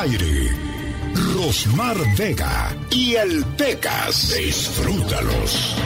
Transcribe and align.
aire, 0.00 0.50
Rosmar 1.34 1.96
Vega 2.16 2.76
y 2.90 3.14
el 3.14 3.44
Pecas. 3.56 4.34
Disfrútalos. 4.36 5.76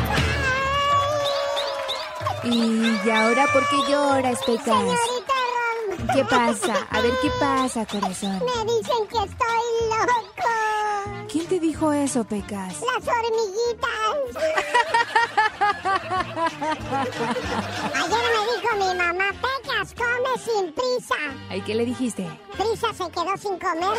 ¿Y 2.45 3.11
ahora 3.11 3.47
por 3.53 3.69
qué 3.69 3.77
lloras, 3.91 4.39
Pecas? 4.47 4.65
Señorita 4.65 5.35
Ron. 5.99 6.07
¿Qué 6.15 6.25
pasa? 6.25 6.87
A 6.91 7.01
ver, 7.01 7.13
¿qué 7.21 7.31
pasa, 7.39 7.85
corazón? 7.87 8.39
Me 8.39 8.65
dicen 8.73 9.07
que 9.11 9.19
estoy 9.19 9.65
loco. 9.91 11.27
¿Quién 11.31 11.47
te 11.47 11.61
dijo 11.61 11.93
eso, 11.93 12.25
Pecas? 12.25 12.77
Las 12.81 13.07
hormiguitas. 13.07 14.43
Ayer 17.95 18.23
me 18.35 18.41
dijo 18.53 18.71
mi 18.77 18.91
mamá, 18.99 19.27
Pecas, 19.33 19.95
come 19.95 20.33
sin 20.45 20.73
prisa. 20.73 21.15
¿Ay, 21.51 21.61
qué 21.63 21.75
le 21.75 21.85
dijiste? 21.85 22.27
Prisa 22.57 22.93
se 22.93 23.11
quedó 23.11 23.37
sin 23.37 23.59
comer. 23.59 23.99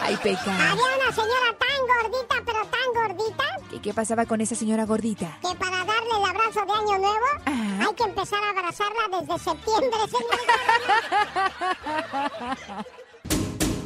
Ay, 0.00 0.16
Pecas. 0.22 0.46
Había 0.48 0.74
una 0.96 1.12
señora 1.12 1.56
tan 1.58 1.86
gordita, 1.86 2.34
pero 2.44 2.60
tan 2.66 2.92
gordita, 2.94 3.44
¿Qué, 3.70 3.80
qué 3.82 3.92
pasaba 3.94 4.24
con 4.26 4.40
esa 4.40 4.54
señora 4.54 4.84
gordita? 4.86 5.38
que 5.42 5.54
para 5.56 5.84
darle 5.84 6.10
el 6.18 6.24
abrazo 6.24 6.60
de 6.64 6.72
Año 6.72 6.98
Nuevo 6.98 7.26
Ajá. 7.44 7.86
hay 7.88 7.94
que 7.94 8.02
empezar 8.04 8.42
a 8.42 8.50
abrazarla 8.50 9.08
desde 9.20 9.38
septiembre, 9.44 9.98
señorita. 10.10 10.54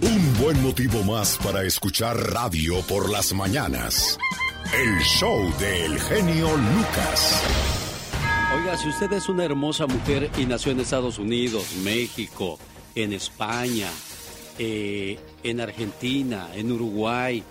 Un 0.03 0.35
buen 0.39 0.63
motivo 0.63 1.03
más 1.05 1.37
para 1.43 1.63
escuchar 1.65 2.17
radio 2.33 2.81
por 2.87 3.09
las 3.11 3.33
mañanas. 3.33 4.19
El 4.71 4.99
show 5.01 5.53
del 5.59 5.99
genio 6.01 6.49
Lucas. 6.57 7.43
Oiga, 8.57 8.77
si 8.79 8.89
usted 8.89 9.13
es 9.13 9.29
una 9.29 9.45
hermosa 9.45 9.87
mujer 9.87 10.31
y 10.39 10.47
nació 10.47 10.73
en 10.73 10.81
Estados 10.81 11.19
Unidos, 11.19 11.77
México, 11.85 12.59
en 12.95 13.13
España, 13.13 13.91
eh, 14.59 15.19
en 15.43 15.61
Argentina, 15.61 16.49
en 16.55 16.73
Uruguay, 16.73 17.43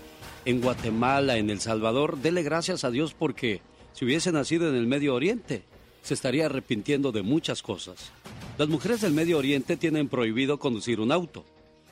en 0.44 0.60
Guatemala, 0.60 1.36
en 1.36 1.50
El 1.50 1.60
Salvador, 1.60 2.18
dele 2.18 2.42
gracias 2.42 2.82
a 2.82 2.90
Dios 2.90 3.14
porque 3.16 3.60
si 3.92 4.04
hubiese 4.04 4.32
nacido 4.32 4.68
en 4.68 4.74
el 4.74 4.88
Medio 4.88 5.14
Oriente, 5.14 5.62
se 6.02 6.14
estaría 6.14 6.46
arrepintiendo 6.46 7.12
de 7.12 7.22
muchas 7.22 7.62
cosas. 7.62 8.10
Las 8.58 8.68
mujeres 8.68 9.00
del 9.00 9.12
Medio 9.12 9.38
Oriente 9.38 9.76
tienen 9.76 10.08
prohibido 10.08 10.58
conducir 10.58 10.98
un 10.98 11.12
auto. 11.12 11.44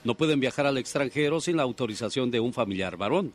No 0.02 0.16
pueden 0.16 0.41
viajar 0.41 0.66
al 0.66 0.78
extranjero 0.78 1.41
sin 1.41 1.56
la 1.56 1.62
autorización 1.62 2.32
de 2.32 2.41
un 2.41 2.52
familiar 2.52 2.96
varón. 2.96 3.32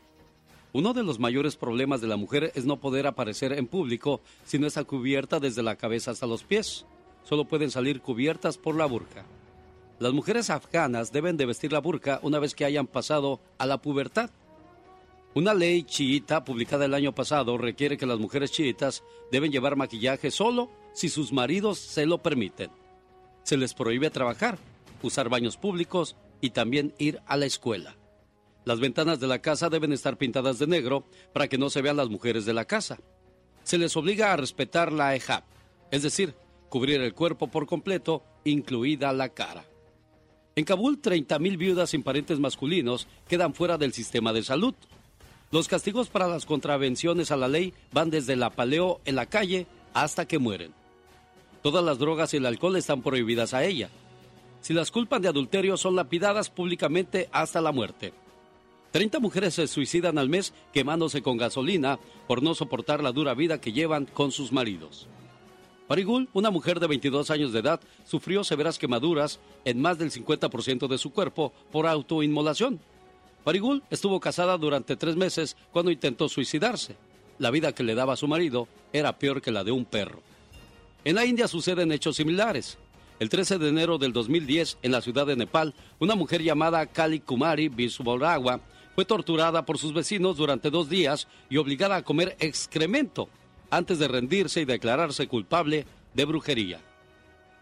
Uno 0.76 0.92
de 0.92 1.04
los 1.04 1.20
mayores 1.20 1.56
problemas 1.56 2.02
de 2.02 2.08
la 2.08 2.18
mujer 2.18 2.52
es 2.54 2.66
no 2.66 2.82
poder 2.82 3.08
aparecer 3.08 3.54
en 3.54 3.66
público 3.66 4.20
si 4.44 4.60
no 4.60 4.68
está 4.68 4.84
cubierta 4.84 5.40
desde 5.40 5.64
la 5.64 5.78
cabeza 5.78 6.12
hasta 6.12 6.28
los 6.28 6.44
pies. 6.44 6.86
Solo 7.24 7.46
pueden 7.46 7.72
salir 7.72 8.02
cubiertas 8.02 8.58
por 8.58 8.76
la 8.76 8.86
burka. 8.86 9.24
Las 10.00 10.12
mujeres 10.12 10.50
afganas 10.50 11.14
deben 11.14 11.38
de 11.38 11.46
vestir 11.46 11.72
la 11.72 11.80
burka 11.80 12.20
una 12.24 12.40
vez 12.40 12.54
que 12.54 12.66
hayan 12.66 12.88
pasado 12.88 13.40
a 13.58 13.66
la 13.66 13.82
pubertad. 13.82 14.32
Una 15.34 15.54
ley 15.54 15.84
chiita 15.84 16.44
publicada 16.44 16.84
el 16.84 16.94
año 16.94 17.16
pasado 17.16 17.58
requiere 17.58 17.96
que 17.96 18.06
las 18.06 18.20
mujeres 18.20 18.52
chiitas 18.52 19.02
deben 19.32 19.54
llevar 19.54 19.78
maquillaje 19.78 20.30
solo 20.30 20.70
si 20.94 21.08
sus 21.08 21.32
maridos 21.32 21.80
se 21.80 22.06
lo 22.06 22.22
permiten. 22.22 22.70
Se 23.44 23.56
les 23.56 23.74
prohíbe 23.74 24.10
trabajar, 24.10 24.58
usar 25.02 25.30
baños 25.30 25.56
públicos 25.56 26.18
y 26.42 26.50
también 26.50 26.94
ir 26.98 27.22
a 27.28 27.38
la 27.38 27.46
escuela. 27.46 27.96
Las 28.66 28.80
ventanas 28.80 29.20
de 29.20 29.28
la 29.28 29.40
casa 29.40 29.70
deben 29.70 29.94
estar 29.94 30.18
pintadas 30.18 30.58
de 30.58 30.66
negro 30.66 31.06
para 31.34 31.48
que 31.48 31.60
no 31.60 31.70
se 31.70 31.84
vean 31.84 31.98
las 31.98 32.10
mujeres 32.10 32.46
de 32.46 32.54
la 32.54 32.66
casa. 32.66 33.00
Se 33.64 33.78
les 33.78 33.96
obliga 33.96 34.34
a 34.34 34.38
respetar 34.38 34.92
la 34.92 35.16
hijab, 35.16 35.44
es 35.92 36.02
decir, 36.02 36.34
cubrir 36.70 37.00
el 37.02 37.14
cuerpo 37.14 37.48
por 37.48 37.68
completo, 37.68 38.24
incluida 38.44 39.14
la 39.14 39.30
cara. 39.30 39.66
En 40.56 40.66
Kabul, 40.66 41.02
30.000 41.02 41.58
viudas 41.58 41.92
sin 41.92 42.02
parientes 42.02 42.40
masculinos 42.40 43.08
quedan 43.28 43.54
fuera 43.54 43.78
del 43.78 43.94
sistema 43.94 44.34
de 44.34 44.44
salud. 44.44 44.74
Los 45.52 45.68
castigos 45.68 46.10
para 46.10 46.28
las 46.28 46.46
contravenciones 46.46 47.30
a 47.30 47.38
la 47.38 47.48
ley 47.48 47.74
van 47.92 48.10
desde 48.10 48.36
la 48.36 48.50
paleo 48.50 49.00
en 49.06 49.16
la 49.16 49.28
calle 49.28 49.68
hasta 49.94 50.28
que 50.28 50.40
mueren. 50.40 50.74
Todas 51.62 51.84
las 51.84 52.00
drogas 52.00 52.34
y 52.34 52.38
el 52.38 52.46
alcohol 52.46 52.78
están 52.78 53.04
prohibidas 53.04 53.54
a 53.54 53.64
ella. 53.64 53.90
Si 54.62 54.74
las 54.74 54.92
culpan 54.92 55.22
de 55.22 55.28
adulterio 55.28 55.78
son 55.78 55.96
lapidadas 55.96 56.50
públicamente 56.50 57.30
hasta 57.32 57.62
la 57.62 57.72
muerte. 57.72 58.14
30 58.96 59.20
mujeres 59.20 59.56
se 59.56 59.68
suicidan 59.68 60.18
al 60.18 60.30
mes 60.30 60.54
quemándose 60.72 61.22
con 61.22 61.36
gasolina 61.36 62.00
por 62.30 62.42
no 62.42 62.56
soportar 62.56 63.04
la 63.04 63.12
dura 63.12 63.34
vida 63.34 63.60
que 63.60 63.74
llevan 63.74 64.06
con 64.06 64.32
sus 64.32 64.54
maridos. 64.54 65.10
Parigul, 65.90 66.30
una 66.32 66.50
mujer 66.50 66.80
de 66.80 66.88
22 66.88 67.30
años 67.30 67.52
de 67.52 67.60
edad, 67.60 67.82
sufrió 68.06 68.46
severas 68.46 68.80
quemaduras 68.80 69.42
en 69.66 69.82
más 69.82 69.98
del 69.98 70.12
50% 70.12 70.88
de 70.88 70.98
su 70.98 71.12
cuerpo 71.12 71.52
por 71.74 71.88
autoinmolación. 71.88 72.80
Parigul 73.44 73.84
estuvo 73.90 74.22
casada 74.22 74.58
durante 74.58 74.96
tres 74.96 75.18
meses 75.18 75.58
cuando 75.74 75.92
intentó 75.92 76.30
suicidarse. 76.30 76.96
La 77.38 77.52
vida 77.52 77.76
que 77.76 77.84
le 77.84 77.96
daba 77.96 78.14
a 78.14 78.16
su 78.16 78.30
marido 78.30 78.70
era 78.94 79.20
peor 79.20 79.42
que 79.42 79.52
la 79.52 79.66
de 79.66 79.74
un 79.74 79.84
perro. 79.84 80.22
En 81.04 81.16
la 81.16 81.26
India 81.26 81.50
suceden 81.50 81.92
hechos 81.92 82.16
similares. 82.16 82.78
El 83.20 83.28
13 83.28 83.58
de 83.58 83.68
enero 83.68 83.98
del 83.98 84.14
2010, 84.14 84.78
en 84.84 84.94
la 84.94 85.02
ciudad 85.02 85.26
de 85.26 85.36
Nepal, 85.36 85.74
una 86.00 86.16
mujer 86.16 86.42
llamada 86.42 86.86
Kali 86.86 87.20
Kumari 87.20 87.68
Biswarawa 87.68 88.62
fue 88.96 89.06
torturada 89.06 89.66
por 89.66 89.78
sus 89.78 89.94
vecinos 89.94 90.38
durante 90.38 90.72
dos 90.72 90.90
días 90.90 91.28
y 91.50 91.58
obligada 91.58 91.98
a 91.98 92.04
comer 92.04 92.38
excremento 92.40 93.28
antes 93.70 94.00
de 94.00 94.08
rendirse 94.08 94.62
y 94.62 94.66
declararse 94.66 95.28
culpable 95.28 95.86
de 96.14 96.26
brujería. 96.26 96.80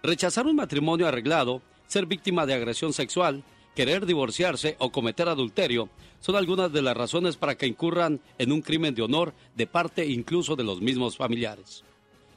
Rechazar 0.04 0.46
un 0.46 0.56
matrimonio 0.56 1.08
arreglado, 1.08 1.62
ser 1.88 2.06
víctima 2.06 2.46
de 2.46 2.54
agresión 2.54 2.94
sexual, 2.94 3.44
querer 3.76 4.06
divorciarse 4.06 4.76
o 4.78 4.92
cometer 4.92 5.28
adulterio 5.28 5.90
son 6.20 6.36
algunas 6.36 6.72
de 6.72 6.82
las 6.82 6.96
razones 6.96 7.36
para 7.36 7.56
que 7.56 7.68
incurran 7.68 8.22
en 8.38 8.52
un 8.52 8.62
crimen 8.62 8.94
de 8.94 9.02
honor 9.02 9.34
de 9.56 9.66
parte 9.66 10.06
incluso 10.06 10.56
de 10.56 10.64
los 10.64 10.82
mismos 10.82 11.18
familiares. 11.18 11.84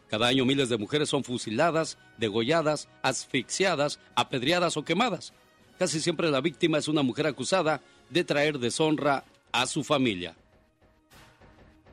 Cada 0.09 0.29
año 0.29 0.45
miles 0.45 0.69
de 0.69 0.79
mujeres 0.79 1.09
son 1.09 1.25
fusiladas, 1.25 1.99
degolladas, 2.17 2.89
asfixiadas, 3.03 3.99
apedreadas 4.15 4.77
o 4.77 4.85
quemadas. 4.85 5.35
Casi 5.79 6.01
siempre 6.01 6.31
la 6.31 6.41
víctima 6.41 6.79
es 6.79 6.89
una 6.89 7.03
mujer 7.03 7.27
acusada 7.27 7.83
de 8.11 8.25
traer 8.25 8.59
deshonra 8.59 9.25
a 9.53 9.67
su 9.67 9.85
familia. 9.85 10.35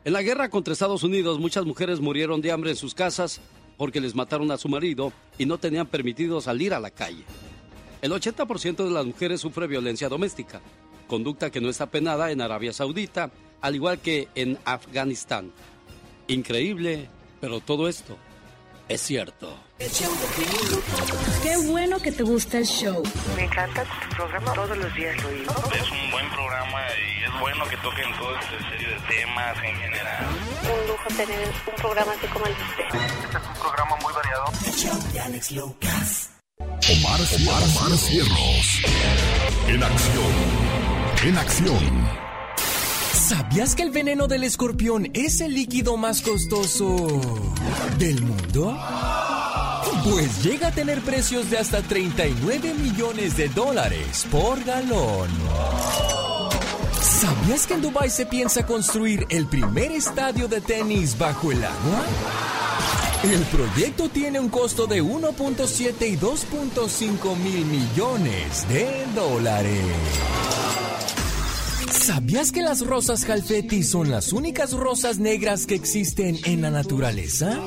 En 0.06 0.14
la 0.14 0.22
guerra 0.22 0.50
contra 0.50 0.74
Estados 0.74 1.04
Unidos 1.04 1.40
muchas 1.40 1.66
mujeres 1.66 2.00
murieron 2.00 2.42
de 2.42 2.52
hambre 2.52 2.72
en 2.72 2.76
sus 2.76 2.94
casas 2.94 3.40
porque 3.78 4.02
les 4.02 4.16
mataron 4.16 4.52
a 4.52 4.58
su 4.58 4.70
marido 4.70 5.14
y 5.38 5.46
no 5.46 5.58
tenían 5.58 5.88
permitido 5.88 6.42
salir 6.42 6.74
a 6.74 6.80
la 6.80 6.92
calle. 6.92 7.24
El 8.02 8.12
80% 8.12 8.84
de 8.84 8.92
las 8.92 9.06
mujeres 9.06 9.42
sufre 9.42 9.66
violencia 9.66 10.10
doméstica, 10.10 10.62
conducta 11.08 11.50
que 11.50 11.62
no 11.62 11.70
está 11.70 11.88
penada 11.88 12.32
en 12.32 12.42
Arabia 12.42 12.74
Saudita, 12.74 13.32
al 13.62 13.76
igual 13.76 14.00
que 14.00 14.28
en 14.36 14.58
Afganistán. 14.66 15.52
Increíble, 16.28 17.08
pero 17.40 17.62
todo 17.62 17.88
esto 17.88 18.18
es 18.94 19.02
cierto. 19.02 19.58
Qué 21.42 21.58
bueno 21.68 22.00
que 22.00 22.12
te 22.12 22.24
gusta 22.24 22.60
el 22.60 22.66
show. 22.66 23.04
Me 23.36 23.44
encanta 23.44 23.84
tu 23.84 24.16
programa, 24.16 24.54
todos 24.54 24.78
los 24.78 24.94
días 24.94 25.16
lo. 25.24 25.30
Es 25.32 25.92
un 25.92 26.12
buen 26.12 26.30
programa 26.30 26.80
y 26.98 27.24
es 27.24 27.40
bueno 27.40 27.66
que 27.68 27.78
toquen 27.78 28.14
todo 28.18 28.36
este 28.38 28.58
serie 28.70 28.88
de 28.88 29.00
temas 29.08 29.58
en 29.64 29.76
general. 29.76 30.26
Un 30.64 30.88
lujo 30.88 31.08
tener 31.18 31.48
un 31.48 31.76
programa 31.76 32.12
así 32.14 32.28
como 32.28 32.46
el 32.46 32.56
de 32.56 32.64
usted. 32.64 32.84
Este 33.24 33.38
es 33.38 33.44
un 33.48 33.62
programa 33.62 33.96
muy 33.98 34.14
variado. 34.14 34.46
Omar, 36.60 37.20
Omar, 37.22 37.64
Omar 37.64 37.98
Cierros. 37.98 38.82
En 39.68 39.84
acción. 39.84 40.34
En 41.24 41.38
acción. 41.38 42.33
¿Sabías 43.28 43.74
que 43.74 43.84
el 43.84 43.92
veneno 43.92 44.28
del 44.28 44.44
escorpión 44.44 45.10
es 45.14 45.40
el 45.40 45.54
líquido 45.54 45.96
más 45.96 46.22
costoso 46.22 47.22
del 47.98 48.22
mundo? 48.22 48.78
Pues 50.04 50.44
llega 50.44 50.68
a 50.68 50.72
tener 50.72 51.00
precios 51.00 51.50
de 51.50 51.58
hasta 51.58 51.82
39 51.82 52.74
millones 52.74 53.38
de 53.38 53.48
dólares 53.48 54.28
por 54.30 54.62
galón. 54.66 55.30
¿Sabías 57.02 57.66
que 57.66 57.76
en 57.76 57.82
Dubái 57.82 58.10
se 58.10 58.26
piensa 58.26 58.66
construir 58.66 59.26
el 59.30 59.46
primer 59.46 59.94
estadio 59.94 60.50
de 60.50 60.60
tenis 60.60 61.18
bajo 61.18 61.54
el 61.54 61.64
agua? 61.64 62.06
El 63.24 63.40
proyecto 63.44 64.10
tiene 64.10 64.38
un 64.38 64.50
costo 64.50 64.86
de 64.86 65.02
1.7 65.02 66.10
y 66.10 66.18
2.5 66.18 67.38
mil 67.38 67.66
millones 67.68 68.68
de 68.68 69.06
dólares. 69.16 69.82
¿Sabías 71.94 72.52
que 72.52 72.62
las 72.64 72.86
rosas 72.86 73.24
Jalfeti 73.24 73.84
son 73.84 74.10
las 74.10 74.34
únicas 74.34 74.74
rosas 74.74 75.20
negras 75.20 75.66
que 75.68 75.76
existen 75.76 76.38
en 76.44 76.64
la 76.64 76.72
naturaleza? 76.72 77.60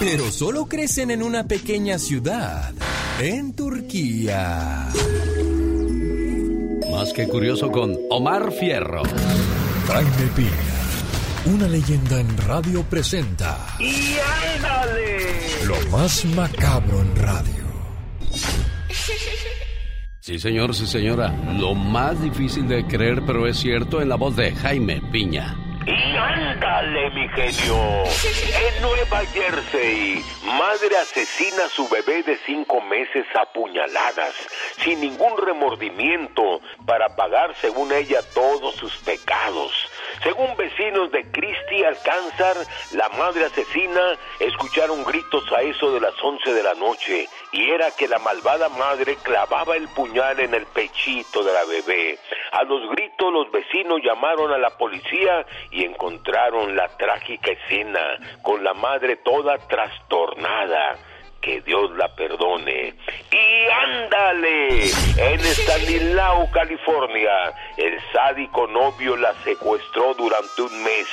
Pero 0.00 0.30
solo 0.32 0.66
crecen 0.66 1.10
en 1.12 1.22
una 1.22 1.44
pequeña 1.44 1.98
ciudad, 1.98 2.74
en 3.20 3.54
Turquía. 3.54 4.88
Más 6.90 7.12
que 7.12 7.28
curioso 7.28 7.70
con 7.70 7.96
Omar 8.10 8.52
Fierro. 8.52 9.02
Jaime 9.86 10.30
Piña, 10.34 11.54
una 11.54 11.68
leyenda 11.68 12.20
en 12.20 12.36
radio 12.36 12.82
presenta 12.82 13.76
¡Y 13.78 14.16
ándale! 14.56 15.66
lo 15.66 15.80
más 15.90 16.24
macabro 16.26 17.00
en 17.00 17.16
radio. 17.16 17.64
Sí, 20.28 20.38
señor, 20.38 20.74
sí, 20.74 20.86
señora. 20.86 21.32
Lo 21.58 21.72
más 21.74 22.20
difícil 22.20 22.68
de 22.68 22.86
creer, 22.86 23.22
pero 23.26 23.46
es 23.46 23.56
cierto, 23.56 24.02
en 24.02 24.10
la 24.10 24.16
voz 24.16 24.36
de 24.36 24.54
Jaime 24.54 25.00
Piña. 25.10 25.56
Y 25.86 26.16
ándale, 26.18 27.10
mi 27.12 27.26
genio. 27.30 28.04
En 28.04 28.82
Nueva 28.82 29.24
Jersey, 29.32 30.22
madre 30.44 30.98
asesina 30.98 31.64
a 31.64 31.70
su 31.70 31.88
bebé 31.88 32.22
de 32.24 32.36
cinco 32.44 32.82
meses 32.82 33.24
a 33.34 33.50
puñaladas, 33.54 34.34
sin 34.84 35.00
ningún 35.00 35.32
remordimiento, 35.42 36.60
para 36.84 37.16
pagar, 37.16 37.54
según 37.62 37.90
ella, 37.90 38.18
todos 38.34 38.74
sus 38.74 38.94
pecados. 38.98 39.72
Según 40.22 40.56
vecinos 40.56 41.12
de 41.12 41.24
Christie 41.30 41.86
Alcánzar, 41.86 42.56
la 42.92 43.08
madre 43.10 43.44
asesina 43.44 44.18
escucharon 44.40 45.04
gritos 45.04 45.44
a 45.52 45.62
eso 45.62 45.92
de 45.92 46.00
las 46.00 46.14
11 46.22 46.52
de 46.52 46.62
la 46.62 46.74
noche 46.74 47.28
y 47.52 47.70
era 47.70 47.90
que 47.96 48.08
la 48.08 48.18
malvada 48.18 48.68
madre 48.68 49.16
clavaba 49.22 49.76
el 49.76 49.88
puñal 49.88 50.40
en 50.40 50.54
el 50.54 50.66
pechito 50.66 51.44
de 51.44 51.52
la 51.52 51.64
bebé. 51.64 52.18
A 52.52 52.64
los 52.64 52.90
gritos 52.90 53.32
los 53.32 53.50
vecinos 53.52 54.00
llamaron 54.02 54.52
a 54.52 54.58
la 54.58 54.70
policía 54.76 55.46
y 55.70 55.84
encontraron 55.84 56.74
la 56.74 56.88
trágica 56.96 57.52
escena 57.52 58.18
con 58.42 58.64
la 58.64 58.74
madre 58.74 59.16
toda 59.16 59.58
trastornada 59.58 60.96
que 61.40 61.60
Dios 61.62 61.90
la 61.96 62.08
perdone. 62.14 62.94
Y 63.30 63.66
ándale, 63.84 64.84
en 65.16 65.40
Stanislao, 65.40 66.50
California, 66.50 67.52
el 67.76 68.00
sádico 68.12 68.66
novio 68.66 69.16
la 69.16 69.34
secuestró 69.44 70.14
durante 70.14 70.62
un 70.62 70.82
mes. 70.82 71.06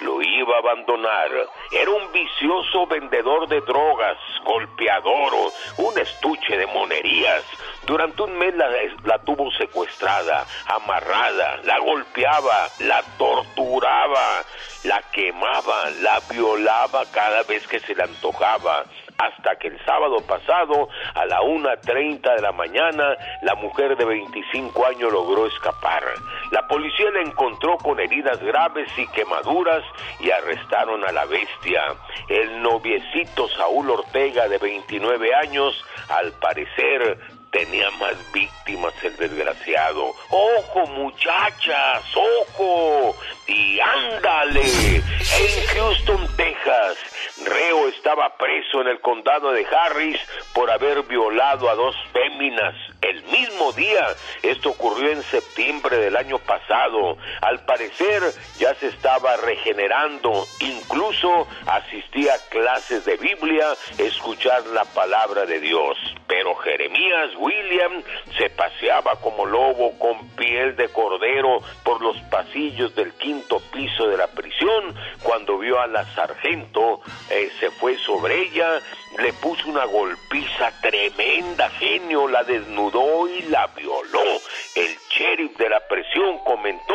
Lo 0.00 0.22
iba 0.22 0.54
a 0.54 0.58
abandonar. 0.58 1.28
Era 1.72 1.90
un 1.90 2.12
vicioso 2.12 2.86
vendedor 2.86 3.48
de 3.48 3.60
drogas, 3.62 4.16
golpeador, 4.44 5.32
un 5.76 5.98
estuche 5.98 6.56
de 6.56 6.66
monerías. 6.68 7.42
Durante 7.84 8.22
un 8.22 8.38
mes 8.38 8.54
la, 8.54 8.68
la 9.04 9.18
tuvo 9.18 9.50
secuestrada, 9.52 10.46
amarrada, 10.66 11.56
la 11.64 11.78
golpeaba, 11.80 12.68
la 12.78 13.02
torturaba, 13.18 14.44
la 14.84 15.02
quemaba, 15.10 15.90
la 16.00 16.20
violaba 16.30 17.04
cada 17.10 17.42
vez 17.42 17.66
que 17.66 17.80
se 17.80 17.96
le 17.96 18.04
antojaba 18.04 18.84
hasta 19.18 19.56
que 19.56 19.66
el 19.66 19.84
sábado 19.84 20.18
pasado, 20.26 20.88
a 21.14 21.26
la 21.26 21.40
1.30 21.40 22.36
de 22.36 22.40
la 22.40 22.52
mañana, 22.52 23.16
la 23.42 23.56
mujer 23.56 23.96
de 23.96 24.04
25 24.04 24.86
años 24.86 25.12
logró 25.12 25.46
escapar. 25.46 26.04
La 26.52 26.66
policía 26.68 27.10
la 27.10 27.22
encontró 27.22 27.76
con 27.78 27.98
heridas 27.98 28.40
graves 28.40 28.88
y 28.96 29.08
quemaduras 29.08 29.82
y 30.20 30.30
arrestaron 30.30 31.04
a 31.04 31.10
la 31.10 31.24
bestia. 31.24 31.82
El 32.28 32.62
noviecito 32.62 33.48
Saúl 33.48 33.90
Ortega, 33.90 34.46
de 34.48 34.58
29 34.58 35.34
años, 35.34 35.84
al 36.10 36.30
parecer 36.34 37.18
tenía 37.50 37.90
más 37.92 38.14
víctimas 38.32 38.94
el 39.02 39.16
desgraciado. 39.16 40.12
¡Ojo, 40.30 40.86
muchachas! 40.86 42.04
¡Ojo! 42.14 43.16
Ándale. 43.48 44.60
En 44.60 45.66
Houston, 45.74 46.28
Texas, 46.36 46.98
Reo 47.44 47.88
estaba 47.88 48.36
preso 48.36 48.82
en 48.82 48.88
el 48.88 49.00
condado 49.00 49.52
de 49.52 49.64
Harris 49.64 50.20
por 50.52 50.70
haber 50.70 51.02
violado 51.04 51.70
a 51.70 51.74
dos 51.74 51.96
féminas 52.12 52.74
el 53.00 53.22
mismo 53.24 53.72
día. 53.72 54.08
Esto 54.42 54.70
ocurrió 54.70 55.12
en 55.12 55.22
septiembre 55.24 55.96
del 55.96 56.16
año 56.16 56.38
pasado. 56.38 57.16
Al 57.40 57.64
parecer 57.64 58.22
ya 58.58 58.74
se 58.74 58.88
estaba 58.88 59.36
regenerando. 59.36 60.46
Incluso 60.60 61.46
asistía 61.66 62.34
a 62.34 62.48
clases 62.50 63.04
de 63.06 63.16
Biblia, 63.16 63.66
escuchar 63.96 64.66
la 64.66 64.84
palabra 64.84 65.46
de 65.46 65.60
Dios. 65.60 65.96
Pero 66.26 66.54
Jeremías 66.56 67.30
William 67.38 68.02
se 68.36 68.50
paseaba 68.50 69.16
como 69.20 69.46
lobo 69.46 69.98
con 69.98 70.28
piel 70.30 70.76
de 70.76 70.88
cordero 70.88 71.60
por 71.82 72.02
los 72.02 72.18
pasillos 72.30 72.94
del 72.94 73.12
quinto 73.14 73.37
piso 73.72 74.08
de 74.08 74.16
la 74.16 74.26
prisión. 74.28 74.94
Cuando 75.22 75.58
vio 75.58 75.80
a 75.80 75.86
la 75.86 76.04
sargento, 76.14 77.00
eh, 77.30 77.50
se 77.58 77.70
fue 77.70 77.96
sobre 77.98 78.42
ella, 78.42 78.80
le 79.16 79.32
puso 79.34 79.68
una 79.68 79.84
golpiza 79.84 80.70
tremenda, 80.80 81.70
genio, 81.70 82.28
la 82.28 82.42
desnudó 82.44 83.26
y 83.28 83.42
la 83.42 83.66
violó. 83.68 84.40
El 84.74 84.96
sheriff 85.10 85.56
de 85.56 85.68
la 85.68 85.80
prisión 85.88 86.38
comentó 86.44 86.94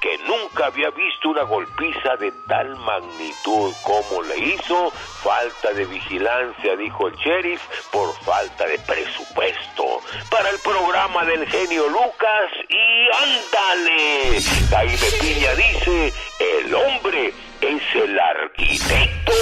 que 0.00 0.18
nunca 0.18 0.66
había 0.66 0.90
visto 0.90 1.28
una 1.28 1.42
golpiza 1.42 2.16
de 2.16 2.32
tal 2.48 2.74
magnitud 2.76 3.72
como 3.84 4.22
le 4.22 4.38
hizo. 4.38 4.90
Falta 5.22 5.72
de 5.72 5.84
vigilancia, 5.84 6.76
dijo 6.76 7.08
el 7.08 7.14
sheriff, 7.16 7.62
por 7.90 8.14
falta 8.24 8.66
de 8.66 8.78
presupuesto. 8.78 10.00
Para 10.30 10.50
el 10.50 10.58
programa 10.60 11.24
del 11.24 11.46
genio 11.46 11.88
Lucas 11.88 12.50
y 12.68 13.08
ándale. 13.22 14.40
Jaime 14.70 15.10
Piña 15.20 15.54
dice, 15.54 16.12
el 16.38 16.74
hombre 16.74 17.32
es 17.62 17.82
el 17.94 18.18
arquitecto 18.18 19.32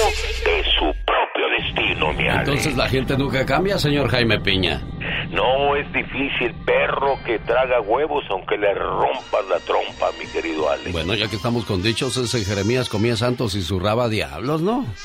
de 0.45 0.63
su 0.77 0.93
propio 1.05 1.49
destino, 1.57 2.13
mi 2.13 2.27
Ale. 2.27 2.39
Entonces 2.39 2.75
la 2.75 2.87
gente 2.89 3.17
nunca 3.17 3.45
cambia, 3.45 3.77
señor 3.77 4.09
Jaime 4.09 4.39
Piña. 4.39 4.81
No 5.31 5.75
es 5.75 5.91
difícil, 5.93 6.53
perro 6.65 7.17
que 7.25 7.37
traga 7.39 7.79
huevos 7.81 8.23
aunque 8.29 8.57
le 8.57 8.73
rompas 8.73 9.45
la 9.49 9.59
trompa, 9.59 10.09
mi 10.19 10.25
querido 10.31 10.69
Ale. 10.69 10.91
Bueno, 10.91 11.13
ya 11.13 11.27
que 11.27 11.35
estamos 11.35 11.65
con 11.65 11.81
dichos, 11.83 12.17
ese 12.17 12.43
Jeremías 12.43 12.89
comía 12.89 13.15
santos 13.15 13.55
y 13.55 13.61
zurraba 13.61 14.09
diablos, 14.09 14.61
¿no? 14.61 14.85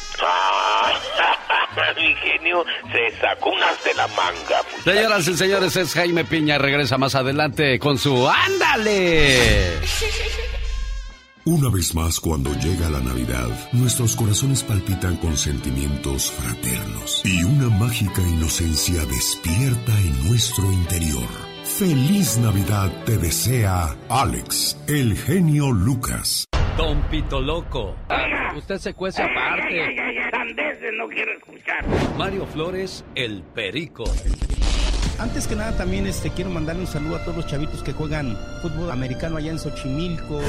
Ah, 1.76 1.93
mi 1.96 2.14
genio 2.14 2.64
se 2.93 3.17
sacó 3.20 3.50
unas 3.50 3.82
de 3.82 3.94
la 3.94 4.06
manga. 4.08 4.62
muchacho. 4.62 4.82
Señoras 4.84 5.26
y 5.28 5.34
señores, 5.37 5.76
es 5.76 5.93
Jaime 5.94 6.25
Piña. 6.25 6.56
Regresa 6.56 6.99
más 6.99 7.17
adelante 7.17 7.78
con 7.81 7.99
su 7.99 8.28
¡Ándale! 8.28 9.81
Una 11.46 11.69
vez 11.69 11.94
más, 11.94 12.20
cuando 12.20 12.50
llega 12.55 12.88
la 12.88 13.00
Navidad, 13.00 13.50
nuestros 13.73 14.17
corazones 14.17 14.62
palpitan 14.62 15.19
con 15.19 15.37
sentimientos 15.37 16.31
fraternos 16.31 17.20
y 17.23 17.44
una 17.44 17.69
mágica 17.69 18.23
inocencia 18.23 19.05
despierta 19.05 19.93
en 20.00 20.26
nuestro 20.26 20.73
interior. 20.73 21.29
Feliz 21.64 22.38
Navidad 22.38 22.91
te 23.05 23.19
desea 23.19 23.94
Alex, 24.08 24.82
el 24.88 25.19
genio 25.19 25.70
Lucas. 25.70 26.46
Don 26.79 27.02
Pito 27.11 27.43
Loco. 27.43 27.94
Usted 28.56 28.79
se 28.79 28.94
cuece 28.94 29.23
aparte. 29.23 29.96
no 30.94 31.08
quiero 31.08 31.32
escuchar. 31.37 31.85
Mario 32.17 32.46
Flores, 32.46 33.05
el 33.14 33.43
Perico. 33.43 34.05
Antes 35.19 35.46
que 35.46 35.55
nada 35.55 35.76
también 35.76 36.06
este 36.06 36.31
quiero 36.31 36.50
mandarle 36.50 36.82
un 36.82 36.89
saludo 36.89 37.17
a 37.17 37.24
todos 37.24 37.36
los 37.36 37.46
chavitos 37.46 37.82
que 37.82 37.93
juegan 37.93 38.36
fútbol 38.62 38.91
americano 38.91 39.36
allá 39.36 39.53
en 39.53 39.58
Xochimilco. 39.58 40.41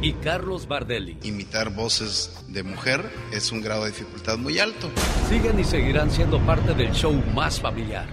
Y 0.00 0.14
Carlos 0.14 0.66
Bardelli. 0.66 1.16
Imitar 1.22 1.70
voces 1.70 2.44
de 2.48 2.64
mujer 2.64 3.08
es 3.32 3.52
un 3.52 3.62
grado 3.62 3.84
de 3.84 3.90
dificultad 3.90 4.36
muy 4.36 4.58
alto. 4.58 4.90
Siguen 5.28 5.60
y 5.60 5.64
seguirán 5.64 6.10
siendo 6.10 6.40
parte 6.40 6.74
del 6.74 6.92
show 6.92 7.12
más 7.34 7.60
familiar. 7.60 8.06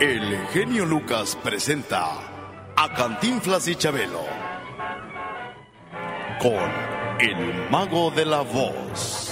El 0.00 0.36
genio 0.52 0.86
Lucas 0.86 1.38
presenta 1.42 2.06
a 2.76 2.94
Cantinflas 2.94 3.68
y 3.68 3.76
Chabelo 3.76 4.24
con 6.40 6.54
El 7.20 7.70
Mago 7.70 8.10
de 8.10 8.24
la 8.24 8.40
Voz. 8.40 9.30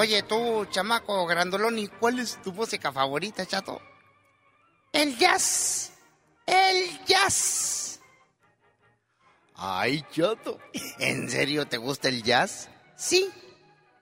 Oye, 0.00 0.22
tú, 0.22 0.64
chamaco 0.70 1.26
grandoloni, 1.26 1.88
¿cuál 1.88 2.20
es 2.20 2.40
tu 2.40 2.52
música 2.52 2.92
favorita, 2.92 3.44
chato? 3.44 3.82
El 4.92 5.18
jazz. 5.18 5.90
El 6.46 7.04
jazz. 7.04 7.98
Ay, 9.56 10.04
chato. 10.12 10.60
¿En 11.00 11.28
serio 11.28 11.66
te 11.66 11.78
gusta 11.78 12.08
el 12.10 12.22
jazz? 12.22 12.68
Sí. 12.96 13.28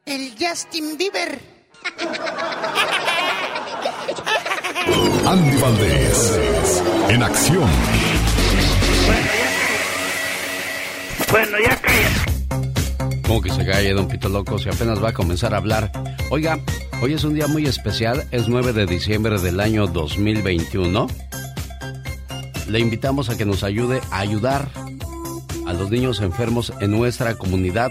El 0.04 0.36
Justin 0.38 0.98
Bieber. 0.98 1.40
Andy 5.26 5.56
Valdés 5.56 6.82
en 7.08 7.22
acción. 7.22 7.70
Bueno, 11.30 11.58
ya 11.58 11.80
cállate. 11.80 12.25
Como 13.26 13.42
que 13.42 13.50
se 13.50 13.66
cae, 13.66 13.92
don 13.92 14.06
Pito 14.06 14.28
Loco, 14.28 14.56
si 14.56 14.68
apenas 14.68 15.02
va 15.02 15.08
a 15.08 15.12
comenzar 15.12 15.52
a 15.52 15.56
hablar. 15.56 15.90
Oiga, 16.30 16.60
hoy 17.02 17.12
es 17.12 17.24
un 17.24 17.34
día 17.34 17.48
muy 17.48 17.66
especial, 17.66 18.24
es 18.30 18.46
9 18.46 18.72
de 18.72 18.86
diciembre 18.86 19.40
del 19.40 19.58
año 19.58 19.88
2021. 19.88 21.08
Le 22.68 22.78
invitamos 22.78 23.28
a 23.28 23.36
que 23.36 23.44
nos 23.44 23.64
ayude 23.64 24.00
a 24.12 24.20
ayudar 24.20 24.68
a 25.66 25.72
los 25.72 25.90
niños 25.90 26.20
enfermos 26.20 26.72
en 26.80 26.92
nuestra 26.92 27.34
comunidad. 27.34 27.90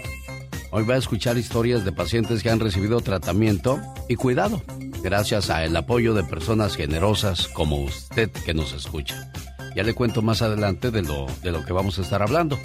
Hoy 0.70 0.84
va 0.84 0.94
a 0.94 0.98
escuchar 0.98 1.36
historias 1.36 1.84
de 1.84 1.92
pacientes 1.92 2.42
que 2.42 2.48
han 2.48 2.60
recibido 2.60 3.02
tratamiento 3.02 3.78
y 4.08 4.16
cuidado, 4.16 4.62
gracias 5.02 5.50
al 5.50 5.76
apoyo 5.76 6.14
de 6.14 6.24
personas 6.24 6.76
generosas 6.76 7.48
como 7.48 7.76
usted 7.82 8.30
que 8.30 8.54
nos 8.54 8.72
escucha. 8.72 9.30
Ya 9.76 9.82
le 9.82 9.92
cuento 9.92 10.22
más 10.22 10.40
adelante 10.40 10.90
de 10.90 11.02
lo, 11.02 11.26
de 11.42 11.52
lo 11.52 11.62
que 11.62 11.74
vamos 11.74 11.98
a 11.98 12.02
estar 12.02 12.22
hablando. 12.22 12.58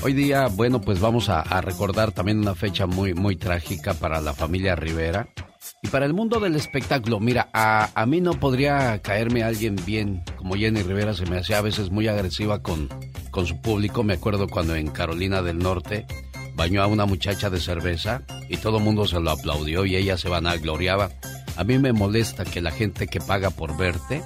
Hoy 0.00 0.12
día, 0.12 0.46
bueno, 0.46 0.80
pues 0.80 1.00
vamos 1.00 1.28
a, 1.28 1.42
recordar 1.60 2.12
también 2.12 2.38
una 2.38 2.54
fecha 2.54 2.86
muy, 2.86 3.14
muy 3.14 3.34
trágica 3.34 3.94
para 3.94 4.20
la 4.20 4.32
familia 4.32 4.76
Rivera 4.76 5.28
y 5.82 5.88
para 5.88 6.06
el 6.06 6.14
mundo 6.14 6.38
del 6.38 6.54
espectáculo. 6.54 7.18
Mira, 7.18 7.48
a, 7.52 8.06
mí 8.06 8.20
no 8.20 8.34
podría 8.34 9.02
caerme 9.02 9.42
alguien 9.42 9.74
bien 9.84 10.22
como 10.36 10.54
Jenny 10.54 10.82
Rivera, 10.82 11.14
se 11.14 11.26
me 11.26 11.38
hacía 11.38 11.58
a 11.58 11.62
veces 11.62 11.90
muy 11.90 12.06
agresiva 12.06 12.62
con, 12.62 12.88
con 13.32 13.46
su 13.46 13.60
público. 13.60 14.04
Me 14.04 14.14
acuerdo 14.14 14.46
cuando 14.46 14.76
en 14.76 14.86
Carolina 14.86 15.42
del 15.42 15.58
Norte 15.58 16.06
bañó 16.54 16.80
a 16.80 16.86
una 16.86 17.04
muchacha 17.04 17.50
de 17.50 17.58
cerveza 17.58 18.22
y 18.48 18.56
todo 18.58 18.78
el 18.78 18.84
mundo 18.84 19.04
se 19.04 19.18
lo 19.18 19.32
aplaudió 19.32 19.84
y 19.84 19.96
ella 19.96 20.16
se 20.16 20.28
vanagloriaba. 20.28 21.10
A 21.56 21.64
mí 21.64 21.76
me 21.78 21.92
molesta 21.92 22.44
que 22.44 22.60
la 22.60 22.70
gente 22.70 23.08
que 23.08 23.20
paga 23.20 23.50
por 23.50 23.76
verte, 23.76 24.22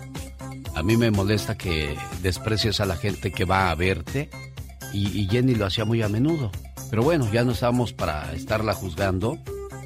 a 0.74 0.82
mí 0.82 0.98
me 0.98 1.10
molesta 1.10 1.56
que 1.56 1.96
desprecies 2.20 2.80
a 2.80 2.86
la 2.86 2.96
gente 2.96 3.32
que 3.32 3.46
va 3.46 3.70
a 3.70 3.74
verte 3.74 4.28
y, 4.92 5.26
Jenny 5.30 5.54
lo 5.54 5.66
hacía 5.66 5.84
muy 5.84 6.02
a 6.02 6.08
menudo. 6.08 6.50
Pero 6.90 7.02
bueno, 7.02 7.30
ya 7.32 7.44
no 7.44 7.52
estamos 7.52 7.92
para 7.92 8.32
estarla 8.34 8.74
juzgando 8.74 9.38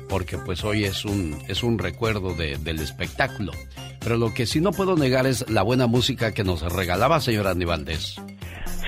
porque 0.08 0.38
pues 0.38 0.64
hoy 0.64 0.84
es 0.84 1.04
un, 1.04 1.36
es 1.48 1.62
un 1.62 1.78
recuerdo 1.78 2.34
del 2.34 2.80
espectáculo. 2.80 3.52
Pero 4.00 4.16
lo 4.16 4.32
que 4.34 4.46
sí 4.46 4.60
no 4.60 4.72
puedo 4.72 4.96
negar 4.96 5.26
es 5.26 5.48
la 5.48 5.62
buena 5.62 5.86
música 5.86 6.32
que 6.32 6.44
nos 6.44 6.62
regalaba 6.72 7.20
señora 7.20 7.50
Aníbaldez. 7.50 8.16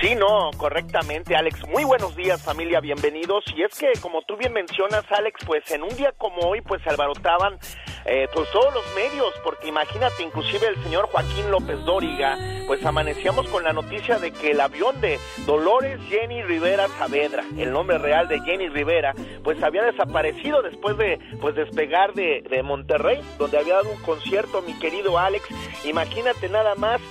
Sí, 0.01 0.15
no, 0.15 0.51
correctamente, 0.55 1.35
Alex. 1.35 1.67
Muy 1.67 1.83
buenos 1.83 2.15
días, 2.15 2.41
familia, 2.41 2.79
bienvenidos. 2.79 3.43
Y 3.53 3.63
es 3.63 3.77
que, 3.77 3.91
como 3.99 4.21
tú 4.21 4.37
bien 4.37 4.53
mencionas, 4.53 5.03
Alex, 5.11 5.41
pues 5.45 5.69
en 5.71 5.83
un 5.83 5.89
día 5.89 6.13
como 6.17 6.41
hoy, 6.43 6.61
pues 6.61 6.81
se 6.83 6.89
alborotaban 6.89 7.59
eh, 8.05 8.27
pues 8.33 8.49
todos 8.51 8.73
los 8.73 8.83
medios, 8.95 9.33
porque 9.43 9.67
imagínate, 9.67 10.23
inclusive 10.23 10.67
el 10.67 10.81
señor 10.83 11.07
Joaquín 11.07 11.51
López 11.51 11.83
Dóriga, 11.83 12.37
pues 12.65 12.83
amanecíamos 12.85 13.47
con 13.49 13.63
la 13.63 13.73
noticia 13.73 14.19
de 14.19 14.31
que 14.31 14.51
el 14.51 14.61
avión 14.61 15.01
de 15.01 15.19
Dolores 15.45 15.99
Jenny 16.07 16.43
Rivera 16.43 16.87
Saavedra, 16.97 17.43
el 17.57 17.71
nombre 17.71 17.97
real 17.97 18.27
de 18.29 18.39
Jenny 18.39 18.69
Rivera, 18.69 19.13
pues 19.43 19.61
había 19.61 19.83
desaparecido 19.83 20.61
después 20.61 20.97
de 20.97 21.19
pues 21.41 21.55
despegar 21.55 22.13
de, 22.13 22.41
de 22.49 22.63
Monterrey, 22.63 23.19
donde 23.37 23.57
había 23.57 23.75
dado 23.75 23.91
un 23.91 24.01
concierto, 24.01 24.61
mi 24.61 24.73
querido 24.79 25.17
Alex. 25.19 25.45
Imagínate 25.83 26.47
nada 26.47 26.75
más, 26.75 27.01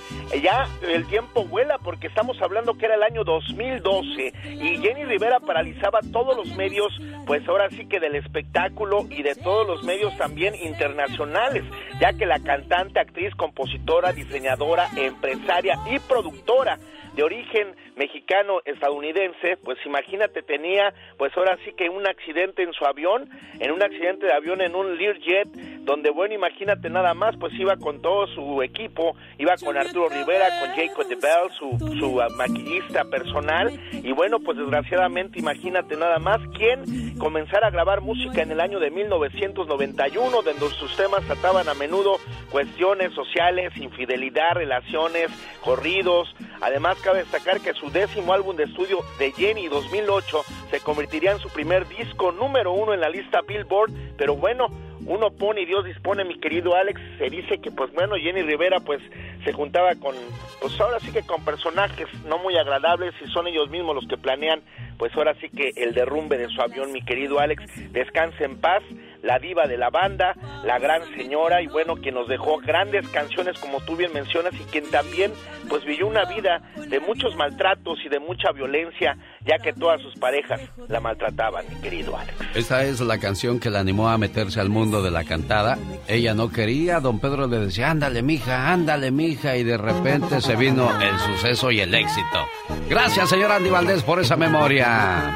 ya 0.41 0.67
el 0.81 1.05
tiempo 1.07 1.45
vuela 1.45 1.77
porque 1.77 2.07
estamos 2.07 2.41
hablando 2.41 2.78
que 2.79 2.85
era 2.85 2.95
el 2.95 3.03
año 3.03 3.23
2012 3.23 4.33
y 4.45 4.77
Jenny 4.77 5.05
Rivera 5.05 5.39
paralizaba 5.39 5.99
todos 6.11 6.35
los 6.35 6.55
medios, 6.55 6.91
pues 7.27 7.47
ahora 7.47 7.69
sí 7.69 7.85
que 7.85 7.99
del 7.99 8.15
espectáculo 8.15 9.05
y 9.09 9.21
de 9.21 9.35
todos 9.35 9.67
los 9.67 9.83
medios 9.83 10.17
también 10.17 10.55
internacionales, 10.55 11.63
ya 11.99 12.13
que 12.13 12.25
la 12.25 12.39
cantante, 12.39 12.99
actriz, 12.99 13.35
compositora, 13.35 14.13
diseñadora, 14.13 14.87
empresaria 14.95 15.77
y 15.91 15.99
productora 15.99 16.79
de 17.15 17.23
origen 17.23 17.75
mexicano 17.99 18.61
estadounidense, 18.63 19.57
pues 19.57 19.77
imagínate 19.85 20.41
tenía 20.41 20.93
pues 21.17 21.35
ahora 21.35 21.57
sí 21.65 21.73
que 21.73 21.89
un 21.89 22.07
accidente 22.07 22.63
en 22.63 22.71
su 22.71 22.85
avión, 22.85 23.29
en 23.59 23.71
un 23.71 23.83
accidente 23.83 24.25
de 24.25 24.33
avión 24.33 24.61
en 24.61 24.73
un 24.73 24.97
Learjet, 24.97 25.49
donde 25.81 26.09
bueno, 26.09 26.33
imagínate 26.33 26.89
nada 26.89 27.13
más, 27.13 27.35
pues 27.37 27.53
iba 27.59 27.75
con 27.75 28.01
todo 28.01 28.25
su 28.27 28.63
equipo, 28.63 29.15
iba 29.37 29.55
con 29.57 29.77
Arturo 29.77 30.07
Rivera, 30.07 30.47
con 30.61 30.69
Jacob 30.75 31.07
de 31.07 31.15
Bell, 31.15 31.51
su, 31.57 31.77
su 31.99 32.21
maquillista 32.37 33.03
personal, 33.05 33.77
y 33.91 34.11
bueno, 34.13 34.39
pues 34.39 34.57
desgraciadamente 34.57 35.39
imagínate 35.39 35.97
nada 35.97 36.19
más 36.19 36.39
quién 36.57 37.17
comenzara 37.17 37.67
a 37.67 37.71
grabar 37.71 38.01
música 38.01 38.41
en 38.41 38.51
el 38.51 38.61
año 38.61 38.79
de 38.79 38.91
1991, 38.91 40.41
donde 40.41 40.69
sus 40.69 40.95
temas 40.95 41.25
trataban 41.25 41.67
a 41.67 41.73
menudo 41.73 42.15
cuestiones 42.49 43.13
sociales, 43.13 43.75
infidelidad, 43.75 44.53
relaciones, 44.53 45.29
corridos, 45.61 46.33
además 46.61 46.97
cabe 47.01 47.19
destacar 47.19 47.59
que 47.59 47.73
su 47.73 47.88
décimo 47.91 48.33
álbum 48.33 48.55
de 48.55 48.65
estudio 48.65 48.99
de 49.17 49.31
Jenny 49.31 49.67
2008 49.67 50.41
se 50.71 50.79
convertiría 50.79 51.31
en 51.31 51.39
su 51.39 51.49
primer 51.49 51.87
disco 51.87 52.31
número 52.31 52.71
uno 52.71 52.93
en 52.93 53.01
la 53.01 53.09
lista 53.09 53.41
Billboard, 53.41 53.91
pero 54.17 54.35
bueno, 54.35 54.67
uno 55.05 55.31
pone 55.31 55.61
y 55.61 55.65
Dios 55.65 55.85
dispone, 55.85 56.23
mi 56.23 56.39
querido 56.39 56.75
Alex, 56.75 56.99
se 57.17 57.29
dice 57.29 57.59
que 57.59 57.71
pues 57.71 57.91
bueno, 57.93 58.15
Jenny 58.15 58.43
Rivera 58.43 58.79
pues 58.79 59.01
se 59.43 59.53
juntaba 59.53 59.95
con, 59.95 60.15
pues 60.61 60.79
ahora 60.79 60.99
sí 60.99 61.11
que 61.11 61.23
con 61.23 61.43
personajes 61.43 62.07
no 62.25 62.37
muy 62.37 62.57
agradables 62.57 63.13
y 63.25 63.29
son 63.31 63.47
ellos 63.47 63.69
mismos 63.69 63.95
los 63.95 64.07
que 64.07 64.17
planean 64.17 64.61
pues 64.97 65.15
ahora 65.15 65.33
sí 65.39 65.49
que 65.49 65.71
el 65.77 65.93
derrumbe 65.93 66.37
de 66.37 66.49
su 66.49 66.61
avión, 66.61 66.91
mi 66.91 67.01
querido 67.01 67.39
Alex, 67.39 67.63
descanse 67.91 68.43
en 68.43 68.59
paz, 68.59 68.83
la 69.21 69.39
diva 69.39 69.67
de 69.67 69.77
la 69.77 69.89
banda, 69.89 70.35
la 70.63 70.79
gran 70.79 71.01
señora 71.15 71.61
y 71.61 71.67
bueno, 71.67 71.95
quien 71.95 72.15
nos 72.15 72.27
dejó 72.27 72.57
grandes 72.57 73.07
canciones 73.09 73.57
como 73.59 73.79
tú 73.81 73.95
bien 73.95 74.13
mencionas 74.13 74.53
y 74.53 74.63
quien 74.71 74.89
también 74.89 75.31
pues 75.67 75.83
vivió 75.85 76.07
una 76.07 76.25
vida 76.25 76.61
de 76.87 76.99
muchos 76.99 77.35
maltratos 77.35 77.99
y 78.05 78.09
de 78.09 78.19
mucha 78.19 78.51
violencia, 78.51 79.17
ya 79.45 79.57
que 79.57 79.73
todas 79.73 80.01
sus 80.01 80.15
parejas 80.15 80.61
la 80.87 80.99
maltrataban, 80.99 81.65
mi 81.69 81.81
querido 81.81 82.17
Alex. 82.17 82.35
Esa 82.55 82.83
es 82.83 82.99
la 83.01 83.19
canción 83.19 83.59
que 83.59 83.69
la 83.69 83.79
animó 83.79 84.09
a 84.09 84.17
meterse 84.17 84.59
al 84.59 84.69
mundo 84.69 85.03
de 85.03 85.11
la 85.11 85.23
cantada. 85.23 85.77
Ella 86.07 86.33
no 86.33 86.49
quería, 86.51 86.99
don 86.99 87.19
Pedro 87.19 87.47
le 87.47 87.59
decía, 87.59 87.91
ándale 87.91 88.21
mija, 88.21 88.71
ándale 88.71 89.11
mija, 89.11 89.55
y 89.57 89.63
de 89.63 89.77
repente 89.77 90.41
se 90.41 90.55
vino 90.55 90.89
el 91.01 91.17
suceso 91.19 91.71
y 91.71 91.81
el 91.81 91.93
éxito. 91.93 92.47
Gracias, 92.89 93.29
señor 93.29 93.51
Andy 93.51 93.69
Valdés, 93.69 94.03
por 94.03 94.19
esa 94.19 94.35
memoria. 94.35 95.33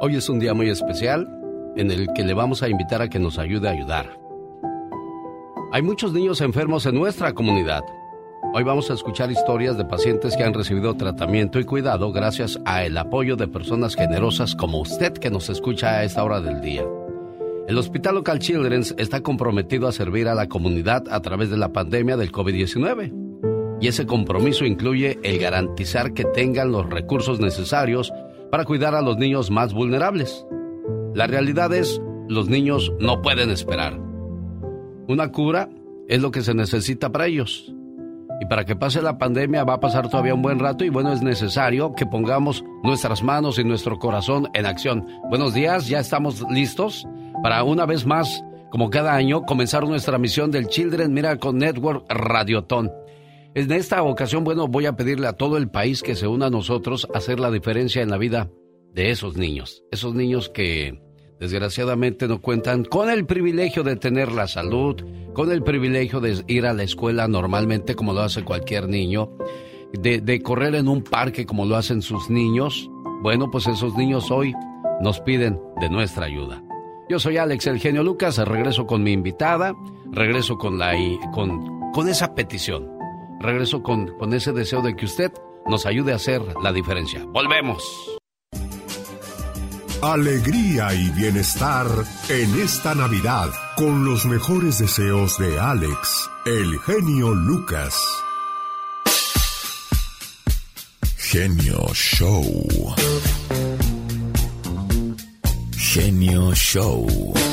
Hoy 0.00 0.16
es 0.16 0.28
un 0.28 0.38
día 0.38 0.54
muy 0.54 0.70
especial 0.70 1.26
en 1.76 1.90
el 1.90 2.08
que 2.14 2.24
le 2.24 2.34
vamos 2.34 2.62
a 2.62 2.68
invitar 2.68 3.02
a 3.02 3.08
que 3.08 3.18
nos 3.18 3.38
ayude 3.38 3.68
a 3.68 3.72
ayudar. 3.72 4.18
Hay 5.72 5.82
muchos 5.82 6.12
niños 6.12 6.40
enfermos 6.40 6.86
en 6.86 6.94
nuestra 6.94 7.32
comunidad. 7.34 7.84
Hoy 8.54 8.62
vamos 8.62 8.90
a 8.90 8.94
escuchar 8.94 9.30
historias 9.30 9.76
de 9.76 9.84
pacientes 9.84 10.36
que 10.36 10.44
han 10.44 10.54
recibido 10.54 10.94
tratamiento 10.94 11.58
y 11.58 11.64
cuidado 11.64 12.12
gracias 12.12 12.58
a 12.64 12.84
el 12.84 12.96
apoyo 12.96 13.36
de 13.36 13.48
personas 13.48 13.94
generosas 13.94 14.54
como 14.54 14.80
usted 14.80 15.12
que 15.12 15.30
nos 15.30 15.50
escucha 15.50 15.98
a 15.98 16.04
esta 16.04 16.24
hora 16.24 16.40
del 16.40 16.60
día. 16.60 16.84
El 17.68 17.76
Hospital 17.76 18.14
Local 18.14 18.38
Children's 18.38 18.94
está 18.96 19.22
comprometido 19.22 19.88
a 19.88 19.92
servir 19.92 20.28
a 20.28 20.34
la 20.34 20.48
comunidad 20.48 21.04
a 21.10 21.20
través 21.20 21.50
de 21.50 21.56
la 21.56 21.72
pandemia 21.72 22.16
del 22.16 22.30
COVID-19. 22.30 23.78
Y 23.80 23.88
ese 23.88 24.06
compromiso 24.06 24.64
incluye 24.64 25.18
el 25.24 25.38
garantizar 25.38 26.14
que 26.14 26.24
tengan 26.24 26.70
los 26.70 26.88
recursos 26.88 27.40
necesarios 27.40 28.12
para 28.50 28.64
cuidar 28.64 28.94
a 28.94 29.02
los 29.02 29.18
niños 29.18 29.50
más 29.50 29.74
vulnerables. 29.74 30.46
La 31.16 31.26
realidad 31.26 31.72
es, 31.72 31.98
los 32.28 32.50
niños 32.50 32.92
no 33.00 33.22
pueden 33.22 33.48
esperar. 33.48 33.98
Una 35.08 35.32
cura 35.32 35.70
es 36.08 36.20
lo 36.20 36.30
que 36.30 36.42
se 36.42 36.52
necesita 36.52 37.10
para 37.10 37.26
ellos. 37.26 37.72
Y 38.38 38.44
para 38.44 38.66
que 38.66 38.76
pase 38.76 39.00
la 39.00 39.16
pandemia 39.16 39.64
va 39.64 39.72
a 39.72 39.80
pasar 39.80 40.10
todavía 40.10 40.34
un 40.34 40.42
buen 40.42 40.58
rato 40.58 40.84
y 40.84 40.90
bueno, 40.90 41.14
es 41.14 41.22
necesario 41.22 41.94
que 41.94 42.04
pongamos 42.04 42.62
nuestras 42.82 43.22
manos 43.22 43.58
y 43.58 43.64
nuestro 43.64 43.98
corazón 43.98 44.50
en 44.52 44.66
acción. 44.66 45.06
Buenos 45.30 45.54
días, 45.54 45.88
ya 45.88 46.00
estamos 46.00 46.44
listos 46.50 47.08
para 47.42 47.64
una 47.64 47.86
vez 47.86 48.04
más, 48.04 48.44
como 48.70 48.90
cada 48.90 49.14
año, 49.14 49.46
comenzar 49.46 49.88
nuestra 49.88 50.18
misión 50.18 50.50
del 50.50 50.68
Children 50.68 51.14
Miracle 51.14 51.54
Network 51.54 52.04
Radiotón. 52.10 52.92
En 53.54 53.72
esta 53.72 54.02
ocasión, 54.02 54.44
bueno, 54.44 54.68
voy 54.68 54.84
a 54.84 54.96
pedirle 54.96 55.28
a 55.28 55.32
todo 55.32 55.56
el 55.56 55.70
país 55.70 56.02
que 56.02 56.14
se 56.14 56.26
una 56.26 56.48
a 56.48 56.50
nosotros 56.50 57.08
a 57.14 57.16
hacer 57.16 57.40
la 57.40 57.50
diferencia 57.50 58.02
en 58.02 58.10
la 58.10 58.18
vida 58.18 58.50
de 58.92 59.10
esos 59.10 59.38
niños. 59.38 59.82
Esos 59.90 60.14
niños 60.14 60.50
que 60.50 61.05
desgraciadamente 61.38 62.28
no 62.28 62.40
cuentan 62.40 62.84
con 62.84 63.10
el 63.10 63.26
privilegio 63.26 63.82
de 63.82 63.96
tener 63.96 64.32
la 64.32 64.48
salud, 64.48 65.02
con 65.32 65.50
el 65.52 65.62
privilegio 65.62 66.20
de 66.20 66.42
ir 66.46 66.66
a 66.66 66.72
la 66.72 66.82
escuela 66.82 67.28
normalmente 67.28 67.94
como 67.94 68.12
lo 68.12 68.20
hace 68.20 68.44
cualquier 68.44 68.88
niño, 68.88 69.30
de, 69.92 70.42
correr 70.42 70.74
en 70.74 70.88
un 70.88 71.02
parque 71.02 71.46
como 71.46 71.64
lo 71.64 71.76
hacen 71.76 72.02
sus 72.02 72.30
niños. 72.30 72.90
Bueno, 73.22 73.50
pues 73.50 73.66
esos 73.66 73.96
niños 73.96 74.30
hoy 74.30 74.54
nos 75.00 75.20
piden 75.20 75.60
de 75.80 75.90
nuestra 75.90 76.26
ayuda. 76.26 76.62
Yo 77.08 77.18
soy 77.18 77.36
Alex 77.36 77.66
el 77.68 77.78
genio 77.78 78.02
Lucas, 78.02 78.38
regreso 78.38 78.86
con 78.86 79.02
mi 79.02 79.12
invitada, 79.12 79.74
regreso 80.10 80.58
con 80.58 80.78
la 80.78 80.94
con, 81.32 81.92
con 81.92 82.08
esa 82.08 82.34
petición, 82.34 82.90
regreso 83.40 83.82
con, 83.82 84.08
con 84.18 84.34
ese 84.34 84.52
deseo 84.52 84.82
de 84.82 84.96
que 84.96 85.04
usted 85.04 85.32
nos 85.66 85.86
ayude 85.86 86.12
a 86.12 86.16
hacer 86.16 86.42
la 86.62 86.72
diferencia. 86.72 87.24
Volvemos 87.26 88.15
alegría 90.02 90.94
y 90.94 91.10
bienestar 91.10 91.86
en 92.28 92.60
esta 92.60 92.94
Navidad 92.94 93.50
con 93.76 94.04
los 94.04 94.24
mejores 94.26 94.78
deseos 94.78 95.38
de 95.38 95.58
Alex, 95.58 96.30
el 96.44 96.78
genio 96.80 97.34
Lucas. 97.34 97.94
Genio 101.16 101.88
Show. 101.92 102.94
Genio 105.76 106.54
Show. 106.54 107.45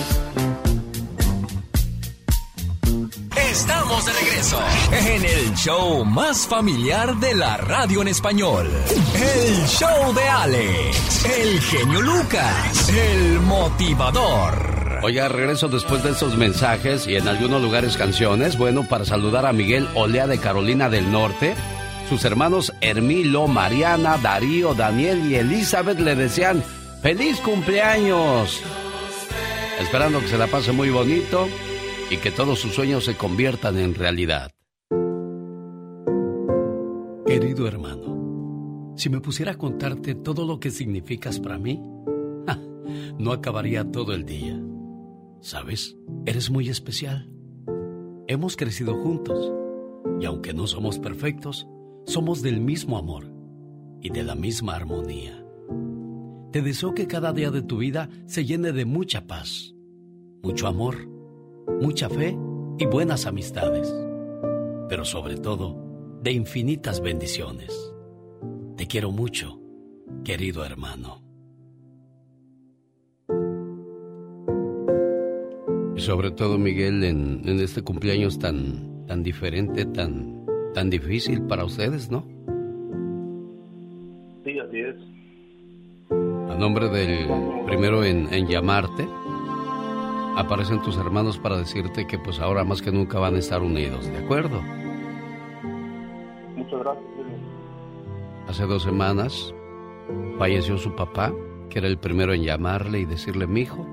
De 3.94 4.12
regreso 4.12 4.60
en 4.92 5.24
el 5.24 5.54
show 5.54 6.04
más 6.04 6.48
familiar 6.48 7.16
de 7.18 7.36
la 7.36 7.58
radio 7.58 8.02
en 8.02 8.08
español. 8.08 8.68
El 8.90 9.68
show 9.68 10.12
de 10.16 10.28
Alex, 10.28 11.26
el 11.26 11.62
genio 11.62 12.02
Lucas, 12.02 12.90
el 12.90 13.40
motivador. 13.42 15.00
Oiga, 15.04 15.30
regreso 15.30 15.68
después 15.68 16.04
de 16.04 16.10
esos 16.10 16.36
mensajes 16.38 17.06
y 17.06 17.18
en 17.18 17.28
algunos 17.28 17.62
lugares 17.62 17.96
canciones. 17.96 18.58
Bueno, 18.58 18.84
para 18.84 19.06
saludar 19.06 19.46
a 19.46 19.54
Miguel 19.54 19.88
Olea 19.94 20.26
de 20.26 20.40
Carolina 20.40 20.90
del 20.90 21.12
Norte. 21.12 21.54
Sus 22.10 22.26
hermanos 22.26 22.74
Hermilo, 22.82 23.48
Mariana, 23.48 24.18
Darío, 24.18 24.74
Daniel 24.74 25.24
y 25.32 25.36
Elizabeth 25.36 26.00
le 26.00 26.16
desean 26.16 26.64
feliz 27.04 27.40
cumpleaños. 27.42 28.60
Esperando 29.80 30.20
que 30.20 30.30
se 30.30 30.38
la 30.40 30.48
pase 30.48 30.72
muy 30.72 30.90
bonito 30.90 31.48
y 32.10 32.18
que 32.18 32.32
todos 32.32 32.60
sus 32.60 32.74
sueños 32.74 33.06
se 33.06 33.16
conviertan 33.16 33.78
en 33.78 33.96
realidad. 33.96 34.52
Querido 37.26 37.68
hermano, 37.68 38.94
si 38.96 39.10
me 39.10 39.20
pusiera 39.20 39.54
a 39.54 39.58
contarte 39.58 40.14
todo 40.14 40.46
lo 40.46 40.60
que 40.60 40.70
significas 40.72 41.40
para 41.40 41.58
mí, 41.58 41.82
no 43.18 43.32
acabaría 43.32 43.90
todo 43.92 44.14
el 44.14 44.26
día. 44.26 44.62
¿Sabes? 45.42 45.98
Eres 46.26 46.50
muy 46.50 46.70
especial. 46.70 47.30
Hemos 48.28 48.56
crecido 48.56 48.96
juntos 48.96 49.52
y 50.20 50.26
aunque 50.26 50.54
no 50.54 50.68
somos 50.68 51.00
perfectos, 51.00 51.68
somos 52.06 52.42
del 52.42 52.62
mismo 52.62 52.98
amor 52.98 53.34
y 54.02 54.10
de 54.10 54.24
la 54.24 54.36
misma 54.36 54.76
armonía. 54.76 55.44
Te 56.52 56.62
deseo 56.62 56.94
que 56.94 57.08
cada 57.08 57.34
día 57.34 57.50
de 57.50 57.62
tu 57.62 57.78
vida 57.78 58.10
se 58.26 58.46
llene 58.46 58.72
de 58.74 58.86
mucha 58.86 59.26
paz, 59.26 59.74
mucho 60.44 60.68
amor, 60.68 61.10
mucha 61.82 62.10
fe 62.10 62.38
y 62.78 62.86
buenas 62.86 63.26
amistades, 63.26 63.94
pero 64.90 65.06
sobre 65.06 65.38
todo 65.38 65.76
de 66.22 66.32
infinitas 66.32 67.02
bendiciones. 67.02 67.94
Te 68.78 68.88
quiero 68.88 69.12
mucho, 69.12 69.60
querido 70.24 70.66
hermano. 70.66 71.22
Y 75.96 76.02
sobre 76.02 76.32
todo, 76.32 76.58
Miguel, 76.58 77.04
en, 77.04 77.42
en 77.46 77.60
este 77.60 77.82
cumpleaños 77.84 78.40
tan, 78.40 79.06
tan 79.06 79.22
diferente, 79.22 79.86
tan, 79.86 80.46
tan 80.74 80.90
difícil 80.90 81.44
para 81.44 81.66
ustedes, 81.66 82.10
¿no? 82.10 82.26
Sí, 84.44 84.58
así 84.60 84.80
es. 84.80 84.96
A 86.50 86.56
nombre 86.56 86.90
del 86.90 87.28
primero 87.66 88.04
en, 88.04 88.32
en 88.34 88.48
llamarte, 88.48 89.08
aparecen 90.36 90.82
tus 90.82 90.98
hermanos 90.98 91.38
para 91.38 91.58
decirte 91.58 92.08
que 92.08 92.18
pues 92.20 92.40
ahora 92.40 92.64
más 92.64 92.82
que 92.82 92.92
nunca 92.92 93.20
van 93.20 93.36
a 93.36 93.40
estar 93.40 93.62
unidos, 93.62 94.08
¿de 94.08 94.18
acuerdo? 94.18 94.62
Muchas 96.56 96.80
gracias. 96.80 97.06
Hace 98.48 98.66
dos 98.66 98.84
semanas 98.84 99.54
falleció 100.38 100.78
su 100.78 100.96
papá, 100.96 101.32
que 101.70 101.80
era 101.80 101.88
el 101.88 101.98
primero 101.98 102.34
en 102.34 102.44
llamarle 102.44 103.00
y 103.00 103.06
decirle, 103.06 103.48
mi 103.48 103.62
hijo, 103.62 103.88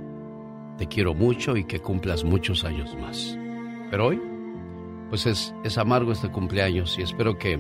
te 0.77 0.87
quiero 0.87 1.15
mucho 1.15 1.57
y 1.57 1.65
que 1.65 1.81
cumplas 1.81 2.25
muchos 2.25 2.65
años 2.65 2.97
más. 2.97 3.39
Pero 3.91 4.07
hoy, 4.07 4.21
pues 5.09 5.27
es, 5.27 5.55
es 5.65 5.79
amargo 5.79 6.13
este 6.13 6.31
cumpleaños 6.31 6.99
y 6.99 7.03
espero 7.03 7.39
que, 7.39 7.59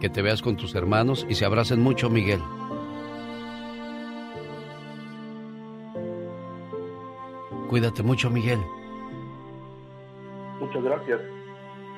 que 0.00 0.08
te 0.08 0.22
veas 0.22 0.42
con 0.42 0.56
tus 0.56 0.74
hermanos 0.74 1.26
y 1.28 1.34
se 1.34 1.44
abracen 1.44 1.80
mucho, 1.80 2.10
Miguel. 2.10 2.40
Cuídate 7.70 8.02
mucho, 8.02 8.28
Miguel. 8.30 8.58
Muchas 10.58 10.82
gracias. 10.82 11.20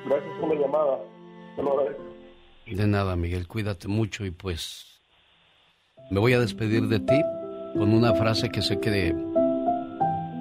Gracias 0.05 0.39
por 0.39 0.53
la 0.53 0.61
llamada. 0.61 0.99
Te 1.55 1.63
lo 1.63 1.71
agradezco. 1.71 2.03
De 2.67 2.85
nada, 2.85 3.15
Miguel, 3.15 3.47
cuídate 3.47 3.87
mucho 3.87 4.23
y 4.23 4.29
pues 4.29 5.01
me 6.11 6.19
voy 6.19 6.33
a 6.33 6.39
despedir 6.39 6.87
de 6.89 6.99
ti 6.99 7.19
con 7.73 7.91
una 7.91 8.13
frase 8.13 8.51
que 8.51 8.61
sé 8.61 8.79
que, 8.79 9.15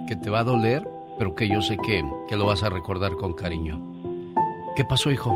que 0.07 0.17
te 0.17 0.29
va 0.29 0.41
a 0.41 0.45
doler, 0.45 0.87
pero 1.19 1.35
que 1.35 1.49
yo 1.49 1.63
sé 1.63 1.79
que, 1.79 2.05
que 2.29 2.37
lo 2.37 2.45
vas 2.45 2.63
a 2.63 2.69
recordar 2.69 3.13
con 3.13 3.33
cariño. 3.33 3.81
¿Qué 4.77 4.85
pasó, 4.85 5.11
hijo? 5.11 5.35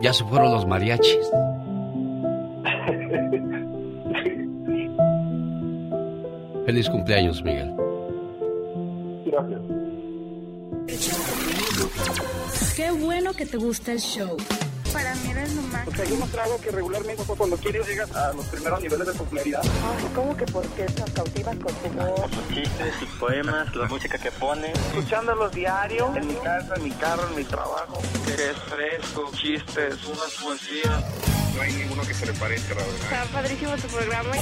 Ya 0.00 0.12
se 0.12 0.24
fueron 0.24 0.50
los 0.50 0.66
mariachis. 0.66 1.30
Feliz 6.66 6.90
cumpleaños, 6.90 7.44
Miguel. 7.44 7.85
Gracias. 9.36 9.60
Qué 12.74 12.90
bueno 12.90 13.34
que 13.34 13.44
te 13.44 13.56
gusta 13.58 13.92
el 13.92 14.00
show. 14.00 14.36
Para 14.92 15.14
mí 15.16 15.30
eres 15.30 15.54
lo 15.54 15.62
más. 15.62 15.84
Porque 15.84 16.02
hay 16.02 16.08
demostrado 16.08 16.58
que 16.58 16.70
regularmente 16.70 17.22
cuando 17.24 17.56
quieres 17.58 17.86
llegas 17.86 18.10
a 18.16 18.32
los 18.32 18.46
primeros 18.46 18.80
niveles 18.80 19.06
de 19.06 19.12
popularidad. 19.12 19.62
¿Cómo 20.14 20.34
que 20.36 20.46
por 20.46 20.66
qué 20.68 20.86
nos 20.98 21.10
cautivas 21.10 21.56
con 21.56 21.74
tu 21.74 21.88
voz? 21.90 22.30
Sus 22.30 22.48
chistes, 22.54 22.94
sus 22.98 23.08
poemas, 23.18 23.76
la 23.76 23.86
música 23.88 24.16
que 24.16 24.30
pone. 24.30 24.72
Escuchándolos 24.72 25.52
diario, 25.52 26.14
en 26.16 26.28
mi 26.28 26.34
casa, 26.36 26.74
en 26.76 26.84
mi 26.84 26.90
carro, 26.92 27.28
en 27.28 27.36
mi 27.36 27.44
trabajo. 27.44 27.98
Es 28.26 28.56
fresco, 28.70 29.30
chistes, 29.34 29.96
unas 30.06 30.32
poesías. 30.42 31.04
No 31.54 31.62
hay 31.62 31.72
ninguno 31.72 32.02
que 32.02 32.14
se 32.14 32.24
le 32.26 32.32
parezca, 32.34 32.74
la 32.74 32.82
verdad. 32.82 33.00
Está 33.02 33.24
padrísimo 33.32 33.76
tu 33.76 33.88
programa. 33.88 34.32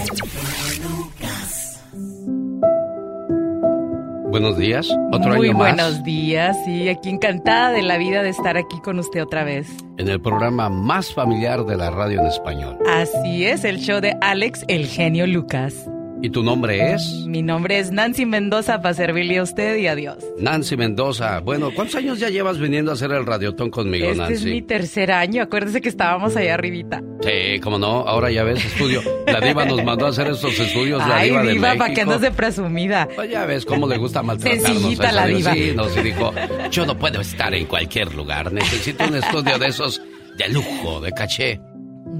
Buenos 4.34 4.58
días. 4.58 4.90
Otro 5.12 5.36
Muy 5.36 5.46
año 5.46 5.56
más 5.56 5.76
buenos 5.76 6.02
días 6.02 6.56
y 6.66 6.88
aquí 6.88 7.08
encantada 7.08 7.70
de 7.70 7.82
la 7.82 7.98
vida 7.98 8.24
de 8.24 8.30
estar 8.30 8.56
aquí 8.56 8.80
con 8.80 8.98
usted 8.98 9.22
otra 9.22 9.44
vez. 9.44 9.68
en 9.96 10.08
el 10.08 10.20
programa 10.20 10.68
más 10.68 11.14
familiar 11.14 11.64
de 11.64 11.76
la 11.76 11.90
radio 11.90 12.20
en 12.20 12.26
español. 12.26 12.76
Así 12.84 13.44
es, 13.44 13.62
el 13.62 13.78
show 13.78 14.00
de 14.00 14.16
Alex, 14.22 14.64
el 14.66 14.88
genio 14.88 15.28
Lucas. 15.28 15.88
¿Y 16.24 16.30
tu 16.30 16.42
nombre 16.42 16.94
es? 16.94 17.02
Mi 17.26 17.42
nombre 17.42 17.78
es 17.78 17.92
Nancy 17.92 18.24
Mendoza 18.24 18.80
para 18.80 18.94
servirle 18.94 19.36
a 19.36 19.42
usted 19.42 19.76
y 19.76 19.88
adiós. 19.88 20.16
Nancy 20.38 20.74
Mendoza. 20.74 21.40
Bueno, 21.40 21.70
¿cuántos 21.74 21.96
años 21.96 22.18
ya 22.18 22.30
llevas 22.30 22.58
viniendo 22.58 22.90
a 22.90 22.94
hacer 22.94 23.10
el 23.12 23.26
radiotón 23.26 23.68
conmigo, 23.68 24.06
Este 24.06 24.16
Nancy? 24.16 24.32
es 24.32 24.44
mi 24.46 24.62
tercer 24.62 25.12
año, 25.12 25.42
acuérdese 25.42 25.82
que 25.82 25.90
estábamos 25.90 26.34
allá 26.34 26.54
arribita. 26.54 27.02
Sí, 27.20 27.60
cómo 27.60 27.78
no, 27.78 28.08
ahora 28.08 28.30
ya 28.30 28.42
ves, 28.42 28.64
estudio. 28.64 29.02
La 29.26 29.38
diva 29.38 29.66
nos 29.66 29.84
mandó 29.84 30.06
a 30.06 30.08
hacer 30.08 30.28
estos 30.28 30.58
estudios, 30.58 31.06
la 31.06 31.14
Ay, 31.18 31.28
diva 31.28 31.42
de 31.42 31.52
diva, 31.52 31.74
para 31.76 31.92
que 31.92 32.00
andas 32.00 32.22
de 32.22 32.30
presumida. 32.30 33.06
Pues 33.14 33.30
ya 33.30 33.44
ves 33.44 33.66
cómo 33.66 33.86
le 33.86 33.98
gusta 33.98 34.22
maltratarnos. 34.22 34.66
Sencillita 34.66 35.10
a 35.10 35.12
la 35.12 35.26
diva. 35.26 35.52
Sí, 35.52 35.72
nos 35.76 36.02
dijo, 36.02 36.32
yo 36.70 36.86
no 36.86 36.96
puedo 36.98 37.20
estar 37.20 37.52
en 37.52 37.66
cualquier 37.66 38.14
lugar, 38.14 38.50
necesito 38.50 39.04
un 39.04 39.16
estudio 39.16 39.58
de 39.58 39.66
esos 39.66 40.00
de 40.38 40.48
lujo, 40.48 41.02
de 41.02 41.12
caché. 41.12 41.60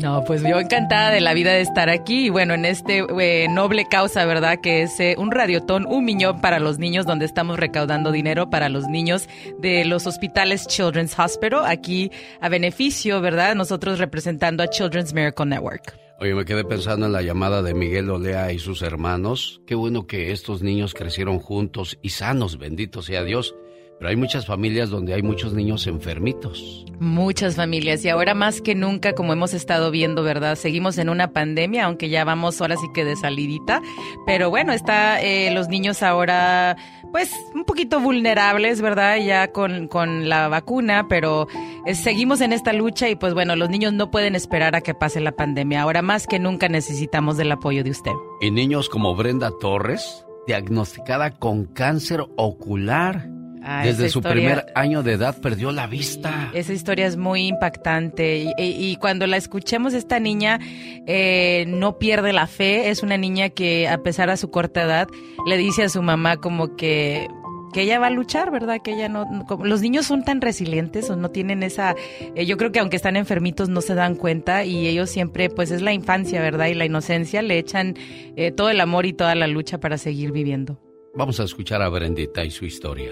No, 0.00 0.24
pues 0.24 0.42
yo 0.42 0.58
encantada 0.58 1.10
de 1.10 1.20
la 1.20 1.34
vida 1.34 1.52
de 1.52 1.60
estar 1.60 1.88
aquí 1.88 2.26
y 2.26 2.28
bueno, 2.30 2.54
en 2.54 2.64
este 2.64 3.04
eh, 3.20 3.48
noble 3.48 3.86
causa, 3.88 4.24
¿verdad? 4.24 4.58
Que 4.60 4.82
es 4.82 4.98
eh, 4.98 5.14
un 5.18 5.30
radiotón, 5.30 5.86
un 5.86 6.04
miñón 6.04 6.40
para 6.40 6.58
los 6.58 6.78
niños, 6.78 7.06
donde 7.06 7.24
estamos 7.24 7.58
recaudando 7.58 8.10
dinero 8.10 8.50
para 8.50 8.68
los 8.68 8.88
niños 8.88 9.28
de 9.60 9.84
los 9.84 10.06
hospitales 10.06 10.66
Children's 10.66 11.18
Hospital, 11.18 11.64
aquí 11.66 12.10
a 12.40 12.48
beneficio, 12.48 13.20
¿verdad? 13.20 13.54
Nosotros 13.54 13.98
representando 13.98 14.62
a 14.62 14.68
Children's 14.68 15.14
Miracle 15.14 15.46
Network. 15.46 15.96
Oye, 16.20 16.34
me 16.34 16.44
quedé 16.44 16.64
pensando 16.64 17.06
en 17.06 17.12
la 17.12 17.22
llamada 17.22 17.62
de 17.62 17.74
Miguel 17.74 18.10
Olea 18.10 18.52
y 18.52 18.58
sus 18.58 18.82
hermanos. 18.82 19.60
Qué 19.66 19.74
bueno 19.74 20.06
que 20.06 20.32
estos 20.32 20.62
niños 20.62 20.94
crecieron 20.94 21.38
juntos 21.38 21.98
y 22.02 22.10
sanos, 22.10 22.58
bendito 22.58 23.02
sea 23.02 23.24
Dios. 23.24 23.54
Pero 23.98 24.10
hay 24.10 24.16
muchas 24.16 24.46
familias 24.46 24.90
donde 24.90 25.14
hay 25.14 25.22
muchos 25.22 25.54
niños 25.54 25.86
enfermitos. 25.86 26.84
Muchas 26.98 27.56
familias 27.56 28.04
y 28.04 28.08
ahora 28.08 28.34
más 28.34 28.60
que 28.60 28.74
nunca, 28.74 29.14
como 29.14 29.32
hemos 29.32 29.54
estado 29.54 29.90
viendo, 29.90 30.22
¿verdad? 30.22 30.56
Seguimos 30.56 30.98
en 30.98 31.08
una 31.08 31.32
pandemia, 31.32 31.84
aunque 31.84 32.08
ya 32.08 32.24
vamos 32.24 32.60
ahora 32.60 32.76
sí 32.76 32.86
que 32.92 33.04
de 33.04 33.16
salidita. 33.16 33.80
Pero 34.26 34.50
bueno, 34.50 34.72
está 34.72 35.20
eh, 35.22 35.50
los 35.52 35.68
niños 35.68 36.02
ahora, 36.02 36.76
pues, 37.12 37.32
un 37.54 37.64
poquito 37.64 38.00
vulnerables, 38.00 38.80
¿verdad? 38.80 39.16
Ya 39.18 39.52
con, 39.52 39.88
con 39.88 40.28
la 40.28 40.48
vacuna, 40.48 41.06
pero 41.08 41.46
eh, 41.86 41.94
seguimos 41.94 42.40
en 42.40 42.52
esta 42.52 42.72
lucha 42.72 43.08
y 43.08 43.16
pues 43.16 43.34
bueno, 43.34 43.56
los 43.56 43.70
niños 43.70 43.92
no 43.92 44.10
pueden 44.10 44.34
esperar 44.34 44.74
a 44.76 44.80
que 44.80 44.94
pase 44.94 45.20
la 45.20 45.32
pandemia. 45.32 45.82
Ahora 45.82 46.02
más 46.02 46.26
que 46.26 46.38
nunca 46.38 46.68
necesitamos 46.68 47.36
del 47.36 47.52
apoyo 47.52 47.84
de 47.84 47.90
usted. 47.90 48.12
Y 48.40 48.50
niños 48.50 48.88
como 48.88 49.14
Brenda 49.14 49.50
Torres, 49.60 50.24
diagnosticada 50.46 51.30
con 51.30 51.64
cáncer 51.64 52.24
ocular. 52.36 53.33
Ah, 53.66 53.82
Desde 53.84 54.10
su 54.10 54.18
historia- 54.18 54.32
primer 54.56 54.66
año 54.74 55.02
de 55.02 55.12
edad 55.14 55.40
perdió 55.40 55.72
la 55.72 55.86
vista. 55.86 56.50
Esa 56.52 56.72
historia 56.74 57.06
es 57.06 57.16
muy 57.16 57.46
impactante 57.46 58.38
y, 58.38 58.48
y- 58.62 58.90
y 58.90 58.96
cuando 58.96 59.26
la 59.26 59.38
escuchemos 59.38 59.94
esta 59.94 60.20
niña 60.20 60.60
eh, 61.06 61.64
no 61.68 61.98
pierde 61.98 62.32
la 62.32 62.46
fe, 62.46 62.90
es 62.90 63.02
una 63.02 63.16
niña 63.16 63.48
que 63.50 63.88
a 63.88 63.98
pesar 64.02 64.28
de 64.30 64.36
su 64.36 64.50
corta 64.50 64.82
edad 64.82 65.08
le 65.46 65.56
dice 65.56 65.82
a 65.84 65.88
su 65.88 66.02
mamá 66.02 66.36
como 66.36 66.76
que 66.76 67.26
que 67.72 67.82
ella 67.82 67.98
va 67.98 68.06
a 68.06 68.10
luchar, 68.10 68.52
¿verdad? 68.52 68.78
Que 68.84 68.92
ella 68.92 69.08
no, 69.08 69.24
los 69.64 69.80
niños 69.80 70.06
son 70.06 70.22
tan 70.24 70.40
resilientes 70.40 71.10
o 71.10 71.16
no 71.16 71.30
tienen 71.30 71.64
esa, 71.64 71.96
eh, 72.36 72.46
yo 72.46 72.56
creo 72.56 72.70
que 72.70 72.78
aunque 72.78 72.94
están 72.94 73.16
enfermitos 73.16 73.68
no 73.68 73.80
se 73.80 73.96
dan 73.96 74.14
cuenta 74.14 74.64
y 74.64 74.86
ellos 74.86 75.10
siempre, 75.10 75.50
pues 75.50 75.72
es 75.72 75.82
la 75.82 75.92
infancia, 75.92 76.40
¿verdad? 76.40 76.68
Y 76.68 76.74
la 76.74 76.84
inocencia 76.84 77.42
le 77.42 77.58
echan 77.58 77.96
eh, 78.36 78.52
todo 78.52 78.70
el 78.70 78.80
amor 78.80 79.06
y 79.06 79.12
toda 79.12 79.34
la 79.34 79.48
lucha 79.48 79.80
para 79.80 79.98
seguir 79.98 80.30
viviendo. 80.30 80.78
Vamos 81.16 81.40
a 81.40 81.42
escuchar 81.44 81.82
a 81.82 81.88
Brendita 81.88 82.44
y 82.44 82.52
su 82.52 82.64
historia. 82.64 83.10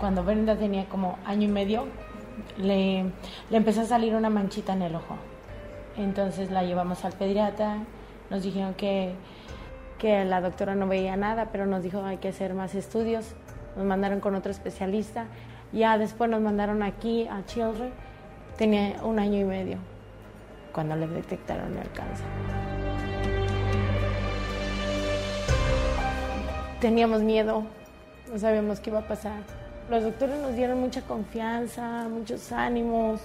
Cuando 0.00 0.22
Brenda 0.22 0.56
tenía 0.56 0.84
como 0.88 1.18
año 1.24 1.44
y 1.44 1.50
medio, 1.50 1.86
le, 2.56 3.04
empezó 3.50 3.80
a 3.80 3.84
salir 3.84 4.14
una 4.14 4.30
manchita 4.30 4.72
en 4.72 4.82
el 4.82 4.94
ojo. 4.94 5.16
Entonces 5.96 6.50
la 6.50 6.62
llevamos 6.62 7.04
al 7.04 7.12
pediatra, 7.12 7.78
nos 8.30 8.44
dijeron 8.44 8.74
que, 8.74 9.14
que 9.98 10.24
la 10.24 10.40
doctora 10.40 10.76
no 10.76 10.86
veía 10.86 11.16
nada, 11.16 11.48
pero 11.50 11.66
nos 11.66 11.82
dijo 11.82 12.04
hay 12.04 12.18
que 12.18 12.28
hacer 12.28 12.54
más 12.54 12.74
estudios. 12.76 13.34
nos 13.76 13.84
mandaron 13.84 14.20
con 14.20 14.36
otro 14.36 14.52
especialista, 14.52 15.26
ya 15.72 15.98
después 15.98 16.30
nos 16.30 16.40
mandaron 16.40 16.82
aquí 16.84 17.26
a 17.26 17.44
Children, 17.44 17.90
tenía 18.56 19.02
un 19.02 19.18
año 19.18 19.40
y 19.40 19.44
medio 19.44 19.78
cuando 20.72 20.94
le 20.94 21.08
detectaron 21.08 21.76
el 21.76 21.90
cáncer. 21.90 22.26
Teníamos 26.80 27.22
miedo, 27.22 27.64
no 28.30 28.38
sabíamos 28.38 28.78
qué 28.78 28.90
iba 28.90 29.00
a 29.00 29.08
pasar. 29.08 29.57
Los 29.88 30.02
doctores 30.04 30.38
nos 30.40 30.54
dieron 30.54 30.80
mucha 30.80 31.00
confianza, 31.02 32.06
muchos 32.10 32.52
ánimos 32.52 33.20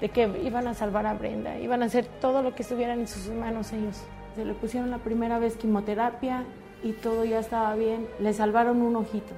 de 0.00 0.08
que 0.08 0.26
iban 0.42 0.66
a 0.66 0.74
salvar 0.74 1.06
a 1.06 1.12
Brenda, 1.12 1.58
iban 1.58 1.82
a 1.82 1.86
hacer 1.86 2.06
todo 2.06 2.42
lo 2.42 2.54
que 2.54 2.62
estuviera 2.62 2.94
en 2.94 3.06
sus 3.06 3.28
manos 3.28 3.72
ellos. 3.72 4.02
Se 4.34 4.46
le 4.46 4.54
pusieron 4.54 4.90
la 4.90 4.98
primera 4.98 5.38
vez 5.38 5.56
quimioterapia 5.56 6.44
y 6.82 6.92
todo 6.92 7.26
ya 7.26 7.40
estaba 7.40 7.74
bien. 7.74 8.08
Le 8.18 8.32
salvaron 8.32 8.80
un 8.80 8.96
ojito. 8.96 9.34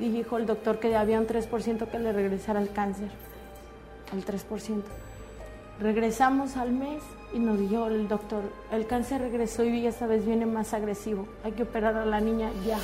Dijo 0.00 0.36
el 0.36 0.46
doctor 0.46 0.80
que 0.80 0.96
había 0.96 1.20
un 1.20 1.28
3% 1.28 1.88
que 1.88 1.98
le 2.00 2.12
regresara 2.12 2.60
el 2.60 2.72
cáncer. 2.72 3.08
El 4.12 4.24
3%. 4.24 4.82
Regresamos 5.80 6.56
al 6.56 6.72
mes 6.72 7.02
y 7.32 7.38
nos 7.38 7.58
dijo 7.58 7.86
el 7.86 8.08
doctor, 8.08 8.42
el 8.72 8.86
cáncer 8.86 9.22
regresó 9.22 9.64
y 9.64 9.86
esta 9.86 10.06
vez 10.06 10.26
viene 10.26 10.44
más 10.44 10.74
agresivo. 10.74 11.26
Hay 11.44 11.52
que 11.52 11.62
operar 11.62 11.96
a 11.96 12.04
la 12.04 12.20
niña 12.20 12.50
ya. 12.66 12.78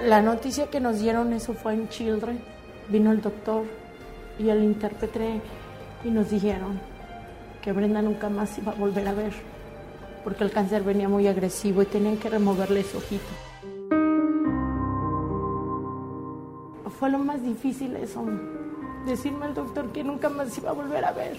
La 0.00 0.22
noticia 0.22 0.70
que 0.70 0.80
nos 0.80 0.98
dieron 0.98 1.32
eso 1.34 1.52
fue 1.52 1.74
en 1.74 1.88
Children. 1.88 2.40
Vino 2.88 3.12
el 3.12 3.20
doctor 3.20 3.64
y 4.38 4.48
el 4.48 4.64
intérprete 4.64 5.40
y 6.04 6.10
nos 6.10 6.30
dijeron 6.30 6.80
que 7.60 7.72
Brenda 7.72 8.00
nunca 8.00 8.30
más 8.30 8.56
iba 8.56 8.72
a 8.72 8.74
volver 8.74 9.06
a 9.06 9.12
ver 9.12 9.32
porque 10.24 10.44
el 10.44 10.50
cáncer 10.50 10.82
venía 10.82 11.08
muy 11.08 11.26
agresivo 11.26 11.82
y 11.82 11.86
tenían 11.86 12.16
que 12.16 12.30
removerle 12.30 12.82
su 12.82 12.98
ojito. 12.98 13.28
Fue 16.98 17.10
lo 17.10 17.18
más 17.18 17.42
difícil 17.42 17.96
eso, 17.96 18.24
decirme 19.06 19.46
al 19.46 19.54
doctor 19.54 19.90
que 19.92 20.04
nunca 20.04 20.28
más 20.28 20.56
iba 20.58 20.70
a 20.70 20.74
volver 20.74 21.04
a 21.04 21.12
ver 21.12 21.36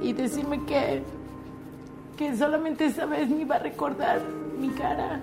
y 0.00 0.12
decirme 0.12 0.64
que, 0.64 1.02
que 2.16 2.36
solamente 2.36 2.86
esa 2.86 3.06
vez 3.06 3.28
me 3.28 3.42
iba 3.42 3.56
a 3.56 3.60
recordar 3.60 4.20
mi 4.58 4.68
cara. 4.70 5.20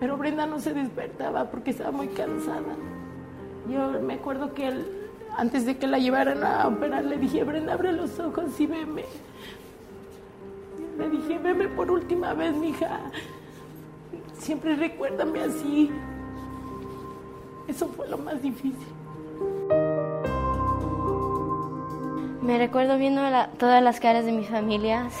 Pero 0.00 0.16
Brenda 0.16 0.46
no 0.46 0.58
se 0.58 0.72
despertaba 0.72 1.50
porque 1.50 1.70
estaba 1.70 1.90
muy 1.90 2.08
cansada. 2.08 2.74
Yo 3.68 4.00
me 4.00 4.14
acuerdo 4.14 4.54
que 4.54 4.72
antes 5.36 5.66
de 5.66 5.76
que 5.76 5.86
la 5.86 5.98
llevaran 5.98 6.42
a 6.42 6.66
operar, 6.66 7.04
le 7.04 7.18
dije, 7.18 7.44
Brenda, 7.44 7.74
abre 7.74 7.92
los 7.92 8.18
ojos 8.18 8.58
y 8.58 8.66
veme. 8.66 9.04
Le 10.98 11.10
dije, 11.10 11.38
veme 11.38 11.68
por 11.68 11.90
última 11.90 12.32
vez, 12.34 12.54
mija. 12.54 12.98
Siempre 14.38 14.74
recuérdame 14.74 15.42
así. 15.42 15.90
Eso 17.68 17.86
fue 17.88 18.08
lo 18.08 18.18
más 18.18 18.42
difícil. 18.42 18.86
Me 22.42 22.58
recuerdo 22.58 22.96
viendo 22.96 23.20
todas 23.58 23.82
las 23.82 24.00
caras 24.00 24.24
de 24.24 24.32
mis 24.32 24.48
familias. 24.48 25.12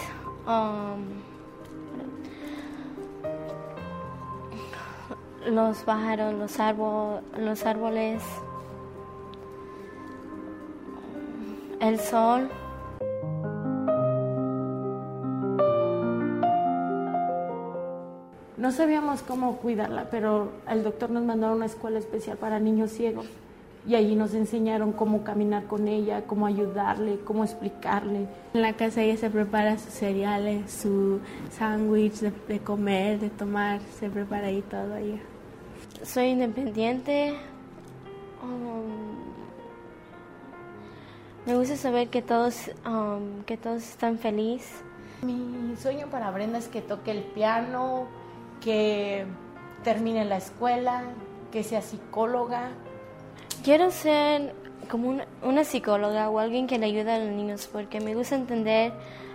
um, 0.46 1.29
los 5.46 5.78
pájaros, 5.78 6.34
los, 6.34 6.60
árbol, 6.60 7.20
los 7.38 7.64
árboles, 7.64 8.22
el 11.80 11.98
sol. 11.98 12.48
No 18.56 18.72
sabíamos 18.72 19.22
cómo 19.22 19.56
cuidarla, 19.56 20.08
pero 20.10 20.52
el 20.68 20.84
doctor 20.84 21.10
nos 21.10 21.24
mandó 21.24 21.46
a 21.46 21.52
una 21.52 21.66
escuela 21.66 21.98
especial 21.98 22.36
para 22.36 22.60
niños 22.60 22.90
ciegos. 22.90 23.26
Y 23.88 23.94
allí 23.94 24.14
nos 24.14 24.34
enseñaron 24.34 24.92
cómo 24.92 25.24
caminar 25.24 25.64
con 25.64 25.88
ella, 25.88 26.24
cómo 26.26 26.44
ayudarle, 26.44 27.18
cómo 27.24 27.44
explicarle. 27.44 28.26
En 28.52 28.60
la 28.60 28.74
casa 28.74 29.00
ella 29.00 29.16
se 29.16 29.30
prepara 29.30 29.78
sus 29.78 29.94
cereales, 29.94 30.70
su 30.70 31.20
sándwich 31.56 32.20
de, 32.20 32.30
de 32.46 32.58
comer, 32.60 33.18
de 33.18 33.30
tomar, 33.30 33.80
se 33.98 34.10
prepara 34.10 34.48
ahí 34.48 34.62
todo 34.70 34.94
ella. 34.96 35.20
Soy 36.02 36.28
independiente. 36.28 37.34
um, 38.42 39.10
me 41.46 41.56
gusta 41.56 41.76
saber 41.76 42.08
que 42.08 42.22
todos, 42.22 42.70
um, 42.86 43.42
que 43.44 43.56
todos 43.56 43.82
están 43.82 44.18
felices. 44.18 44.82
Mi 45.22 45.76
sueño 45.76 46.06
para 46.06 46.30
Brenda 46.30 46.58
es 46.58 46.68
que 46.68 46.80
toque 46.80 47.10
el 47.10 47.22
piano, 47.22 48.06
que 48.60 49.26
termine 49.84 50.24
la 50.24 50.38
escuela, 50.38 51.02
que 51.52 51.62
sea 51.62 51.82
psicóloga. 51.82 52.70
Quiero 53.62 53.90
ser 53.90 54.54
como 54.90 55.10
una, 55.10 55.26
una 55.42 55.64
psicóloga 55.64 56.30
o 56.30 56.38
alguien 56.38 56.66
que 56.66 56.78
le 56.78 56.86
ayude 56.86 57.12
a 57.12 57.18
los 57.18 57.28
niños 57.28 57.68
porque 57.70 58.00
me 58.00 58.14
gusta 58.14 58.36
entender 58.36 58.92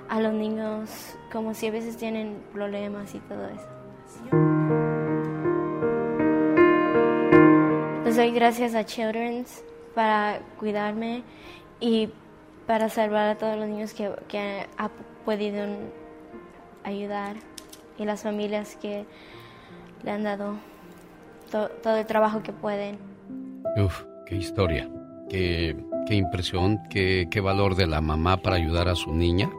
a 0.10 0.20
los 0.20 0.34
niños 0.34 0.90
como 1.32 1.54
si 1.54 1.68
a 1.68 1.72
veces 1.72 1.98
tienen 1.98 2.38
problemas 2.54 3.14
y 3.14 3.20
todo 3.20 3.48
eso. 3.50 4.95
Les 8.16 8.28
doy 8.30 8.32
gracias 8.32 8.76
a 8.76 8.86
Children's 8.86 9.62
para 9.94 10.40
cuidarme 10.58 11.24
y 11.82 12.08
para 12.66 12.88
salvar 12.88 13.28
a 13.28 13.36
todos 13.38 13.58
los 13.58 13.68
niños 13.68 13.94
que, 13.94 14.10
que 14.30 14.66
ha 14.78 14.90
podido 15.26 15.66
ayudar 16.86 17.36
y 17.98 18.06
las 18.06 18.24
familias 18.24 18.78
que 18.82 19.06
le 20.02 20.12
han 20.12 20.24
dado 20.24 20.54
to- 21.52 21.68
todo 21.84 21.98
el 21.98 22.06
trabajo 22.06 22.42
que 22.42 22.54
pueden. 22.54 23.00
Uf, 23.76 24.06
qué 24.26 24.38
historia, 24.38 24.90
qué, 25.30 25.76
qué 26.08 26.16
impresión, 26.16 26.80
qué, 26.90 27.28
qué 27.30 27.42
valor 27.42 27.76
de 27.76 27.86
la 27.86 28.00
mamá 28.00 28.38
para 28.38 28.56
ayudar 28.56 28.88
a 28.88 28.96
su 28.96 29.14
niña 29.14 29.50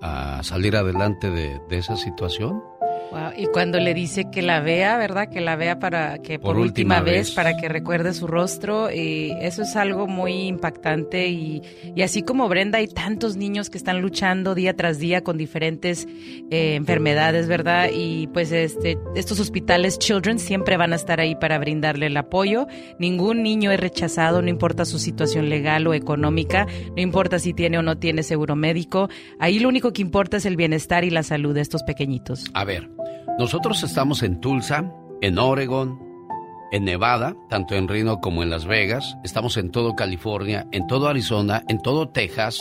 a 0.00 0.42
salir 0.42 0.76
adelante 0.76 1.28
de, 1.30 1.60
de 1.68 1.76
esa 1.76 1.96
situación. 1.96 2.62
Wow, 3.10 3.30
Y 3.36 3.46
cuando 3.46 3.78
le 3.78 3.94
dice 3.94 4.30
que 4.30 4.42
la 4.42 4.60
vea, 4.60 4.96
¿verdad? 4.98 5.28
Que 5.28 5.40
la 5.40 5.56
vea 5.56 5.78
para 5.78 6.18
que 6.18 6.38
por, 6.38 6.54
Por 6.54 6.58
última, 6.60 6.96
última 6.98 7.00
vez, 7.00 7.28
vez. 7.28 7.34
para 7.34 7.56
que 7.56 7.68
recuerde 7.68 8.12
su 8.12 8.26
rostro. 8.26 8.90
Y 8.92 9.32
eso 9.40 9.62
es 9.62 9.76
algo 9.76 10.06
muy 10.06 10.32
impactante. 10.48 11.28
Y, 11.28 11.62
y 11.94 12.02
así 12.02 12.22
como 12.22 12.48
Brenda, 12.48 12.78
hay 12.78 12.88
tantos 12.88 13.36
niños 13.36 13.70
que 13.70 13.78
están 13.78 14.00
luchando 14.00 14.54
día 14.54 14.74
tras 14.74 14.98
día 14.98 15.22
con 15.22 15.36
diferentes 15.38 16.06
eh, 16.50 16.74
enfermedades, 16.74 17.46
¿verdad? 17.48 17.90
Y 17.92 18.26
pues 18.28 18.52
este, 18.52 18.98
estos 19.14 19.40
hospitales 19.40 19.98
Children 19.98 20.38
siempre 20.38 20.76
van 20.76 20.92
a 20.92 20.96
estar 20.96 21.20
ahí 21.20 21.34
para 21.36 21.58
brindarle 21.58 22.06
el 22.06 22.16
apoyo. 22.16 22.66
Ningún 22.98 23.42
niño 23.42 23.70
es 23.70 23.80
rechazado, 23.80 24.42
no 24.42 24.48
importa 24.48 24.84
su 24.84 24.98
situación 24.98 25.48
legal 25.48 25.86
o 25.86 25.94
económica, 25.94 26.66
no 26.96 27.02
importa 27.02 27.38
si 27.38 27.54
tiene 27.54 27.78
o 27.78 27.82
no 27.82 27.98
tiene 27.98 28.22
seguro 28.22 28.56
médico. 28.56 29.08
Ahí 29.38 29.58
lo 29.58 29.68
único 29.68 29.92
que 29.92 30.02
importa 30.02 30.36
es 30.38 30.46
el 30.46 30.56
bienestar 30.56 31.04
y 31.04 31.10
la 31.10 31.22
salud 31.22 31.54
de 31.54 31.60
estos 31.60 31.82
pequeñitos. 31.84 32.44
A 32.54 32.64
ver, 32.64 32.88
nosotros 33.38 33.82
estamos 33.82 34.22
en 34.22 34.40
Tulsa, 34.40 34.90
en 35.20 35.38
Oregon, 35.38 35.98
en 36.72 36.84
Nevada, 36.84 37.36
tanto 37.48 37.74
en 37.74 37.86
Reno 37.86 38.20
como 38.20 38.42
en 38.42 38.50
Las 38.50 38.66
Vegas. 38.66 39.16
Estamos 39.24 39.56
en 39.56 39.70
todo 39.70 39.94
California, 39.94 40.66
en 40.72 40.86
todo 40.86 41.08
Arizona, 41.08 41.62
en 41.68 41.80
todo 41.82 42.08
Texas, 42.08 42.60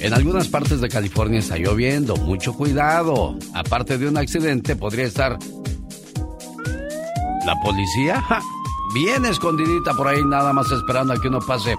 En 0.00 0.14
algunas 0.14 0.48
partes 0.48 0.80
de 0.80 0.88
California 0.88 1.40
está 1.40 1.58
lloviendo, 1.58 2.16
mucho 2.16 2.54
cuidado. 2.54 3.36
Aparte 3.54 3.98
de 3.98 4.08
un 4.08 4.16
accidente, 4.16 4.74
podría 4.74 5.04
estar 5.04 5.38
la 7.44 7.54
policía 7.62 8.24
bien 8.94 9.26
escondidita 9.26 9.92
por 9.94 10.08
ahí, 10.08 10.24
nada 10.24 10.52
más 10.52 10.72
esperando 10.72 11.12
a 11.12 11.20
que 11.20 11.28
uno 11.28 11.40
pase 11.40 11.76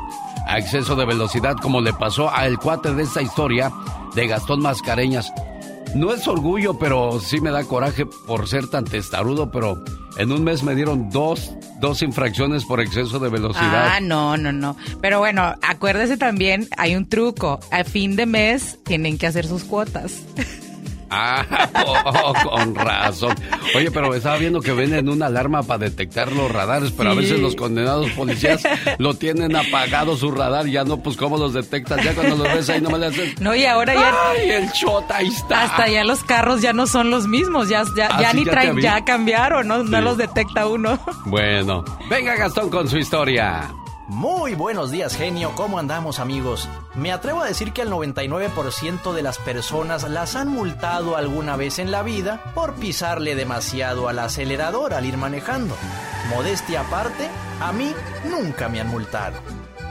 a 0.47 0.59
exceso 0.59 0.95
de 0.95 1.05
velocidad, 1.05 1.57
como 1.57 1.81
le 1.81 1.93
pasó 1.93 2.29
al 2.29 2.59
cuate 2.59 2.93
de 2.93 3.03
esta 3.03 3.21
historia 3.21 3.71
de 4.13 4.27
Gastón 4.27 4.61
Mascareñas. 4.61 5.31
No 5.95 6.13
es 6.13 6.27
orgullo, 6.27 6.79
pero 6.79 7.19
sí 7.19 7.41
me 7.41 7.51
da 7.51 7.63
coraje 7.65 8.05
por 8.05 8.47
ser 8.47 8.67
tan 8.67 8.85
testarudo, 8.85 9.51
pero 9.51 9.83
en 10.17 10.31
un 10.31 10.43
mes 10.43 10.63
me 10.63 10.73
dieron 10.73 11.09
dos, 11.09 11.51
dos 11.79 12.01
infracciones 12.01 12.63
por 12.63 12.79
exceso 12.79 13.19
de 13.19 13.29
velocidad. 13.29 13.89
Ah, 13.93 13.99
no, 13.99 14.37
no, 14.37 14.51
no. 14.51 14.77
Pero 15.01 15.19
bueno, 15.19 15.55
acuérdese 15.61 16.15
también, 16.17 16.67
hay 16.77 16.95
un 16.95 17.09
truco. 17.09 17.59
A 17.71 17.83
fin 17.83 18.15
de 18.15 18.25
mes 18.25 18.79
tienen 18.85 19.17
que 19.17 19.27
hacer 19.27 19.45
sus 19.45 19.63
cuotas. 19.63 20.21
Ah, 21.11 21.45
oh, 21.85 22.33
con 22.49 22.73
razón. 22.73 23.35
Oye, 23.75 23.91
pero 23.91 24.13
estaba 24.15 24.37
viendo 24.37 24.61
que 24.61 24.71
venden 24.71 25.09
una 25.09 25.25
alarma 25.27 25.61
para 25.63 25.79
detectar 25.85 26.31
los 26.31 26.49
radares, 26.51 26.91
pero 26.91 27.11
a 27.11 27.13
veces 27.13 27.39
los 27.39 27.55
condenados 27.55 28.09
policías 28.11 28.63
lo 28.97 29.13
tienen 29.13 29.55
apagado 29.55 30.15
su 30.15 30.31
radar 30.31 30.67
y 30.67 30.71
ya 30.71 30.83
no, 30.85 30.97
pues 31.03 31.17
cómo 31.17 31.37
los 31.37 31.53
detectas. 31.53 32.03
Ya 32.03 32.13
cuando 32.13 32.37
los 32.37 32.47
ves 32.53 32.69
ahí 32.69 32.79
no 32.81 32.89
me 32.89 32.97
le 32.97 33.07
hacen. 33.07 33.35
No, 33.41 33.53
y 33.53 33.65
ahora 33.65 33.93
ya. 33.93 34.13
¡Ay, 34.31 34.49
el 34.51 34.71
chota 34.71 35.17
ahí 35.17 35.27
está! 35.27 35.63
Hasta 35.63 35.87
ya 35.89 36.03
los 36.03 36.23
carros 36.23 36.61
ya 36.61 36.71
no 36.73 36.87
son 36.87 37.09
los 37.09 37.27
mismos, 37.27 37.67
ya, 37.69 37.83
ya, 37.95 38.07
Ah, 38.11 38.21
ya 38.21 38.31
sí, 38.31 38.37
ni 38.37 38.45
ya 38.45 38.51
traen, 38.51 38.79
ya 38.79 39.03
cambiaron, 39.05 39.67
¿no? 39.67 39.83
No 39.83 39.97
Sí. 39.97 40.03
los 40.03 40.17
detecta 40.17 40.65
uno. 40.67 40.97
Bueno, 41.25 41.83
venga 42.09 42.35
Gastón 42.35 42.69
con 42.69 42.87
su 42.87 42.97
historia. 42.97 43.69
Muy 44.11 44.55
buenos 44.55 44.91
días, 44.91 45.15
genio. 45.15 45.53
¿Cómo 45.55 45.79
andamos, 45.79 46.19
amigos? 46.19 46.67
Me 46.95 47.13
atrevo 47.13 47.39
a 47.39 47.45
decir 47.45 47.71
que 47.71 47.83
el 47.83 47.89
99% 47.89 49.13
de 49.13 49.23
las 49.23 49.37
personas 49.37 50.03
las 50.03 50.35
han 50.35 50.49
multado 50.49 51.15
alguna 51.15 51.55
vez 51.55 51.79
en 51.79 51.91
la 51.91 52.03
vida 52.03 52.43
por 52.53 52.73
pisarle 52.73 53.35
demasiado 53.35 54.09
al 54.09 54.19
acelerador 54.19 54.93
al 54.93 55.05
ir 55.05 55.15
manejando. 55.15 55.77
Modestia 56.29 56.81
aparte, 56.81 57.29
a 57.61 57.71
mí 57.71 57.93
nunca 58.29 58.67
me 58.67 58.81
han 58.81 58.89
multado. 58.89 59.37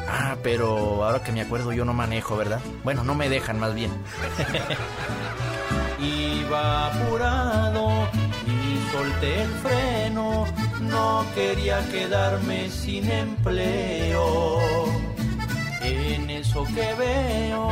Ah, 0.07 0.37
pero 0.43 1.03
ahora 1.03 1.23
que 1.23 1.33
me 1.33 1.41
acuerdo 1.41 1.73
yo 1.73 1.87
no 1.87 1.95
manejo, 1.95 2.37
¿verdad? 2.37 2.61
Bueno, 2.85 3.03
no 3.03 3.15
me 3.15 3.31
dejan 3.31 3.59
más 3.59 3.75
bien. 3.75 3.91
Iba 5.99 6.89
apurado 6.89 8.07
solté 8.90 9.42
el 9.42 9.50
freno, 9.64 10.46
no 10.81 11.24
quería 11.35 11.79
quedarme 11.90 12.68
sin 12.70 13.11
empleo. 13.11 14.59
En 15.83 16.31
eso 16.31 16.64
que 16.64 16.94
veo, 16.94 17.68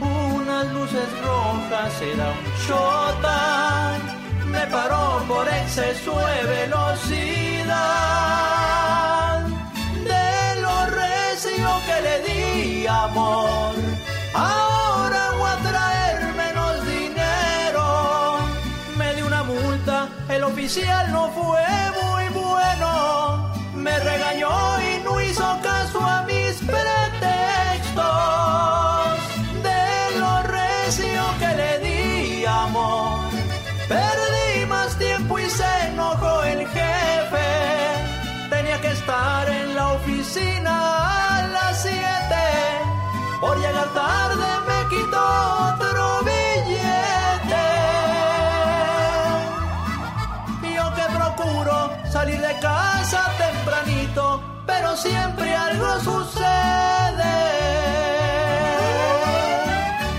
unas 0.00 0.72
luces 0.72 1.08
rojas, 1.22 2.02
era 2.02 2.30
un 2.30 2.44
chota, 2.66 3.98
me 4.46 4.66
paró 4.66 5.22
por 5.28 5.46
exceso 5.48 6.18
de 6.18 6.42
velocidad. 6.56 8.04
Oficial 20.74 21.12
no 21.12 21.30
fue 21.30 21.64
muy 22.02 22.28
bueno. 22.42 23.52
Me 23.74 23.96
regañó 24.00 24.50
y 24.80 25.04
no 25.04 25.20
hizo 25.20 25.58
caso 25.62 26.00
a 26.00 26.22
mis 26.22 26.54
pretextos. 26.54 27.94
De 29.62 30.18
lo 30.18 30.42
recio 30.42 31.22
que 31.38 31.48
le 31.60 31.78
di 31.78 32.44
amor, 32.44 33.30
perdí 33.88 34.66
más 34.66 34.98
tiempo 34.98 35.38
y 35.38 35.48
se 35.48 35.86
enojó 35.88 36.42
el 36.42 36.66
jefe. 36.66 37.46
Tenía 38.50 38.80
que 38.80 38.88
estar 38.88 39.48
en 39.48 39.76
la 39.76 39.92
oficina 39.92 41.38
a 41.38 41.46
las 41.48 41.82
7. 41.82 41.94
Por 43.40 43.58
llegar 43.58 43.92
tarde 43.94 44.43
pero 54.94 54.96
siempre 54.96 55.54
algo 55.54 56.00
sucede. 56.00 56.44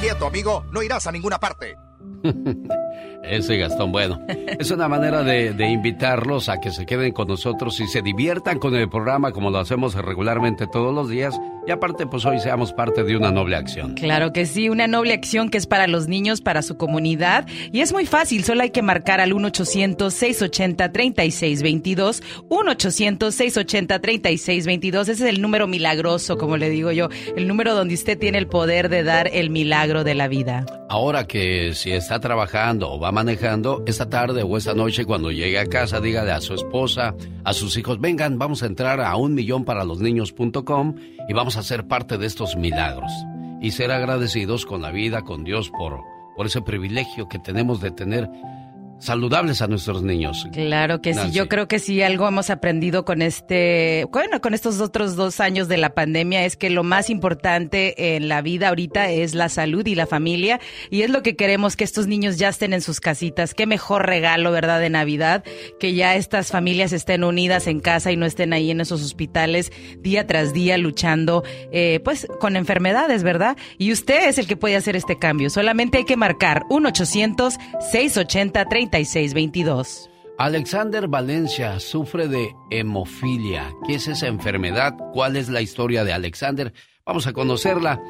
Quieto, 0.02 0.28
amigo, 0.28 0.66
no 0.72 0.84
irás 0.84 1.08
a 1.08 1.12
ninguna 1.12 1.40
parte. 1.40 1.78
Ese 3.24 3.58
Gastón, 3.58 3.92
bueno, 3.92 4.22
es 4.60 4.72
una 4.72 4.88
manera 4.88 5.24
de, 5.24 5.54
de 5.54 5.70
invitarlos 5.70 6.50
a 6.50 6.60
que 6.60 6.72
se 6.72 6.86
queden 6.86 7.12
con 7.12 7.28
nosotros 7.28 7.80
y 7.80 7.88
se 7.88 8.02
diviertan 8.02 8.60
con 8.60 8.76
el 8.76 8.90
programa 8.90 9.32
como 9.32 9.50
lo 9.50 9.60
hacemos 9.60 9.96
regularmente 9.96 10.68
todos 10.68 10.94
los 10.94 11.10
días 11.10 11.40
y 11.68 11.72
aparte 11.72 12.06
pues 12.06 12.24
hoy 12.26 12.40
seamos 12.40 12.74
parte 12.74 13.04
de 13.04 13.18
una 13.18 13.32
noble 13.32 13.56
acción. 13.56 13.96
Claro 13.96 14.32
que 14.32 14.46
sí, 14.46 14.70
una 14.70 14.86
noble 14.86 15.14
acción 15.14 15.50
que 15.50 15.58
es 15.58 15.66
para 15.66 15.88
los 15.88 16.08
niños, 16.08 16.42
para 16.42 16.62
su 16.62 16.78
comunidad. 16.78 17.48
Y 17.72 17.82
es 17.82 17.92
muy 17.92 18.06
fácil, 18.06 18.44
solo 18.44 18.62
hay 18.62 18.70
que 18.70 18.84
marcar 18.84 19.20
al 19.20 19.34
1-800-680-3622. 19.34 22.22
1-800-680-3622. 22.50 25.02
Ese 25.02 25.12
es 25.12 25.22
el 25.22 25.42
número 25.42 25.66
milagroso, 25.66 26.38
como 26.38 26.56
le 26.58 26.70
digo 26.70 26.92
yo. 26.92 27.10
El 27.36 27.48
número 27.48 27.74
donde 27.74 27.96
usted 27.96 28.20
tiene 28.20 28.38
el 28.38 28.46
poder 28.48 28.90
de 28.90 29.02
dar 29.04 29.28
el 29.34 29.50
milagro 29.50 30.04
de 30.04 30.14
la 30.14 30.28
vida. 30.28 30.68
Ahora 30.88 31.26
que 31.26 31.74
si 31.74 31.92
está 31.92 32.20
trabajando 32.20 32.85
va 33.00 33.12
manejando, 33.12 33.84
esta 33.86 34.10
tarde 34.10 34.44
o 34.44 34.58
esta 34.58 34.74
noche 34.74 35.06
cuando 35.06 35.32
llegue 35.32 35.60
a 35.60 35.66
casa, 35.66 36.00
dígale 36.00 36.32
a 36.32 36.42
su 36.42 36.54
esposa, 36.54 37.16
a 37.44 37.54
sus 37.54 37.78
hijos, 37.78 38.00
vengan, 38.00 38.38
vamos 38.38 38.64
a 38.64 38.68
entrar 38.68 39.02
a 39.02 39.16
un 39.16 39.34
millón 39.34 39.66
para 39.66 39.84
los 39.84 40.00
niños.com 40.00 40.96
y 41.28 41.34
vamos 41.34 41.58
a 41.58 41.64
ser 41.64 41.88
parte 41.88 42.18
de 42.18 42.28
estos 42.28 42.56
milagros. 42.56 43.12
Y 43.62 43.72
ser 43.72 43.92
agradecidos 43.92 44.66
con 44.66 44.82
la 44.82 44.92
vida, 44.92 45.24
con 45.24 45.44
Dios, 45.44 45.70
por, 45.70 46.02
por 46.36 46.46
ese 46.46 46.62
privilegio 46.62 47.28
que 47.28 47.40
tenemos 47.40 47.82
de 47.82 47.92
tener 47.92 48.30
saludables 49.00 49.62
a 49.62 49.68
nuestros 49.68 50.04
niños. 50.04 50.48
Claro 50.54 51.02
que 51.02 51.14
sí, 51.14 51.32
yo 51.32 51.48
creo 51.48 51.68
que 51.68 51.80
sí, 51.80 52.02
algo 52.02 52.28
hemos 52.28 52.50
aprendido 52.50 53.06
con 53.06 53.22
este, 53.22 54.08
bueno, 54.12 54.42
con 54.42 54.54
estos 54.54 54.80
otros 54.82 55.16
dos 55.16 55.40
años 55.40 55.68
de 55.68 55.78
la 55.78 55.94
pandemia 55.94 56.46
es 56.46 56.56
que 56.56 56.70
lo 56.70 56.84
más 56.84 57.10
importante 57.10 58.16
en 58.16 58.28
la 58.28 58.42
vida 58.42 58.70
ahorita 58.70 59.12
es 59.12 59.36
la 59.36 59.50
salud 59.50 59.86
y 59.86 59.96
la 59.96 60.08
familia 60.08 60.60
y 60.90 61.02
es 61.02 61.10
lo 61.10 61.24
que 61.24 61.36
queremos 61.36 61.76
que 61.76 61.84
estos 61.84 62.08
niños 62.08 62.38
ya 62.38 62.50
estén 62.50 62.74
en 62.74 62.82
sus 62.82 63.00
casitas. 63.00 63.54
Qué 63.54 63.66
mejor 63.66 64.06
regalo, 64.06 64.52
¿verdad? 64.52 64.80
De 64.80 64.90
Navidad, 64.90 65.44
que 65.80 65.94
ya 65.94 66.16
estas 66.16 66.52
familias 66.52 66.94
estén 66.94 67.24
unidas 67.24 67.68
en 67.68 67.80
casa 67.80 68.12
y 68.12 68.18
no 68.18 68.26
estén 68.26 68.54
ahí 68.54 68.72
en 68.72 68.82
esos 68.82 69.04
hospitales 69.04 69.72
día 70.00 70.28
tras 70.28 70.54
día 70.54 70.78
luchando, 70.78 71.44
eh, 71.72 72.00
pues, 72.04 72.28
con 72.40 72.56
enfermedades, 72.56 73.24
¿verdad? 73.24 73.58
Y 73.78 73.92
usted 73.92 74.28
es 74.30 74.38
el 74.38 74.48
que 74.48 74.58
puede 74.58 74.76
hacer 74.76 74.96
este 74.96 75.18
cambio. 75.18 75.50
Solamente 75.50 75.98
hay 75.98 76.06
que 76.06 76.18
marcar 76.18 76.64
1-800-680-3622. 78.90 80.10
Alexander 80.38 81.08
Valencia 81.08 81.80
sufre 81.80 82.28
de 82.28 82.54
hemofilia. 82.70 83.72
¿Qué 83.88 83.96
es 83.96 84.08
esa 84.08 84.28
enfermedad? 84.28 84.94
¿Cuál 85.14 85.38
es 85.38 85.48
la 85.48 85.62
historia 85.62 86.04
de 86.04 86.12
Alexander? 86.12 86.74
Vamos 87.06 87.26
a 87.28 87.34
conocerla, 87.34 88.02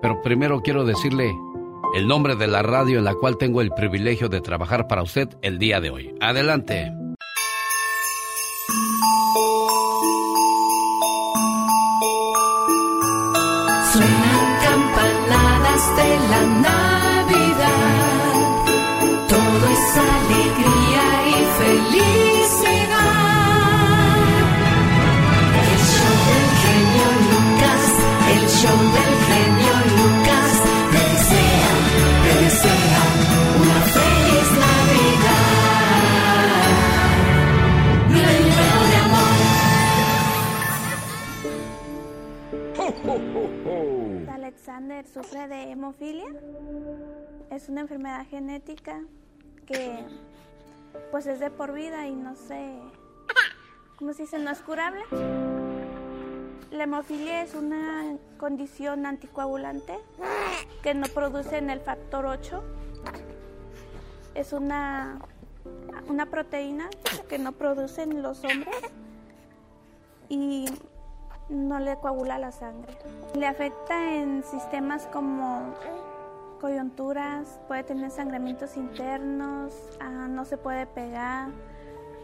pero 0.00 0.22
primero 0.22 0.62
quiero 0.62 0.84
decirle 0.84 1.34
el 1.94 2.08
nombre 2.08 2.36
de 2.36 2.46
la 2.46 2.62
radio 2.62 2.98
en 2.98 3.04
la 3.04 3.14
cual 3.14 3.36
tengo 3.36 3.60
el 3.60 3.70
privilegio 3.70 4.28
de 4.28 4.40
trabajar 4.40 4.88
para 4.88 5.02
usted 5.02 5.28
el 5.42 5.58
día 5.58 5.80
de 5.80 5.90
hoy. 5.90 6.14
Adelante. 6.20 6.90
Suenan 13.92 14.58
campanadas 14.62 15.96
de 15.96 16.28
la 16.30 16.46
Navidad. 16.46 16.83
Feliz 21.94 22.52
El 25.62 25.78
show 25.92 26.14
del 26.28 26.48
genio 26.64 27.08
Lucas, 27.30 27.84
el 28.34 28.44
show 28.48 28.78
del 28.96 29.14
genio 29.28 29.74
Lucas 29.98 30.50
desea, 30.96 31.72
desea 32.24 33.02
una 33.60 33.78
feliz 33.94 34.48
Navidad. 34.64 35.52
No 38.08 38.18
le 38.18 38.38
llevo 38.56 38.82
ni 38.90 38.96
amor. 39.06 39.34
Alexander 44.34 45.02
sufre 45.06 45.42
de 45.46 45.58
hemofilia. 45.70 46.30
Es 47.52 47.68
una 47.68 47.82
enfermedad 47.82 48.26
genética 48.26 49.04
que 49.64 50.04
pues 51.10 51.26
es 51.26 51.40
de 51.40 51.50
por 51.50 51.72
vida 51.72 52.06
y 52.06 52.14
no 52.14 52.34
sé, 52.36 52.78
¿cómo 53.98 54.12
se 54.12 54.22
dice? 54.22 54.38
No 54.38 54.50
es 54.50 54.60
curable. 54.60 55.02
La 56.70 56.84
hemofilia 56.84 57.42
es 57.42 57.54
una 57.54 58.16
condición 58.36 59.06
anticoagulante 59.06 59.94
que 60.82 60.94
no 60.94 61.06
produce 61.06 61.58
en 61.58 61.70
el 61.70 61.80
factor 61.80 62.26
8. 62.26 62.64
Es 64.34 64.52
una, 64.52 65.20
una 66.08 66.26
proteína 66.26 66.90
que 67.28 67.38
no 67.38 67.52
producen 67.52 68.22
los 68.22 68.42
hombres 68.42 68.74
y 70.28 70.66
no 71.48 71.78
le 71.78 71.96
coagula 71.96 72.38
la 72.38 72.50
sangre. 72.50 72.98
Le 73.34 73.46
afecta 73.46 74.14
en 74.14 74.42
sistemas 74.42 75.06
como 75.12 75.74
coyunturas, 76.68 77.60
puede 77.68 77.82
tener 77.84 78.10
sangramientos 78.10 78.78
internos, 78.78 79.74
ah, 80.00 80.28
no 80.30 80.46
se 80.46 80.56
puede 80.56 80.86
pegar, 80.86 81.48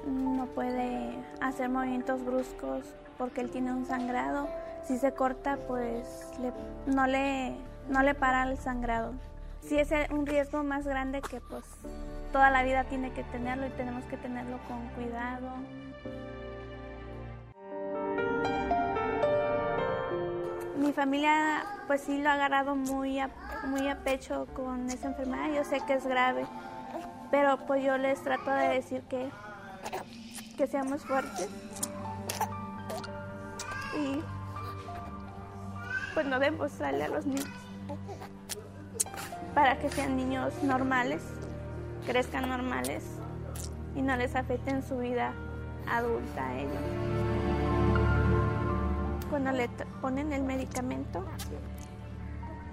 no 0.06 0.46
puede 0.54 1.22
hacer 1.42 1.68
movimientos 1.68 2.24
bruscos 2.24 2.86
porque 3.18 3.42
él 3.42 3.50
tiene 3.50 3.70
un 3.74 3.84
sangrado. 3.84 4.48
Si 4.82 4.96
se 4.96 5.12
corta, 5.12 5.58
pues 5.68 6.26
le- 6.40 6.54
no, 6.90 7.06
le, 7.06 7.54
no 7.90 8.02
le 8.02 8.14
para 8.14 8.44
el 8.44 8.56
sangrado. 8.56 9.12
Sí 9.60 9.76
es 9.78 9.90
un 10.10 10.24
riesgo 10.24 10.64
más 10.64 10.86
grande 10.86 11.20
que 11.20 11.42
pues 11.42 11.66
toda 12.32 12.48
la 12.48 12.62
vida 12.62 12.84
tiene 12.84 13.12
que 13.12 13.24
tenerlo 13.24 13.66
y 13.66 13.70
tenemos 13.72 14.04
que 14.06 14.16
tenerlo 14.16 14.58
con 14.66 14.88
cuidado. 14.94 15.48
Mi 20.80 20.94
familia 20.94 21.62
pues 21.86 22.00
sí 22.00 22.16
lo 22.22 22.30
ha 22.30 22.32
agarrado 22.32 22.74
muy 22.74 23.18
a, 23.20 23.28
muy 23.66 23.86
a 23.86 23.98
pecho 24.02 24.46
con 24.54 24.88
esa 24.88 25.08
enfermedad. 25.08 25.52
Yo 25.54 25.62
sé 25.62 25.82
que 25.86 25.92
es 25.92 26.06
grave, 26.06 26.46
pero 27.30 27.58
pues 27.66 27.84
yo 27.84 27.98
les 27.98 28.22
trato 28.22 28.50
de 28.50 28.68
decir 28.68 29.02
que, 29.02 29.30
que 30.56 30.66
seamos 30.66 31.04
fuertes 31.04 31.50
y 33.94 34.22
pues 36.14 36.24
no 36.24 36.38
demostrarle 36.38 37.04
a 37.04 37.08
los 37.08 37.26
niños 37.26 37.44
para 39.54 39.78
que 39.78 39.90
sean 39.90 40.16
niños 40.16 40.62
normales, 40.62 41.22
crezcan 42.06 42.48
normales 42.48 43.04
y 43.94 44.00
no 44.00 44.16
les 44.16 44.34
afecten 44.34 44.82
su 44.82 44.96
vida 44.96 45.34
adulta 45.86 46.46
a 46.46 46.58
ellos. 46.58 47.59
Cuando 49.30 49.52
le 49.52 49.68
ponen 50.00 50.32
el 50.32 50.42
medicamento, 50.42 51.24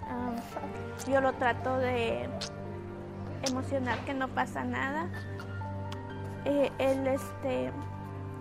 ah, 0.10 0.32
yo 1.08 1.22
lo 1.22 1.34
trato 1.34 1.78
de 1.78 2.28
emocionar 3.48 4.00
que 4.00 4.15
no 4.15 4.28
pasa 4.28 4.63
nada. 4.63 5.08
Eh, 6.46 6.72
él, 6.80 7.06
este, 7.06 7.72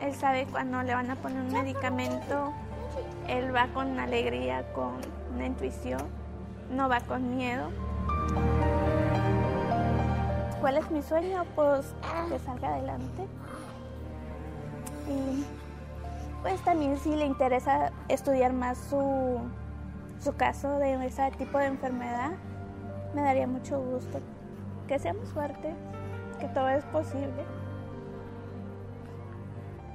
él 0.00 0.14
sabe 0.14 0.46
cuando 0.46 0.82
le 0.82 0.94
van 0.94 1.10
a 1.10 1.16
poner 1.16 1.42
un 1.42 1.52
medicamento, 1.52 2.54
él 3.28 3.54
va 3.54 3.66
con 3.68 3.98
alegría, 3.98 4.72
con 4.72 4.94
una 5.34 5.46
intuición, 5.46 6.00
no 6.70 6.88
va 6.88 7.00
con 7.00 7.36
miedo. 7.36 7.70
¿Cuál 10.60 10.78
es 10.78 10.90
mi 10.90 11.02
sueño? 11.02 11.44
Pues 11.54 11.94
que 12.30 12.38
salga 12.38 12.68
adelante. 12.68 13.26
Pues 16.46 16.60
también 16.62 16.96
si 16.96 17.16
le 17.16 17.26
interesa 17.26 17.90
estudiar 18.08 18.52
más 18.52 18.78
su, 18.78 19.40
su 20.20 20.36
caso 20.36 20.78
de 20.78 21.04
ese 21.04 21.28
tipo 21.32 21.58
de 21.58 21.66
enfermedad, 21.66 22.34
me 23.16 23.22
daría 23.22 23.48
mucho 23.48 23.80
gusto. 23.80 24.20
Que 24.86 25.00
seamos 25.00 25.28
fuertes, 25.30 25.74
que 26.38 26.46
todo 26.46 26.68
es 26.68 26.84
posible. 26.84 27.44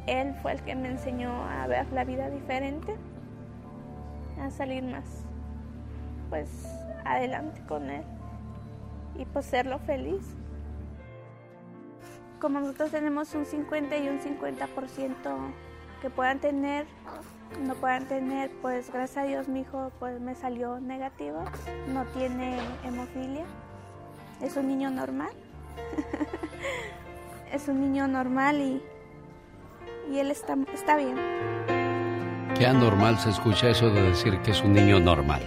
Él 0.07 0.35
fue 0.41 0.51
el 0.51 0.61
que 0.63 0.75
me 0.75 0.89
enseñó 0.89 1.31
a 1.45 1.67
ver 1.67 1.89
la 1.93 2.03
vida 2.03 2.29
diferente, 2.29 2.97
a 4.41 4.49
salir 4.49 4.83
más, 4.83 5.23
pues 6.29 6.49
adelante 7.05 7.63
con 7.65 7.89
él 7.89 8.03
y 9.15 9.23
pues 9.23 9.45
serlo 9.45 9.79
feliz. 9.79 10.35
Como 12.41 12.59
nosotros 12.59 12.91
tenemos 12.91 13.33
un 13.35 13.45
50 13.45 13.95
y 13.95 14.09
un 14.09 14.19
50% 14.19 15.70
que 16.01 16.09
puedan 16.09 16.39
tener, 16.39 16.85
no 17.63 17.75
puedan 17.75 18.07
tener, 18.07 18.51
pues 18.61 18.91
gracias 18.91 19.23
a 19.23 19.27
Dios 19.27 19.47
mi 19.47 19.61
hijo 19.61 19.91
pues 19.99 20.19
me 20.19 20.35
salió 20.35 20.79
negativo, 20.79 21.43
no 21.93 22.05
tiene 22.05 22.57
hemofilia, 22.83 23.45
es 24.41 24.57
un 24.57 24.67
niño 24.67 24.89
normal, 24.89 25.31
es 27.53 27.67
un 27.67 27.81
niño 27.81 28.07
normal 28.07 28.59
y, 28.59 28.81
y 30.11 30.19
él 30.19 30.31
está, 30.31 30.57
está 30.73 30.97
bien. 30.97 31.15
Qué 32.57 32.65
anormal 32.65 33.17
se 33.17 33.29
escucha 33.29 33.69
eso 33.69 33.89
de 33.89 34.01
decir 34.01 34.39
que 34.41 34.51
es 34.51 34.61
un 34.61 34.73
niño 34.73 34.99
normal. 34.99 35.41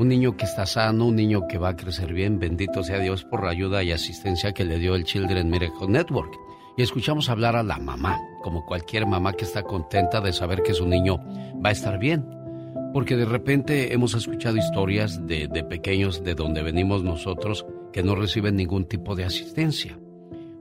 Un 0.00 0.08
niño 0.08 0.36
que 0.36 0.44
está 0.44 0.66
sano, 0.66 1.06
un 1.06 1.14
niño 1.14 1.46
que 1.48 1.58
va 1.58 1.68
a 1.68 1.76
crecer 1.76 2.12
bien. 2.12 2.40
Bendito 2.40 2.82
sea 2.82 2.98
Dios 2.98 3.24
por 3.24 3.44
la 3.44 3.50
ayuda 3.50 3.84
y 3.84 3.92
asistencia 3.92 4.52
que 4.52 4.64
le 4.64 4.80
dio 4.80 4.96
el 4.96 5.04
Children 5.04 5.48
Miracle 5.48 5.86
Network. 5.86 6.43
Y 6.76 6.82
escuchamos 6.82 7.28
hablar 7.28 7.54
a 7.54 7.62
la 7.62 7.78
mamá, 7.78 8.20
como 8.42 8.66
cualquier 8.66 9.06
mamá 9.06 9.34
que 9.34 9.44
está 9.44 9.62
contenta 9.62 10.20
de 10.20 10.32
saber 10.32 10.62
que 10.62 10.74
su 10.74 10.86
niño 10.86 11.18
va 11.64 11.68
a 11.68 11.72
estar 11.72 11.98
bien. 11.98 12.26
Porque 12.92 13.16
de 13.16 13.24
repente 13.24 13.92
hemos 13.92 14.14
escuchado 14.14 14.56
historias 14.56 15.24
de, 15.26 15.46
de 15.46 15.64
pequeños 15.64 16.24
de 16.24 16.34
donde 16.34 16.62
venimos 16.62 17.04
nosotros 17.04 17.64
que 17.92 18.02
no 18.02 18.16
reciben 18.16 18.56
ningún 18.56 18.86
tipo 18.86 19.14
de 19.14 19.24
asistencia. 19.24 19.98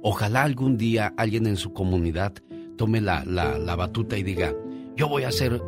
Ojalá 0.04 0.44
algún 0.44 0.78
día 0.78 1.14
alguien 1.18 1.48
en 1.48 1.58
su 1.58 1.74
comunidad 1.74 2.34
tome 2.78 3.02
la, 3.02 3.24
la, 3.26 3.58
la 3.58 3.76
batuta 3.76 4.18
y 4.18 4.24
diga, 4.24 4.54
yo 4.96 5.08
voy 5.08 5.24
a 5.24 5.30
hacer 5.30 5.62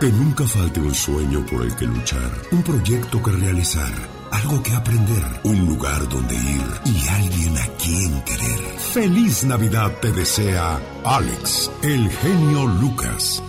Que 0.01 0.07
nunca 0.07 0.47
falte 0.47 0.81
un 0.81 0.95
sueño 0.95 1.45
por 1.51 1.63
el 1.63 1.77
que 1.77 1.85
luchar, 1.85 2.31
un 2.53 2.63
proyecto 2.63 3.23
que 3.23 3.33
realizar, 3.33 3.93
algo 4.31 4.63
que 4.63 4.73
aprender, 4.73 5.23
un 5.45 5.67
lugar 5.67 6.09
donde 6.09 6.35
ir 6.35 6.63
y 6.85 7.09
alguien 7.09 7.57
a 7.59 7.67
quien 7.79 8.23
querer. 8.23 8.61
Feliz 8.93 9.45
Navidad 9.45 9.93
te 10.01 10.13
desea 10.13 10.81
Alex, 11.05 11.71
el 11.83 12.09
genio 12.09 12.67
Lucas. 12.81 13.43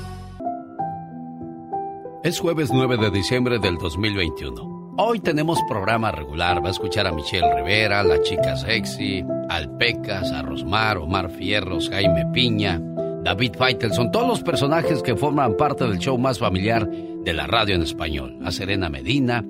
Es 2.23 2.39
jueves 2.39 2.69
9 2.71 2.97
de 2.97 3.11
diciembre 3.11 3.59
del 3.59 3.77
2021. 3.77 4.93
Hoy 4.97 5.19
tenemos 5.19 5.59
programa 5.67 6.11
regular. 6.11 6.63
Va 6.63 6.67
a 6.67 6.71
escuchar 6.71 7.07
a 7.07 7.11
Michelle 7.11 7.55
Rivera, 7.55 8.03
la 8.03 8.21
chica 8.21 8.55
sexy, 8.57 9.25
al 9.49 9.75
Pecas, 9.77 10.31
a 10.31 10.41
Rosmar, 10.41 10.97
Omar 10.97 11.31
Fierros, 11.31 11.89
Jaime 11.89 12.25
Piña, 12.33 12.79
David 13.23 13.53
Faitelson, 13.57 14.11
todos 14.11 14.27
los 14.27 14.43
personajes 14.43 15.01
que 15.01 15.15
forman 15.15 15.55
parte 15.57 15.85
del 15.85 15.97
show 15.97 16.17
más 16.17 16.39
familiar 16.39 16.87
de 16.87 17.33
la 17.33 17.47
radio 17.47 17.73
en 17.73 17.81
español. 17.81 18.37
A 18.43 18.51
Serena 18.51 18.89
Medina, 18.89 19.43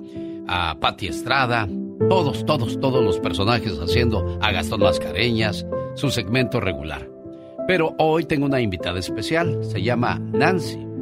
a 0.48 0.78
Patti 0.78 1.08
Estrada, 1.08 1.68
todos, 2.08 2.44
todos, 2.44 2.80
todos 2.80 3.04
los 3.04 3.20
personajes 3.20 3.78
haciendo 3.78 4.38
a 4.40 4.52
Gastón 4.52 4.80
Mascareñas, 4.80 5.66
su 5.94 6.10
segmento 6.10 6.60
regular. 6.60 7.08
Pero 7.66 7.94
hoy 7.98 8.24
tengo 8.24 8.46
una 8.46 8.60
invitada 8.60 8.98
especial, 8.98 9.64
se 9.64 9.82
llama 9.82 10.18
Nancy 10.18 10.92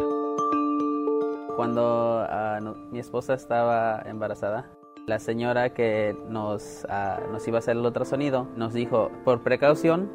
Cuando 1.56 2.26
ah, 2.28 2.58
no- 2.62 2.74
mi 2.90 2.98
esposa 2.98 3.34
estaba 3.34 4.02
embarazada, 4.06 4.70
la 5.06 5.18
señora 5.18 5.72
que 5.72 6.14
nos, 6.28 6.84
ah, 6.90 7.20
nos 7.32 7.46
iba 7.48 7.58
a 7.58 7.60
hacer 7.60 7.76
el 7.76 7.84
ultrasonido 7.84 8.48
nos 8.56 8.74
dijo, 8.74 9.10
por 9.24 9.42
precaución, 9.42 10.10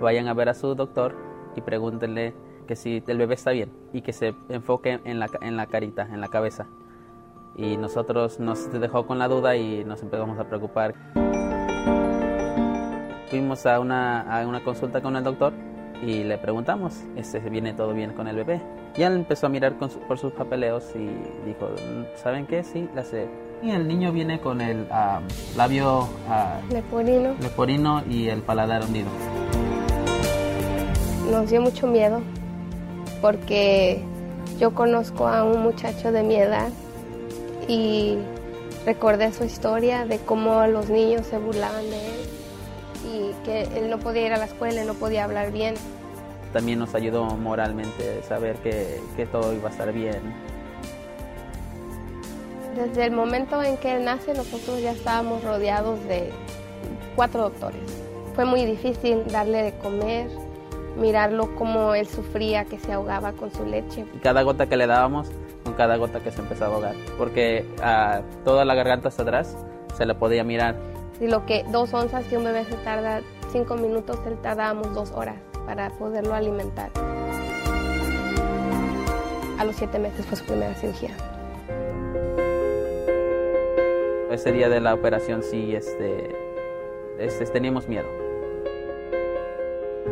vayan 0.00 0.28
a 0.28 0.34
ver 0.34 0.48
a 0.48 0.54
su 0.54 0.74
doctor 0.74 1.14
y 1.56 1.60
pregúntenle 1.60 2.34
que 2.66 2.74
si 2.76 3.02
el 3.06 3.18
bebé 3.18 3.34
está 3.34 3.50
bien 3.52 3.70
y 3.92 4.02
que 4.02 4.12
se 4.12 4.34
enfoque 4.48 4.98
en 5.04 5.18
la, 5.20 5.28
en 5.42 5.56
la 5.56 5.66
carita, 5.66 6.08
en 6.10 6.20
la 6.20 6.28
cabeza. 6.28 6.66
Y 7.60 7.76
nosotros 7.76 8.40
nos 8.40 8.72
dejó 8.72 9.06
con 9.06 9.18
la 9.18 9.28
duda 9.28 9.54
y 9.54 9.84
nos 9.84 10.00
empezamos 10.02 10.38
a 10.38 10.44
preocupar. 10.44 10.94
Fuimos 13.28 13.66
a 13.66 13.78
una, 13.78 14.22
a 14.22 14.46
una 14.46 14.64
consulta 14.64 15.02
con 15.02 15.14
el 15.16 15.22
doctor 15.22 15.52
y 16.02 16.24
le 16.24 16.38
preguntamos, 16.38 17.02
este, 17.16 17.38
¿viene 17.38 17.74
todo 17.74 17.92
bien 17.92 18.12
con 18.14 18.26
el 18.28 18.36
bebé? 18.36 18.62
Y 18.96 19.02
él 19.02 19.12
empezó 19.14 19.46
a 19.46 19.50
mirar 19.50 19.76
con 19.76 19.90
su- 19.90 20.00
por 20.00 20.18
sus 20.18 20.32
papeleos 20.32 20.84
y 20.96 21.06
dijo, 21.46 21.68
¿saben 22.16 22.46
qué? 22.46 22.64
Sí, 22.64 22.88
la 22.94 23.04
sé. 23.04 23.28
Y 23.62 23.70
el 23.70 23.86
niño 23.86 24.10
viene 24.10 24.40
con 24.40 24.62
el 24.62 24.86
ah, 24.90 25.20
labio 25.54 26.08
ah, 26.30 26.60
Leporino. 26.72 27.34
leporino 27.42 28.02
y 28.08 28.28
el 28.28 28.40
paladar 28.40 28.82
hundido. 28.84 29.08
Nos 31.30 31.50
dio 31.50 31.60
mucho 31.60 31.86
miedo 31.86 32.22
porque 33.20 34.02
yo 34.58 34.74
conozco 34.74 35.28
a 35.28 35.44
un 35.44 35.60
muchacho 35.62 36.10
de 36.10 36.22
mi 36.22 36.36
edad 36.36 36.70
y 37.70 38.18
recordé 38.84 39.32
su 39.32 39.44
historia 39.44 40.04
de 40.04 40.18
cómo 40.18 40.66
los 40.66 40.88
niños 40.88 41.24
se 41.26 41.38
burlaban 41.38 41.88
de 41.88 42.06
él 42.06 42.20
y 43.04 43.44
que 43.44 43.62
él 43.78 43.88
no 43.88 43.98
podía 43.98 44.26
ir 44.26 44.32
a 44.32 44.38
la 44.38 44.46
escuela, 44.46 44.82
no 44.84 44.94
podía 44.94 45.22
hablar 45.22 45.52
bien. 45.52 45.74
También 46.52 46.80
nos 46.80 46.96
ayudó 46.96 47.26
moralmente 47.26 48.24
saber 48.24 48.56
que, 48.56 49.00
que 49.16 49.24
todo 49.24 49.52
iba 49.54 49.68
a 49.68 49.70
estar 49.70 49.92
bien. 49.92 50.20
Desde 52.74 53.06
el 53.06 53.12
momento 53.12 53.62
en 53.62 53.76
que 53.76 53.94
él 53.96 54.04
nace, 54.04 54.34
nosotros 54.34 54.82
ya 54.82 54.90
estábamos 54.90 55.44
rodeados 55.44 56.02
de 56.08 56.30
cuatro 57.14 57.42
doctores. 57.42 57.80
Fue 58.34 58.44
muy 58.44 58.64
difícil 58.64 59.24
darle 59.28 59.62
de 59.62 59.72
comer, 59.78 60.28
mirarlo 60.96 61.54
como 61.54 61.94
él 61.94 62.08
sufría, 62.08 62.64
que 62.64 62.80
se 62.80 62.92
ahogaba 62.92 63.32
con 63.32 63.52
su 63.52 63.64
leche. 63.64 64.06
Y 64.12 64.18
cada 64.18 64.42
gota 64.42 64.66
que 64.66 64.76
le 64.76 64.88
dábamos, 64.88 65.28
cada 65.80 65.96
gota 65.96 66.20
que 66.20 66.30
se 66.30 66.42
empezaba 66.42 66.72
a 66.72 66.74
ahogar. 66.74 66.94
Porque 67.16 67.64
a 67.82 68.20
toda 68.44 68.66
la 68.66 68.74
garganta 68.74 69.08
hasta 69.08 69.22
atrás 69.22 69.56
se 69.96 70.04
le 70.04 70.14
podía 70.14 70.44
mirar. 70.44 70.74
Y 71.18 71.26
lo 71.26 71.46
que 71.46 71.64
dos 71.72 71.94
onzas 71.94 72.26
que 72.26 72.36
un 72.36 72.44
bebé 72.44 72.66
se 72.66 72.74
tarda 72.84 73.22
cinco 73.50 73.76
minutos, 73.76 74.18
él 74.26 74.36
tardábamos 74.42 74.94
dos 74.94 75.10
horas 75.12 75.36
para 75.64 75.88
poderlo 75.88 76.34
alimentar. 76.34 76.90
A 79.58 79.64
los 79.64 79.74
siete 79.74 79.98
meses 79.98 80.26
fue 80.26 80.36
su 80.36 80.44
primera 80.44 80.74
cirugía. 80.74 81.16
Ese 84.30 84.52
día 84.52 84.68
de 84.68 84.82
la 84.82 84.92
operación 84.92 85.42
sí 85.42 85.74
este, 85.74 86.36
este, 87.18 87.46
teníamos 87.46 87.88
miedo. 87.88 88.06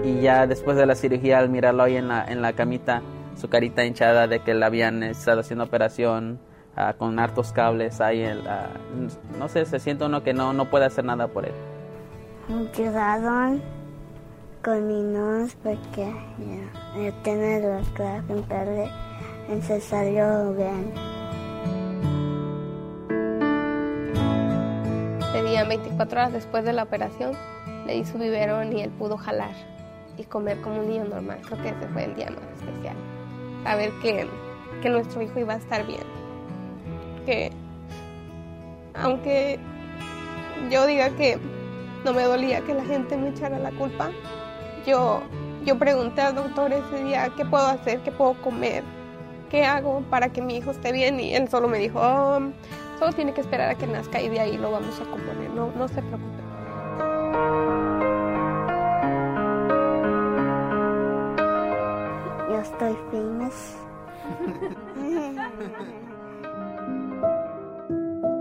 Y 0.02 0.20
ya 0.22 0.46
después 0.46 0.78
de 0.78 0.86
la 0.86 0.94
cirugía, 0.94 1.40
al 1.40 1.50
mirarlo 1.50 1.82
ahí 1.82 1.96
en 1.96 2.08
la, 2.08 2.24
en 2.24 2.40
la 2.40 2.54
camita, 2.54 3.02
su 3.39 3.49
carita 3.49 3.84
hinchada 3.84 4.26
de 4.26 4.41
que 4.41 4.55
le 4.55 4.64
habían 4.64 5.03
estado 5.03 5.41
haciendo 5.41 5.64
operación 5.64 6.41
ah, 6.76 6.95
con 6.99 7.18
hartos 7.18 7.53
cables 7.53 8.01
ahí, 8.01 8.20
el, 8.20 8.47
ah, 8.49 8.68
no 9.39 9.49
sé, 9.49 9.64
se 9.64 9.78
siente 9.78 10.05
uno 10.05 10.22
que 10.22 10.34
no, 10.34 10.53
no 10.53 10.68
puede 10.68 10.86
hacer 10.86 11.05
nada 11.05 11.28
por 11.28 11.47
él. 11.47 11.55
Me 12.49 12.70
quedaron 12.72 13.62
con 14.62 14.86
mi 14.86 15.03
nose 15.03 15.57
porque 15.62 16.12
ya, 16.39 17.11
la 17.61 17.82
clave 17.95 18.22
en 18.28 18.43
perder 18.43 18.91
y 19.57 19.62
se 19.62 19.80
salió 19.80 20.53
bien. 20.55 20.93
Tenían 25.32 25.68
24 25.68 26.20
horas 26.20 26.32
después 26.32 26.64
de 26.64 26.72
la 26.72 26.82
operación, 26.82 27.32
le 27.86 27.95
di 27.95 28.05
su 28.05 28.18
biberón 28.18 28.76
y 28.76 28.82
él 28.82 28.91
pudo 28.91 29.16
jalar 29.16 29.53
y 30.16 30.24
comer 30.24 30.61
como 30.61 30.80
un 30.80 30.89
niño 30.89 31.05
normal. 31.05 31.39
Creo 31.47 31.62
que 31.62 31.68
ese 31.68 31.86
fue 31.93 32.05
el 32.05 32.16
día 32.16 32.30
más 32.30 32.43
especial. 32.61 33.17
Saber 33.64 33.90
que, 34.00 34.26
que 34.82 34.88
nuestro 34.88 35.22
hijo 35.22 35.38
iba 35.38 35.54
a 35.54 35.56
estar 35.56 35.86
bien. 35.86 36.02
Que 37.26 37.52
aunque 38.94 39.59
yo 40.70 40.86
diga 40.86 41.11
que 41.11 41.38
no 42.04 42.12
me 42.12 42.22
dolía 42.22 42.61
que 42.62 42.74
la 42.74 42.84
gente 42.84 43.16
me 43.16 43.30
echara 43.30 43.59
la 43.59 43.70
culpa, 43.72 44.11
yo, 44.86 45.22
yo 45.64 45.78
pregunté 45.78 46.22
al 46.22 46.34
doctor 46.34 46.72
ese 46.72 47.04
día 47.04 47.30
qué 47.36 47.44
puedo 47.44 47.66
hacer, 47.66 48.00
qué 48.00 48.12
puedo 48.12 48.34
comer, 48.42 48.82
qué 49.50 49.64
hago 49.64 50.02
para 50.11 50.30
que 50.30 50.40
mi 50.42 50.56
hijo 50.56 50.70
esté 50.70 50.92
bien 50.92 51.20
y 51.20 51.34
él 51.34 51.48
solo 51.48 51.68
me 51.68 51.78
dijo, 51.78 52.00
"Oh, 52.00 52.40
solo 52.98 53.12
tiene 53.12 53.32
que 53.32 53.40
esperar 53.40 53.70
a 53.70 53.74
que 53.74 53.86
nazca 53.86 54.20
y 54.20 54.28
de 54.28 54.40
ahí 54.40 54.56
lo 54.56 54.70
vamos 54.70 55.00
a 55.00 55.04
componer, 55.04 55.50
no, 55.50 55.70
no 55.76 55.88
se 55.88 56.02
preocupe. 56.02 57.78
Estoy. 62.72 62.96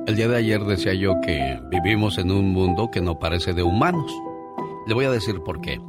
El 0.08 0.16
día 0.16 0.28
de 0.28 0.38
ayer 0.38 0.64
decía 0.64 0.94
yo 0.94 1.20
que 1.22 1.60
vivimos 1.70 2.18
en 2.18 2.32
un 2.32 2.54
mundo 2.54 2.90
que 2.92 3.02
no 3.02 3.20
parece 3.20 3.54
de 3.54 3.64
humanos. 3.64 4.12
Le 4.88 4.94
voy 4.94 5.06
a 5.06 5.12
decir 5.12 5.42
por 5.44 5.60
qué. 5.62 5.80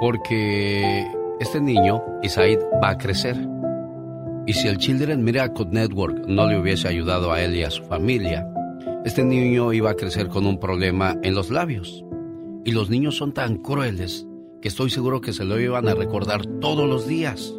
Porque 0.00 1.06
este 1.40 1.60
niño, 1.60 2.02
Isaid, 2.22 2.58
va 2.82 2.90
a 2.90 2.98
crecer. 2.98 3.36
Y 4.46 4.52
si 4.52 4.68
el 4.68 4.78
Children 4.78 5.24
Miracle 5.24 5.66
Network 5.70 6.26
no 6.26 6.46
le 6.46 6.58
hubiese 6.58 6.88
ayudado 6.88 7.32
a 7.32 7.40
él 7.40 7.56
y 7.56 7.62
a 7.62 7.70
su 7.70 7.82
familia, 7.84 8.46
este 9.04 9.24
niño 9.24 9.72
iba 9.72 9.90
a 9.90 9.96
crecer 9.96 10.28
con 10.28 10.46
un 10.46 10.58
problema 10.58 11.16
en 11.22 11.34
los 11.34 11.50
labios. 11.50 12.04
Y 12.64 12.72
los 12.72 12.90
niños 12.90 13.16
son 13.16 13.32
tan 13.32 13.58
crueles 13.58 14.26
que 14.60 14.68
estoy 14.68 14.90
seguro 14.90 15.20
que 15.20 15.32
se 15.32 15.44
lo 15.44 15.58
iban 15.60 15.88
a 15.88 15.94
recordar 15.94 16.46
todos 16.60 16.88
los 16.88 17.06
días. 17.06 17.54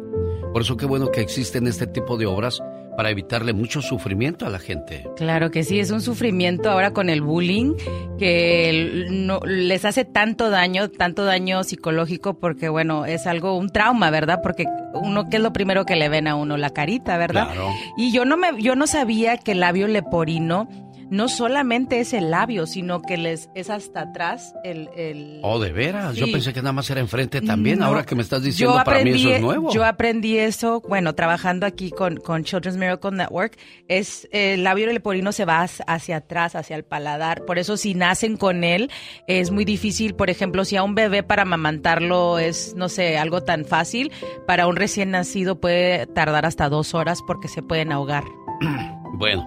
Por 0.52 0.62
eso 0.62 0.76
qué 0.76 0.86
bueno 0.86 1.10
que 1.10 1.20
existen 1.20 1.66
este 1.66 1.86
tipo 1.86 2.16
de 2.16 2.26
obras 2.26 2.60
para 2.98 3.10
evitarle 3.10 3.52
mucho 3.52 3.80
sufrimiento 3.80 4.44
a 4.44 4.50
la 4.50 4.58
gente. 4.58 5.06
Claro 5.14 5.52
que 5.52 5.62
sí, 5.62 5.78
es 5.78 5.92
un 5.92 6.00
sufrimiento 6.00 6.68
ahora 6.68 6.92
con 6.92 7.10
el 7.10 7.22
bullying 7.22 7.74
que 8.18 9.06
no, 9.08 9.38
les 9.46 9.84
hace 9.84 10.04
tanto 10.04 10.50
daño, 10.50 10.90
tanto 10.90 11.24
daño 11.24 11.62
psicológico 11.62 12.40
porque 12.40 12.68
bueno, 12.68 13.06
es 13.06 13.28
algo, 13.28 13.56
un 13.56 13.70
trauma, 13.70 14.10
¿verdad? 14.10 14.40
Porque 14.42 14.64
uno, 14.94 15.28
¿qué 15.30 15.36
es 15.36 15.42
lo 15.44 15.52
primero 15.52 15.84
que 15.84 15.94
le 15.94 16.08
ven 16.08 16.26
a 16.26 16.34
uno? 16.34 16.56
La 16.56 16.70
carita, 16.70 17.16
¿verdad? 17.18 17.52
Claro. 17.52 17.70
Y 17.96 18.10
yo 18.10 18.24
no 18.24 18.36
me, 18.36 18.60
yo 18.60 18.74
no 18.74 18.88
sabía 18.88 19.36
que 19.36 19.52
el 19.52 19.60
labio 19.60 19.86
leporino 19.86 20.68
no 21.10 21.28
solamente 21.28 22.00
es 22.00 22.12
el 22.12 22.30
labio, 22.30 22.66
sino 22.66 23.00
que 23.02 23.16
les 23.16 23.48
es 23.54 23.70
hasta 23.70 24.02
atrás 24.02 24.54
el... 24.64 24.88
el... 24.96 25.40
Oh, 25.42 25.58
de 25.58 25.72
veras, 25.72 26.14
Sí. 26.14 26.20
yo 26.20 26.26
pensé 26.32 26.52
que 26.52 26.60
nada 26.60 26.72
más 26.72 26.88
era 26.90 27.00
enfrente 27.00 27.40
también, 27.40 27.78
No. 27.78 27.86
ahora 27.86 28.04
que 28.04 28.14
me 28.14 28.22
estás 28.22 28.42
diciendo 28.42 28.76
Yo 28.78 28.84
para 28.84 29.02
mí 29.02 29.10
eso 29.10 29.30
es 29.30 29.40
nuevo. 29.40 29.72
Yo 29.72 29.84
aprendí 29.84 30.38
eso, 30.38 30.82
bueno, 30.88 31.14
trabajando 31.14 31.66
aquí 31.66 31.90
con, 31.90 32.16
con 32.18 32.44
Children's 32.44 32.78
Miracle 32.78 33.10
Network, 33.12 33.56
es 33.88 34.28
el 34.32 34.64
labio 34.64 34.86
leporino 34.92 35.32
se 35.32 35.44
va 35.44 35.62
hacia- 35.62 35.84
hacia 35.86 36.16
atrás, 36.18 36.54
hacia 36.54 36.76
el 36.76 36.84
paladar. 36.84 37.44
Por 37.44 37.58
eso 37.58 37.76
si 37.76 37.94
nacen 37.94 38.36
con 38.36 38.62
él, 38.64 38.90
es 39.26 39.50
muy 39.50 39.64
difícil, 39.64 40.14
por 40.14 40.30
ejemplo, 40.30 40.64
si 40.64 40.76
a 40.76 40.82
un 40.82 40.94
bebé 40.94 41.22
para 41.22 41.42
amamantarlo 41.42 42.38
es, 42.38 42.74
no 42.76 42.88
sé, 42.88 43.16
algo 43.18 43.42
tan 43.42 43.64
fácil, 43.64 44.12
para 44.46 44.66
un 44.66 44.76
recién 44.76 45.10
nacido 45.10 45.60
puede 45.60 46.06
tardar 46.06 46.44
hasta 46.46 46.68
dos 46.68 46.94
horas 46.94 47.20
porque 47.26 47.48
se 47.48 47.62
pueden 47.62 47.92
ahogar. 47.92 48.24
Bueno, 49.14 49.46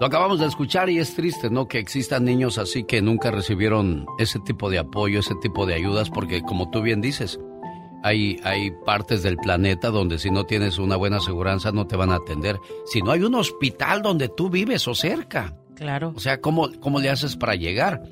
lo 0.00 0.06
acabamos 0.06 0.38
de 0.40 0.46
escuchar 0.46 0.90
y 0.90 0.98
es 0.98 1.14
triste, 1.14 1.50
¿no? 1.50 1.66
Que 1.66 1.78
existan 1.78 2.24
niños 2.24 2.58
así 2.58 2.84
que 2.84 3.02
nunca 3.02 3.30
recibieron 3.30 4.06
ese 4.18 4.38
tipo 4.38 4.70
de 4.70 4.78
apoyo, 4.78 5.20
ese 5.20 5.34
tipo 5.36 5.66
de 5.66 5.74
ayudas, 5.74 6.10
porque 6.10 6.42
como 6.42 6.70
tú 6.70 6.82
bien 6.82 7.00
dices, 7.00 7.40
hay, 8.02 8.38
hay 8.44 8.70
partes 8.84 9.22
del 9.22 9.36
planeta 9.36 9.90
donde 9.90 10.18
si 10.18 10.30
no 10.30 10.44
tienes 10.44 10.78
una 10.78 10.96
buena 10.96 11.16
aseguranza 11.16 11.72
no 11.72 11.86
te 11.86 11.96
van 11.96 12.10
a 12.10 12.16
atender. 12.16 12.60
Si 12.86 13.02
no 13.02 13.10
hay 13.10 13.22
un 13.22 13.34
hospital 13.34 14.02
donde 14.02 14.28
tú 14.28 14.50
vives 14.50 14.86
o 14.86 14.94
cerca. 14.94 15.56
Claro. 15.74 16.12
O 16.14 16.20
sea, 16.20 16.40
¿cómo, 16.40 16.68
cómo 16.80 17.00
le 17.00 17.10
haces 17.10 17.36
para 17.36 17.56
llegar? 17.56 18.02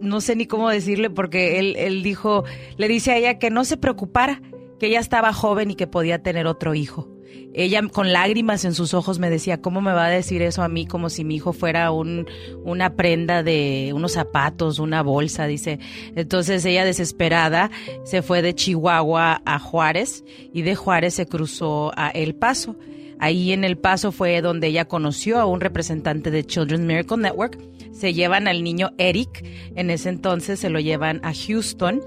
no 0.00 0.20
sé 0.20 0.34
ni 0.34 0.46
cómo 0.46 0.70
decirle 0.70 1.08
porque 1.08 1.60
él, 1.60 1.76
él 1.76 2.02
dijo, 2.02 2.42
le 2.76 2.88
dice 2.88 3.12
a 3.12 3.16
ella 3.16 3.38
que 3.38 3.50
no 3.50 3.64
se 3.64 3.76
preocupara, 3.76 4.42
que 4.80 4.86
ella 4.86 4.98
estaba 4.98 5.32
joven 5.32 5.70
y 5.70 5.76
que 5.76 5.86
podía 5.86 6.20
tener 6.20 6.48
otro 6.48 6.74
hijo. 6.74 7.08
Ella 7.54 7.82
con 7.88 8.12
lágrimas 8.12 8.64
en 8.64 8.74
sus 8.74 8.94
ojos 8.94 9.18
me 9.18 9.30
decía, 9.30 9.60
¿cómo 9.60 9.80
me 9.80 9.92
va 9.92 10.06
a 10.06 10.10
decir 10.10 10.42
eso 10.42 10.62
a 10.62 10.68
mí 10.68 10.86
como 10.86 11.10
si 11.10 11.24
mi 11.24 11.36
hijo 11.36 11.52
fuera 11.52 11.90
un, 11.90 12.26
una 12.62 12.94
prenda 12.94 13.42
de 13.42 13.92
unos 13.94 14.12
zapatos, 14.12 14.78
una 14.78 15.02
bolsa? 15.02 15.46
Dice. 15.46 15.78
Entonces 16.14 16.64
ella 16.64 16.84
desesperada 16.84 17.70
se 18.04 18.22
fue 18.22 18.42
de 18.42 18.54
Chihuahua 18.54 19.42
a 19.44 19.58
Juárez 19.58 20.24
y 20.52 20.62
de 20.62 20.74
Juárez 20.74 21.14
se 21.14 21.26
cruzó 21.26 21.92
a 21.96 22.10
El 22.10 22.34
Paso. 22.34 22.76
Ahí 23.18 23.52
en 23.52 23.64
El 23.64 23.76
Paso 23.78 24.12
fue 24.12 24.40
donde 24.40 24.68
ella 24.68 24.86
conoció 24.86 25.40
a 25.40 25.46
un 25.46 25.60
representante 25.60 26.30
de 26.30 26.44
Children's 26.44 26.86
Miracle 26.86 27.16
Network. 27.16 27.58
Se 27.92 28.14
llevan 28.14 28.46
al 28.46 28.62
niño 28.62 28.90
Eric, 28.98 29.44
en 29.74 29.90
ese 29.90 30.10
entonces 30.10 30.60
se 30.60 30.70
lo 30.70 30.78
llevan 30.78 31.20
a 31.24 31.32
Houston 31.34 32.00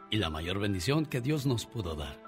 y 0.10 0.16
la 0.16 0.30
mayor 0.30 0.60
bendición 0.60 1.06
que 1.06 1.20
Dios 1.20 1.46
nos 1.46 1.66
pudo 1.66 1.94
dar. 1.94 2.24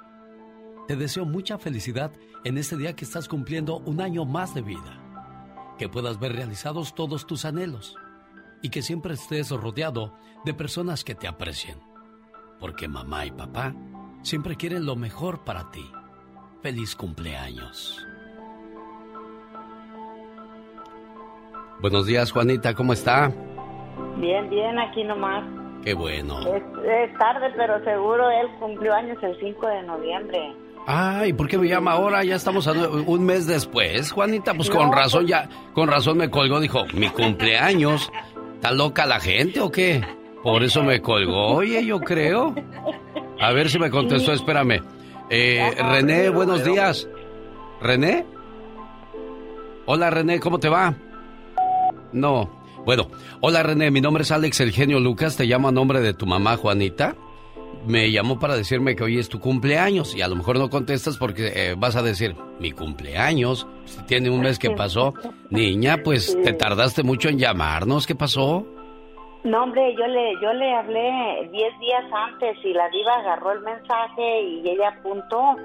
Te 0.89 0.97
deseo 0.97 1.23
mucha 1.23 1.57
felicidad 1.57 2.11
en 2.43 2.57
este 2.57 2.75
día 2.75 2.97
que 2.97 3.05
estás 3.05 3.29
cumpliendo 3.29 3.77
un 3.77 4.01
año 4.01 4.25
más 4.25 4.53
de 4.53 4.61
vida. 4.61 5.01
Que 5.77 5.87
puedas 5.87 6.19
ver 6.19 6.33
realizados 6.33 6.93
todos 6.93 7.25
tus 7.25 7.45
anhelos 7.45 7.95
y 8.61 8.67
que 8.67 8.81
siempre 8.81 9.13
estés 9.13 9.49
rodeado 9.51 10.17
de 10.43 10.53
personas 10.53 11.05
que 11.05 11.15
te 11.15 11.29
aprecien. 11.29 11.79
Porque 12.59 12.89
mamá 12.89 13.25
y 13.25 13.31
papá 13.31 13.73
siempre 14.23 14.57
quieren 14.57 14.85
lo 14.85 14.97
mejor 14.97 15.45
para 15.45 15.71
ti. 15.71 15.89
Feliz 16.61 16.93
cumpleaños. 16.93 18.05
Buenos 21.79 22.05
días, 22.05 22.33
Juanita, 22.33 22.73
¿cómo 22.75 22.91
está? 22.91 23.31
Bien, 24.17 24.49
bien, 24.49 24.79
aquí 24.79 25.03
nomás. 25.03 25.43
Qué 25.83 25.93
bueno. 25.93 26.39
Es, 26.53 26.63
es 26.83 27.17
tarde, 27.17 27.47
pero 27.55 27.83
seguro 27.83 28.29
él 28.29 28.47
cumplió 28.59 28.93
años 28.93 29.17
el 29.21 29.37
5 29.39 29.67
de 29.67 29.83
noviembre. 29.83 30.53
Ay, 30.85 31.33
¿por 31.33 31.47
qué 31.47 31.57
me 31.57 31.67
llama 31.67 31.91
ahora? 31.93 32.23
Ya 32.23 32.35
estamos 32.35 32.67
a 32.67 32.71
un 32.71 33.25
mes 33.25 33.45
después, 33.45 34.11
Juanita. 34.11 34.53
Pues 34.53 34.69
con 34.69 34.87
No, 34.87 34.93
razón 34.93 35.27
ya, 35.27 35.47
con 35.73 35.87
razón 35.89 36.17
me 36.17 36.29
colgó. 36.29 36.59
Dijo, 36.59 36.85
mi 36.93 37.09
cumpleaños. 37.09 38.09
¿Está 38.55 38.71
loca 38.71 39.05
la 39.05 39.19
gente 39.19 39.59
o 39.59 39.69
qué? 39.71 40.01
Por 40.43 40.63
eso 40.63 40.83
me 40.83 41.01
colgó. 41.01 41.55
Oye, 41.55 41.85
yo 41.85 41.99
creo. 41.99 42.55
A 43.39 43.51
ver 43.51 43.69
si 43.69 43.77
me 43.79 43.89
contestó, 43.89 44.31
espérame. 44.31 44.81
Eh, 45.29 45.75
René, 45.77 46.29
buenos 46.29 46.63
días. 46.63 47.07
¿René? 47.81 48.25
Hola, 49.85 50.09
René, 50.09 50.39
¿cómo 50.39 50.57
te 50.57 50.69
va? 50.69 50.93
No. 52.13 52.49
Bueno, 52.87 53.07
hola 53.41 53.63
René, 53.63 53.91
mi 53.91 53.99
nombre 53.99 54.23
es 54.23 54.31
Alex 54.31 54.61
El 54.61 54.71
Genio 54.71 55.01
Lucas, 55.01 55.35
te 55.35 55.43
llamo 55.43 55.67
a 55.67 55.73
nombre 55.73 55.99
de 55.99 56.13
tu 56.13 56.25
mamá 56.25 56.55
Juanita. 56.55 57.15
me 57.85 58.09
llamó 58.11 58.39
para 58.39 58.55
decirme 58.55 58.95
que 58.95 59.03
hoy 59.03 59.19
es 59.19 59.27
tu 59.27 59.41
cumpleaños 59.41 60.15
y 60.15 60.21
a 60.21 60.29
lo 60.29 60.37
mejor 60.37 60.57
no 60.57 60.69
contestas 60.69 61.17
porque 61.17 61.51
eh, 61.53 61.75
vas 61.77 61.97
a 61.97 62.01
decir, 62.01 62.33
mi 62.61 62.71
cumpleaños, 62.71 63.67
si 63.83 64.01
tiene 64.03 64.29
un 64.29 64.39
mes 64.39 64.57
que 64.57 64.69
pasó. 64.71 65.13
Niña, 65.49 65.97
pues 66.01 66.41
te 66.45 66.53
tardaste 66.53 67.03
mucho 67.03 67.27
en 67.27 67.39
llamarnos, 67.39 68.07
¿qué 68.07 68.15
pasó? 68.15 68.65
No, 69.43 69.63
hombre, 69.63 69.93
yo 69.99 70.07
le, 70.07 70.35
yo 70.41 70.53
le 70.53 70.73
hablé 70.73 71.49
10 71.51 71.79
días 71.81 72.05
antes 72.13 72.57
y 72.63 72.71
la 72.71 72.87
diva 72.87 73.15
agarró 73.17 73.51
el 73.51 73.63
mensaje 73.63 74.43
y 74.43 74.69
ella 74.69 74.95
apuntó. 74.97 75.57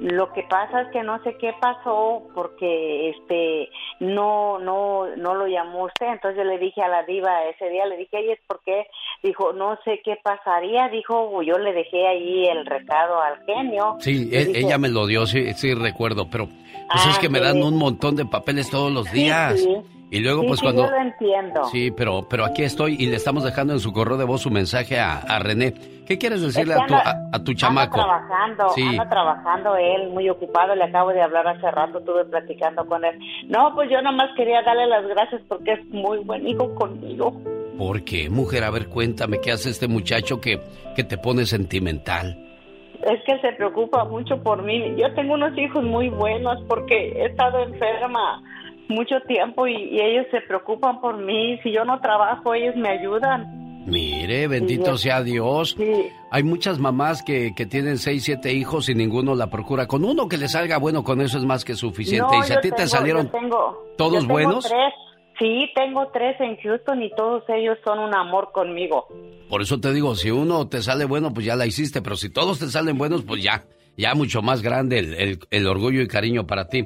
Lo 0.00 0.32
que 0.32 0.42
pasa 0.44 0.80
es 0.80 0.88
que 0.92 1.02
no 1.02 1.22
sé 1.22 1.36
qué 1.38 1.52
pasó 1.60 2.22
porque 2.34 3.10
este 3.10 3.68
no 4.00 4.58
no 4.58 5.14
no 5.16 5.34
lo 5.34 5.46
llamó 5.46 5.84
usted, 5.84 6.06
entonces 6.06 6.38
yo 6.38 6.44
le 6.44 6.58
dije 6.58 6.80
a 6.82 6.88
la 6.88 7.02
diva 7.02 7.44
ese 7.44 7.68
día 7.68 7.84
le 7.84 7.98
dije, 7.98 8.16
"Oye, 8.16 8.40
¿por 8.46 8.62
qué?" 8.64 8.86
Dijo, 9.22 9.52
"No 9.52 9.78
sé 9.84 10.00
qué 10.02 10.16
pasaría." 10.22 10.88
Dijo, 10.88 11.42
"Yo 11.42 11.58
le 11.58 11.74
dejé 11.74 12.06
ahí 12.08 12.46
el 12.46 12.64
recado 12.64 13.20
al 13.20 13.44
genio." 13.44 13.96
Sí, 14.00 14.30
e- 14.32 14.52
ella 14.54 14.78
me 14.78 14.88
lo 14.88 15.06
dio, 15.06 15.26
sí, 15.26 15.52
sí 15.52 15.74
recuerdo, 15.74 16.28
pero 16.30 16.46
pues 16.46 17.06
es 17.06 17.18
que 17.18 17.28
me 17.28 17.40
dan 17.40 17.62
un 17.62 17.76
montón 17.76 18.16
de 18.16 18.24
papeles 18.24 18.70
todos 18.70 18.90
los 18.90 19.10
días. 19.12 19.52
Ah, 19.52 19.56
sí. 19.56 19.99
Y 20.10 20.20
luego 20.20 20.40
Sí, 20.42 20.46
pues 20.48 20.60
sí, 20.60 20.66
cuando... 20.66 20.84
yo 20.84 20.90
lo 20.90 20.96
entiendo. 21.00 21.64
Sí, 21.66 21.90
pero, 21.92 22.26
pero 22.28 22.44
aquí 22.44 22.62
estoy 22.64 22.96
y 22.98 23.06
le 23.06 23.16
estamos 23.16 23.44
dejando 23.44 23.72
en 23.74 23.78
su 23.80 23.92
correo 23.92 24.16
de 24.16 24.24
voz 24.24 24.40
su 24.42 24.50
mensaje 24.50 24.98
a, 24.98 25.18
a 25.18 25.38
René. 25.38 25.72
¿Qué 26.06 26.18
quieres 26.18 26.42
decirle 26.42 26.74
Es 26.74 26.80
a 26.80 26.82
que 26.82 26.88
tu, 26.88 26.94
anda- 26.94 27.28
a, 27.32 27.36
a 27.36 27.44
tu 27.44 27.54
chamaco? 27.54 28.00
Anda 28.00 28.04
trabajando, 28.26 28.68
Sí. 28.74 28.82
anda 28.82 29.08
trabajando 29.08 29.76
él, 29.76 30.08
muy 30.10 30.28
ocupado, 30.28 30.74
le 30.74 30.82
acabo 30.84 31.10
de 31.10 31.22
hablar 31.22 31.46
hace 31.46 31.70
rato, 31.70 31.98
estuve 32.00 32.24
platicando 32.24 32.84
con 32.86 33.04
él. 33.04 33.16
No, 33.46 33.72
pues 33.76 33.88
yo 33.88 34.02
nomás 34.02 34.30
quería 34.36 34.62
darle 34.62 34.88
las 34.88 35.06
gracias 35.06 35.40
porque 35.46 35.74
es 35.74 35.86
muy 35.90 36.18
buen 36.18 36.46
hijo 36.48 36.74
conmigo. 36.74 37.40
¿Por 37.78 38.02
qué, 38.04 38.28
mujer? 38.28 38.64
A 38.64 38.70
ver, 38.70 38.88
cuéntame, 38.88 39.40
¿qué 39.40 39.52
hace 39.52 39.70
este 39.70 39.86
muchacho 39.86 40.40
que, 40.40 40.60
que 40.96 41.04
te 41.04 41.16
pone 41.16 41.46
sentimental? 41.46 42.36
Es 43.02 43.18
que 43.24 43.38
se 43.40 43.52
preocupa 43.54 44.04
mucho 44.04 44.42
por 44.42 44.62
mí. 44.62 44.94
Yo 44.98 45.14
tengo 45.14 45.34
unos 45.34 45.56
hijos 45.56 45.82
muy 45.84 46.08
buenos 46.10 46.58
porque 46.68 47.12
he 47.12 47.26
estado 47.26 47.62
enferma 47.62 48.42
mucho 48.90 49.16
tiempo 49.26 49.66
y, 49.66 49.72
y 49.74 50.00
ellos 50.00 50.26
se 50.30 50.40
preocupan 50.42 51.00
por 51.00 51.16
mí. 51.16 51.58
Si 51.62 51.72
yo 51.72 51.84
no 51.84 52.00
trabajo, 52.00 52.52
ellos 52.54 52.76
me 52.76 52.88
ayudan. 52.90 53.58
Mire, 53.86 54.46
bendito 54.46 54.96
Sí. 54.98 55.04
sea 55.04 55.22
Dios. 55.22 55.76
Hay 56.30 56.42
muchas 56.42 56.78
mamás 56.78 57.22
que, 57.22 57.54
que 57.56 57.64
tienen 57.66 57.96
seis, 57.96 58.24
siete 58.24 58.52
hijos 58.52 58.88
y 58.90 58.94
ninguno 58.94 59.34
la 59.34 59.48
procura. 59.48 59.86
Con 59.86 60.04
uno 60.04 60.28
que 60.28 60.36
le 60.36 60.48
salga 60.48 60.76
bueno, 60.78 61.02
con 61.02 61.20
eso 61.22 61.38
es 61.38 61.44
más 61.44 61.64
que 61.64 61.74
suficiente. 61.74 62.28
No, 62.36 62.40
y 62.40 62.46
si 62.46 62.52
a 62.52 62.60
ti 62.60 62.70
te 62.70 62.86
salieron 62.86 63.30
tengo- 63.30 63.86
todos 63.96 64.18
tengo 64.20 64.32
buenos, 64.34 64.66
tres. 64.68 64.92
Sí, 65.38 65.70
tengo 65.74 66.06
tres 66.12 66.38
en 66.40 66.58
Houston 66.58 67.02
y 67.02 67.10
todos 67.16 67.42
ellos 67.48 67.78
son 67.82 67.98
un 68.00 68.14
amor 68.14 68.50
conmigo. 68.52 69.06
por 69.48 69.62
eso 69.62 69.80
te 69.80 69.92
digo, 69.94 70.14
si 70.14 70.30
uno 70.30 70.68
te 70.68 70.82
sale 70.82 71.06
bueno, 71.06 71.32
pues 71.32 71.46
ya 71.46 71.56
la 71.56 71.64
hiciste. 71.66 72.02
Pero 72.02 72.14
si 72.16 72.28
todos 72.30 72.58
te 72.58 72.66
salen 72.66 72.98
buenos, 72.98 73.22
pues 73.22 73.42
ya, 73.42 73.64
ya 73.96 74.14
mucho 74.14 74.42
más 74.42 74.60
grande 74.62 74.98
el, 74.98 75.14
el- 75.14 75.38
el 75.50 75.66
orgullo 75.66 76.02
y 76.02 76.06
cariño 76.06 76.46
para 76.46 76.68
ti. 76.68 76.84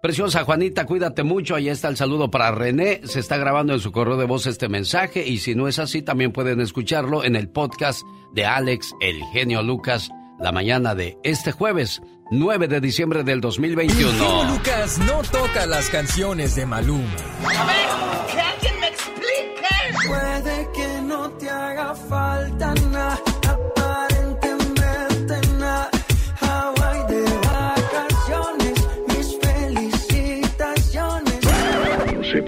Preciosa 0.00 0.44
Juanita, 0.44 0.86
cuídate 0.86 1.24
mucho. 1.24 1.56
Ahí 1.56 1.68
está 1.68 1.88
el 1.88 1.96
saludo 1.96 2.30
para 2.30 2.52
René. 2.52 3.00
Se 3.04 3.18
está 3.18 3.36
grabando 3.36 3.72
en 3.72 3.80
su 3.80 3.90
correo 3.90 4.16
de 4.16 4.26
voz 4.26 4.46
este 4.46 4.68
mensaje. 4.68 5.26
Y 5.26 5.38
si 5.38 5.56
no 5.56 5.66
es 5.66 5.80
así, 5.80 6.02
también 6.02 6.30
pueden 6.30 6.60
escucharlo 6.60 7.24
en 7.24 7.34
el 7.34 7.48
podcast 7.48 8.02
de 8.32 8.46
Alex, 8.46 8.94
el 9.00 9.20
genio 9.32 9.62
Lucas, 9.62 10.10
la 10.38 10.52
mañana 10.52 10.94
de 10.94 11.18
este 11.24 11.50
jueves, 11.50 12.00
9 12.30 12.68
de 12.68 12.80
diciembre 12.80 13.24
del 13.24 13.34
El 13.34 13.40
genio 13.40 13.48
2021. 13.48 14.44
Lucas 14.52 14.98
no 14.98 15.20
toca 15.22 15.66
las 15.66 15.88
canciones 15.88 16.54
de 16.54 16.64
Maluma. 16.64 17.16
A 17.58 17.66
ver, 17.66 18.32
que 18.32 18.40
alguien 18.40 18.80
me 18.80 18.86
explique. 18.86 20.06
Puede 20.06 20.68
que 20.74 21.02
no 21.02 21.30
te 21.32 21.50
haga 21.50 21.94
falta 21.94 22.74
nada, 22.92 23.20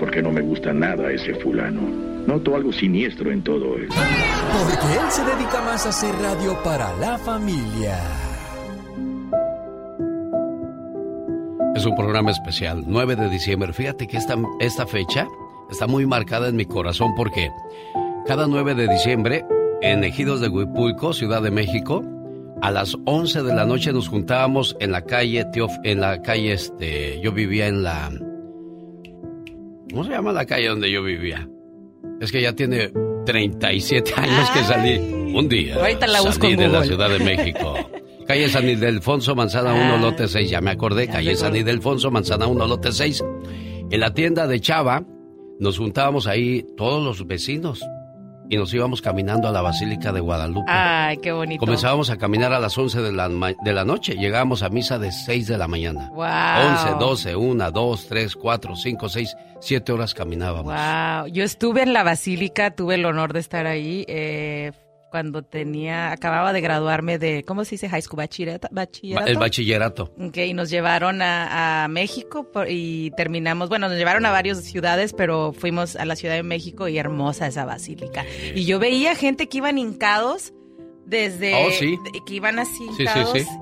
No 0.01 0.07
sé 0.07 0.13
por 0.13 0.15
qué 0.15 0.23
no 0.23 0.33
me 0.33 0.41
gusta 0.41 0.73
nada 0.73 1.13
ese 1.13 1.35
fulano. 1.35 1.83
Noto 2.27 2.57
algo 2.57 2.73
siniestro 2.73 3.31
en 3.31 3.43
todo 3.43 3.77
él. 3.77 3.89
Porque 3.89 4.99
él 4.99 5.11
se 5.11 5.23
dedica 5.23 5.61
más 5.61 5.85
a 5.85 5.91
hacer 5.91 6.15
radio 6.15 6.57
para 6.65 6.97
la 6.97 7.19
familia. 7.19 7.99
Es 11.77 11.85
un 11.85 11.95
programa 11.97 12.31
especial, 12.31 12.85
9 12.87 13.17
de 13.17 13.29
diciembre. 13.29 13.75
Fíjate 13.75 14.07
que 14.07 14.17
esta, 14.17 14.37
esta 14.59 14.87
fecha 14.87 15.29
está 15.71 15.87
muy 15.87 16.07
marcada 16.07 16.49
en 16.49 16.57
mi 16.57 16.65
corazón 16.65 17.15
porque 17.15 17.51
cada 18.27 18.47
9 18.47 18.75
de 18.75 18.89
diciembre 18.89 19.45
en 19.83 20.03
Ejidos 20.03 20.41
de 20.41 20.49
Huipulco, 20.49 21.13
Ciudad 21.13 21.43
de 21.43 21.51
México, 21.51 22.03
a 22.63 22.71
las 22.71 22.97
11 23.05 23.43
de 23.43 23.55
la 23.55 23.67
noche 23.67 23.93
nos 23.93 24.09
juntábamos 24.09 24.77
en 24.81 24.93
la 24.93 25.03
calle 25.03 25.47
en 25.85 26.01
la 26.01 26.23
calle 26.23 26.53
este, 26.53 27.21
yo 27.21 27.33
vivía 27.33 27.67
en 27.67 27.83
la 27.83 28.11
¿Cómo 29.91 30.05
se 30.05 30.11
llama 30.11 30.33
la 30.33 30.45
calle 30.47 30.69
donde 30.69 30.91
yo 30.91 31.03
vivía? 31.03 31.49
Es 32.21 32.31
que 32.33 32.41
ya 32.43 32.53
tiene 32.55 32.93
37 33.27 34.13
años 34.17 34.51
que 34.51 34.63
salí 34.65 34.99
un 35.35 35.49
día. 35.49 35.77
Ahorita 35.77 36.07
la 36.07 36.21
busco 36.21 36.43
salí 36.43 36.53
en 36.55 36.59
de 36.61 36.69
la. 36.69 36.85
Ciudad 36.85 37.11
de 37.11 37.19
México. 37.21 37.75
Calle 38.27 38.49
San 38.49 38.69
Ildefonso, 38.69 39.35
Manzana 39.35 39.73
1, 39.75 39.83
Ah. 39.95 39.99
lote 40.01 40.29
6. 40.29 40.49
Ya 40.49 40.61
me 40.61 40.71
acordé. 40.71 41.09
Calle 41.09 41.35
San 41.35 41.57
Ildefonso, 41.57 42.13
Manzana 42.13 42.47
1, 42.47 42.65
lote 42.69 42.93
6. 42.93 43.25
En 43.91 43.99
la 44.01 44.15
tienda 44.15 44.47
de 44.47 44.61
Chava 44.61 45.03
nos 45.59 45.79
juntábamos 45.79 46.29
ahí 46.29 46.65
todos 46.77 47.03
los 47.05 47.27
vecinos 47.27 47.85
y 48.51 48.57
nos 48.57 48.75
íbamos 48.75 49.01
caminando 49.01 49.47
a 49.47 49.53
la 49.53 49.63
Basílica 49.63 50.13
de 50.13 50.19
Guadalupe. 50.19 50.71
Ay, 50.71 51.19
qué 51.19 51.31
bonito. 51.31 51.61
Comenzábamos 51.61 52.11
a 52.11 52.19
caminar 52.19 52.53
a 52.53 52.59
las 52.59 52.77
11 52.77 53.01
de 53.01 53.13
la, 53.13 53.29
de 53.29 53.73
la 53.73 53.85
noche. 53.85 54.17
Llegábamos 54.17 54.65
a 54.65 54.69
misa 54.69 54.99
de 54.99 55.13
6 55.13 55.47
de 55.47 55.57
la 55.57 55.69
mañana. 55.69 56.11
Wow. 56.11 56.97
11, 56.97 56.99
12, 56.99 57.37
1, 57.37 57.71
2, 57.71 58.07
3, 58.09 58.37
4, 58.37 58.77
5, 58.77 59.09
6, 59.09 59.37
7 59.61 59.93
horas 59.93 60.15
caminábamos. 60.15 60.75
Wow, 60.75 61.29
yo 61.29 61.45
estuve 61.45 61.83
en 61.83 61.93
la 61.93 62.03
basílica, 62.03 62.73
tuve 62.73 62.97
el 62.97 63.05
honor 63.05 63.33
de 63.33 63.39
estar 63.39 63.67
ahí 63.67 64.05
eh, 64.09 64.73
cuando 65.11 65.43
tenía, 65.43 66.13
acababa 66.13 66.53
de 66.53 66.61
graduarme 66.61 67.19
de, 67.19 67.43
¿cómo 67.45 67.65
se 67.65 67.73
dice? 67.73 67.89
High 67.89 68.03
school, 68.03 68.19
bachillerato. 68.19 68.69
Ba- 68.71 68.83
bachillerato. 68.83 69.31
El 69.31 69.39
bachillerato. 69.39 70.15
Ok, 70.19 70.37
y 70.39 70.55
nos 70.55 70.71
llevaron 70.71 71.21
a, 71.23 71.85
a 71.85 71.89
México 71.89 72.51
por- 72.51 72.71
y 72.71 73.11
terminamos, 73.17 73.69
bueno, 73.69 73.89
nos 73.89 73.99
llevaron 73.99 74.25
a 74.27 74.31
varias 74.31 74.63
ciudades, 74.65 75.13
pero 75.13 75.53
fuimos 75.53 75.97
a 75.97 76.05
la 76.05 76.17
Ciudad 76.17 76.35
de 76.35 76.43
México 76.43 76.89
y 76.89 76.99
hermosa 76.99 77.47
esa 77.47 77.65
basílica. 77.65 78.25
Y 78.55 78.65
yo 78.65 78.79
veía 78.79 79.15
gente 79.15 79.49
que 79.49 79.59
iban 79.59 79.79
hincados 79.79 80.53
desde 81.11 81.55
Oh, 81.67 81.71
sí. 81.73 81.99
que 82.25 82.35
iban 82.35 82.59
así 82.59 82.87
Sí, 82.97 83.05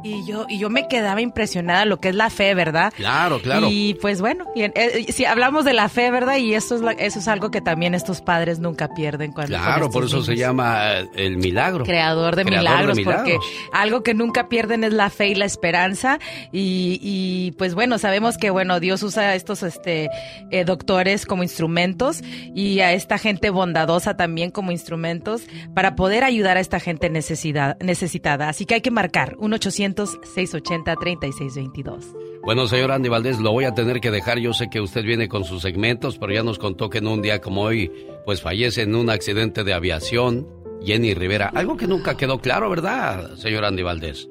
y 0.05 0.25
yo 0.27 0.47
y 0.49 0.59
yo 0.59 0.69
me 0.71 0.87
quedaba 0.87 1.21
impresionada 1.21 1.85
lo 1.87 1.99
que 1.99 2.11
es 2.11 2.15
la 2.15 2.31
fe, 2.31 2.55
¿verdad? 2.55 2.93
Claro, 2.95 3.41
claro. 3.41 3.69
Y 3.71 3.95
pues 3.95 4.21
bueno, 4.21 4.45
y 4.55 4.63
eh, 4.63 5.07
si 5.09 5.25
hablamos 5.25 5.65
de 5.65 5.73
la 5.73 5.89
fe, 5.89 6.11
¿verdad? 6.11 6.37
Y 6.37 6.55
eso 6.55 6.75
es 6.77 6.83
la- 6.83 6.93
eso 6.93 7.19
es 7.19 7.27
algo 7.29 7.51
que 7.51 7.61
también 7.61 7.95
estos 7.95 8.21
padres 8.21 8.59
nunca 8.59 8.95
pierden 8.95 9.33
cuando 9.33 9.57
Claro, 9.57 9.91
por 9.91 10.05
eso 10.05 10.23
se 10.23 10.37
llama 10.37 10.99
eh, 10.99 11.09
el 11.17 11.39
milagro. 11.39 11.85
Creador 11.85 12.37
de, 12.37 12.45
Creador 12.45 12.69
milagros, 12.95 12.97
de 12.97 13.05
porque 13.05 13.39
algo 13.73 14.03
que 14.03 14.15
nunca 14.15 14.49
pierden 14.49 14.85
es 14.85 14.93
la 14.93 15.09
fe 15.11 15.29
y 15.29 15.35
la 15.35 15.47
esperanza. 15.47 16.19
Y, 16.53 16.99
y, 17.03 17.53
pues 17.53 17.75
bueno, 17.75 17.99
sabemos 17.99 18.37
que 18.37 18.51
bueno, 18.51 18.79
Dios 18.81 19.03
usa 19.03 19.23
a 19.31 19.35
estos 19.35 19.63
este, 19.63 20.11
eh, 20.51 20.65
doctores 20.65 21.25
como 21.27 21.43
instrumentos 21.43 22.23
y 22.55 22.81
a 22.81 22.93
esta 22.93 23.17
gente 23.19 23.51
bondadosa 23.51 24.17
también 24.17 24.51
como 24.51 24.71
instrumentos 24.73 25.43
para 25.75 25.97
poder 25.97 26.25
ayudar 26.25 26.57
a 26.57 26.61
esta 26.61 26.79
gente 26.81 27.09
necesitada. 27.81 28.49
Así 28.49 28.67
que 28.67 28.75
hay 28.75 28.81
que 28.81 28.91
marcar 28.91 29.37
1-800-680-3622. 29.37 32.17
Bueno, 32.43 32.67
señor 32.67 32.91
Andy 32.93 33.09
Valdés, 33.09 33.41
lo 33.41 33.53
voy 33.53 33.65
a 33.65 33.75
tener 33.75 34.01
que 34.01 34.11
dejar. 34.11 34.39
Yo 34.39 34.55
sé 34.55 34.69
que 34.71 34.81
usted 34.81 35.05
viene 35.05 35.29
con 35.29 35.45
sus 35.45 35.63
segmentos, 35.63 36.19
pero 36.19 36.33
ya 36.33 36.43
nos 36.43 36.59
contó 36.59 36.89
que 36.89 36.99
en 36.99 37.07
un 37.07 37.23
día 37.23 37.41
como 37.41 37.63
hoy, 37.63 37.93
pues 38.25 38.43
fallece 38.43 38.83
en 38.83 38.95
un 38.95 39.11
accidente 39.11 39.65
de 39.65 39.75
aviación 39.75 40.47
Jenny 40.83 41.15
Rivera. 41.15 41.51
Algo 41.55 41.77
que 41.77 41.87
nunca 41.87 42.17
quedó 42.17 42.39
claro, 42.39 42.71
¿verdad, 42.71 43.37
señor 43.37 43.65
Andy 43.65 43.83
Valdés? 43.83 44.29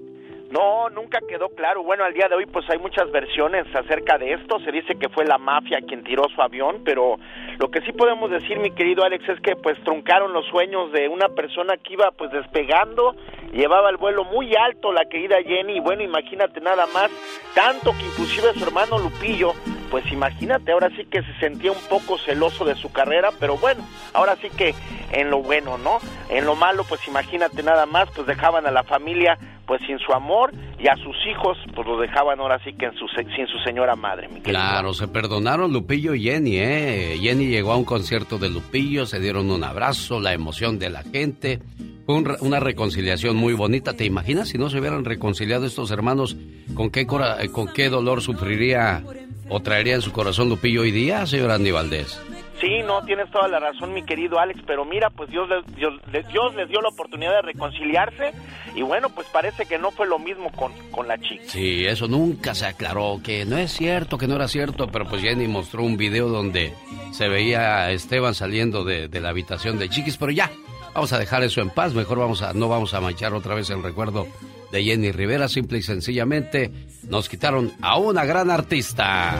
No, 0.52 0.90
nunca 0.90 1.20
quedó 1.28 1.50
claro. 1.50 1.84
Bueno, 1.84 2.06
al 2.06 2.14
día 2.14 2.28
de 2.30 2.36
hoy 2.36 2.46
pues 2.46 2.70
hay 2.70 2.78
muchas 2.80 3.12
versiones 3.12 3.66
acerca 3.76 4.18
de 4.18 4.34
esto. 4.34 4.60
Se 4.60 4.72
dice 4.72 4.96
que 4.96 5.10
fue 5.10 5.26
la 5.26 5.38
mafia 5.38 5.80
quien 5.86 6.04
tiró 6.04 6.24
su 6.34 6.42
avión, 6.42 6.82
pero 6.86 7.18
lo 7.58 7.70
que 7.70 7.82
sí 7.82 7.92
podemos 7.92 8.32
decir, 8.32 8.58
mi 8.60 8.72
querido 8.72 9.04
Alex, 9.04 9.28
es 9.28 9.40
que 9.42 9.56
pues 9.56 9.82
truncaron 9.84 10.32
los 10.32 10.46
sueños 10.48 10.92
de 10.92 11.10
una 11.10 11.30
persona 11.30 11.76
que 11.78 11.94
iba 11.94 12.12
pues 12.12 12.32
despegando, 12.32 13.16
llevaba 13.52 13.90
el 13.90 13.98
vuelo 13.98 14.24
muy 14.24 14.56
alto 14.56 14.94
la 14.94 15.06
querida 15.06 15.38
Jenny 15.44 15.78
y 15.78 15.80
bueno, 15.80 16.04
imagínate 16.04 16.62
nada 16.62 16.86
más, 16.94 17.12
tanto 17.54 17.92
que 17.92 18.06
inclusive 18.06 18.54
su 18.54 18.64
hermano 18.64 19.00
Lupillo, 19.00 19.54
pues 19.92 20.10
imagínate, 20.12 20.72
ahora 20.72 20.90
sí 20.96 21.06
que 21.06 21.24
se 21.24 21.34
sentía 21.40 21.72
un 21.72 21.88
poco 21.90 22.18
celoso 22.18 22.66
de 22.66 22.76
su 22.76 22.92
carrera, 22.92 23.30
pero 23.40 23.58
bueno, 23.58 23.84
ahora 24.14 24.36
sí 24.38 24.50
que 24.50 24.74
en 25.12 25.30
lo 25.30 25.42
bueno, 25.42 25.78
¿no? 25.78 26.00
En 26.30 26.46
lo 26.46 26.56
malo, 26.56 26.84
pues 26.88 27.06
imagínate 27.08 27.64
nada 27.64 27.86
más, 27.86 28.10
pues 28.12 28.28
dejaban 28.28 28.66
a 28.66 28.72
la 28.72 28.84
familia 28.84 29.38
pues 29.68 29.82
sin 29.86 30.00
su 30.00 30.14
amor 30.14 30.37
y 30.80 30.88
a 30.88 30.96
sus 30.96 31.16
hijos 31.30 31.58
pues 31.74 31.88
los 31.88 32.00
dejaban 32.00 32.40
ahora 32.40 32.60
sí 32.64 32.74
que 32.74 32.86
en 32.86 32.94
su, 32.94 33.08
sin 33.08 33.48
su 33.48 33.58
señora 33.66 33.96
madre, 33.96 34.28
mi. 34.28 34.42
Claro, 34.42 34.94
se 34.94 35.08
perdonaron 35.08 35.74
Lupillo 35.74 36.14
y 36.14 36.24
Jenny, 36.24 36.58
¿eh? 36.58 37.18
Jenny 37.20 37.48
llegó 37.48 37.72
a 37.72 37.78
un 37.78 37.86
concierto 37.86 38.38
de 38.38 38.50
Lupillo, 38.50 39.06
se 39.06 39.20
dieron 39.20 39.50
un 39.50 39.64
abrazo, 39.64 40.20
la 40.20 40.34
emoción 40.34 40.80
de 40.80 40.90
la 40.90 41.04
gente. 41.04 41.60
Fue 42.06 42.16
una 42.40 42.60
reconciliación 42.62 43.36
muy 43.36 43.54
bonita. 43.54 43.94
¿Te 43.94 44.06
imaginas 44.06 44.48
si 44.50 44.58
no 44.58 44.70
se 44.70 44.80
hubieran 44.80 45.04
reconciliado 45.04 45.66
estos 45.66 45.92
hermanos? 45.92 46.38
¿Con 46.74 46.90
qué, 46.90 47.02
eh, 47.02 47.50
con 47.52 47.68
qué 47.74 47.90
dolor 47.90 48.22
sufriría 48.22 49.04
o 49.50 49.60
traería 49.60 49.96
en 49.96 50.02
su 50.02 50.14
corazón 50.14 50.48
Lupillo 50.48 50.82
hoy 50.82 50.92
día, 50.92 51.26
señor 51.26 51.52
Andy 51.52 51.72
Valdés? 51.72 52.22
Sí, 52.60 52.82
no, 52.84 53.04
tienes 53.04 53.30
toda 53.30 53.48
la 53.48 53.60
razón, 53.60 53.94
mi 53.94 54.04
querido 54.04 54.40
Alex, 54.40 54.62
pero 54.66 54.84
mira, 54.84 55.12
pues 55.12 55.30
Dios 55.30 55.48
les, 55.48 55.76
Dios, 55.76 55.94
Dios 56.12 56.56
les 56.56 56.68
dio 56.68 56.82
la 56.82 56.90
oportunidad 56.90 57.34
de 57.34 57.42
reconciliarse 57.44 58.32
y 58.76 58.82
bueno, 58.82 59.10
pues 59.10 59.28
parece 59.32 59.66
que 59.66 59.78
no 59.78 59.92
fue 59.92 60.08
lo 60.08 60.18
mismo 60.18 60.52
con, 60.52 60.72
con 60.90 61.08
la 61.08 61.20
chica. 61.20 61.44
Sí, 61.46 61.86
eso 61.86 62.08
nunca 62.08 62.56
se 62.56 62.66
aclaró, 62.66 63.20
que 63.24 63.46
no 63.46 63.58
es 63.58 63.72
cierto, 63.72 64.18
que 64.18 64.28
no 64.28 64.36
era 64.36 64.48
cierto, 64.48 64.88
pero 64.88 65.06
pues 65.08 65.22
Jenny 65.22 65.48
mostró 65.48 65.84
un 65.84 65.98
video 65.98 66.30
donde 66.30 66.74
se 67.12 67.28
veía 67.28 67.84
a 67.84 67.92
Esteban 67.92 68.34
saliendo 68.34 68.84
de, 68.84 69.08
de 69.08 69.22
la 69.22 69.30
habitación 69.30 69.78
de 69.78 69.90
Chiquis, 69.90 70.18
pero 70.18 70.32
ya, 70.32 70.50
vamos 70.96 71.14
a 71.14 71.20
dejar 71.20 71.44
eso 71.44 71.62
en 71.62 71.70
paz, 71.70 71.94
mejor 71.94 72.18
vamos 72.18 72.42
a, 72.42 72.54
no 72.54 72.70
vamos 72.70 72.96
a 72.96 73.02
manchar 73.02 73.34
otra 73.36 73.54
vez 73.54 73.70
el 73.70 73.84
recuerdo 73.84 74.26
de 74.72 74.84
Jenny 74.84 75.12
Rivera, 75.12 75.48
simple 75.48 75.78
y 75.78 75.84
sencillamente 75.84 76.72
nos 77.08 77.30
quitaron 77.30 77.72
a 77.82 77.98
una 77.98 78.26
gran 78.26 78.50
artista. 78.50 79.36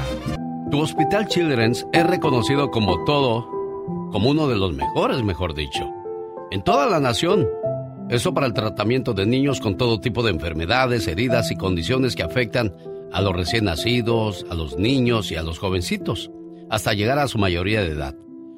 Tu 0.70 0.82
Hospital 0.82 1.28
Children's 1.28 1.88
es 1.94 2.06
reconocido 2.06 2.70
como 2.72 3.06
todo, 3.06 3.50
como 4.12 4.32
uno 4.32 4.50
de 4.50 4.58
los 4.58 4.74
mejores, 4.74 5.24
mejor 5.24 5.54
dicho, 5.54 5.90
en 6.52 6.62
toda 6.62 6.88
la 6.88 7.00
nación. 7.00 7.48
Eso 8.10 8.34
para 8.34 8.48
el 8.48 8.54
tratamiento 8.54 9.14
de 9.14 9.26
niños 9.26 9.62
con 9.62 9.78
todo 9.78 10.02
tipo 10.02 10.24
de 10.24 10.32
enfermedades, 10.32 11.08
heridas 11.08 11.52
y 11.52 11.56
condiciones 11.56 12.18
que 12.18 12.24
afectan 12.24 12.76
a 13.14 13.22
los 13.22 13.34
recién 13.34 13.64
nacidos, 13.64 14.46
a 14.50 14.56
los 14.56 14.78
niños 14.78 15.32
y 15.32 15.38
a 15.38 15.44
los 15.44 15.58
jovencitos, 15.58 16.32
hasta 16.70 16.94
llegar 16.94 17.20
a 17.20 17.30
su 17.30 17.38
mayoría 17.38 17.82
de 17.82 17.92
edad. 17.92 18.14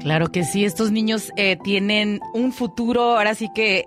Claro 0.00 0.30
que 0.30 0.44
sí, 0.44 0.64
estos 0.64 0.90
niños 0.90 1.30
eh, 1.36 1.56
tienen 1.64 2.20
un 2.34 2.52
futuro, 2.52 3.16
ahora 3.16 3.34
sí 3.34 3.48
que 3.54 3.84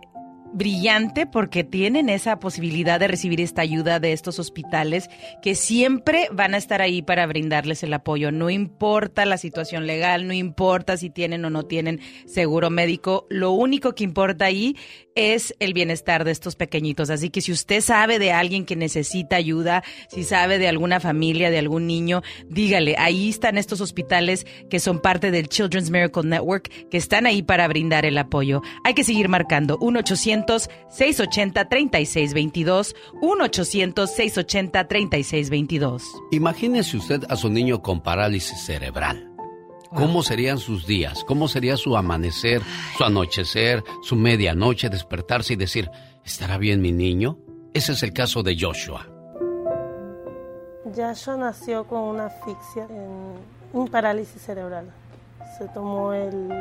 brillante 0.55 1.27
porque 1.27 1.63
tienen 1.63 2.09
esa 2.09 2.39
posibilidad 2.39 2.99
de 2.99 3.07
recibir 3.07 3.41
esta 3.41 3.61
ayuda 3.61 3.99
de 3.99 4.13
estos 4.13 4.39
hospitales 4.39 5.09
que 5.41 5.53
siempre 5.53 6.29
van 6.31 6.53
a 6.53 6.57
estar 6.57 6.81
ahí 6.81 7.01
para 7.01 7.27
brindarles 7.27 7.83
el 7.83 7.93
apoyo. 7.93 8.31
No 8.31 8.49
importa 8.49 9.25
la 9.25 9.37
situación 9.37 9.85
legal, 9.85 10.27
no 10.27 10.33
importa 10.33 10.97
si 10.97 11.09
tienen 11.09 11.43
o 11.45 11.49
no 11.49 11.63
tienen 11.63 11.99
seguro 12.25 12.69
médico, 12.69 13.27
lo 13.29 13.51
único 13.51 13.93
que 13.93 14.05
importa 14.05 14.45
ahí 14.45 14.77
es 15.15 15.55
el 15.59 15.73
bienestar 15.73 16.25
de 16.25 16.31
estos 16.31 16.55
pequeñitos. 16.55 17.09
Así 17.09 17.29
que 17.29 17.41
si 17.41 17.51
usted 17.51 17.81
sabe 17.81 18.19
de 18.19 18.31
alguien 18.31 18.65
que 18.65 18.75
necesita 18.75 19.37
ayuda, 19.37 19.83
si 20.09 20.23
sabe 20.23 20.57
de 20.57 20.67
alguna 20.67 20.99
familia, 20.99 21.49
de 21.49 21.59
algún 21.59 21.87
niño, 21.87 22.21
dígale, 22.47 22.95
ahí 22.97 23.29
están 23.29 23.57
estos 23.57 23.81
hospitales 23.81 24.45
que 24.69 24.79
son 24.79 24.99
parte 24.99 25.31
del 25.31 25.47
Children's 25.47 25.89
Miracle 25.89 26.23
Network, 26.23 26.89
que 26.89 26.97
están 26.97 27.25
ahí 27.25 27.41
para 27.43 27.67
brindar 27.67 28.05
el 28.05 28.17
apoyo. 28.17 28.61
Hay 28.83 28.93
que 28.93 29.03
seguir 29.03 29.29
marcando 29.29 29.77
1-800-680-3622, 30.45 32.95
1-800-680-3622. 33.21 36.01
Imagínese 36.31 36.97
usted 36.97 37.23
a 37.29 37.35
su 37.35 37.49
niño 37.49 37.81
con 37.81 38.01
parálisis 38.01 38.65
cerebral. 38.65 39.31
¿Cómo 39.93 40.23
serían 40.23 40.57
sus 40.57 40.85
días? 40.85 41.23
¿Cómo 41.23 41.47
sería 41.47 41.77
su 41.77 41.95
amanecer, 41.95 42.61
su 42.97 43.05
anochecer, 43.05 43.81
su 44.01 44.17
medianoche, 44.17 44.89
despertarse 44.89 45.53
y 45.53 45.55
decir, 45.55 45.89
¿estará 46.25 46.57
bien 46.57 46.81
mi 46.81 46.91
niño? 46.91 47.37
Ese 47.73 47.93
es 47.93 48.03
el 48.03 48.11
caso 48.11 48.43
de 48.43 48.57
Joshua. 48.59 49.07
Joshua 50.93 51.37
nació 51.37 51.85
con 51.85 52.01
una 52.01 52.25
asfixia, 52.25 52.87
en 52.89 53.37
un 53.73 53.87
parálisis 53.87 54.41
cerebral. 54.41 54.91
Se 55.57 55.69
tomó 55.69 56.11
el 56.13 56.51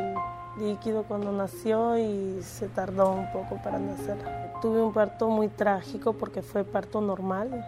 líquido 0.58 1.04
cuando 1.04 1.32
nació 1.32 1.98
y 1.98 2.42
se 2.42 2.68
tardó 2.68 3.12
un 3.12 3.30
poco 3.32 3.56
para 3.62 3.78
nacer. 3.78 4.16
Tuve 4.62 4.82
un 4.82 4.92
parto 4.92 5.28
muy 5.28 5.48
trágico 5.48 6.12
porque 6.12 6.42
fue 6.42 6.64
parto 6.64 7.00
normal 7.00 7.64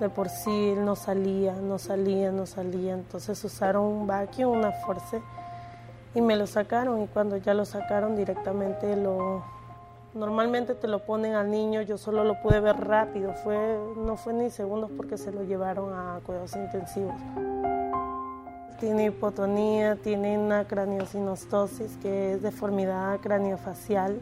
de 0.00 0.08
por 0.08 0.30
sí 0.30 0.70
él 0.70 0.84
no 0.84 0.96
salía, 0.96 1.54
no 1.54 1.78
salía, 1.78 2.32
no 2.32 2.46
salía. 2.46 2.94
Entonces 2.94 3.42
usaron 3.44 3.84
un 3.84 4.06
vacuum, 4.06 4.58
una 4.58 4.72
force 4.72 5.20
y 6.14 6.20
me 6.20 6.36
lo 6.36 6.46
sacaron 6.46 7.02
y 7.02 7.06
cuando 7.06 7.36
ya 7.36 7.54
lo 7.54 7.64
sacaron 7.64 8.16
directamente 8.16 8.96
lo 8.96 9.44
normalmente 10.12 10.74
te 10.74 10.88
lo 10.88 11.04
ponen 11.04 11.34
al 11.34 11.50
niño, 11.50 11.82
yo 11.82 11.96
solo 11.96 12.24
lo 12.24 12.40
pude 12.42 12.58
ver 12.58 12.76
rápido, 12.76 13.32
fue 13.44 13.78
no 13.96 14.16
fue 14.16 14.32
ni 14.32 14.50
segundos 14.50 14.90
porque 14.96 15.16
se 15.16 15.30
lo 15.30 15.44
llevaron 15.44 15.92
a 15.92 16.18
cuidados 16.24 16.56
intensivos. 16.56 17.14
Tiene 18.80 19.06
hipotonía, 19.06 19.96
tiene 19.96 20.38
una 20.38 20.66
craniosinostosis 20.66 21.98
que 22.02 22.32
es 22.32 22.42
deformidad 22.42 23.20
craniofacial 23.20 24.18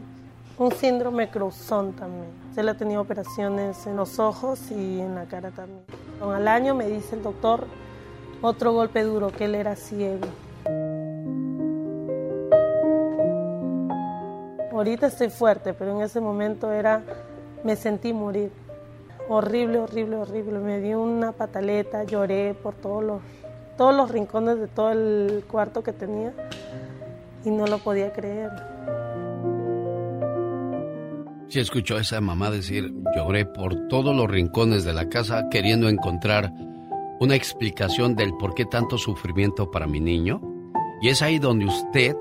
un 0.59 0.73
síndrome 0.73 1.29
Cruzón 1.29 1.93
también. 1.93 2.31
Se 2.53 2.61
le 2.61 2.71
ha 2.71 2.73
tenido 2.77 3.01
operaciones 3.01 3.87
en 3.87 3.95
los 3.95 4.19
ojos 4.19 4.69
y 4.71 4.99
en 4.99 5.15
la 5.15 5.23
cara 5.23 5.51
también. 5.51 5.85
Al 6.21 6.49
año 6.49 6.75
me 6.75 6.85
dice 6.85 7.15
el 7.15 7.23
doctor 7.23 7.65
otro 8.41 8.73
golpe 8.73 9.03
duro, 9.03 9.29
que 9.29 9.45
él 9.45 9.55
era 9.55 9.77
ciego. 9.77 10.27
Ahorita 14.71 15.07
estoy 15.07 15.29
fuerte, 15.29 15.73
pero 15.73 15.95
en 15.95 16.01
ese 16.01 16.19
momento 16.19 16.71
era, 16.73 17.03
me 17.63 17.77
sentí 17.77 18.11
morir. 18.11 18.51
Horrible, 19.29 19.79
horrible, 19.79 20.17
horrible. 20.17 20.59
Me 20.59 20.81
dio 20.81 21.01
una 21.01 21.31
pataleta, 21.31 22.03
lloré 22.03 22.53
por 22.53 22.75
todos 22.75 23.03
los, 23.03 23.21
todos 23.79 23.95
los 23.95 24.11
rincones 24.11 24.59
de 24.59 24.67
todo 24.67 24.91
el 24.91 25.45
cuarto 25.49 25.81
que 25.81 25.93
tenía 25.93 26.33
y 27.45 27.49
no 27.49 27.65
lo 27.65 27.77
podía 27.77 28.11
creer. 28.11 28.51
Si 31.47 31.61
escuchó 31.61 31.95
a 31.95 32.01
esa 32.01 32.19
mamá 32.19 32.51
decir, 32.51 32.93
lloré 33.15 33.45
por 33.45 33.87
todos 33.87 34.13
los 34.13 34.29
rincones 34.29 34.83
de 34.83 34.91
la 34.91 35.07
casa 35.07 35.47
queriendo 35.49 35.87
encontrar 35.87 36.51
una 37.21 37.35
explicación 37.35 38.17
del 38.17 38.33
por 38.37 38.53
qué 38.53 38.65
tanto 38.65 38.97
sufrimiento 38.97 39.71
para 39.71 39.87
mi 39.87 40.01
niño. 40.01 40.41
Y 41.01 41.07
es 41.07 41.21
ahí 41.21 41.39
donde 41.39 41.67
usted 41.67 42.17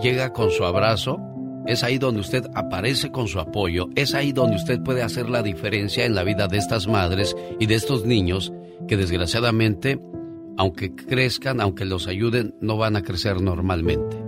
llega 0.00 0.32
con 0.32 0.50
su 0.50 0.64
abrazo, 0.64 1.18
es 1.66 1.84
ahí 1.84 1.98
donde 1.98 2.22
usted 2.22 2.46
aparece 2.54 3.12
con 3.12 3.28
su 3.28 3.38
apoyo, 3.38 3.88
es 3.96 4.14
ahí 4.14 4.32
donde 4.32 4.56
usted 4.56 4.82
puede 4.82 5.02
hacer 5.02 5.28
la 5.28 5.42
diferencia 5.42 6.06
en 6.06 6.14
la 6.14 6.24
vida 6.24 6.48
de 6.48 6.56
estas 6.56 6.88
madres 6.88 7.36
y 7.60 7.66
de 7.66 7.74
estos 7.74 8.06
niños 8.06 8.50
que 8.88 8.96
desgraciadamente, 8.96 10.00
aunque 10.56 10.94
crezcan, 10.94 11.60
aunque 11.60 11.84
los 11.84 12.06
ayuden, 12.06 12.54
no 12.60 12.76
van 12.76 12.96
a 12.96 13.02
crecer 13.02 13.40
normalmente. 13.40 14.25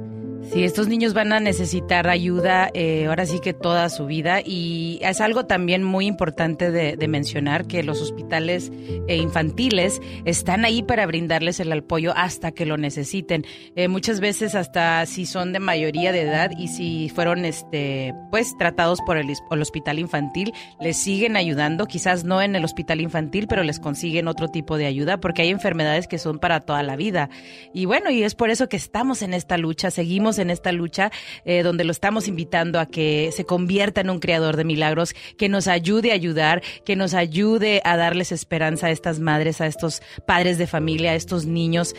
Sí, 0.52 0.64
estos 0.64 0.88
niños 0.88 1.12
van 1.12 1.34
a 1.34 1.40
necesitar 1.40 2.08
ayuda 2.08 2.70
eh, 2.72 3.04
ahora 3.06 3.26
sí 3.26 3.38
que 3.38 3.52
toda 3.52 3.90
su 3.90 4.06
vida 4.06 4.40
y 4.42 4.98
es 5.02 5.20
algo 5.20 5.44
también 5.44 5.84
muy 5.84 6.06
importante 6.06 6.70
de, 6.70 7.08
mencionar 7.08 7.66
que 7.66 7.82
los 7.82 8.00
hospitales 8.00 8.70
eh, 9.08 9.16
infantiles 9.16 10.00
están 10.24 10.64
ahí 10.64 10.82
para 10.82 11.06
brindarles 11.06 11.60
el 11.60 11.72
apoyo 11.72 12.12
hasta 12.16 12.52
que 12.52 12.64
lo 12.64 12.78
necesiten. 12.78 13.44
Eh, 13.76 13.88
muchas 13.88 14.20
veces 14.20 14.54
hasta 14.54 15.04
si 15.04 15.26
son 15.26 15.52
de 15.52 15.58
mayoría 15.58 16.12
de 16.12 16.22
edad 16.22 16.50
y 16.56 16.68
si 16.68 17.10
fueron 17.10 17.44
este 17.44 18.14
pues 18.30 18.56
tratados 18.58 19.00
por 19.02 19.18
el, 19.18 19.28
el 19.28 19.62
hospital 19.62 19.98
infantil, 19.98 20.52
les 20.80 20.96
siguen 20.96 21.36
ayudando, 21.36 21.86
quizás 21.86 22.24
no 22.24 22.40
en 22.40 22.56
el 22.56 22.64
hospital 22.64 23.02
infantil, 23.02 23.48
pero 23.48 23.62
les 23.62 23.80
consiguen 23.80 24.28
otro 24.28 24.48
tipo 24.48 24.78
de 24.78 24.86
ayuda 24.86 25.18
porque 25.18 25.42
hay 25.42 25.50
enfermedades 25.50 26.08
que 26.08 26.18
son 26.18 26.38
para 26.38 26.60
toda 26.60 26.82
la 26.82 26.96
vida. 26.96 27.28
Y 27.74 27.84
bueno, 27.84 28.10
y 28.10 28.22
es 28.22 28.34
por 28.34 28.48
eso 28.48 28.68
que 28.68 28.76
estamos 28.78 29.20
en 29.20 29.34
esta 29.34 29.58
lucha, 29.58 29.90
seguimos 29.90 30.37
en 30.38 30.50
esta 30.50 30.72
lucha, 30.72 31.10
eh, 31.44 31.62
donde 31.62 31.84
lo 31.84 31.92
estamos 31.92 32.28
invitando 32.28 32.80
a 32.80 32.86
que 32.86 33.30
se 33.34 33.44
convierta 33.44 34.00
en 34.00 34.10
un 34.10 34.18
creador 34.18 34.56
de 34.56 34.64
milagros, 34.64 35.14
que 35.36 35.48
nos 35.48 35.68
ayude 35.68 36.12
a 36.12 36.14
ayudar, 36.14 36.62
que 36.84 36.96
nos 36.96 37.14
ayude 37.14 37.80
a 37.84 37.96
darles 37.96 38.32
esperanza 38.32 38.88
a 38.88 38.90
estas 38.90 39.20
madres, 39.20 39.60
a 39.60 39.66
estos 39.66 40.02
padres 40.26 40.58
de 40.58 40.66
familia, 40.66 41.12
a 41.12 41.14
estos 41.14 41.46
niños. 41.46 41.94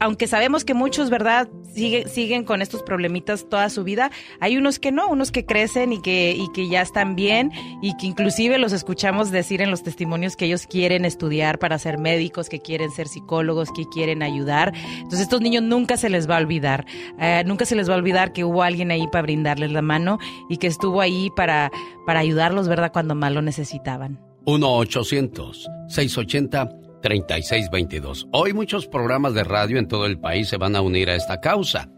Aunque 0.00 0.26
sabemos 0.26 0.64
que 0.64 0.74
muchos, 0.74 1.10
¿verdad?, 1.10 1.48
Sigue, 1.74 2.08
siguen 2.08 2.44
con 2.44 2.62
estos 2.62 2.82
problemitas 2.82 3.48
toda 3.48 3.68
su 3.68 3.84
vida. 3.84 4.10
Hay 4.40 4.56
unos 4.56 4.78
que 4.78 4.90
no, 4.90 5.06
unos 5.06 5.30
que 5.30 5.44
crecen 5.44 5.92
y 5.92 6.02
que, 6.02 6.34
y 6.36 6.50
que 6.52 6.68
ya 6.68 6.82
están 6.82 7.14
bien 7.14 7.52
y 7.82 7.96
que 7.96 8.06
inclusive 8.06 8.58
los 8.58 8.72
escuchamos 8.72 9.30
decir 9.30 9.60
en 9.60 9.70
los 9.70 9.82
testimonios 9.82 10.34
que 10.34 10.46
ellos 10.46 10.66
quieren 10.66 11.04
estudiar 11.04 11.58
para 11.58 11.78
ser 11.78 11.98
médicos, 11.98 12.48
que 12.48 12.60
quieren 12.60 12.90
ser 12.90 13.06
psicólogos, 13.06 13.70
que 13.70 13.84
quieren 13.86 14.22
ayudar. 14.22 14.72
Entonces 14.96 15.20
estos 15.20 15.40
niños 15.40 15.62
nunca 15.62 15.96
se 15.96 16.08
les 16.08 16.28
va 16.28 16.36
a 16.36 16.40
olvidar. 16.40 16.86
Eh, 17.20 17.37
nunca 17.44 17.64
se 17.64 17.76
les 17.76 17.88
va 17.88 17.94
a 17.94 17.98
olvidar 17.98 18.32
que 18.32 18.44
hubo 18.44 18.62
alguien 18.62 18.90
ahí 18.90 19.06
para 19.08 19.22
brindarles 19.22 19.72
la 19.72 19.82
mano 19.82 20.18
y 20.48 20.56
que 20.58 20.66
estuvo 20.66 21.00
ahí 21.00 21.30
para, 21.36 21.70
para 22.06 22.20
ayudarlos, 22.20 22.68
¿verdad?, 22.68 22.92
cuando 22.92 23.14
más 23.14 23.32
lo 23.32 23.42
necesitaban. 23.42 24.18
1-800-680. 24.46 26.74
3622. 27.00 28.26
Hoy 28.32 28.52
muchos 28.52 28.88
programas 28.88 29.32
de 29.32 29.44
radio 29.44 29.78
en 29.78 29.86
todo 29.86 30.06
el 30.06 30.18
país 30.18 30.48
se 30.48 30.56
van 30.56 30.74
a 30.74 30.80
unir 30.80 31.08
a 31.10 31.14
esta 31.14 31.40
causa. 31.40 31.88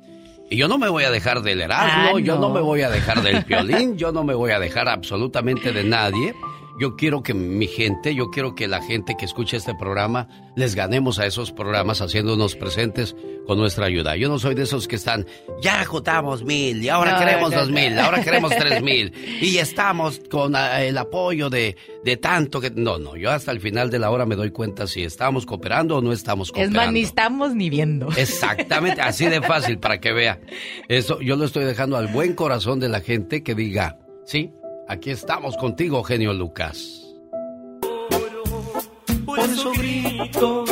Y 0.51 0.57
yo 0.57 0.68
no 0.68 0.76
me 0.76 0.91
voy 0.91 1.05
a 1.05 1.11
dejar 1.11 1.41
del 1.43 1.62
Erasmo, 1.62 2.16
Ah, 2.16 2.20
yo 2.20 2.38
no 2.38 2.51
me 2.51 2.61
voy 2.61 2.82
a 2.82 2.91
dejar 2.91 3.22
del 3.22 3.43
Piolín, 3.45 3.97
yo 3.97 4.12
no 4.12 4.24
me 4.24 4.34
voy 4.34 4.51
a 4.51 4.59
dejar 4.59 4.88
absolutamente 4.88 5.72
de 5.72 5.84
nadie. 5.84 6.34
Yo 6.81 6.97
quiero 6.97 7.22
que 7.22 7.35
mi 7.35 7.66
gente, 7.66 8.14
yo 8.14 8.31
quiero 8.31 8.55
que 8.55 8.66
la 8.66 8.81
gente 8.81 9.14
que 9.18 9.26
escuche 9.26 9.59
este 9.59 9.74
programa 9.74 10.28
les 10.57 10.74
ganemos 10.74 11.18
a 11.18 11.26
esos 11.26 11.53
programas 11.53 12.01
haciéndonos 12.01 12.57
presentes 12.57 13.14
con 13.47 13.59
nuestra 13.59 13.85
ayuda. 13.85 14.16
Yo 14.16 14.31
no 14.31 14.39
soy 14.39 14.55
de 14.55 14.62
esos 14.62 14.89
que 14.89 14.97
están, 14.97 15.26
ya 15.61 15.85
juntamos 15.85 16.43
mil 16.43 16.83
y 16.83 16.89
ahora 16.89 17.12
No, 17.12 17.18
queremos 17.18 17.51
no, 17.51 17.59
dos 17.59 17.68
no. 17.68 17.74
mil, 17.74 17.99
ahora 17.99 18.22
queremos 18.24 18.51
tres 18.57 18.83
mil 18.83 19.12
y 19.43 19.59
estamos 19.59 20.22
con 20.31 20.57
ah, 20.57 20.83
el 20.83 20.97
apoyo 20.97 21.51
de, 21.51 21.76
de 22.03 22.16
tanto 22.16 22.62
que... 22.62 22.70
No, 22.70 22.99
no, 22.99 23.14
yo 23.14 23.31
hasta 23.31 23.53
el 23.53 23.61
final 23.61 23.91
de 23.91 23.99
la 23.99 24.11
hora 24.11 24.24
me 24.24 24.35
doy 24.35 24.51
cuenta 24.51 24.87
si 24.87 25.03
estamos 25.03 25.45
cooperando 25.45 25.99
o 25.99 26.01
no 26.01 26.12
estamos 26.12 26.49
Es 26.49 26.53
cooperando. 26.53 26.78
más, 26.81 26.93
ni 26.93 27.01
estamos 27.03 27.55
ni 27.55 27.68
viendo. 27.68 28.09
Exactamente, 28.16 29.03
así 29.03 29.26
de 29.26 29.43
fácil 29.43 29.78
para 29.78 30.01
que 30.01 30.12
vea. 30.14 30.41
Eso 30.89 31.20
yo 31.20 31.37
lo 31.37 31.45
estoy 31.45 31.64
dejando 31.66 31.99
al 31.99 32.07
buen 32.09 32.33
corazón 32.35 32.81
de 32.81 32.89
la 32.89 33.01
gente 33.03 33.43
que 33.43 33.55
diga, 33.55 33.99
sí, 34.24 34.51
aquí 34.91 35.11
estamos 35.11 35.57
contigo, 35.57 36.03
genio 36.03 36.32
Lucas. 36.32 37.07
Por 39.24 39.38
eso 39.38 39.70
grito 39.72 40.64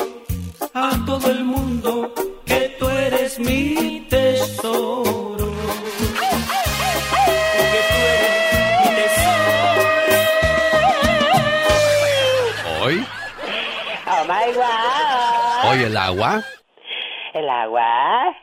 a 0.75 0.91
todo 1.07 1.31
el 1.31 1.45
mundo 1.45 2.13
que 2.45 2.75
tú 2.79 2.89
eres 2.89 3.39
mi 3.39 4.05
tesoro. 4.11 5.53
Porque 7.57 7.81
tú 7.91 7.99
eres 8.17 8.81
mi 8.81 8.89
tesoro. 8.97 9.87
Hoy, 12.85 13.07
Oh 14.11 14.25
my 14.25 14.53
God. 14.53 15.71
hoy 15.71 15.83
el 15.85 15.97
agua. 15.97 16.43
El 17.35 17.49
agua. 17.49 18.35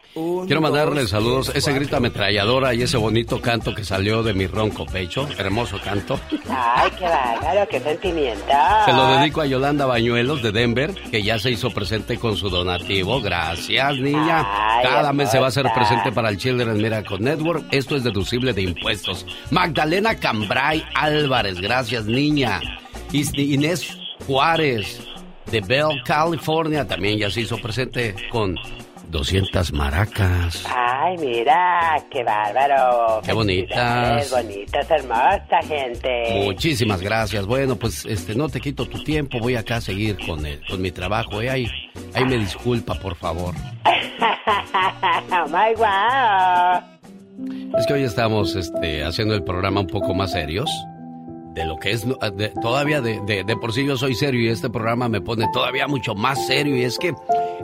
Quiero 0.45 0.61
mandarle 0.61 1.07
saludos, 1.07 1.51
ese 1.55 1.73
grito 1.73 1.97
ametralladora 1.97 2.73
y 2.73 2.83
ese 2.83 2.97
bonito 2.97 3.41
canto 3.41 3.73
que 3.73 3.83
salió 3.83 4.23
de 4.23 4.33
mi 4.33 4.47
ronco 4.47 4.85
pecho, 4.85 5.27
hermoso 5.37 5.79
canto. 5.83 6.19
Ay, 6.49 6.91
qué 6.97 7.05
bárbaro, 7.05 7.67
qué 7.69 7.79
sentimiento. 7.79 8.45
Se 8.85 8.93
lo 8.93 9.17
dedico 9.17 9.41
a 9.41 9.45
Yolanda 9.45 9.85
Bañuelos 9.85 10.41
de 10.41 10.51
Denver, 10.51 10.93
que 11.11 11.23
ya 11.23 11.39
se 11.39 11.51
hizo 11.51 11.71
presente 11.71 12.17
con 12.17 12.37
su 12.37 12.49
donativo. 12.49 13.21
Gracias, 13.21 13.97
niña. 13.97 14.45
Ay, 14.47 14.85
Cada 14.85 15.11
mes 15.13 15.31
se 15.31 15.39
va 15.39 15.45
a 15.45 15.49
hacer 15.49 15.65
presente 15.73 16.11
para 16.11 16.29
el 16.29 16.37
Children's 16.37 16.81
Miracle 16.81 17.19
Network. 17.19 17.65
Esto 17.71 17.95
es 17.95 18.03
deducible 18.03 18.53
de 18.53 18.61
impuestos. 18.61 19.25
Magdalena 19.51 20.15
Cambray 20.15 20.83
Álvarez, 20.95 21.59
gracias, 21.59 22.05
niña. 22.05 22.61
Inés 23.11 23.97
Juárez 24.27 24.99
de 25.51 25.61
Bell, 25.61 26.01
California, 26.05 26.87
también 26.87 27.17
ya 27.17 27.29
se 27.29 27.41
hizo 27.41 27.57
presente 27.57 28.15
con 28.31 28.55
200 29.09 29.71
maracas. 29.73 30.65
Ay, 30.67 31.17
mira, 31.17 32.03
qué 32.09 32.23
bárbaro. 32.23 33.21
Qué 33.23 33.33
bonitas. 33.33 34.31
Bonitas, 34.31 34.91
hermosa 34.91 35.61
gente. 35.67 36.43
Muchísimas 36.43 37.01
gracias. 37.01 37.45
Bueno, 37.45 37.75
pues 37.75 38.05
este 38.05 38.35
no 38.35 38.49
te 38.49 38.59
quito 38.59 38.85
tu 38.85 39.03
tiempo, 39.03 39.39
voy 39.39 39.55
acá 39.55 39.77
a 39.77 39.81
seguir 39.81 40.17
con 40.25 40.45
el, 40.45 40.59
con 40.67 40.81
mi 40.81 40.91
trabajo. 40.91 41.41
¿eh? 41.41 41.49
Ahí, 41.49 41.67
ahí 42.13 42.25
me 42.25 42.37
disculpa, 42.37 42.95
por 42.95 43.15
favor. 43.15 43.53
oh 43.85 45.47
my 45.47 45.73
God. 45.75 46.95
Es 47.77 47.85
que 47.85 47.93
hoy 47.93 48.03
estamos 48.03 48.55
este, 48.55 49.03
haciendo 49.03 49.35
el 49.35 49.43
programa 49.43 49.81
un 49.81 49.87
poco 49.87 50.13
más 50.13 50.31
serios. 50.31 50.69
De 51.55 51.65
lo 51.65 51.77
que 51.77 51.91
es, 51.91 52.05
de- 52.05 52.49
todavía 52.61 53.01
de, 53.01 53.19
de- 53.21 53.43
de 53.45 53.55
por 53.57 53.71
sí 53.73 53.85
yo 53.85 53.95
soy 53.97 54.13
serio 54.13 54.41
y 54.41 54.49
este 54.49 54.69
programa 54.69 55.07
me 55.09 55.21
pone 55.21 55.47
todavía 55.53 55.87
mucho 55.87 56.13
más 56.13 56.45
serio. 56.47 56.75
Y 56.75 56.83
es 56.83 56.99
que 56.99 57.13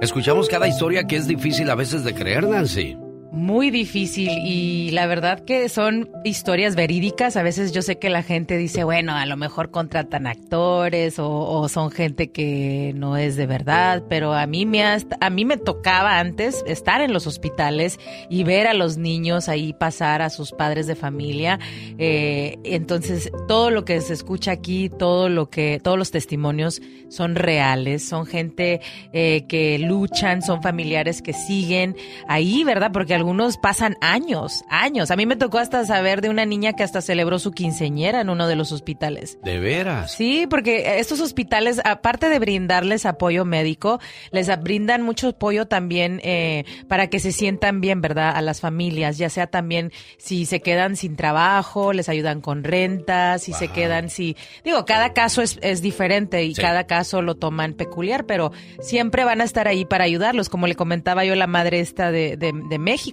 escuchamos 0.01 0.47
cada 0.47 0.67
historia 0.67 1.03
que 1.05 1.17
es 1.17 1.27
difícil 1.27 1.69
a 1.69 1.75
veces 1.75 2.03
de 2.05 2.13
creer, 2.15 2.47
Nancy. 2.47 2.97
Muy 3.33 3.71
difícil 3.71 4.29
y 4.43 4.91
la 4.91 5.07
verdad 5.07 5.39
que 5.45 5.69
son 5.69 6.09
historias 6.25 6.75
verídicas. 6.75 7.37
A 7.37 7.43
veces 7.43 7.71
yo 7.71 7.81
sé 7.81 7.97
que 7.97 8.09
la 8.09 8.23
gente 8.23 8.57
dice, 8.57 8.83
bueno, 8.83 9.13
a 9.15 9.25
lo 9.25 9.37
mejor 9.37 9.71
contratan 9.71 10.27
actores 10.27 11.17
o, 11.17 11.29
o 11.31 11.69
son 11.69 11.91
gente 11.91 12.29
que 12.31 12.91
no 12.93 13.15
es 13.15 13.37
de 13.37 13.45
verdad, 13.45 14.03
pero 14.09 14.33
a 14.33 14.45
mí 14.47 14.65
me 14.65 14.83
has- 14.83 15.07
a 15.21 15.29
mí 15.29 15.45
me 15.45 15.55
tocaba 15.55 16.19
antes 16.19 16.61
estar 16.67 16.99
en 16.99 17.13
los 17.13 17.25
hospitales 17.25 18.01
y 18.29 18.43
ver 18.43 18.67
a 18.67 18.73
los 18.73 18.97
niños 18.97 19.47
ahí 19.47 19.71
pasar 19.71 20.21
a 20.21 20.29
sus 20.29 20.51
padres 20.51 20.85
de 20.85 20.95
familia. 20.95 21.57
Eh, 21.97 22.57
entonces 22.65 23.31
todo 23.47 23.71
lo 23.71 23.85
que 23.85 24.01
se 24.01 24.11
escucha 24.11 24.51
aquí, 24.51 24.89
todo 24.89 25.29
lo 25.29 25.49
que 25.49 25.79
todos 25.81 25.97
los 25.97 26.11
testimonios 26.11 26.81
son 27.07 27.35
reales, 27.35 28.05
son 28.05 28.25
gente 28.25 28.81
eh, 29.13 29.45
que 29.47 29.79
luchan, 29.79 30.41
son 30.41 30.61
familiares 30.61 31.21
que 31.21 31.31
siguen 31.31 31.95
ahí, 32.27 32.65
¿verdad? 32.65 32.91
Porque 32.91 33.20
algunos 33.21 33.57
pasan 33.57 33.97
años, 34.01 34.63
años. 34.67 35.11
A 35.11 35.15
mí 35.15 35.25
me 35.27 35.35
tocó 35.35 35.59
hasta 35.59 35.85
saber 35.85 36.21
de 36.21 36.29
una 36.29 36.45
niña 36.45 36.73
que 36.73 36.81
hasta 36.83 37.01
celebró 37.01 37.37
su 37.37 37.51
quinceñera 37.51 38.19
en 38.21 38.29
uno 38.31 38.47
de 38.47 38.55
los 38.55 38.71
hospitales. 38.71 39.37
De 39.43 39.59
veras. 39.59 40.11
Sí, 40.13 40.47
porque 40.49 40.99
estos 40.99 41.21
hospitales, 41.21 41.79
aparte 41.85 42.29
de 42.29 42.39
brindarles 42.39 43.05
apoyo 43.05 43.45
médico, 43.45 43.99
les 44.31 44.47
brindan 44.61 45.03
mucho 45.03 45.29
apoyo 45.29 45.67
también 45.67 46.19
eh, 46.23 46.65
para 46.87 47.07
que 47.07 47.19
se 47.19 47.31
sientan 47.31 47.79
bien, 47.79 48.01
¿verdad? 48.01 48.33
A 48.35 48.41
las 48.41 48.59
familias, 48.59 49.19
ya 49.19 49.29
sea 49.29 49.45
también 49.45 49.91
si 50.17 50.45
se 50.47 50.59
quedan 50.61 50.95
sin 50.95 51.15
trabajo, 51.15 51.93
les 51.93 52.09
ayudan 52.09 52.41
con 52.41 52.63
rentas, 52.63 53.43
si 53.43 53.53
se 53.53 53.67
quedan, 53.67 54.09
si... 54.09 54.35
Digo, 54.63 54.83
cada 54.85 55.13
caso 55.13 55.43
es, 55.43 55.59
es 55.61 55.81
diferente 55.83 56.43
y 56.43 56.55
Sí. 56.55 56.61
cada 56.61 56.85
caso 56.87 57.21
lo 57.21 57.35
toman 57.35 57.73
peculiar, 57.75 58.25
pero 58.25 58.51
siempre 58.81 59.23
van 59.25 59.41
a 59.41 59.43
estar 59.43 59.67
ahí 59.67 59.85
para 59.85 60.05
ayudarlos. 60.05 60.49
Como 60.49 60.65
le 60.65 60.75
comentaba 60.75 61.23
yo, 61.23 61.35
la 61.35 61.45
madre 61.47 61.79
esta 61.81 62.11
de, 62.11 62.35
de, 62.35 62.51
de 62.69 62.79
México, 62.79 63.10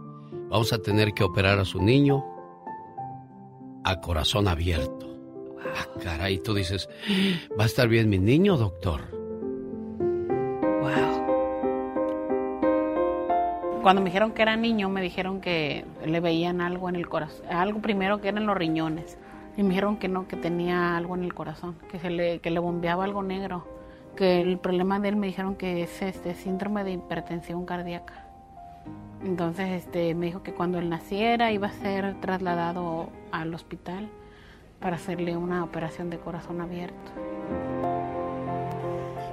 Vamos 0.49 0.74
a 0.74 0.82
tener 0.84 1.14
que 1.14 1.24
operar 1.24 1.57
a 1.57 1.66
su 1.66 1.82
niño 1.82 2.24
a 3.84 3.99
corazón 3.99 4.47
abierto. 4.47 5.07
Ah, 5.60 5.88
caray, 6.03 6.38
tú 6.38 6.53
dices, 6.53 6.88
¿va 7.60 7.64
a 7.64 7.68
estar 7.68 7.88
bien 7.88 8.10
mi 8.10 8.20
niño, 8.20 8.57
doctor? 8.57 9.01
Cuando 13.82 14.01
me 14.01 14.10
dijeron 14.10 14.34
que 14.34 14.41
era 14.41 14.55
niño, 14.55 14.89
me 14.89 15.01
dijeron 15.01 15.41
que 15.41 15.86
le 16.05 16.20
veían 16.20 16.62
algo 16.62 16.89
en 16.89 16.95
el 16.95 17.07
corazón, 17.07 17.45
algo 17.49 17.82
primero 17.82 18.22
que 18.22 18.28
eran 18.28 18.45
los 18.45 18.55
riñones. 18.55 19.18
Y 19.57 19.63
me 19.63 19.69
dijeron 19.69 19.97
que 19.97 20.07
no, 20.07 20.27
que 20.27 20.37
tenía 20.37 20.95
algo 20.95 21.15
en 21.15 21.23
el 21.23 21.33
corazón, 21.33 21.75
que 21.91 21.99
se 21.99 22.09
le, 22.09 22.39
que 22.39 22.49
le 22.49 22.59
bombeaba 22.59 23.03
algo 23.03 23.23
negro. 23.23 23.67
Que 24.15 24.41
el 24.41 24.57
problema 24.57 24.99
de 24.99 25.09
él 25.09 25.15
me 25.15 25.27
dijeron 25.27 25.55
que 25.55 25.83
es 25.83 26.01
este 26.01 26.33
síndrome 26.35 26.83
de 26.83 26.91
hipertensión 26.91 27.65
cardíaca. 27.65 28.25
Entonces 29.23 29.83
este, 29.83 30.15
me 30.15 30.27
dijo 30.27 30.43
que 30.43 30.53
cuando 30.53 30.79
él 30.79 30.89
naciera 30.89 31.51
iba 31.51 31.67
a 31.67 31.71
ser 31.71 32.19
trasladado 32.21 33.09
al 33.31 33.53
hospital 33.53 34.09
para 34.79 34.95
hacerle 34.95 35.35
una 35.35 35.63
operación 35.63 36.09
de 36.09 36.17
corazón 36.17 36.61
abierto. 36.61 37.11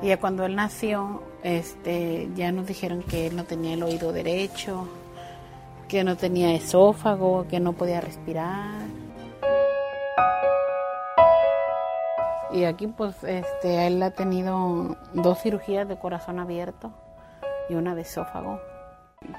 Y 0.03 0.09
ya 0.09 0.19
cuando 0.19 0.45
él 0.45 0.57
nació, 0.57 1.23
este, 1.43 2.29
ya 2.35 2.53
nos 2.53 2.67
dijeron 2.67 3.03
que 3.03 3.29
él 3.29 3.37
no 3.37 3.45
tenía 3.45 3.75
el 3.75 3.83
oído 3.83 4.13
derecho, 4.13 4.89
que 5.89 6.03
no 6.05 6.17
tenía 6.17 6.53
esófago, 6.53 7.47
que 7.49 7.61
no 7.61 7.73
podía 7.73 8.01
respirar. 8.01 8.83
Y 12.53 12.65
aquí 12.65 12.87
pues 12.87 13.23
este, 13.25 13.87
él 13.87 14.03
ha 14.03 14.11
tenido 14.11 14.97
dos 15.13 15.41
cirugías 15.43 15.89
de 15.89 15.99
corazón 15.99 16.39
abierto 16.39 16.93
y 17.69 17.75
una 17.75 17.95
de 17.95 18.03
esófago. 18.03 18.61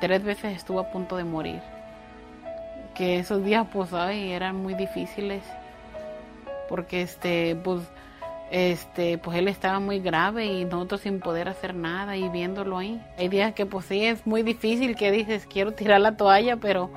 Tres 0.01 0.23
veces 0.23 0.55
estuvo 0.55 0.79
a 0.79 0.91
punto 0.91 1.17
de 1.17 1.23
morir. 1.23 1.61
Que 2.95 3.19
esos 3.19 3.43
días 3.43 3.65
pues 3.71 3.93
ay, 3.93 4.31
eran 4.31 4.55
muy 4.55 4.73
difíciles 4.73 5.43
porque 6.67 7.01
este 7.01 7.55
pues 7.55 7.81
este 8.51 9.17
pues 9.17 9.37
él 9.37 9.47
estaba 9.47 9.79
muy 9.79 9.99
grave 9.99 10.45
y 10.45 10.65
nosotros 10.65 11.01
sin 11.01 11.19
poder 11.19 11.47
hacer 11.47 11.75
nada 11.75 12.17
y 12.17 12.27
viéndolo 12.29 12.77
ahí. 12.77 13.01
Hay 13.17 13.29
días 13.29 13.53
que 13.53 13.65
pues 13.65 13.85
sí 13.85 14.05
es 14.05 14.25
muy 14.27 14.43
difícil 14.43 14.95
que 14.95 15.11
dices 15.11 15.47
quiero 15.47 15.73
tirar 15.73 16.01
la 16.01 16.17
toalla, 16.17 16.57
pero 16.57 16.89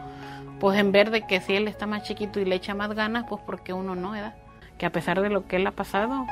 pues 0.58 0.78
en 0.78 0.92
ver 0.92 1.10
de 1.10 1.26
que 1.26 1.40
si 1.40 1.54
él 1.54 1.68
está 1.68 1.86
más 1.86 2.02
chiquito 2.02 2.40
y 2.40 2.44
le 2.44 2.56
echa 2.56 2.74
más 2.74 2.92
ganas, 2.94 3.24
pues 3.28 3.40
porque 3.46 3.72
uno 3.72 3.94
no, 3.94 4.10
¿verdad? 4.10 4.34
Que 4.80 4.86
a 4.86 4.90
pesar 4.90 5.20
de 5.20 5.28
lo 5.28 5.46
que 5.46 5.56
él 5.56 5.66
ha 5.66 5.72
pasado, 5.72 6.24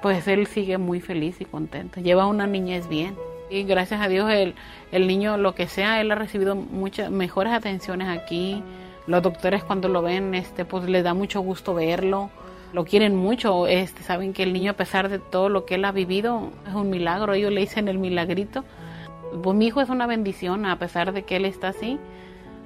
pues 0.00 0.26
él 0.26 0.46
sigue 0.46 0.78
muy 0.78 1.02
feliz 1.02 1.38
y 1.42 1.44
contento. 1.44 2.00
Lleva 2.00 2.26
una 2.26 2.46
niñez 2.46 2.88
bien. 2.88 3.14
Y 3.50 3.64
gracias 3.64 4.00
a 4.00 4.08
Dios 4.08 4.30
el, 4.30 4.54
el 4.90 5.06
niño, 5.06 5.36
lo 5.36 5.54
que 5.54 5.66
sea, 5.68 6.00
él 6.00 6.10
ha 6.10 6.14
recibido 6.14 6.56
muchas 6.56 7.10
mejores 7.10 7.52
atenciones 7.52 8.08
aquí. 8.08 8.62
Los 9.06 9.22
doctores 9.22 9.62
cuando 9.64 9.88
lo 9.88 10.00
ven, 10.00 10.34
este, 10.34 10.64
pues 10.64 10.88
les 10.88 11.04
da 11.04 11.12
mucho 11.12 11.42
gusto 11.42 11.74
verlo. 11.74 12.30
Lo 12.72 12.86
quieren 12.86 13.16
mucho, 13.16 13.66
este, 13.66 14.02
saben 14.02 14.32
que 14.32 14.44
el 14.44 14.54
niño 14.54 14.70
a 14.70 14.76
pesar 14.76 15.10
de 15.10 15.18
todo 15.18 15.50
lo 15.50 15.66
que 15.66 15.74
él 15.74 15.84
ha 15.84 15.92
vivido 15.92 16.52
es 16.66 16.74
un 16.74 16.88
milagro. 16.88 17.34
Ellos 17.34 17.52
le 17.52 17.60
dicen 17.60 17.88
el 17.88 17.98
milagrito. 17.98 18.64
Pues 19.42 19.54
mi 19.54 19.66
hijo 19.66 19.82
es 19.82 19.90
una 19.90 20.06
bendición, 20.06 20.64
a 20.64 20.78
pesar 20.78 21.12
de 21.12 21.24
que 21.24 21.36
él 21.36 21.44
está 21.44 21.68
así, 21.68 21.98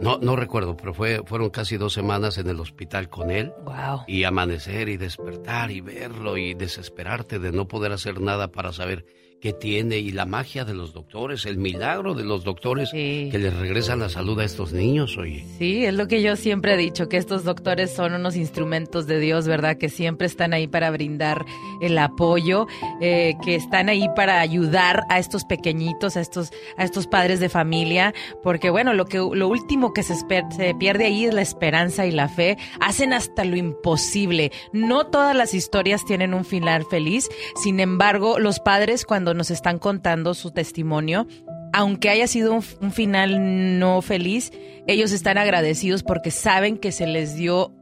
no, 0.00 0.18
no 0.18 0.36
recuerdo, 0.36 0.76
pero 0.76 0.94
fue, 0.94 1.22
fueron 1.24 1.50
casi 1.50 1.76
dos 1.76 1.92
semanas 1.92 2.38
en 2.38 2.48
el 2.48 2.60
hospital 2.60 3.08
con 3.08 3.30
él. 3.30 3.52
Wow. 3.64 4.02
Y 4.06 4.24
amanecer 4.24 4.88
y 4.88 4.96
despertar 4.96 5.70
y 5.70 5.80
verlo 5.80 6.36
y 6.36 6.54
desesperarte 6.54 7.38
de 7.38 7.52
no 7.52 7.66
poder 7.66 7.92
hacer 7.92 8.20
nada 8.20 8.48
para 8.48 8.72
saber 8.72 9.06
qué 9.40 9.52
tiene 9.52 9.98
y 9.98 10.10
la 10.10 10.26
magia 10.26 10.64
de 10.64 10.74
los 10.74 10.92
doctores, 10.92 11.46
el 11.46 11.58
milagro 11.58 12.14
de 12.14 12.24
los 12.24 12.44
doctores 12.44 12.90
que 12.90 13.30
les 13.32 13.54
regresan 13.56 14.00
la 14.00 14.08
salud 14.08 14.38
a 14.40 14.44
estos 14.44 14.72
niños, 14.72 15.16
oye. 15.16 15.44
Sí, 15.58 15.84
es 15.84 15.94
lo 15.94 16.08
que 16.08 16.22
yo 16.22 16.34
siempre 16.36 16.74
he 16.74 16.76
dicho, 16.76 17.08
que 17.08 17.16
estos 17.18 17.44
doctores 17.44 17.92
son 17.94 18.14
unos 18.14 18.36
instrumentos 18.36 19.06
de 19.06 19.20
Dios, 19.20 19.46
¿verdad? 19.46 19.76
Que 19.78 19.88
siempre 19.88 20.26
están 20.26 20.52
ahí 20.54 20.66
para 20.66 20.90
brindar 20.90 21.44
el 21.80 21.96
apoyo, 21.98 22.66
eh, 23.00 23.34
que 23.44 23.54
están 23.54 23.88
ahí 23.88 24.06
para 24.16 24.40
ayudar 24.40 25.02
a 25.08 25.18
estos 25.18 25.44
pequeñitos, 25.44 26.16
a 26.16 26.20
estos, 26.20 26.50
a 26.76 26.84
estos 26.84 27.06
padres 27.06 27.38
de 27.40 27.48
familia, 27.48 28.12
porque 28.42 28.70
bueno, 28.70 28.92
lo 28.94 29.04
que 29.06 29.18
lo 29.18 29.48
último 29.48 29.92
que 29.92 30.02
se, 30.02 30.14
esper- 30.14 30.50
se 30.56 30.74
pierde 30.74 31.06
ahí 31.06 31.24
es 31.26 31.34
la 31.34 31.42
esperanza 31.42 32.06
y 32.06 32.10
la 32.10 32.28
fe. 32.28 32.56
Hacen 32.80 33.12
hasta 33.12 33.44
lo 33.44 33.56
imposible. 33.56 34.50
No 34.72 35.06
todas 35.06 35.36
las 35.36 35.54
historias 35.54 36.04
tienen 36.04 36.34
un 36.34 36.44
final 36.44 36.84
feliz. 36.84 37.28
Sin 37.62 37.80
embargo, 37.80 38.38
los 38.38 38.58
padres 38.60 39.04
cuando 39.04 39.27
nos 39.34 39.50
están 39.50 39.78
contando 39.78 40.34
su 40.34 40.50
testimonio, 40.50 41.26
aunque 41.72 42.10
haya 42.10 42.26
sido 42.26 42.54
un, 42.54 42.64
un 42.80 42.92
final 42.92 43.78
no 43.78 44.02
feliz, 44.02 44.52
ellos 44.86 45.12
están 45.12 45.38
agradecidos 45.38 46.02
porque 46.02 46.30
saben 46.30 46.78
que 46.78 46.92
se 46.92 47.06
les 47.06 47.36
dio 47.36 47.72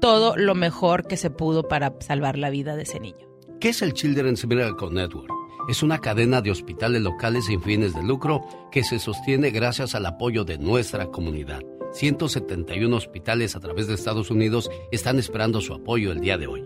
todo 0.00 0.36
lo 0.36 0.54
mejor 0.54 1.06
que 1.06 1.16
se 1.16 1.30
pudo 1.30 1.68
para 1.68 1.94
salvar 2.00 2.38
la 2.38 2.50
vida 2.50 2.76
de 2.76 2.82
ese 2.82 3.00
niño. 3.00 3.26
¿Qué 3.60 3.70
es 3.70 3.80
el 3.82 3.94
Children's 3.94 4.46
Miracle 4.46 4.90
Network? 4.90 5.30
Es 5.68 5.82
una 5.82 5.98
cadena 5.98 6.42
de 6.42 6.50
hospitales 6.50 7.00
locales 7.00 7.46
sin 7.46 7.62
fines 7.62 7.94
de 7.94 8.02
lucro 8.02 8.44
que 8.70 8.84
se 8.84 8.98
sostiene 8.98 9.50
gracias 9.50 9.94
al 9.94 10.04
apoyo 10.04 10.44
de 10.44 10.58
nuestra 10.58 11.06
comunidad. 11.06 11.60
171 11.94 12.94
hospitales 12.94 13.56
a 13.56 13.60
través 13.60 13.86
de 13.86 13.94
Estados 13.94 14.30
Unidos 14.30 14.70
están 14.92 15.18
esperando 15.18 15.62
su 15.62 15.72
apoyo 15.72 16.12
el 16.12 16.20
día 16.20 16.36
de 16.36 16.48
hoy. 16.48 16.64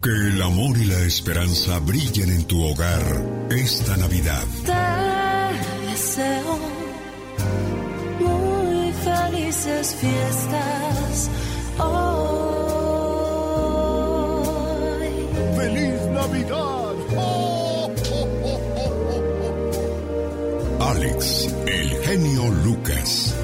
Que 0.01 0.09
el 0.09 0.41
amor 0.41 0.75
y 0.79 0.85
la 0.85 0.99
esperanza 1.01 1.77
brillen 1.77 2.31
en 2.31 2.45
tu 2.45 2.59
hogar 2.63 3.03
esta 3.51 3.95
Navidad. 3.97 4.43
Te 4.65 4.73
deseo 5.91 6.57
muy 8.19 8.91
felices 8.93 9.95
fiestas 9.95 11.29
hoy. 11.77 12.63
¡Feliz 15.55 16.01
Navidad! 16.13 16.95
Alex, 20.79 21.47
el 21.67 21.89
genio 22.03 22.49
Lucas. 22.65 23.35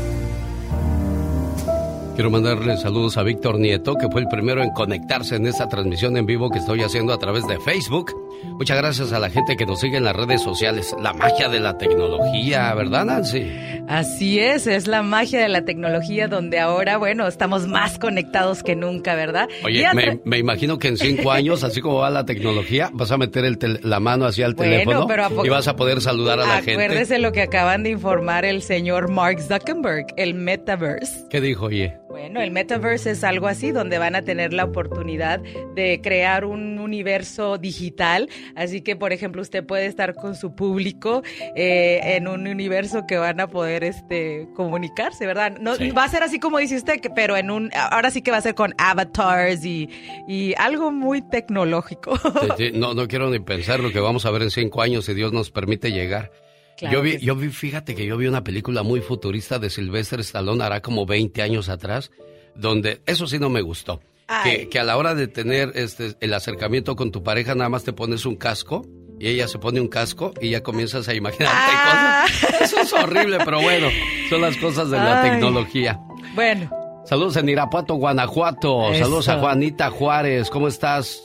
Quiero 2.20 2.32
mandarle 2.32 2.76
saludos 2.76 3.16
a 3.16 3.24
Víctor 3.24 3.58
Nieto, 3.60 3.96
que 3.96 4.10
fue 4.10 4.20
el 4.20 4.28
primero 4.28 4.62
en 4.62 4.72
conectarse 4.72 5.38
en 5.38 5.48
esta 5.48 5.70
transmisión 5.70 6.18
en 6.18 6.26
vivo 6.26 6.50
que 6.50 6.60
estoy 6.60 6.82
haciendo 6.84 7.14
a 7.14 7.18
través 7.18 7.48
de 7.48 7.58
Facebook. 7.62 8.12
Muchas 8.58 8.78
gracias 8.78 9.14
a 9.14 9.20
la 9.20 9.30
gente 9.30 9.56
que 9.56 9.66
nos 9.66 9.80
sigue 9.80 9.96
en 9.96 10.04
las 10.04 10.18
redes 10.18 10.42
sociales. 10.42 10.94
La 11.02 11.14
magia 11.14 11.48
de 11.48 11.62
la 11.62 11.78
tecnología, 11.78 12.74
¿verdad, 12.74 13.06
Nancy? 13.06 13.50
Así 13.88 14.38
es, 14.38 14.68
es 14.68 14.88
la 14.88 15.02
magia 15.02 15.40
de 15.42 15.48
la 15.48 15.64
tecnología 15.64 16.28
donde 16.28 16.60
ahora, 16.60 16.98
bueno, 16.98 17.26
estamos 17.26 17.68
más 17.68 17.98
conectados 17.98 18.64
que 18.64 18.76
nunca, 18.76 19.16
¿verdad? 19.16 19.48
Oye, 19.64 19.88
me, 20.26 20.38
imagino 20.38 20.78
que 20.78 20.90
en 20.90 20.98
cinco 20.98 21.32
años, 21.32 21.64
así 21.64 21.80
como 21.80 22.00
va 22.00 22.10
la 22.10 22.26
tecnología, 22.26 22.90
vas 22.92 23.12
a 23.12 23.18
meter 23.18 23.46
el 23.46 23.80
la 23.84 24.02
mano 24.02 24.26
hacia 24.26 24.46
el 24.46 24.56
Bueno, 24.56 24.74
teléfono 24.74 25.08
pero 25.08 25.24
¿a 25.24 25.30
poco- 25.30 25.46
y 25.46 25.50
vas 25.50 25.70
a 25.70 25.78
poder 25.78 26.02
saludar 26.02 26.42
a 26.42 26.46
la 26.46 26.58
Acuérdese 26.58 27.16
gente. 27.16 27.20
lo 27.20 27.32
que 27.32 27.44
acaban 27.44 27.84
de 27.84 27.92
informar 27.92 28.44
el 28.44 28.62
señor 28.62 29.10
Mark 29.10 29.40
Zuckerberg, 29.42 30.08
el 30.18 30.34
metaverse. 30.36 31.26
¿Qué 31.30 31.40
dijo, 31.40 31.68
oye? 31.68 31.98
Bueno, 32.10 32.42
el 32.42 32.50
metaverse 32.52 33.12
es 33.12 33.24
algo 33.24 33.48
así, 33.48 33.72
donde 33.72 34.00
van 34.00 34.16
a 34.16 34.24
tener 34.24 34.52
la 34.52 34.66
oportunidad 34.66 35.40
de 35.76 36.02
crear 36.02 36.44
un 36.44 36.80
universo 36.80 37.58
digital. 37.60 38.28
Así 38.56 38.82
que, 38.82 38.96
por 38.96 39.14
ejemplo, 39.14 39.42
usted 39.44 39.64
puede 39.64 39.86
estar 39.86 40.16
con 40.16 40.36
su 40.36 40.56
público 40.56 41.22
eh, 41.56 42.00
en 42.16 42.28
un 42.28 42.48
universo 42.48 43.06
que 43.08 43.18
van 43.18 43.40
a 43.40 43.48
poder 43.48 43.84
este, 43.84 44.48
comunicarse, 44.56 45.26
¿verdad? 45.28 45.58
No, 45.62 45.76
Sí. 45.76 45.92
Va 45.92 46.04
a 46.06 46.10
ser 46.10 46.24
así 46.24 46.40
como 46.40 46.58
dice 46.58 46.76
usted, 46.78 47.00
que- 47.00 47.12
pero 47.12 47.38
en 47.38 47.52
un, 47.52 47.70
ahora 47.76 48.10
sí 48.12 48.22
que 48.24 48.32
va 48.32 48.38
a 48.38 48.42
ser 48.42 48.56
con 48.56 48.74
avatars 48.80 49.64
y, 49.64 49.88
y 50.28 50.54
algo 50.58 50.92
muy 50.92 51.22
tecnológico. 51.22 52.18
Sí, 52.18 52.48
sí, 52.58 52.72
No, 52.74 52.94
no 52.96 53.08
quiero 53.08 53.30
ni 53.30 53.40
pensar 53.40 53.80
lo 53.82 53.92
que 53.92 54.00
vamos 54.00 54.26
a 54.26 54.32
ver 54.32 54.42
en 54.42 54.50
cinco 54.52 54.82
años 54.82 55.06
si 55.06 55.14
Dios 55.14 55.32
nos 55.32 55.52
permite 55.52 55.92
llegar. 55.92 56.32
Claro 56.80 56.94
yo 56.96 57.02
vi, 57.02 57.12
sí. 57.20 57.26
yo 57.26 57.36
vi, 57.36 57.50
fíjate 57.50 57.94
que 57.94 58.06
yo 58.06 58.16
vi 58.18 58.28
una 58.28 58.44
película 58.44 58.82
muy 58.84 59.02
futurista 59.02 59.60
de 59.60 59.70
Sylvester 59.70 60.22
Stallone 60.22 60.64
hará 60.64 60.82
como 60.82 61.06
20 61.06 61.42
años 61.42 61.68
atrás, 61.70 62.10
donde 62.56 63.02
eso 63.06 63.28
sí 63.28 63.38
no 63.40 63.50
me 63.50 63.62
gustó. 63.62 64.02
Que, 64.44 64.70
que 64.70 64.80
a 64.80 64.84
la 64.84 64.96
hora 64.96 65.16
de 65.16 65.28
tener 65.28 65.72
este 65.74 66.16
el 66.20 66.34
acercamiento 66.36 66.96
con 66.96 67.12
tu 67.12 67.24
pareja 67.24 67.56
nada 67.56 67.70
más 67.70 67.84
te 67.84 67.94
pones 67.94 68.26
un 68.28 68.36
casco 68.36 68.86
y 69.20 69.28
ella 69.28 69.48
se 69.48 69.58
pone 69.58 69.82
un 69.82 69.88
casco 69.88 70.34
y 70.40 70.52
ya 70.52 70.62
comienzas 70.62 71.08
a 71.08 71.16
imaginarte 71.16 71.58
Ah. 71.58 72.26
cosas. 72.28 72.62
Eso 72.62 72.80
es 72.82 72.94
horrible, 72.94 73.40
pero 73.44 73.60
bueno, 73.62 73.88
son 74.30 74.42
las 74.42 74.56
cosas 74.58 74.90
de 74.92 74.98
la 74.98 75.24
Ay. 75.24 75.32
tecnología. 75.32 76.00
bueno, 76.36 76.70
Saludos 77.06 77.38
en 77.38 77.50
Irapuato, 77.50 77.96
Guanajuato. 77.96 78.92
Eso. 78.92 79.06
Saludos 79.06 79.30
a 79.30 79.40
Juanita 79.40 79.90
Juárez. 79.90 80.50
¿Cómo 80.52 80.68
estás? 80.68 81.24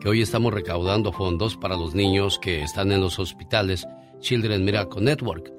que 0.00 0.08
hoy 0.08 0.22
estamos 0.22 0.52
recaudando 0.52 1.12
fondos 1.12 1.56
para 1.56 1.76
los 1.76 1.94
niños 1.94 2.40
que 2.40 2.62
están 2.62 2.90
en 2.90 3.00
los 3.00 3.20
hospitales 3.20 3.86
Children 4.24 4.64
Miracle 4.64 5.02
Network. 5.02 5.52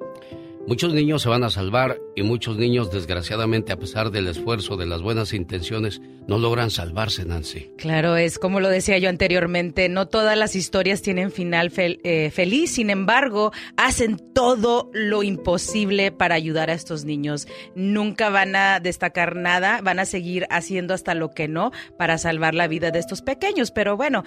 Muchos 0.67 0.91
niños 0.91 1.21
se 1.21 1.29
van 1.29 1.43
a 1.43 1.51
salvar 1.51 2.01
y 2.15 2.23
muchos 2.23 2.57
niños, 2.57 2.91
desgraciadamente, 2.91 3.71
a 3.71 3.77
pesar 3.77 4.09
del 4.09 4.27
esfuerzo, 4.27 4.75
de 4.75 4.87
las 4.87 5.03
buenas 5.03 5.33
intenciones, 5.33 6.01
no 6.27 6.37
logran 6.37 6.71
salvarse, 6.71 7.25
Nancy. 7.25 7.71
Claro, 7.77 8.17
es 8.17 8.39
como 8.39 8.59
lo 8.59 8.69
decía 8.69 8.97
yo 8.97 9.09
anteriormente, 9.09 9.89
no 9.89 10.07
todas 10.07 10.37
las 10.37 10.55
historias 10.55 11.01
tienen 11.01 11.31
final 11.31 11.71
eh, 11.75 12.31
feliz, 12.31 12.71
sin 12.71 12.89
embargo, 12.89 13.51
hacen 13.77 14.17
todo 14.33 14.89
lo 14.93 15.23
imposible 15.23 16.11
para 16.11 16.35
ayudar 16.35 16.69
a 16.69 16.73
estos 16.73 17.05
niños. 17.05 17.47
Nunca 17.75 18.29
van 18.29 18.55
a 18.55 18.79
destacar 18.79 19.35
nada, 19.35 19.81
van 19.81 19.99
a 19.99 20.05
seguir 20.05 20.47
haciendo 20.49 20.93
hasta 20.93 21.13
lo 21.13 21.31
que 21.31 21.47
no 21.47 21.71
para 21.97 22.17
salvar 22.17 22.55
la 22.55 22.67
vida 22.67 22.91
de 22.91 22.99
estos 22.99 23.21
pequeños, 23.21 23.71
pero 23.71 23.97
bueno, 23.97 24.23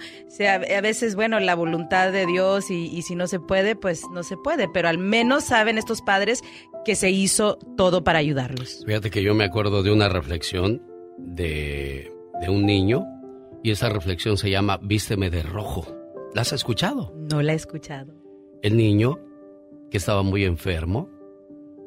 a 0.47 0.81
veces, 0.81 1.15
bueno, 1.15 1.39
la 1.39 1.55
voluntad 1.55 2.11
de 2.11 2.25
Dios 2.25 2.71
y, 2.71 2.85
y 2.87 3.01
si 3.01 3.15
no 3.15 3.27
se 3.27 3.39
puede, 3.39 3.75
pues 3.75 4.03
no 4.13 4.23
se 4.23 4.37
puede, 4.37 4.67
pero 4.67 4.87
al 4.87 4.97
menos 4.97 5.43
saben 5.45 5.77
estos 5.77 6.01
padres 6.01 6.41
que 6.85 6.95
se 6.95 7.09
hizo 7.09 7.57
todo 7.77 8.03
para 8.03 8.19
ayudarlos. 8.19 8.83
Fíjate 8.85 9.09
que 9.09 9.21
yo 9.21 9.35
me 9.35 9.43
acuerdo 9.43 9.83
de 9.83 9.91
una 9.91 10.09
reflexión 10.09 10.88
de, 11.19 12.11
de 12.41 12.49
un 12.49 12.65
niño 12.65 13.05
y 13.63 13.71
esa 13.71 13.89
reflexión 13.89 14.37
se 14.37 14.49
llama 14.49 14.79
Vísteme 14.81 15.29
de 15.29 15.43
rojo. 15.43 15.85
¿La 16.33 16.41
has 16.41 16.53
escuchado? 16.53 17.13
No 17.15 17.41
la 17.41 17.53
he 17.53 17.55
escuchado. 17.55 18.13
El 18.61 18.77
niño, 18.77 19.19
que 19.89 19.97
estaba 19.97 20.23
muy 20.23 20.43
enfermo, 20.43 21.09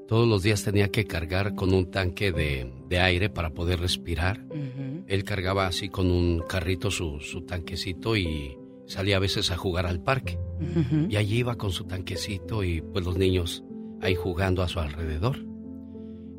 todos 0.09 0.29
los 0.29 0.43
días 0.43 0.63
tenía 0.63 0.89
que 0.89 1.07
cargar 1.07 1.55
con 1.55 1.73
un 1.73 1.91
tanque 1.91 2.33
de, 2.33 2.71
de 2.89 2.99
aire 2.99 3.31
para 3.31 3.51
poder 3.51 3.81
respirar. 3.81 4.45
Él 5.07 5.25
cargaba 5.25 5.67
así 5.67 5.89
con 5.89 6.11
un 6.11 6.41
carrito 6.41 6.91
su, 6.91 7.21
su, 7.21 7.43
tanquecito 7.43 8.17
y 8.17 8.57
salía 8.87 9.17
a 9.17 9.21
veces 9.21 9.51
a 9.51 9.57
jugar 9.57 9.87
al 9.87 10.03
parque. 10.03 10.39
Y 11.09 11.17
allí 11.17 11.39
iba 11.39 11.57
con 11.57 11.71
su 11.71 11.85
tanquecito 11.85 12.63
y 12.63 12.83
pues 12.83 13.05
los 13.05 13.17
niños 13.17 13.65
ahí 14.01 14.15
jugando 14.15 14.63
a 14.63 14.69
su 14.69 14.81
alrededor. 14.81 15.39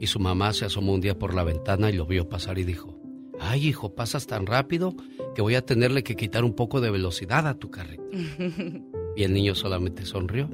Y 0.03 0.07
su 0.07 0.19
mamá 0.19 0.51
se 0.51 0.65
asomó 0.65 0.91
un 0.91 0.99
día 0.99 1.17
por 1.17 1.33
la 1.33 1.45
ventana 1.45 1.89
y 1.89 1.93
lo 1.93 2.05
vio 2.05 2.27
pasar 2.27 2.59
y 2.59 2.65
dijo, 2.65 2.99
ay 3.39 3.69
hijo, 3.69 3.95
pasas 3.95 4.27
tan 4.27 4.45
rápido 4.45 4.97
que 5.33 5.41
voy 5.41 5.55
a 5.55 5.65
tenerle 5.65 6.03
que 6.03 6.17
quitar 6.17 6.43
un 6.43 6.55
poco 6.55 6.81
de 6.81 6.91
velocidad 6.91 7.47
a 7.47 7.53
tu 7.53 7.71
carrito. 7.71 8.03
y 9.15 9.23
el 9.23 9.33
niño 9.33 9.55
solamente 9.55 10.03
sonrió. 10.03 10.49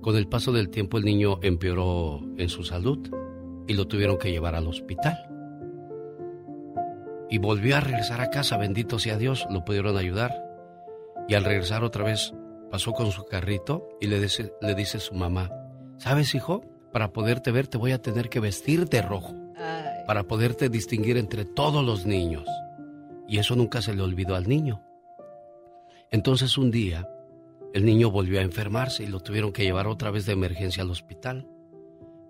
Con 0.00 0.16
el 0.16 0.26
paso 0.26 0.50
del 0.50 0.68
tiempo 0.68 0.98
el 0.98 1.04
niño 1.04 1.38
empeoró 1.42 2.22
en 2.38 2.48
su 2.48 2.64
salud 2.64 3.08
y 3.68 3.74
lo 3.74 3.86
tuvieron 3.86 4.18
que 4.18 4.32
llevar 4.32 4.56
al 4.56 4.66
hospital. 4.66 5.16
Y 7.30 7.38
volvió 7.38 7.76
a 7.76 7.80
regresar 7.80 8.20
a 8.20 8.30
casa, 8.30 8.56
bendito 8.56 8.98
sea 8.98 9.16
Dios, 9.16 9.46
lo 9.48 9.64
pudieron 9.64 9.96
ayudar. 9.96 10.34
Y 11.28 11.34
al 11.34 11.44
regresar 11.44 11.84
otra 11.84 12.02
vez, 12.02 12.34
pasó 12.72 12.90
con 12.94 13.12
su 13.12 13.26
carrito 13.26 13.88
y 14.00 14.08
le 14.08 14.18
dice, 14.18 14.52
le 14.60 14.74
dice 14.74 14.98
su 14.98 15.14
mamá, 15.14 15.52
¿Sabes, 15.98 16.34
hijo? 16.34 16.62
Para 16.96 17.12
poderte 17.12 17.52
ver 17.52 17.66
te 17.66 17.76
voy 17.76 17.92
a 17.92 18.00
tener 18.00 18.30
que 18.30 18.40
vestir 18.40 18.88
de 18.88 19.02
rojo. 19.02 19.34
Para 20.06 20.22
poderte 20.22 20.70
distinguir 20.70 21.18
entre 21.18 21.44
todos 21.44 21.84
los 21.84 22.06
niños. 22.06 22.48
Y 23.28 23.36
eso 23.36 23.54
nunca 23.54 23.82
se 23.82 23.94
le 23.94 24.00
olvidó 24.00 24.34
al 24.34 24.48
niño. 24.48 24.80
Entonces 26.10 26.56
un 26.56 26.70
día, 26.70 27.06
el 27.74 27.84
niño 27.84 28.10
volvió 28.10 28.40
a 28.40 28.44
enfermarse 28.44 29.04
y 29.04 29.08
lo 29.08 29.20
tuvieron 29.20 29.52
que 29.52 29.64
llevar 29.64 29.88
otra 29.88 30.10
vez 30.10 30.24
de 30.24 30.32
emergencia 30.32 30.82
al 30.82 30.90
hospital. 30.90 31.46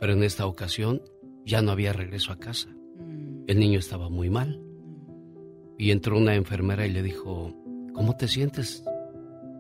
Pero 0.00 0.14
en 0.14 0.24
esta 0.24 0.46
ocasión 0.46 1.00
ya 1.44 1.62
no 1.62 1.70
había 1.70 1.92
regreso 1.92 2.32
a 2.32 2.40
casa. 2.40 2.68
El 3.46 3.60
niño 3.60 3.78
estaba 3.78 4.08
muy 4.08 4.30
mal. 4.30 4.60
Y 5.78 5.92
entró 5.92 6.18
una 6.18 6.34
enfermera 6.34 6.88
y 6.88 6.90
le 6.90 7.04
dijo, 7.04 7.54
¿cómo 7.94 8.16
te 8.16 8.26
sientes? 8.26 8.82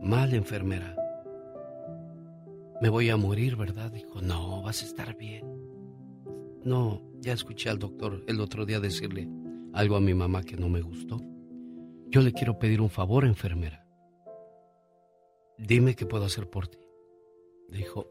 Mal, 0.02 0.34
enfermera 0.34 0.96
me 2.80 2.88
voy 2.88 3.10
a 3.10 3.16
morir, 3.16 3.56
¿verdad? 3.56 3.90
Dijo, 3.90 4.20
no, 4.20 4.62
vas 4.62 4.82
a 4.82 4.86
estar 4.86 5.16
bien. 5.16 5.44
No, 6.64 7.02
ya 7.20 7.32
escuché 7.32 7.70
al 7.70 7.78
doctor 7.78 8.24
el 8.26 8.40
otro 8.40 8.66
día 8.66 8.80
decirle 8.80 9.28
algo 9.72 9.96
a 9.96 10.00
mi 10.00 10.14
mamá 10.14 10.42
que 10.42 10.56
no 10.56 10.68
me 10.68 10.80
gustó. 10.80 11.20
Yo 12.08 12.20
le 12.20 12.32
quiero 12.32 12.58
pedir 12.58 12.80
un 12.80 12.90
favor, 12.90 13.24
enfermera. 13.24 13.86
Dime 15.58 15.94
qué 15.94 16.06
puedo 16.06 16.24
hacer 16.24 16.48
por 16.48 16.68
ti. 16.68 16.78
Dijo, 17.68 18.08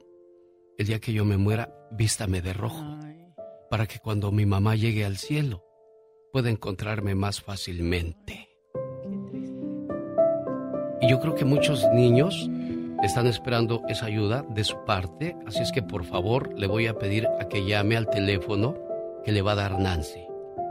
el 0.77 0.87
día 0.87 0.99
que 0.99 1.13
yo 1.13 1.25
me 1.25 1.37
muera, 1.37 1.73
vístame 1.91 2.41
de 2.41 2.53
rojo, 2.53 2.83
para 3.69 3.87
que 3.87 3.99
cuando 3.99 4.31
mi 4.31 4.45
mamá 4.45 4.75
llegue 4.75 5.05
al 5.05 5.17
cielo, 5.17 5.63
pueda 6.33 6.49
encontrarme 6.49 7.15
más 7.15 7.41
fácilmente. 7.41 8.49
Y 11.01 11.09
yo 11.09 11.19
creo 11.19 11.35
que 11.35 11.45
muchos 11.45 11.85
niños 11.93 12.49
están 13.05 13.27
esperando 13.27 13.83
esa 13.87 14.07
ayuda 14.07 14.43
de 14.49 14.63
su 14.63 14.83
parte, 14.85 15.35
así 15.45 15.59
es 15.59 15.71
que 15.71 15.83
por 15.83 16.05
favor 16.05 16.57
le 16.57 16.65
voy 16.67 16.87
a 16.87 16.97
pedir 16.97 17.27
a 17.39 17.47
que 17.47 17.65
llame 17.65 17.97
al 17.97 18.09
teléfono 18.09 18.75
que 19.23 19.31
le 19.31 19.41
va 19.41 19.53
a 19.53 19.55
dar 19.55 19.79
Nancy. 19.79 20.25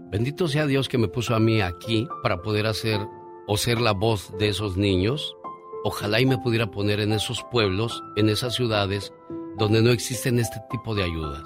Bendito 0.10 0.48
sea 0.48 0.66
Dios 0.66 0.90
que 0.90 0.98
me 0.98 1.08
puso 1.08 1.36
a 1.36 1.40
mí 1.40 1.62
aquí 1.62 2.08
para 2.24 2.42
poder 2.42 2.66
hacer 2.68 3.00
o 3.48 3.58
ser 3.58 3.80
la 3.82 3.92
voz 3.92 4.34
de 4.40 4.50
esos 4.50 4.78
niños. 4.78 5.36
Ojalá 5.84 6.22
y 6.22 6.26
me 6.26 6.38
pudiera 6.38 6.72
poner 6.72 7.00
en 7.00 7.14
esos 7.14 7.44
pueblos, 7.52 8.04
en 8.16 8.30
esas 8.30 8.56
ciudades 8.56 9.14
donde 9.58 9.82
no 9.82 9.92
existen 9.92 10.40
este 10.40 10.62
tipo 10.70 10.96
de 10.96 11.04
ayudas 11.04 11.44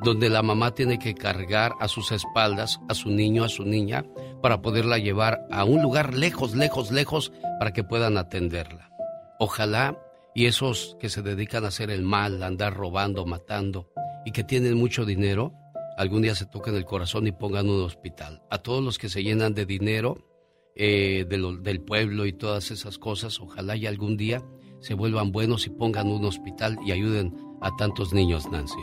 donde 0.00 0.28
la 0.28 0.42
mamá 0.42 0.72
tiene 0.72 0.98
que 0.98 1.14
cargar 1.14 1.72
a 1.80 1.88
sus 1.88 2.12
espaldas 2.12 2.80
a 2.88 2.94
su 2.94 3.10
niño, 3.10 3.44
a 3.44 3.48
su 3.48 3.64
niña, 3.64 4.04
para 4.42 4.60
poderla 4.62 4.98
llevar 4.98 5.46
a 5.50 5.64
un 5.64 5.82
lugar 5.82 6.14
lejos, 6.14 6.54
lejos, 6.54 6.90
lejos, 6.90 7.32
para 7.58 7.72
que 7.72 7.84
puedan 7.84 8.18
atenderla. 8.18 8.90
Ojalá 9.38 9.98
y 10.34 10.46
esos 10.46 10.96
que 11.00 11.08
se 11.08 11.22
dedican 11.22 11.64
a 11.64 11.68
hacer 11.68 11.90
el 11.90 12.02
mal, 12.02 12.42
a 12.42 12.46
andar 12.46 12.74
robando, 12.74 13.24
matando, 13.24 13.90
y 14.26 14.32
que 14.32 14.44
tienen 14.44 14.74
mucho 14.74 15.06
dinero, 15.06 15.54
algún 15.96 16.22
día 16.22 16.34
se 16.34 16.44
toquen 16.44 16.74
el 16.74 16.84
corazón 16.84 17.26
y 17.26 17.32
pongan 17.32 17.70
un 17.70 17.82
hospital. 17.82 18.42
A 18.50 18.58
todos 18.58 18.84
los 18.84 18.98
que 18.98 19.08
se 19.08 19.22
llenan 19.22 19.54
de 19.54 19.64
dinero 19.64 20.28
eh, 20.74 21.24
del 21.26 21.80
pueblo 21.80 22.26
y 22.26 22.34
todas 22.34 22.70
esas 22.70 22.98
cosas, 22.98 23.40
ojalá 23.40 23.76
y 23.76 23.86
algún 23.86 24.18
día 24.18 24.42
se 24.80 24.92
vuelvan 24.92 25.32
buenos 25.32 25.66
y 25.66 25.70
pongan 25.70 26.08
un 26.08 26.26
hospital 26.26 26.78
y 26.84 26.92
ayuden 26.92 27.34
a 27.62 27.74
tantos 27.76 28.12
niños, 28.12 28.50
Nancy. 28.50 28.76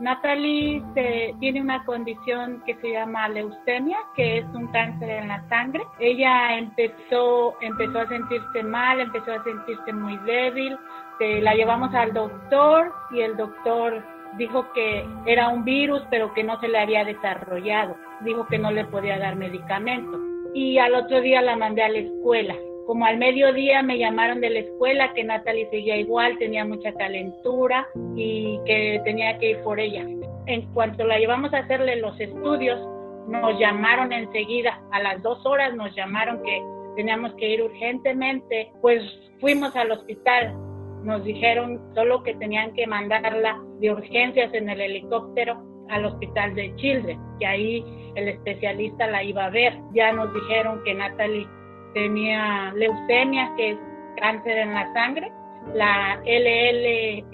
Natalie 0.00 0.82
se- 0.94 1.34
tiene 1.40 1.60
una 1.60 1.84
condición 1.84 2.62
que 2.66 2.74
se 2.76 2.92
llama 2.92 3.28
leucemia, 3.28 3.98
que 4.16 4.38
es 4.38 4.44
un 4.54 4.66
cáncer 4.68 5.08
en 5.10 5.28
la 5.28 5.46
sangre. 5.48 5.82
Ella 5.98 6.58
empezó, 6.58 7.54
empezó 7.60 8.00
a 8.00 8.08
sentirse 8.08 8.62
mal, 8.62 9.00
empezó 9.00 9.32
a 9.32 9.44
sentirse 9.44 9.92
muy 9.92 10.16
débil. 10.18 10.76
Se- 11.18 11.40
la 11.40 11.54
llevamos 11.54 11.94
al 11.94 12.12
doctor 12.12 12.92
y 13.12 13.20
el 13.20 13.36
doctor 13.36 14.02
dijo 14.38 14.66
que 14.72 15.06
era 15.26 15.48
un 15.48 15.64
virus, 15.64 16.02
pero 16.10 16.32
que 16.34 16.42
no 16.42 16.58
se 16.60 16.68
le 16.68 16.78
había 16.78 17.04
desarrollado. 17.04 17.96
Dijo 18.20 18.46
que 18.46 18.58
no 18.58 18.70
le 18.70 18.84
podía 18.86 19.18
dar 19.18 19.36
medicamento. 19.36 20.18
Y 20.54 20.78
al 20.78 20.94
otro 20.94 21.20
día 21.20 21.42
la 21.42 21.56
mandé 21.56 21.82
a 21.82 21.88
la 21.88 21.98
escuela. 21.98 22.54
Como 22.86 23.04
al 23.06 23.16
mediodía 23.18 23.82
me 23.82 23.98
llamaron 23.98 24.40
de 24.40 24.50
la 24.50 24.58
escuela 24.60 25.12
que 25.14 25.24
Natalie 25.24 25.68
seguía 25.70 25.96
igual, 25.96 26.36
tenía 26.38 26.64
mucha 26.64 26.92
calentura 26.94 27.86
y 28.16 28.58
que 28.66 29.00
tenía 29.04 29.38
que 29.38 29.50
ir 29.50 29.58
por 29.62 29.78
ella. 29.78 30.04
En 30.46 30.62
cuanto 30.72 31.04
la 31.04 31.18
llevamos 31.18 31.54
a 31.54 31.58
hacerle 31.58 31.96
los 31.96 32.18
estudios, 32.18 32.80
nos 33.28 33.58
llamaron 33.58 34.12
enseguida, 34.12 34.82
a 34.90 35.00
las 35.00 35.22
dos 35.22 35.44
horas 35.46 35.74
nos 35.74 35.94
llamaron 35.94 36.42
que 36.42 36.62
teníamos 36.96 37.32
que 37.34 37.50
ir 37.50 37.62
urgentemente, 37.62 38.72
pues 38.80 39.02
fuimos 39.40 39.74
al 39.76 39.92
hospital. 39.92 40.52
Nos 41.04 41.24
dijeron 41.24 41.80
solo 41.94 42.22
que 42.22 42.34
tenían 42.34 42.72
que 42.74 42.86
mandarla 42.86 43.60
de 43.80 43.92
urgencias 43.92 44.52
en 44.54 44.68
el 44.68 44.80
helicóptero 44.80 45.62
al 45.88 46.04
hospital 46.04 46.54
de 46.54 46.74
Children, 46.76 47.20
que 47.38 47.46
ahí 47.46 47.84
el 48.14 48.28
especialista 48.28 49.06
la 49.06 49.22
iba 49.22 49.46
a 49.46 49.50
ver. 49.50 49.78
Ya 49.94 50.12
nos 50.12 50.32
dijeron 50.34 50.82
que 50.84 50.94
Natalie 50.94 51.46
tenía 51.94 52.72
leucemia, 52.74 53.52
que 53.56 53.70
es 53.70 53.78
cáncer 54.16 54.58
en 54.58 54.74
la 54.74 54.92
sangre, 54.92 55.32
la 55.74 56.20
LLE. 56.24 57.24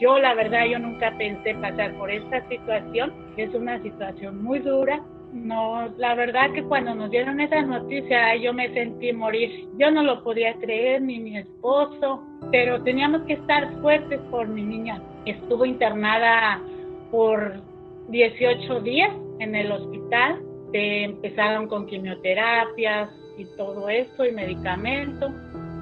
Yo 0.00 0.18
la 0.18 0.34
verdad 0.34 0.66
yo 0.66 0.78
nunca 0.78 1.12
pensé 1.18 1.54
pasar 1.56 1.92
por 1.94 2.10
esta 2.10 2.46
situación, 2.48 3.12
es 3.36 3.52
una 3.54 3.82
situación 3.82 4.42
muy 4.42 4.60
dura. 4.60 5.00
No, 5.32 5.88
la 5.98 6.14
verdad 6.14 6.52
que 6.52 6.62
cuando 6.62 6.94
nos 6.94 7.10
dieron 7.10 7.40
esa 7.40 7.60
noticia 7.60 8.34
yo 8.36 8.54
me 8.54 8.72
sentí 8.72 9.12
morir. 9.12 9.68
Yo 9.76 9.90
no 9.90 10.02
lo 10.02 10.22
podía 10.22 10.54
creer 10.54 11.02
ni 11.02 11.18
mi 11.18 11.36
esposo, 11.36 12.22
pero 12.50 12.82
teníamos 12.82 13.22
que 13.22 13.34
estar 13.34 13.70
fuertes 13.80 14.20
por 14.30 14.48
mi 14.48 14.62
niña. 14.62 15.02
Estuvo 15.26 15.66
internada 15.66 16.62
por 17.10 17.60
18 18.08 18.80
días 18.80 19.10
en 19.40 19.54
el 19.54 19.70
hospital. 19.70 20.40
Empezaron 20.72 21.66
con 21.66 21.86
quimioterapias 21.86 23.10
y 23.38 23.44
todo 23.56 23.88
eso 23.88 24.24
y 24.24 24.32
medicamentos. 24.32 25.32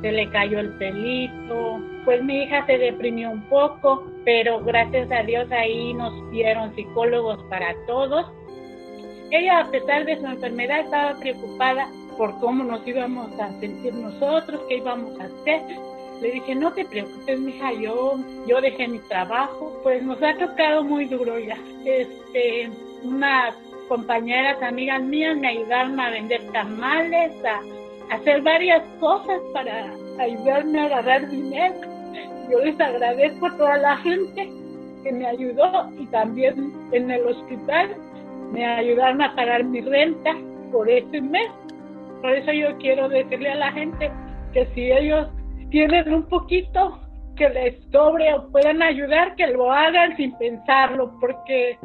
Se 0.03 0.13
le 0.13 0.29
cayó 0.31 0.61
el 0.61 0.71
pelito. 0.79 1.81
Pues 2.05 2.23
mi 2.23 2.43
hija 2.43 2.65
se 2.67 2.79
deprimió 2.79 3.31
un 3.31 3.43
poco, 3.49 4.07
pero 4.25 4.63
gracias 4.63 5.11
a 5.11 5.23
Dios 5.23 5.51
ahí 5.51 5.95
nos 5.95 6.31
dieron 6.31 6.75
psicólogos 6.75 7.43
para 7.45 7.75
todos. 7.87 8.27
Ella, 9.31 9.61
a 9.61 9.71
pesar 9.71 10.05
de 10.05 10.21
su 10.21 10.27
enfermedad, 10.27 10.81
estaba 10.81 11.19
preocupada 11.19 11.89
por 12.17 12.39
cómo 12.39 12.63
nos 12.63 12.87
íbamos 12.87 13.29
a 13.41 13.51
sentir 13.59 13.93
nosotros, 13.95 14.61
qué 14.69 14.77
íbamos 14.77 15.19
a 15.19 15.25
hacer. 15.25 15.63
Le 16.21 16.31
dije, 16.31 16.55
no 16.55 16.73
te 16.73 16.85
preocupes, 16.85 17.39
mija, 17.39 17.73
yo, 17.75 18.19
yo 18.47 18.61
dejé 18.61 18.89
mi 18.89 18.99
trabajo. 19.01 19.81
Pues 19.83 20.03
nos 20.03 20.23
ha 20.23 20.37
tocado 20.39 20.85
muy 20.85 21.07
duro 21.07 21.39
ya. 21.39 21.59
Este, 21.85 22.71
unas 23.03 23.55
compañeras, 23.89 24.63
amigas 24.63 25.03
mías 25.03 25.37
me 25.37 25.49
ayudaron 25.49 25.99
a 25.99 26.11
vender 26.11 26.41
tamales, 26.53 27.33
a, 27.45 27.61
a 28.13 28.17
hacer 28.17 28.43
varias 28.43 28.83
cosas 29.01 29.41
para 29.53 29.93
ayudarme 30.19 30.81
a 30.81 30.85
agarrar 30.87 31.29
dinero. 31.29 31.75
Yo 32.51 32.61
les 32.61 32.79
agradezco 32.81 33.47
a 33.47 33.57
toda 33.57 33.77
la 33.79 33.97
gente 33.99 34.51
que 35.03 35.13
me 35.13 35.27
ayudó 35.27 35.91
y 35.99 36.07
también 36.07 36.73
en 36.93 37.11
el 37.11 37.27
hospital 37.27 37.97
me 38.53 38.65
ayudaron 38.65 39.23
a 39.23 39.35
pagar 39.35 39.65
mi 39.65 39.81
renta 39.81 40.35
por 40.73 40.89
ese 40.89 41.21
mes. 41.21 41.49
Por 42.21 42.33
eso 42.33 42.53
yo 42.53 42.77
quiero 42.79 43.09
decirle 43.09 43.51
a 43.51 43.57
la 43.57 43.73
gente 43.73 44.11
que 44.53 44.67
si 44.75 44.91
ellos 44.91 45.29
tienen 45.71 46.13
un 46.13 46.23
poquito 46.25 46.99
que 47.37 47.49
les 47.51 47.75
sobre 47.93 48.33
o 48.35 48.49
puedan 48.51 48.83
ayudar, 48.83 49.37
que 49.37 49.47
lo 49.49 49.71
hagan 49.71 50.17
sin 50.17 50.37
pensarlo, 50.39 51.13
porque 51.21 51.79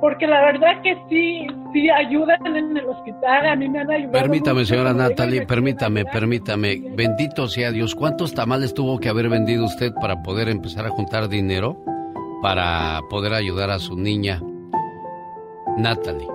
porque 0.00 0.26
la 0.26 0.40
verdad 0.42 0.82
que 0.82 0.96
sí, 1.08 1.46
sí 1.72 1.90
ayudan 1.90 2.46
en 2.46 2.76
el 2.76 2.86
hospital, 2.86 3.46
a 3.46 3.56
mí 3.56 3.68
me 3.68 3.80
han 3.80 3.90
ayudado. 3.90 4.12
Permítame, 4.12 4.60
mucho. 4.60 4.66
señora 4.66 4.92
Natalie, 4.92 5.46
permítame, 5.46 6.04
permítame. 6.04 6.82
Bendito 6.94 7.48
sea 7.48 7.70
Dios. 7.70 7.94
¿Cuántos 7.94 8.34
tamales 8.34 8.74
tuvo 8.74 8.98
que 8.98 9.08
haber 9.08 9.28
vendido 9.28 9.64
usted 9.64 9.92
para 9.94 10.22
poder 10.22 10.48
empezar 10.48 10.86
a 10.86 10.90
juntar 10.90 11.28
dinero 11.28 11.76
para 12.42 13.00
poder 13.08 13.34
ayudar 13.34 13.70
a 13.70 13.78
su 13.78 13.96
niña? 13.96 14.40
Natalie. 15.78 16.28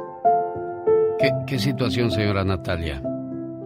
¿Qué, 1.19 1.31
qué 1.48 1.60
situación, 1.60 2.11
señora 2.11 2.44
Natalia? 2.44 3.02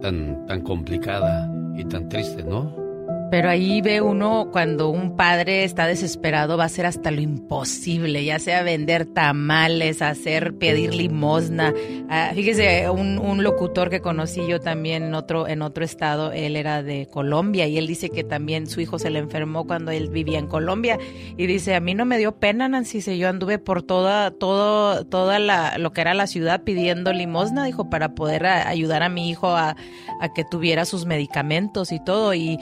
Tan, 0.00 0.46
tan 0.46 0.60
complicada 0.60 1.48
y 1.74 1.84
tan 1.84 2.08
triste, 2.08 2.42
¿no? 2.42 2.83
Pero 3.30 3.48
ahí 3.48 3.80
ve 3.80 4.00
uno 4.00 4.48
cuando 4.52 4.88
un 4.90 5.16
padre 5.16 5.64
está 5.64 5.86
desesperado 5.86 6.56
va 6.56 6.64
a 6.64 6.66
hacer 6.66 6.86
hasta 6.86 7.10
lo 7.10 7.20
imposible, 7.20 8.24
ya 8.24 8.38
sea 8.38 8.62
vender 8.62 9.06
tamales, 9.06 10.02
hacer 10.02 10.54
pedir 10.54 10.94
limosna. 10.94 11.74
Ah, 12.08 12.30
fíjese, 12.34 12.88
un, 12.90 13.18
un 13.18 13.42
locutor 13.42 13.90
que 13.90 14.00
conocí 14.00 14.46
yo 14.46 14.60
también 14.60 15.02
en 15.04 15.14
otro 15.14 15.48
en 15.48 15.62
otro 15.62 15.84
estado, 15.84 16.32
él 16.32 16.56
era 16.56 16.82
de 16.82 17.06
Colombia 17.06 17.66
y 17.66 17.78
él 17.78 17.86
dice 17.86 18.10
que 18.10 18.24
también 18.24 18.66
su 18.66 18.80
hijo 18.80 18.98
se 18.98 19.10
le 19.10 19.18
enfermó 19.18 19.66
cuando 19.66 19.90
él 19.90 20.10
vivía 20.10 20.38
en 20.38 20.46
Colombia 20.46 20.98
y 21.36 21.46
dice 21.46 21.74
a 21.74 21.80
mí 21.80 21.94
no 21.94 22.04
me 22.04 22.18
dio 22.18 22.32
pena 22.36 22.68
Nancy, 22.68 23.00
yo 23.18 23.28
anduve 23.28 23.58
por 23.58 23.82
toda 23.82 24.30
todo 24.30 25.04
toda 25.06 25.38
la 25.38 25.78
lo 25.78 25.92
que 25.92 26.02
era 26.02 26.14
la 26.14 26.26
ciudad 26.26 26.62
pidiendo 26.62 27.12
limosna, 27.12 27.64
dijo 27.64 27.90
para 27.90 28.14
poder 28.14 28.46
ayudar 28.46 29.02
a 29.02 29.08
mi 29.08 29.28
hijo 29.28 29.48
a, 29.48 29.76
que 30.34 30.44
tuviera 30.44 30.84
sus 30.84 31.04
medicamentos 31.04 31.92
y 31.92 32.02
todo 32.02 32.34
y 32.34 32.58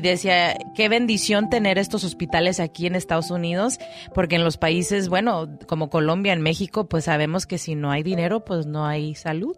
decía 0.00 0.56
qué 0.74 0.88
bendición 0.88 1.50
tener 1.50 1.78
estos 1.78 2.04
hospitales 2.04 2.60
aquí 2.60 2.86
en 2.86 2.94
Estados 2.94 3.30
Unidos 3.30 3.78
porque 4.14 4.36
en 4.36 4.44
los 4.44 4.56
países 4.56 5.08
bueno 5.08 5.58
como 5.66 5.90
Colombia 5.90 6.32
en 6.32 6.42
México 6.42 6.88
pues 6.88 7.04
sabemos 7.04 7.46
que 7.46 7.58
si 7.58 7.74
no 7.74 7.90
hay 7.90 8.02
dinero 8.02 8.44
pues 8.44 8.66
no 8.66 8.86
hay 8.86 9.14
salud 9.14 9.56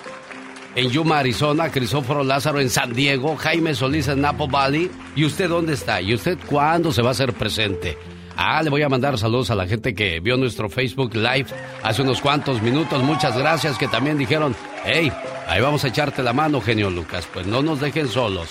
En 0.74 0.90
Yuma, 0.90 1.20
Arizona, 1.20 1.70
Crisóforo 1.70 2.23
Lázaro 2.23 2.60
en 2.60 2.68
San 2.68 2.93
Diego, 2.93 3.35
Jaime 3.36 3.74
Solís 3.74 4.09
en 4.09 4.20
Napo 4.20 4.47
Valley. 4.47 4.90
¿Y 5.14 5.24
usted 5.24 5.48
dónde 5.48 5.73
está? 5.73 6.02
¿Y 6.02 6.12
usted 6.12 6.36
cuándo 6.47 6.93
se 6.93 7.01
va 7.01 7.09
a 7.09 7.12
hacer 7.12 7.32
presente? 7.32 7.97
Ah, 8.36 8.62
le 8.62 8.68
voy 8.70 8.82
a 8.82 8.88
mandar 8.88 9.16
saludos 9.18 9.50
a 9.50 9.54
la 9.54 9.66
gente 9.66 9.94
que 9.94 10.20
vio 10.20 10.36
nuestro 10.36 10.68
Facebook 10.68 11.14
Live 11.14 11.46
hace 11.82 12.02
unos 12.02 12.20
cuantos 12.20 12.60
minutos. 12.60 13.02
Muchas 13.02 13.36
gracias 13.36 13.78
que 13.78 13.88
también 13.88 14.18
dijeron, 14.18 14.54
hey, 14.84 15.10
ahí 15.48 15.60
vamos 15.60 15.84
a 15.84 15.88
echarte 15.88 16.22
la 16.22 16.32
mano, 16.34 16.60
genio 16.60 16.90
Lucas. 16.90 17.26
Pues 17.32 17.46
no 17.46 17.62
nos 17.62 17.80
dejen 17.80 18.08
solos. 18.08 18.48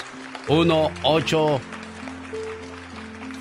1 0.47 0.91
8 1.03 1.59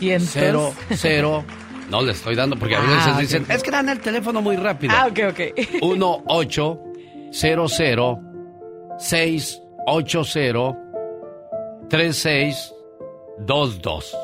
0 0.01 0.75
0 0.91 1.45
No 1.91 2.03
le 2.03 2.13
estoy 2.13 2.35
dando 2.35 2.57
porque 2.57 2.77
a 2.77 2.81
veces 2.81 2.97
Ah, 3.07 3.21
dicen, 3.21 3.47
es 3.49 3.63
que 3.63 3.71
dan 3.71 3.89
el 3.89 4.01
teléfono 4.01 4.41
muy 4.43 4.57
rápido. 4.57 4.93
Ah, 4.97 5.07
ok, 5.07 5.19
ok. 5.31 5.41
1 5.83 6.23
8 6.27 6.79
0 7.31 7.67
0 7.69 8.21
6 8.99 9.61
8 9.87 10.25
0 10.25 10.77
3 11.89 12.17
6 12.17 12.73
2 13.41 13.83
2 13.83 14.17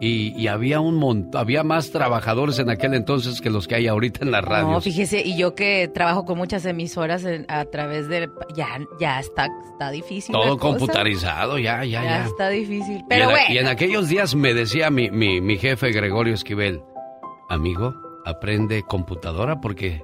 Y, 0.00 0.34
y 0.36 0.48
había 0.48 0.80
un 0.80 0.96
montón, 0.96 1.40
había 1.40 1.62
más 1.62 1.92
trabajadores 1.92 2.58
en 2.58 2.70
aquel 2.70 2.94
entonces 2.94 3.40
que 3.40 3.50
los 3.50 3.68
que 3.68 3.76
hay 3.76 3.86
ahorita 3.86 4.24
en 4.24 4.32
las 4.32 4.42
No, 4.42 4.48
radios. 4.50 4.82
fíjese, 4.82 5.20
y 5.24 5.36
yo 5.36 5.54
que 5.54 5.88
trabajo 5.94 6.24
con 6.24 6.38
muchas 6.38 6.64
emisoras 6.64 7.24
en- 7.24 7.46
a 7.48 7.64
través 7.66 8.08
de... 8.08 8.28
Ya, 8.56 8.66
ya 8.98 9.20
está, 9.20 9.48
está 9.70 9.92
difícil. 9.92 10.34
la 10.34 10.42
Todo 10.42 10.58
computarizado, 10.58 11.56
ya, 11.58 11.84
ya, 11.84 12.02
Ya, 12.02 12.18
ya. 12.18 12.24
está 12.24 12.48
difícil. 12.48 12.96
Y 12.98 13.04
Pero 13.08 13.24
en, 13.26 13.30
bueno. 13.30 13.46
y 13.54 13.58
en 13.58 13.66
aquellos 13.68 14.08
días 14.08 14.34
me 14.34 14.54
decía 14.54 14.90
mi, 14.90 15.08
mi, 15.10 15.40
mi 15.40 15.56
jefe 15.56 15.92
Gregorio 15.92 16.34
Esquivel, 16.34 16.82
amigo, 17.48 17.94
aprende 18.24 18.82
computadora 18.82 19.60
porque 19.60 20.02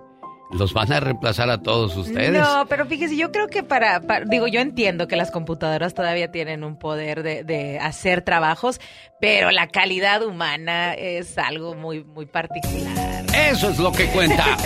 los 0.51 0.73
van 0.73 0.93
a 0.93 1.01
reemplazar 1.01 1.51
a 1.51 1.59
todos 1.62 1.97
ustedes. 1.97 2.33
No, 2.33 2.66
pero 2.69 2.87
fíjese, 2.87 3.16
yo 3.16 3.31
creo 3.33 3.49
que 3.49 3.62
para, 3.62 4.01
para- 4.01 4.25
digo, 4.25 4.47
yo 4.47 4.61
entiendo 4.61 5.07
que 5.09 5.16
las 5.16 5.31
computadoras 5.31 5.93
todavía 5.95 6.31
tienen 6.31 6.65
un 6.65 6.79
poder 6.79 7.23
de, 7.23 7.45
de 7.45 7.79
hacer 7.79 8.23
trabajos, 8.23 8.81
pero 9.20 9.51
la 9.51 9.66
calidad 9.69 10.23
humana 10.25 10.95
es 10.95 11.37
algo 11.39 11.75
muy, 11.75 12.03
muy 12.05 12.27
particular. 12.27 13.25
Eso 13.35 13.69
es 13.70 13.79
lo 13.79 13.93
que 13.93 14.07
cuenta. 14.07 14.45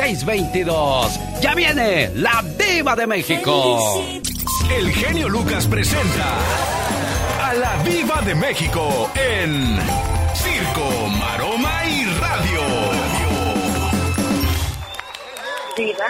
1-800-680-3622. 0.00 1.40
Ya 1.40 1.54
viene 1.54 2.10
la 2.14 2.42
diva 2.58 2.94
de 2.96 3.06
México. 3.06 4.04
El 4.76 4.90
genio 4.92 5.28
Lucas 5.28 5.66
presenta 5.66 6.36
a 7.42 7.54
la 7.54 7.76
Viva 7.82 8.20
de 8.22 8.34
México 8.36 9.10
en 9.16 9.76
Circo, 10.34 11.08
Diva, 15.76 16.06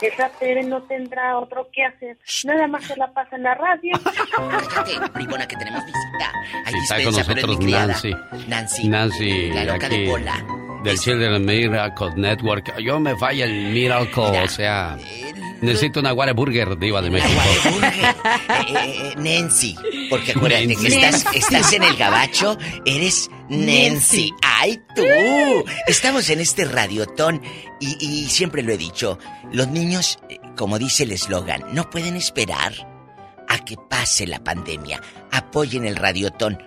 esa 0.00 0.28
Tere 0.38 0.62
no 0.62 0.82
tendrá 0.82 1.38
otro 1.38 1.68
que 1.72 1.84
hacer. 1.84 2.16
Nada 2.44 2.66
más 2.66 2.84
se 2.84 2.96
la 2.96 3.12
pasa 3.12 3.36
en 3.36 3.42
la 3.42 3.54
radio. 3.54 3.92
Cállate, 4.74 5.10
bribona, 5.12 5.46
que 5.46 5.56
tenemos 5.56 5.84
visita. 5.84 6.32
Hay 6.64 6.72
Sí, 6.72 6.78
está 6.82 6.96
con 6.96 7.14
nosotros. 7.14 7.60
Nancy. 7.60 8.14
Nancy. 8.48 8.88
Nancy, 8.88 9.50
La 9.50 9.64
loca 9.64 9.86
aquí, 9.86 10.04
de 10.04 10.10
bola. 10.10 10.34
Del 10.82 10.98
Children 10.98 11.44
Miracle 11.44 12.12
Network. 12.16 12.78
Yo 12.78 13.00
me 13.00 13.16
falla 13.16 13.44
el 13.44 13.72
Miracle, 13.72 14.42
o 14.42 14.48
sea, 14.48 14.96
necesito 15.60 16.00
una 16.00 16.12
Whataburger 16.12 16.78
diva 16.78 17.02
de 17.02 17.10
México. 17.10 17.40
Eh, 18.68 18.74
eh, 18.74 19.12
eh, 19.12 19.14
Nancy. 19.16 19.76
Porque 20.10 20.32
acuérdate 20.32 20.66
Nancy. 20.66 20.86
que 20.86 21.38
estás, 21.38 21.72
en 21.72 21.82
el 21.84 21.96
gabacho, 21.96 22.58
eres 22.84 23.30
Nancy. 23.48 23.90
Nancy. 23.90 24.34
¡Ay, 24.42 24.82
tú! 24.94 25.02
Estamos 25.86 26.28
en 26.30 26.40
este 26.40 26.64
radiotón 26.64 27.40
y, 27.80 27.96
y 28.04 28.28
siempre 28.28 28.62
lo 28.62 28.72
he 28.72 28.76
dicho. 28.76 29.18
Los 29.52 29.68
niños, 29.68 30.18
eh, 30.28 30.38
como 30.56 30.78
dice 30.78 31.04
el 31.04 31.12
eslogan, 31.12 31.62
no 31.72 31.88
pueden 31.88 32.16
esperar 32.16 32.72
a 33.48 33.64
que 33.64 33.76
pase 33.76 34.26
la 34.26 34.40
pandemia. 34.40 35.00
Apoyen 35.30 35.86
el 35.86 35.96
radiotón. 35.96 36.58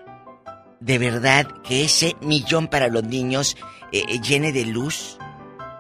De 0.82 0.98
verdad 0.98 1.48
que 1.64 1.86
ese 1.86 2.16
millón 2.22 2.68
para 2.68 2.88
los 2.88 3.04
niños 3.04 3.56
eh, 3.92 4.04
eh, 4.10 4.20
llene 4.20 4.52
de 4.52 4.66
luz 4.66 5.18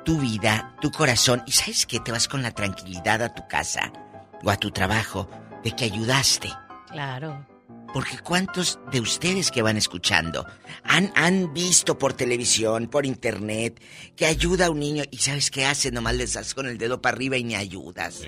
tu 0.06 0.19
vida, 0.19 0.76
tu 0.80 0.91
corazón. 0.91 1.44
Y 1.48 1.52
sabes 1.52 1.86
que 1.86 1.99
te 1.99 2.11
vas 2.11 2.28
con 2.28 2.41
la 2.41 2.52
tranquilidad 2.52 3.22
a 3.22 3.34
tu 3.34 3.48
casa 3.48 3.91
o 4.44 4.49
a 4.49 4.57
tu 4.57 4.72
trabajo 4.72 5.30
de 5.64 5.72
que 5.72 5.86
ayudaste. 5.86 6.49
Claro. 6.91 7.48
Porque 7.94 8.19
cuántos 8.19 8.80
de 8.91 9.02
ustedes 9.02 9.52
que 9.52 9.61
van 9.61 9.76
escuchando 9.76 10.45
han, 10.84 11.11
han 11.15 11.53
visto 11.53 11.98
por 11.98 12.14
televisión, 12.14 12.88
por 12.88 13.06
internet, 13.06 13.82
que 14.15 14.26
ayuda 14.26 14.68
a 14.68 14.69
un 14.69 14.80
niño 14.80 15.03
y 15.11 15.18
sabes 15.18 15.52
qué 15.52 15.65
hace, 15.65 15.91
nomás 15.91 16.15
les 16.15 16.34
das 16.34 16.53
con 16.53 16.68
el 16.68 16.78
dedo 16.78 17.02
para 17.02 17.15
arriba 17.15 17.38
y 17.38 17.44
ni 17.44 17.56
ayudas. 17.56 18.22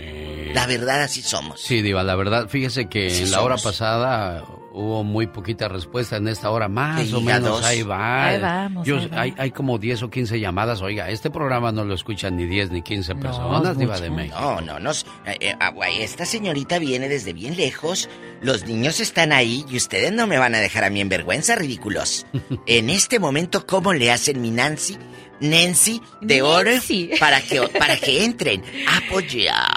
La 0.54 0.68
verdad 0.68 1.04
así 1.04 1.22
somos. 1.22 1.62
Sí, 1.62 1.82
Diva, 1.82 2.04
la 2.04 2.16
verdad, 2.16 2.50
fíjese 2.50 2.90
que 2.90 3.18
en 3.18 3.32
la 3.32 3.42
hora 3.42 3.56
pasada 3.56 4.44
Hubo 4.76 5.04
muy 5.04 5.28
poquita 5.28 5.68
respuesta 5.68 6.18
en 6.18 6.28
esta 6.28 6.50
hora, 6.50 6.68
más 6.68 7.14
o 7.14 7.22
menos, 7.22 7.44
dos. 7.44 7.64
ahí 7.64 7.84
va. 7.84 8.26
Ahí 8.26 8.42
vamos, 8.42 8.88
Yo- 8.88 8.98
ahí 8.98 9.08
va. 9.08 9.22
hay, 9.22 9.34
hay 9.38 9.52
como 9.52 9.78
10 9.78 10.02
o 10.02 10.10
15 10.10 10.40
llamadas. 10.40 10.82
Oiga, 10.82 11.12
este 11.12 11.30
programa 11.30 11.72
no 11.72 11.86
lo 11.86 11.94
escuchan 11.94 12.36
ni 12.36 12.48
10 12.48 12.72
ni 12.72 12.82
15 12.82 13.14
personas, 13.14 13.78
Diva 13.78 14.00
de 14.00 14.10
México. 14.10 14.36
No, 14.40 14.62
no, 14.62 14.80
nos, 14.80 15.04
eh, 15.28 15.38
eh, 15.40 15.56
ah, 15.60 15.72
esta 16.00 16.26
señorita 16.26 16.80
viene 16.80 17.08
desde 17.08 17.34
bien 17.34 17.56
lejos. 17.56 18.10
Los 18.42 18.66
niños 18.66 19.00
están 19.00 19.32
ahí 19.32 19.64
y 19.70 19.78
ustedes 19.78 20.12
no 20.12 20.26
me 20.26 20.40
van 20.40 20.56
a 20.56 20.60
dejar 20.60 20.84
a 20.86 20.90
mí 20.90 21.02
en 21.02 21.10
vergüenza, 21.10 21.54
ridículos. 21.56 22.26
en 22.66 22.90
este 22.90 23.20
momento, 23.20 23.68
¿cómo 23.68 23.94
le 23.94 24.12
hacen 24.12 24.42
mi 24.42 24.50
Nancy? 24.50 24.98
Nancy 25.40 26.02
de 26.22 26.42
oro 26.42 26.72
para 27.20 27.42
que 27.42 27.62
para 27.78 27.98
que 27.98 28.24
entren 28.24 28.64
apoyar. 28.88 29.68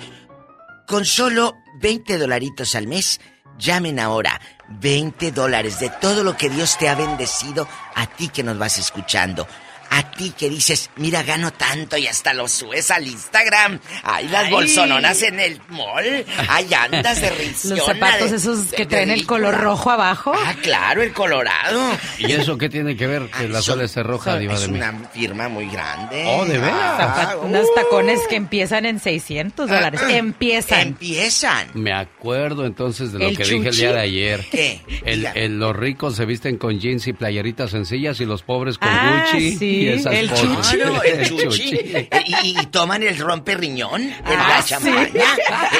Con 0.87 1.05
solo 1.05 1.55
20 1.79 2.17
dolaritos 2.17 2.75
al 2.75 2.87
mes, 2.87 3.21
llamen 3.57 3.99
ahora. 3.99 4.41
20 4.79 5.31
dólares 5.31 5.79
de 5.79 5.89
todo 5.89 6.23
lo 6.23 6.37
que 6.37 6.49
Dios 6.49 6.77
te 6.77 6.89
ha 6.89 6.95
bendecido 6.95 7.67
a 7.95 8.07
ti 8.07 8.29
que 8.29 8.43
nos 8.43 8.57
vas 8.57 8.77
escuchando. 8.77 9.47
A 9.93 10.09
ti 10.11 10.31
que 10.37 10.49
dices, 10.49 10.89
mira, 10.95 11.21
gano 11.21 11.51
tanto 11.51 11.97
y 11.97 12.07
hasta 12.07 12.33
lo 12.33 12.47
subes 12.47 12.89
al 12.91 13.05
Instagram. 13.07 13.77
Ay, 14.03 14.27
las 14.29 14.45
Ay. 14.45 14.51
bolsononas 14.51 15.21
en 15.21 15.39
el 15.39 15.59
mall. 15.67 16.25
Ay, 16.47 16.73
andas 16.73 17.19
de 17.21 17.29
risiona. 17.37 17.75
Los 17.75 17.85
zapatos 17.85 18.31
de- 18.31 18.37
esos 18.37 18.71
que 18.71 18.77
de 18.83 18.85
traen 18.85 19.11
el 19.11 19.25
color 19.25 19.57
rojo 19.59 19.91
abajo. 19.91 20.31
Ah, 20.33 20.55
claro, 20.61 21.01
el 21.03 21.11
Colorado. 21.11 21.81
¿Y 22.19 22.31
eso 22.31 22.57
qué 22.57 22.69
tiene 22.69 22.95
que 22.95 23.05
ver 23.05 23.29
que 23.37 23.49
la 23.49 23.61
suela 23.61 23.83
esté 23.83 24.01
roja, 24.01 24.37
Diva 24.37 24.53
Es 24.53 24.61
de 24.61 24.67
México? 24.69 24.87
una 24.97 25.09
firma 25.09 25.49
muy 25.49 25.67
grande. 25.67 26.23
Oh, 26.25 26.45
¿de 26.45 26.57
veras? 26.57 26.73
Ah, 26.79 27.33
Zapat- 27.35 27.43
unos 27.45 27.67
tacones 27.75 28.19
que 28.29 28.37
empiezan 28.37 28.85
en 28.85 28.99
600 28.99 29.69
dólares. 29.69 29.99
Ah, 30.01 30.07
ah. 30.09 30.13
Empiezan. 30.17 30.79
Empiezan. 30.87 31.67
Me 31.73 31.91
acuerdo 31.93 32.65
entonces 32.65 33.11
de 33.11 33.19
lo 33.19 33.27
El 33.27 33.37
que 33.37 33.43
dije 33.43 33.67
el 33.69 33.75
día 33.75 33.91
de 33.93 33.99
ayer. 33.99 34.45
¿Qué? 34.49 34.81
El, 35.05 35.25
el- 35.35 35.59
los 35.59 35.75
ricos 35.75 36.15
se 36.15 36.25
visten 36.25 36.57
con 36.57 36.79
jeans 36.79 37.05
y 37.07 37.13
playeritas 37.13 37.71
sencillas 37.71 38.21
y 38.21 38.25
los 38.25 38.41
pobres 38.43 38.77
con 38.77 38.87
Ah, 38.89 39.25
Gucci 39.31 39.57
sí, 39.57 39.80
esas 39.89 40.13
el 40.13 40.29
cosas. 40.29 40.45
chuchi. 40.45 40.75
Claro, 40.77 41.03
el 41.03 41.27
chuchi. 41.27 41.79
Y, 42.25 42.59
y 42.61 42.65
toman 42.67 43.03
el 43.03 43.17
romperriñón 43.17 44.01
en 44.01 44.13
Ah, 44.25 44.47
la 44.49 44.61
sí. 44.61 44.69
champaña. 44.69 45.09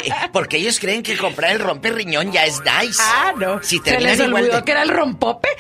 Eh, 0.04 0.10
porque 0.34 0.58
ellos 0.58 0.80
creen 0.80 1.04
que 1.04 1.18
comprar 1.18 1.52
el 1.52 1.60
romperriñón 1.60 2.32
ya 2.32 2.46
es 2.46 2.60
nice. 2.60 3.00
Ah, 3.02 3.34
no. 3.38 3.62
Si 3.64 3.78
Se 3.78 3.84
terminan 3.84 4.18
les 4.18 4.28
igual 4.28 4.44
olvidó 4.44 4.58
de- 4.58 4.64
que 4.66 4.72
era 4.72 4.84
el 4.84 4.90
rompope. 4.90 5.50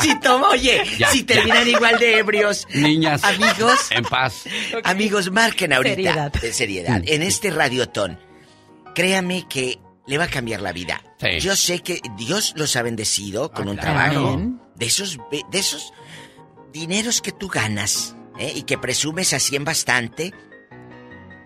Si 0.00 0.14
toma, 0.20 0.50
oye, 0.50 0.80
Ya, 0.96 1.08
si 1.10 1.24
terminan 1.24 1.64
ya. 1.64 1.70
igual 1.72 1.98
de 1.98 2.18
ebrios. 2.18 2.68
Niñas, 2.72 3.24
Amigos, 3.24 3.90
en 3.90 4.04
paz. 4.04 4.44
amigos, 4.84 5.30
marquen 5.32 5.72
ahorita. 5.72 5.94
Seriedad. 5.96 6.32
De 6.32 6.52
seriedad. 6.52 7.02
En 7.04 7.22
este 7.22 7.50
radiotón. 7.50 8.20
Créame 8.94 9.46
que 9.48 9.80
le 10.06 10.18
va 10.18 10.24
a 10.24 10.28
cambiar 10.28 10.60
la 10.60 10.72
vida. 10.72 11.02
Sí. 11.20 11.40
Yo 11.40 11.56
sé 11.56 11.80
que 11.80 12.00
Dios 12.16 12.52
los 12.56 12.76
ha 12.76 12.82
bendecido 12.82 13.50
con 13.50 13.68
un 13.68 13.76
claro. 13.76 13.92
trabajo. 13.94 14.28
Amén. 14.34 14.60
De 14.82 14.88
esos, 14.88 15.16
de 15.30 15.58
esos 15.60 15.92
dineros 16.72 17.22
que 17.22 17.30
tú 17.30 17.46
ganas 17.46 18.16
¿eh? 18.36 18.52
y 18.52 18.62
que 18.64 18.78
presumes 18.78 19.32
así 19.32 19.54
en 19.54 19.64
bastante, 19.64 20.34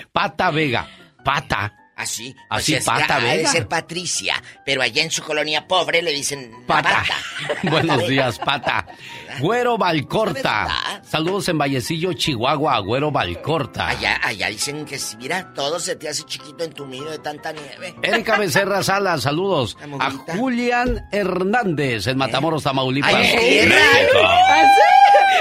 Pata 0.12 0.50
Vega. 0.50 0.88
Pata. 1.22 1.74
Así. 1.96 2.34
Así, 2.48 2.74
o 2.74 2.80
sea, 2.82 2.94
Pata 2.94 3.16
ha 3.16 3.20
de 3.20 3.36
Vega. 3.36 3.50
ser 3.52 3.68
Patricia, 3.68 4.42
pero 4.66 4.82
allá 4.82 5.02
en 5.02 5.10
su 5.10 5.22
colonia 5.22 5.66
pobre 5.68 6.02
le 6.02 6.10
dicen 6.12 6.50
Pata. 6.66 7.04
Pata. 7.06 7.60
Buenos 7.70 8.08
días, 8.08 8.38
Pata. 8.38 8.86
Güero 9.40 9.78
Valcorta. 9.78 11.00
Saludos 11.02 11.48
en 11.48 11.58
Vallecillo, 11.58 12.12
Chihuahua, 12.12 12.78
Güero 12.80 13.10
Valcorta. 13.10 13.88
Allá, 13.88 14.20
allá 14.22 14.48
dicen 14.48 14.84
que 14.84 14.98
si 14.98 15.16
mira, 15.16 15.52
todo 15.54 15.78
se 15.80 15.96
te 15.96 16.08
hace 16.08 16.22
chiquito 16.24 16.64
en 16.64 16.72
tu 16.72 16.86
nido 16.86 17.10
de 17.10 17.18
tanta 17.18 17.52
nieve. 17.52 17.94
Erika 18.02 18.38
Becerra 18.38 18.82
Salas, 18.82 19.22
saludos 19.22 19.76
a. 19.98 20.10
Julián 20.36 21.06
Hernández 21.12 22.06
en 22.06 22.18
Matamoros, 22.18 22.62
Tamaulipas. 22.62 23.14
Ay. 23.14 23.68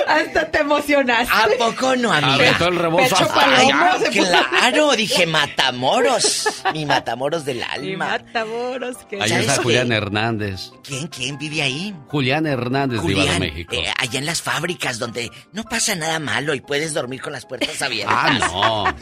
Hasta 0.08 0.52
te 0.52 0.60
emocionaste. 0.60 1.34
¿A 1.34 1.48
poco 1.58 1.96
no, 1.96 2.12
amiga? 2.12 2.34
Aventó 2.34 2.68
el 2.68 2.76
rebozo 2.78 3.04
Pecho 3.16 3.24
hasta 3.24 4.10
Claro, 4.12 4.92
dije 4.96 5.26
Matamoros. 5.26 6.64
Mi 6.74 6.86
Matamoros 6.86 7.46
del 7.46 7.64
alma. 7.64 8.08
Matamoros, 8.10 8.98
que 9.10 9.22
Ahí 9.22 9.30
¿Sabes 9.30 9.48
está? 9.48 9.64
Julián 9.64 9.92
Hernández. 9.92 10.72
¿Quién, 10.84 11.08
quién 11.08 11.38
vive 11.38 11.62
ahí? 11.62 11.96
Julián 12.08 12.46
Hernández, 12.46 13.02
Diva 13.02 13.22
de 13.22 13.28
Julián, 13.28 13.40
México. 13.40 13.76
Eh, 13.84 13.94
allá 13.98 14.20
en 14.20 14.26
las 14.26 14.42
fábricas 14.42 15.00
donde 15.00 15.32
no 15.52 15.64
pasa 15.64 15.96
nada 15.96 16.20
malo 16.20 16.54
y 16.54 16.62
puedes 16.62 16.94
dormir 16.94 17.22
con 17.22 17.34
las 17.34 17.46
puertas 17.46 17.82
abiertas. 17.82 18.16
Ah, 18.18 18.94
no. 18.94 18.96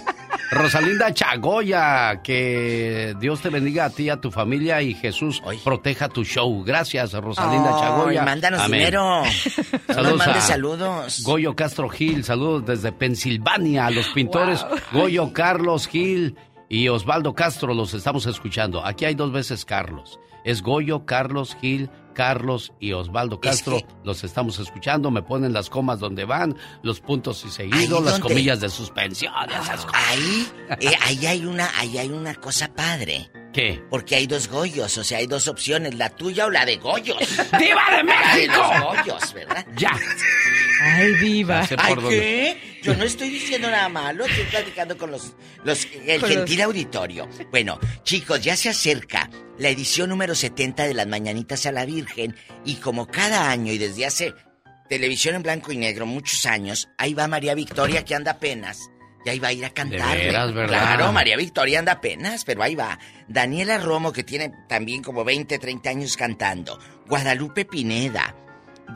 Rosalinda 0.51 1.13
Chagoya, 1.13 2.21
que 2.23 3.15
Dios 3.19 3.41
te 3.41 3.49
bendiga 3.49 3.85
a 3.85 3.89
ti 3.89 4.03
y 4.03 4.09
a 4.09 4.17
tu 4.19 4.31
familia 4.31 4.81
y 4.81 4.93
Jesús 4.93 5.41
proteja 5.63 6.09
tu 6.09 6.23
show. 6.25 6.63
Gracias, 6.63 7.13
Rosalinda 7.13 7.71
Chagoya. 7.79 8.23
mándanos 8.23 8.61
Amén. 8.61 8.79
dinero. 8.79 9.23
No 9.95 10.03
nos 10.03 10.17
mandes 10.17 10.43
saludos. 10.45 11.21
Goyo 11.23 11.55
Castro 11.55 11.89
Gil, 11.89 12.23
saludos 12.23 12.65
desde 12.65 12.91
Pensilvania, 12.91 13.85
a 13.87 13.91
los 13.91 14.07
pintores 14.09 14.65
Goyo 14.93 15.33
Carlos 15.33 15.87
Gil 15.87 16.35
y 16.69 16.87
Osvaldo 16.87 17.33
Castro 17.35 17.73
los 17.73 17.93
estamos 17.93 18.25
escuchando. 18.25 18.85
Aquí 18.85 19.05
hay 19.05 19.15
dos 19.15 19.31
veces 19.31 19.65
Carlos. 19.65 20.19
Es 20.43 20.61
Goyo, 20.61 21.05
Carlos 21.05 21.55
Gil, 21.59 21.89
Carlos 22.13 22.73
y 22.79 22.93
Osvaldo 22.93 23.39
Castro. 23.39 23.79
Los 24.03 24.23
estamos 24.23 24.59
escuchando. 24.59 25.11
Me 25.11 25.21
ponen 25.21 25.53
las 25.53 25.69
comas 25.69 25.99
donde 25.99 26.25
van, 26.25 26.55
los 26.83 26.99
puntos 26.99 27.43
y 27.45 27.49
seguidos, 27.49 28.03
las 28.03 28.13
donde- 28.13 28.19
comillas 28.21 28.59
de 28.61 28.69
suspensión. 28.69 29.33
esas 29.49 29.85
cosas. 29.85 30.01
Ahí, 30.09 30.47
eh, 30.79 30.93
ahí 31.01 31.25
hay 31.25 31.45
una, 31.45 31.69
ahí 31.77 31.97
hay 31.97 32.09
una 32.09 32.35
cosa 32.35 32.67
padre. 32.73 33.29
¿Qué? 33.53 33.81
Porque 33.89 34.15
hay 34.15 34.27
dos 34.27 34.47
Goyos, 34.47 34.97
o 34.97 35.03
sea, 35.03 35.17
hay 35.17 35.27
dos 35.27 35.47
opciones, 35.47 35.95
la 35.95 36.09
tuya 36.09 36.45
o 36.45 36.49
la 36.49 36.65
de 36.65 36.77
Goyos. 36.77 37.17
¡Diva 37.59 37.59
de 37.59 37.61
La 37.61 37.97
de 37.97 38.03
México! 38.03 38.53
los 38.57 38.81
Goyos, 39.05 39.33
¿verdad? 39.33 39.65
Ya. 39.75 39.91
Ay, 40.83 41.13
viva. 41.15 41.67
sé 41.67 41.75
Ay. 41.77 41.95
¿qué? 42.09 42.79
Yo 42.81 42.95
no 42.95 43.03
estoy 43.03 43.29
diciendo 43.29 43.69
nada 43.69 43.89
malo, 43.89 44.25
estoy 44.25 44.45
platicando 44.45 44.97
con 44.97 45.11
los, 45.11 45.33
los 45.63 45.85
el 46.05 46.19
Con 46.21 46.29
gentil 46.29 46.57
los- 46.57 46.65
auditorio. 46.65 47.29
Bueno, 47.51 47.79
chicos, 48.03 48.41
ya 48.41 48.55
se 48.55 48.69
acerca 48.69 49.29
la 49.59 49.69
edición 49.69 50.09
número 50.09 50.33
70 50.33 50.85
de 50.87 50.93
las 50.95 51.05
Mañanitas 51.07 51.65
a 51.67 51.71
la 51.71 51.85
Virgen 51.85 52.35
y 52.65 52.75
como 52.75 53.07
cada 53.07 53.51
año 53.51 53.71
y 53.71 53.77
desde 53.77 54.05
hace 54.07 54.33
televisión 54.89 55.35
en 55.35 55.43
blanco 55.43 55.71
y 55.71 55.77
negro 55.77 56.05
muchos 56.07 56.45
años, 56.47 56.89
ahí 56.97 57.13
va 57.13 57.27
María 57.27 57.53
Victoria 57.53 58.03
que 58.03 58.15
anda 58.15 58.31
apenas. 58.31 58.89
Y 59.25 59.29
ahí 59.29 59.39
va 59.39 59.49
a 59.49 59.53
ir 59.53 59.63
a 59.65 59.69
cantar. 59.69 60.17
veras, 60.17 60.53
¿verdad? 60.53 60.95
Claro, 60.95 61.11
María 61.11 61.37
Victoria 61.37 61.79
anda 61.79 61.91
apenas, 61.93 62.43
pero 62.43 62.63
ahí 62.63 62.75
va. 62.75 62.97
Daniela 63.27 63.77
Romo, 63.77 64.11
que 64.11 64.23
tiene 64.23 64.51
también 64.67 65.03
como 65.03 65.23
20, 65.23 65.59
30 65.59 65.89
años 65.89 66.17
cantando. 66.17 66.79
Guadalupe 67.07 67.65
Pineda. 67.65 68.35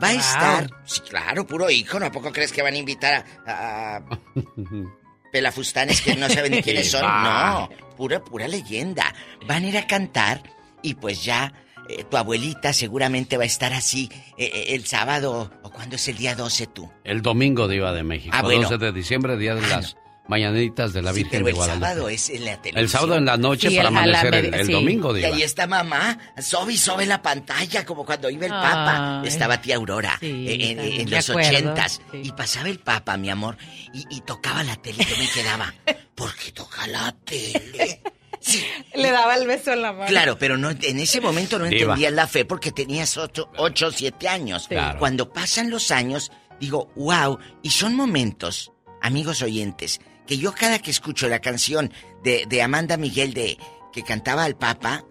Va 0.02 0.08
a 0.08 0.12
Wow. 0.12 0.20
estar, 0.20 0.70
sí, 0.84 1.00
claro, 1.08 1.46
puro 1.46 1.70
ícono. 1.70 2.06
¿A 2.06 2.12
poco 2.12 2.32
crees 2.32 2.52
que 2.52 2.60
van 2.62 2.74
a 2.74 2.76
invitar 2.78 3.24
a, 3.46 3.96
a 3.96 4.02
pelafustanes 5.32 6.00
que 6.02 6.14
no 6.16 6.28
saben 6.28 6.52
ni 6.52 6.62
quiénes 6.62 6.90
son? 6.90 7.02
No, 7.22 7.68
pura, 7.96 8.22
pura 8.22 8.48
leyenda. 8.48 9.14
Van 9.46 9.64
a 9.64 9.68
ir 9.68 9.78
a 9.78 9.86
cantar 9.86 10.42
y 10.82 10.94
pues 10.94 11.24
ya 11.24 11.52
eh, 11.88 12.04
tu 12.04 12.16
abuelita 12.16 12.72
seguramente 12.72 13.36
va 13.36 13.44
a 13.44 13.46
estar 13.46 13.72
así 13.72 14.10
eh, 14.36 14.50
eh, 14.52 14.64
el 14.74 14.86
sábado 14.86 15.50
o 15.62 15.70
cuando 15.70 15.96
es 15.96 16.06
el 16.08 16.16
día 16.16 16.34
12 16.34 16.66
tú. 16.66 16.90
El 17.04 17.22
domingo 17.22 17.68
Diva 17.68 17.92
de 17.92 18.02
México. 18.02 18.34
Ah, 18.36 18.42
bueno. 18.42 18.62
12 18.68 18.78
de 18.78 18.92
diciembre, 18.92 19.36
día 19.36 19.54
de 19.54 19.64
Ah, 19.64 19.68
las 19.80 19.96
mañanitas 20.28 20.92
de 20.92 21.02
la 21.02 21.12
Sí, 21.12 21.22
Virgen 21.22 21.44
pero 21.44 21.56
de 21.56 21.62
el 21.64 21.70
sábado 21.80 22.08
es 22.08 22.30
en 22.30 22.44
la 22.44 22.56
televisión. 22.62 22.78
El 22.78 22.88
sábado 22.88 23.16
en 23.16 23.24
la 23.24 23.36
noche 23.36 23.70
Sí, 23.70 23.76
para 23.76 23.88
el- 23.88 23.94
la 23.94 24.00
amanecer 24.00 24.34
el, 24.34 24.54
el 24.54 24.66
sí. 24.66 24.72
domingo, 24.72 25.16
Y 25.16 25.20
Diva. 25.20 25.34
ahí 25.34 25.42
está 25.42 25.66
mamá, 25.66 26.18
sobe 26.40 26.72
y 26.74 26.76
sobe 26.76 27.06
la 27.06 27.22
pantalla, 27.22 27.84
como 27.84 28.04
cuando 28.04 28.28
iba 28.30 28.46
el 28.46 28.52
Ay. 28.52 28.60
Papa. 28.62 29.22
Estaba 29.24 29.60
tía 29.60 29.76
Aurora 29.76 30.16
Sí, 30.20 30.26
eh, 30.48 30.70
en, 30.72 30.78
en 30.80 31.04
me 31.10 31.16
los 31.16 31.30
acuerdo, 31.30 31.48
ochentas. 31.50 32.00
sí. 32.12 32.20
Y 32.24 32.32
pasaba 32.32 32.68
el 32.68 32.78
Papa, 32.78 33.16
mi 33.16 33.30
amor, 33.30 33.56
y, 33.92 34.04
y 34.10 34.20
tocaba 34.22 34.62
la 34.62 34.76
tele 34.76 35.02
y 35.02 35.04
yo 35.10 35.16
me 35.18 35.28
quedaba. 35.30 35.74
¿Por 36.14 36.34
qué 36.34 36.52
toca 36.52 36.86
la 36.86 37.14
tele? 37.24 38.02
Sí, 38.40 38.64
Le 38.94 39.10
daba 39.10 39.34
el 39.36 39.46
beso 39.46 39.72
en 39.72 39.82
la 39.82 39.92
mano. 39.92 40.06
Claro, 40.06 40.38
pero 40.38 40.56
no, 40.56 40.70
en 40.70 40.98
ese 41.00 41.20
momento 41.20 41.58
no 41.58 41.64
Diva. 41.64 41.78
entendías 41.94 42.12
la 42.12 42.26
fe 42.28 42.44
porque 42.44 42.70
tenías 42.70 43.16
8 43.16 43.50
o 43.56 43.70
7 43.90 44.28
años. 44.28 44.68
Claro. 44.68 44.98
Cuando 44.98 45.32
pasan 45.32 45.70
los 45.70 45.90
años, 45.90 46.30
Digo, 46.58 46.90
wow, 46.96 47.38
y 47.62 47.68
son 47.68 47.94
momentos, 47.94 48.72
amigos 49.02 49.42
oyentes, 49.42 50.00
que 50.26 50.38
yo 50.38 50.52
cada 50.52 50.78
que 50.78 50.90
escucho 50.90 51.28
la 51.28 51.40
canción 51.40 51.92
de, 52.22 52.46
de 52.46 52.62
Amanda 52.62 52.96
Miguel 52.96 53.34
de 53.34 53.58
que 53.92 54.02
cantaba 54.02 54.44
al 54.44 54.56
Papa, 54.56 55.04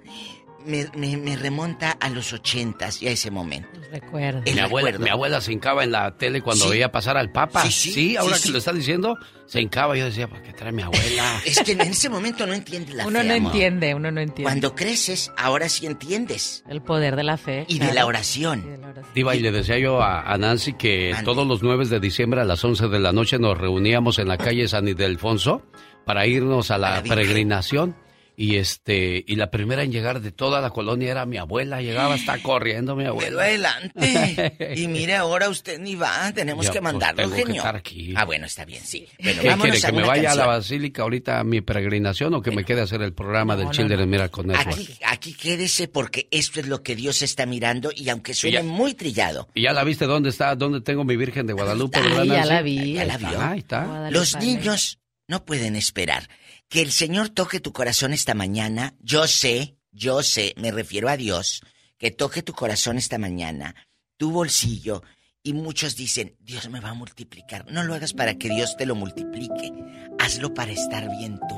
me, 0.66 0.88
me- 0.96 1.18
me 1.18 1.36
remonta 1.36 1.92
a 1.92 2.10
los 2.10 2.34
ochentas 2.34 3.02
y 3.02 3.08
a 3.08 3.12
ese 3.12 3.32
momento. 3.32 3.70
Recuerdo. 3.92 4.42
El 4.46 4.56
Mi 4.56 4.60
abuela, 4.60 4.88
recuerdo. 4.92 5.04
mi 5.06 5.10
abuela 5.10 5.42
se 5.42 5.54
hincaba 5.54 5.84
en 5.84 5.92
la 5.92 6.18
tele 6.18 6.42
cuando 6.42 6.66
Sí. 6.66 6.72
veía 6.72 6.92
pasar 6.92 7.16
al 7.18 7.32
Papa. 7.32 7.64
Sí, 7.64 7.72
Sí, 7.72 7.92
sí, 7.94 8.18
ahora 8.18 8.36
sí, 8.36 8.42
que 8.42 8.48
sí. 8.48 8.52
lo 8.52 8.58
está 8.58 8.74
diciendo, 8.74 9.18
se 9.46 9.62
hincaba. 9.62 9.96
Yo 9.96 10.06
decía, 10.06 10.28
¿para 10.28 10.42
qué 10.44 10.52
trae 10.54 10.72
mi 10.72 10.82
abuela? 10.82 11.40
Es 11.46 11.62
que 11.64 11.72
en 11.74 11.82
ese 11.82 12.10
momento 12.10 12.46
no 12.46 12.54
entiendes 12.54 12.96
la 12.96 13.08
Uno 13.08 13.20
fe, 13.20 13.26
no 13.28 13.34
amor. 13.36 13.52
entiende, 13.54 13.94
uno 13.96 14.12
no 14.12 14.20
entiende. 14.22 14.44
Cuando 14.44 14.76
creces, 14.76 15.32
ahora 15.38 15.70
sí 15.70 15.86
entiendes. 15.86 16.64
El 16.68 16.82
poder 16.82 17.16
de 17.16 17.24
la 17.24 17.38
fe. 17.38 17.66
Y 17.70 17.76
de 17.76 17.80
claro. 17.86 17.94
la 17.94 18.06
oración. 18.08 18.66
Diva, 19.14 19.36
y 19.36 19.40
le 19.40 19.52
decía 19.52 19.78
yo 19.78 20.02
a, 20.02 20.22
a 20.22 20.38
Nancy 20.38 20.74
que 20.74 21.16
todos 21.24 21.48
los 21.48 21.64
9 21.64 21.86
de 21.86 22.00
diciembre 22.00 22.42
a 22.42 22.46
las 22.46 22.64
11 22.64 22.88
de 22.90 23.00
la 23.00 23.14
noche 23.14 23.40
nos 23.40 23.58
reuníamos 23.58 24.20
en 24.20 24.28
la 24.28 24.38
calle 24.38 24.68
San 24.68 24.88
Ildefonso 24.88 25.62
para 26.06 26.26
irnos 26.28 26.70
a 26.72 26.78
la 26.78 27.02
peregrinación. 27.04 27.96
Y 28.38 28.58
este 28.58 29.24
y 29.26 29.36
la 29.36 29.50
primera 29.52 29.84
en 29.84 29.92
llegar 29.92 30.20
de 30.22 30.32
toda 30.32 30.60
la 30.62 30.70
colonia 30.70 31.12
era 31.12 31.26
mi 31.26 31.38
abuela. 31.38 31.82
Llegaba 31.82 32.16
hasta 32.16 32.38
corriendo 32.44 32.96
mi 32.96 33.04
Pero 33.04 33.14
abuela. 33.14 33.44
adelante. 33.44 34.76
Y 34.76 34.88
mire, 34.88 35.16
ahora 35.16 35.50
usted 35.50 35.80
ni 35.80 35.96
va. 35.96 36.32
Tenemos 36.34 36.66
Ya, 36.66 36.72
que 36.74 36.82
pues, 36.82 36.94
mandarlo, 36.94 37.30
que 37.30 37.38
genio. 37.38 37.56
estar 37.58 37.76
aquí. 37.76 38.14
Ah, 38.16 38.26
bueno, 38.26 38.46
está 38.46 38.66
bien, 38.66 38.84
sí. 38.84 39.08
Bueno, 39.22 39.42
¿Qué 39.42 39.48
vámonos 39.50 39.76
quiere? 39.80 39.88
¿Que 39.96 40.02
me 40.02 40.08
vaya 40.08 40.32
a 40.32 40.36
la 40.36 40.46
basílica 40.48 41.04
ahorita 41.04 41.40
a 41.40 41.44
mi 41.44 41.62
peregrinación 41.62 42.34
o 42.34 42.42
que 42.42 42.52
me 42.52 42.64
quede 42.66 42.82
a 42.82 42.84
hacer 42.84 43.02
el 43.02 43.14
programa 43.14 43.56
del 43.56 43.66
no, 43.68 43.72
Children 43.72 44.00
no. 44.02 44.08
Miracle 44.08 44.44
Network? 44.44 44.74
Aquí, 44.74 44.90
aquí 45.06 45.34
quédese 45.34 45.88
porque 45.88 46.28
esto 46.32 46.60
es 46.60 46.68
lo 46.68 46.84
que 46.84 46.96
Dios 46.96 47.22
está 47.22 47.46
mirando 47.46 47.92
y 47.96 48.10
aunque 48.10 48.34
suene 48.34 48.58
ya- 48.58 48.64
muy 48.64 48.94
trillado. 48.94 49.48
¿Y 49.54 49.62
ya 49.64 49.74
la 49.74 49.84
viste 49.84 50.06
dónde 50.06 50.30
está? 50.30 50.56
¿Dónde 50.56 50.82
tengo 50.82 51.04
mi 51.04 51.16
Virgen 51.16 51.48
de 51.48 51.54
Guadalupe? 51.54 52.00
Ay, 52.00 52.28
ya 52.28 52.46
la 52.46 52.62
vi. 52.62 52.94
Ya 52.94 53.06
la 53.06 53.18
vio. 53.18 53.54
Está. 53.54 54.10
Los 54.12 54.36
niños 54.38 55.00
no 55.28 55.46
pueden 55.46 55.76
esperar. 55.76 56.28
Que 56.70 56.82
el 56.82 56.92
Señor 56.92 57.30
toque 57.30 57.60
tu 57.60 57.72
corazón 57.72 58.14
esta 58.14 58.34
mañana. 58.34 58.96
Yo 59.00 59.28
sé, 59.28 59.78
yo 59.92 60.24
sé, 60.24 60.54
me 60.58 60.72
refiero 60.72 61.10
a 61.10 61.18
Dios, 61.18 61.62
que 61.98 62.12
toque 62.12 62.42
tu 62.42 62.54
corazón 62.54 62.98
esta 62.98 63.18
mañana, 63.18 63.76
tu 64.18 64.32
bolsillo. 64.32 65.04
Y 65.44 65.54
muchos 65.54 65.96
dicen, 65.96 66.36
Dios 66.40 66.70
me 66.70 66.80
va 66.80 66.90
a 66.90 66.94
multiplicar. 66.96 67.72
No 67.72 67.84
lo 67.84 67.94
hagas 67.94 68.14
para 68.14 68.36
que 68.36 68.50
Dios 68.50 68.76
te 68.78 68.86
lo 68.88 68.96
multiplique. 68.96 69.72
Hazlo 70.20 70.54
para 70.54 70.72
estar 70.72 71.08
bien 71.18 71.40
tú. 71.48 71.56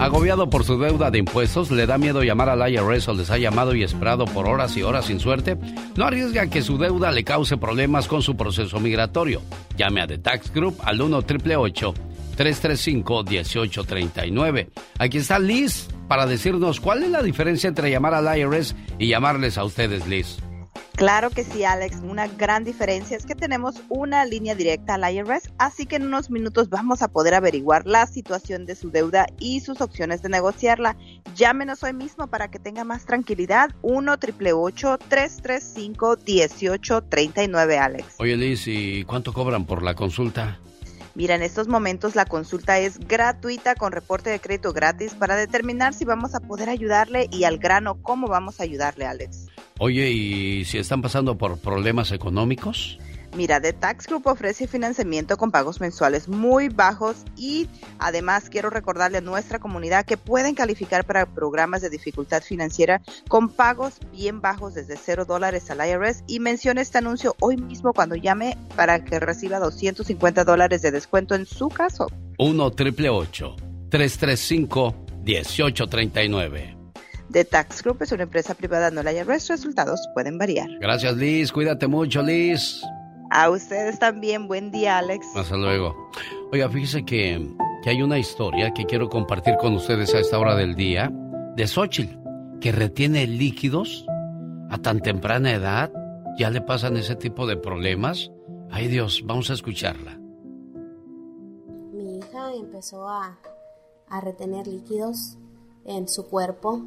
Agobiado 0.00 0.48
por 0.48 0.64
su 0.64 0.78
deuda 0.78 1.10
de 1.10 1.18
impuestos, 1.18 1.70
le 1.70 1.84
da 1.84 1.98
miedo 1.98 2.22
llamar 2.22 2.48
al 2.48 2.72
IRS 2.72 3.06
o 3.08 3.12
les 3.12 3.30
ha 3.30 3.36
llamado 3.36 3.74
y 3.74 3.82
esperado 3.82 4.24
por 4.24 4.48
horas 4.48 4.74
y 4.78 4.82
horas 4.82 5.04
sin 5.04 5.20
suerte. 5.20 5.58
No 5.94 6.06
arriesga 6.06 6.46
que 6.46 6.62
su 6.62 6.78
deuda 6.78 7.12
le 7.12 7.22
cause 7.22 7.58
problemas 7.58 8.08
con 8.08 8.22
su 8.22 8.34
proceso 8.34 8.80
migratorio. 8.80 9.42
Llame 9.76 10.00
a 10.00 10.06
The 10.06 10.16
Tax 10.16 10.54
Group 10.54 10.78
al 10.84 11.02
1 11.02 11.18
888 11.18 11.94
335 12.34 13.24
1839 13.24 14.70
Aquí 14.98 15.18
está 15.18 15.38
Liz 15.38 15.88
para 16.08 16.24
decirnos 16.24 16.80
cuál 16.80 17.02
es 17.02 17.10
la 17.10 17.22
diferencia 17.22 17.68
entre 17.68 17.90
llamar 17.90 18.14
al 18.14 18.38
IRS 18.38 18.74
y 18.98 19.08
llamarles 19.08 19.58
a 19.58 19.64
ustedes, 19.64 20.06
Liz. 20.06 20.38
Claro 20.96 21.30
que 21.30 21.44
sí, 21.44 21.64
Alex. 21.64 21.98
Una 22.02 22.26
gran 22.26 22.64
diferencia 22.64 23.16
es 23.16 23.24
que 23.24 23.34
tenemos 23.34 23.76
una 23.88 24.24
línea 24.24 24.54
directa 24.54 24.94
al 24.94 25.10
IRS, 25.12 25.50
así 25.58 25.86
que 25.86 25.96
en 25.96 26.06
unos 26.06 26.30
minutos 26.30 26.68
vamos 26.68 27.02
a 27.02 27.08
poder 27.08 27.34
averiguar 27.34 27.86
la 27.86 28.06
situación 28.06 28.66
de 28.66 28.76
su 28.76 28.90
deuda 28.90 29.26
y 29.38 29.60
sus 29.60 29.80
opciones 29.80 30.22
de 30.22 30.28
negociarla. 30.28 30.96
Llámenos 31.34 31.82
hoy 31.82 31.94
mismo 31.94 32.26
para 32.26 32.50
que 32.50 32.58
tenga 32.58 32.84
más 32.84 33.06
tranquilidad. 33.06 33.70
1 33.82 34.18
335 34.18 36.16
1839 36.26 37.78
Alex. 37.78 38.14
Oye, 38.18 38.36
Liz, 38.36 38.66
¿y 38.66 39.04
cuánto 39.04 39.32
cobran 39.32 39.64
por 39.64 39.82
la 39.82 39.94
consulta? 39.94 40.58
Mira, 41.14 41.34
en 41.34 41.42
estos 41.42 41.66
momentos 41.66 42.14
la 42.14 42.24
consulta 42.24 42.78
es 42.78 42.98
gratuita 42.98 43.74
con 43.74 43.92
reporte 43.92 44.30
de 44.30 44.40
crédito 44.40 44.72
gratis 44.72 45.14
para 45.14 45.34
determinar 45.34 45.92
si 45.92 46.04
vamos 46.04 46.34
a 46.34 46.40
poder 46.40 46.68
ayudarle 46.70 47.28
y 47.32 47.44
al 47.44 47.58
grano 47.58 48.00
cómo 48.00 48.28
vamos 48.28 48.60
a 48.60 48.62
ayudarle, 48.62 49.06
Alex. 49.06 49.49
Oye, 49.82 50.10
¿y 50.10 50.66
si 50.66 50.76
están 50.76 51.00
pasando 51.00 51.38
por 51.38 51.58
problemas 51.58 52.12
económicos? 52.12 52.98
Mira, 53.34 53.62
The 53.62 53.72
Tax 53.72 54.06
Group 54.08 54.26
ofrece 54.26 54.66
financiamiento 54.66 55.38
con 55.38 55.50
pagos 55.50 55.80
mensuales 55.80 56.28
muy 56.28 56.68
bajos 56.68 57.24
y 57.34 57.66
además 57.98 58.50
quiero 58.50 58.68
recordarle 58.68 59.18
a 59.18 59.22
nuestra 59.22 59.58
comunidad 59.58 60.04
que 60.04 60.18
pueden 60.18 60.54
calificar 60.54 61.06
para 61.06 61.24
programas 61.24 61.80
de 61.80 61.88
dificultad 61.88 62.42
financiera 62.42 63.00
con 63.28 63.48
pagos 63.48 63.94
bien 64.12 64.42
bajos 64.42 64.74
desde 64.74 64.98
cero 64.98 65.24
dólares 65.24 65.70
al 65.70 65.78
IRS 65.88 66.24
y 66.26 66.40
mencione 66.40 66.82
este 66.82 66.98
anuncio 66.98 67.34
hoy 67.40 67.56
mismo 67.56 67.94
cuando 67.94 68.16
llame 68.16 68.58
para 68.76 69.02
que 69.02 69.18
reciba 69.18 69.60
250 69.60 70.44
dólares 70.44 70.82
de 70.82 70.90
descuento 70.90 71.34
en 71.34 71.46
su 71.46 71.70
caso. 71.70 72.06
1 72.36 72.70
triple 72.72 73.08
335 73.88 74.94
1839 75.24 76.79
The 77.32 77.44
Tax 77.44 77.82
Group 77.82 78.02
es 78.02 78.10
una 78.12 78.24
empresa 78.24 78.54
privada, 78.54 78.90
no 78.90 79.02
el 79.02 79.16
IRS. 79.16 79.48
Resultados 79.48 80.00
pueden 80.14 80.36
variar. 80.36 80.68
Gracias, 80.80 81.16
Liz. 81.16 81.52
Cuídate 81.52 81.86
mucho, 81.86 82.22
Liz. 82.22 82.82
A 83.30 83.50
ustedes 83.50 83.98
también. 84.00 84.48
Buen 84.48 84.72
día, 84.72 84.98
Alex. 84.98 85.24
Hasta 85.36 85.56
luego. 85.56 86.10
Oiga, 86.50 86.68
fíjese 86.68 87.04
que, 87.04 87.54
que 87.84 87.90
hay 87.90 88.02
una 88.02 88.18
historia 88.18 88.72
que 88.74 88.84
quiero 88.84 89.08
compartir 89.08 89.56
con 89.58 89.74
ustedes 89.74 90.12
a 90.14 90.18
esta 90.18 90.38
hora 90.40 90.56
del 90.56 90.74
día 90.74 91.12
de 91.54 91.68
Xochitl, 91.68 92.18
que 92.60 92.72
retiene 92.72 93.26
líquidos 93.28 94.04
a 94.68 94.78
tan 94.78 95.00
temprana 95.00 95.52
edad. 95.52 95.92
¿Ya 96.36 96.50
le 96.50 96.60
pasan 96.60 96.96
ese 96.96 97.14
tipo 97.14 97.46
de 97.46 97.56
problemas? 97.56 98.32
Ay 98.70 98.88
Dios, 98.88 99.22
vamos 99.24 99.50
a 99.50 99.54
escucharla. 99.54 100.18
Mi 101.92 102.18
hija 102.18 102.54
empezó 102.54 103.08
a, 103.08 103.38
a 104.08 104.20
retener 104.20 104.66
líquidos 104.66 105.36
en 105.84 106.08
su 106.08 106.28
cuerpo 106.28 106.82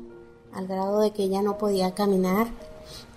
al 0.54 0.68
grado 0.68 1.00
de 1.00 1.12
que 1.12 1.24
ella 1.24 1.42
no 1.42 1.58
podía 1.58 1.94
caminar. 1.94 2.48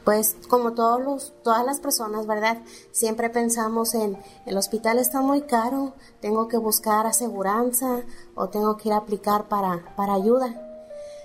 Pues 0.04 0.36
como 0.48 0.72
todos 0.72 1.02
los, 1.02 1.32
todas 1.42 1.64
las 1.66 1.80
personas, 1.80 2.26
¿verdad? 2.28 2.62
Siempre 2.92 3.28
pensamos 3.28 3.94
en 3.94 4.16
el 4.46 4.56
hospital 4.56 4.98
está 4.98 5.20
muy 5.20 5.42
caro, 5.42 5.94
tengo 6.20 6.46
que 6.46 6.58
buscar 6.58 7.06
aseguranza 7.06 8.02
o 8.36 8.48
tengo 8.48 8.76
que 8.76 8.90
ir 8.90 8.92
a 8.92 8.98
aplicar 8.98 9.48
para, 9.48 9.94
para 9.96 10.14
ayuda. 10.14 10.62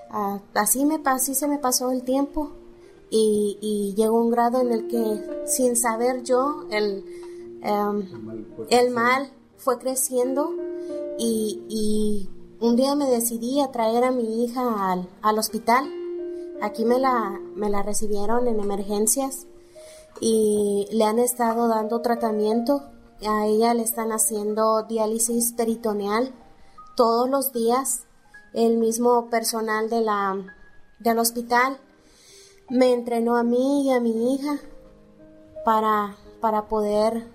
Ah, 0.09 0.39
así, 0.55 0.83
me, 0.85 0.99
así 1.05 1.35
se 1.35 1.47
me 1.47 1.59
pasó 1.59 1.91
el 1.91 2.01
tiempo 2.01 2.53
y, 3.11 3.59
y 3.61 3.93
llegó 3.95 4.19
un 4.19 4.31
grado 4.31 4.61
en 4.61 4.71
el 4.71 4.87
que 4.87 5.45
sin 5.45 5.75
saber 5.75 6.23
yo 6.23 6.65
el, 6.71 7.05
em, 7.61 8.45
el 8.69 8.89
mal 8.89 9.31
fue 9.57 9.77
creciendo 9.77 10.49
y, 11.19 11.61
y 11.69 12.29
un 12.59 12.75
día 12.75 12.95
me 12.95 13.05
decidí 13.05 13.61
a 13.61 13.71
traer 13.71 14.03
a 14.03 14.11
mi 14.11 14.43
hija 14.43 14.91
al, 14.91 15.07
al 15.21 15.37
hospital. 15.37 16.00
Aquí 16.61 16.85
me 16.85 16.99
la, 16.99 17.39
me 17.55 17.69
la 17.69 17.81
recibieron 17.81 18.47
en 18.47 18.59
emergencias 18.59 19.47
y 20.19 20.87
le 20.91 21.03
han 21.03 21.19
estado 21.19 21.67
dando 21.67 22.01
tratamiento. 22.01 22.83
A 23.27 23.45
ella 23.47 23.73
le 23.73 23.83
están 23.83 24.11
haciendo 24.11 24.83
diálisis 24.83 25.53
peritoneal 25.53 26.33
todos 26.95 27.29
los 27.29 27.51
días. 27.51 28.05
El 28.53 28.77
mismo 28.77 29.29
personal 29.29 29.89
de 29.89 30.01
la, 30.01 30.37
del 30.99 31.19
hospital 31.19 31.79
me 32.69 32.93
entrenó 32.93 33.35
a 33.35 33.43
mí 33.43 33.87
y 33.87 33.91
a 33.91 33.99
mi 33.99 34.35
hija 34.35 34.57
para, 35.65 36.15
para 36.39 36.67
poder 36.67 37.27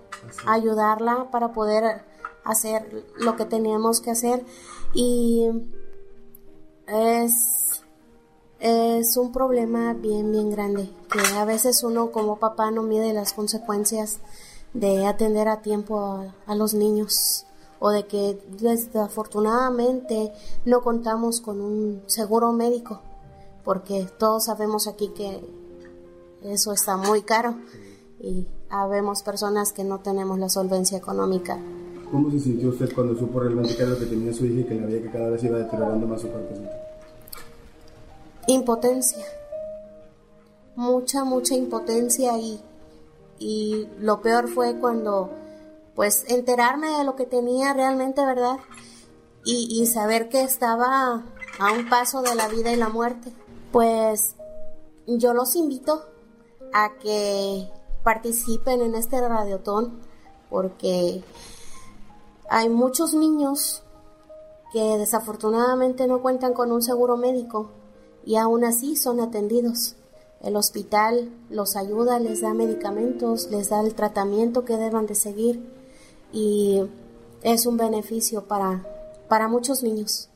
ayudarla, 0.45 1.29
para 1.31 1.53
poder 1.53 2.05
hacer 2.43 3.05
lo 3.17 3.35
que 3.35 3.45
teníamos 3.45 4.01
que 4.01 4.11
hacer. 4.11 4.45
Y 4.93 5.49
es, 6.87 7.66
es 8.59 9.17
un 9.17 9.31
problema 9.31 9.93
bien, 9.93 10.31
bien 10.31 10.49
grande, 10.49 10.89
que 11.11 11.19
a 11.35 11.45
veces 11.45 11.83
uno 11.83 12.11
como 12.11 12.37
papá 12.37 12.71
no 12.71 12.83
mide 12.83 13.13
las 13.13 13.33
consecuencias 13.33 14.19
de 14.73 15.05
atender 15.05 15.47
a 15.47 15.61
tiempo 15.61 16.25
a, 16.45 16.55
los 16.55 16.73
niños 16.73 17.45
o 17.79 17.89
de 17.91 18.07
que 18.07 18.39
desafortunadamente 18.59 20.33
no 20.65 20.81
contamos 20.81 21.41
con 21.41 21.61
un 21.61 22.01
seguro 22.07 22.51
médico, 22.51 23.01
porque 23.63 24.07
todos 24.17 24.45
sabemos 24.45 24.87
aquí 24.87 25.09
que 25.09 25.39
Eso 26.43 26.71
está 26.71 26.97
muy 26.97 27.23
caro 27.23 27.55
y 28.19 28.47
habemos 28.69 29.23
personas 29.23 29.73
que 29.73 29.83
no 29.83 29.99
tenemos 29.99 30.39
la 30.39 30.49
solvencia 30.49 30.97
económica. 30.97 31.59
¿Cómo 32.11 32.31
se 32.31 32.39
sintió 32.39 32.69
usted 32.69 32.93
cuando 32.93 33.17
supo 33.17 33.39
realmente 33.39 33.75
qué 33.75 33.83
era 33.83 33.97
que 33.97 34.05
tenía 34.05 34.33
su 34.33 34.45
hija 34.45 34.61
y 34.61 34.63
que 34.63 34.75
la 34.75 34.85
veía 34.85 35.01
que 35.01 35.11
cada 35.11 35.29
vez 35.29 35.43
iba 35.43 35.57
deteriorando 35.57 36.07
más 36.07 36.21
su 36.21 36.29
cuerpecito? 36.29 36.86
Impotencia. 38.47 39.25
Mucha, 40.75 41.23
mucha 41.23 41.53
impotencia 41.53 42.37
y, 42.37 42.61
y 43.39 43.89
lo 43.99 44.21
peor 44.21 44.47
fue 44.47 44.79
cuando 44.79 45.29
pues 45.95 46.23
enterarme 46.29 46.89
de 46.97 47.03
lo 47.03 47.15
que 47.15 47.25
tenía 47.25 47.73
realmente, 47.73 48.25
¿verdad? 48.25 48.57
Y, 49.43 49.67
y 49.81 49.85
saber 49.87 50.29
que 50.29 50.43
estaba 50.43 51.25
a 51.59 51.71
un 51.71 51.89
paso 51.89 52.21
de 52.21 52.35
la 52.35 52.47
vida 52.47 52.71
y 52.71 52.77
la 52.77 52.89
muerte. 52.89 53.33
Pues 53.71 54.35
yo 55.07 55.33
los 55.33 55.55
invito 55.55 56.05
a 56.73 56.93
que 57.01 57.69
participen 58.03 58.81
en 58.81 58.95
este 58.95 59.19
radiotón 59.27 59.99
porque 60.49 61.21
hay 62.49 62.69
muchos 62.69 63.13
niños 63.13 63.83
que 64.71 64.97
desafortunadamente 64.97 66.07
no 66.07 66.21
cuentan 66.21 66.53
con 66.53 66.71
un 66.71 66.81
seguro 66.81 67.17
médico 67.17 67.71
y 68.27 68.35
aún 68.35 68.63
así 68.65 68.97
son 68.97 69.21
atendidos. 69.21 69.95
El 70.43 70.57
hospital 70.57 71.29
los 71.49 71.77
ayuda, 71.77 72.19
les 72.19 72.41
da 72.41 72.53
medicamentos, 72.53 73.49
les 73.49 73.69
da 73.69 73.79
el 73.81 73.95
tratamiento 73.95 74.65
que 74.65 74.75
deban 74.75 75.07
de 75.07 75.15
seguir 75.15 75.61
y 76.33 76.81
es 77.41 77.65
un 77.65 77.77
beneficio 77.77 78.43
para, 78.43 78.85
para 79.29 79.47
muchos 79.47 79.81
niños. 79.81 80.29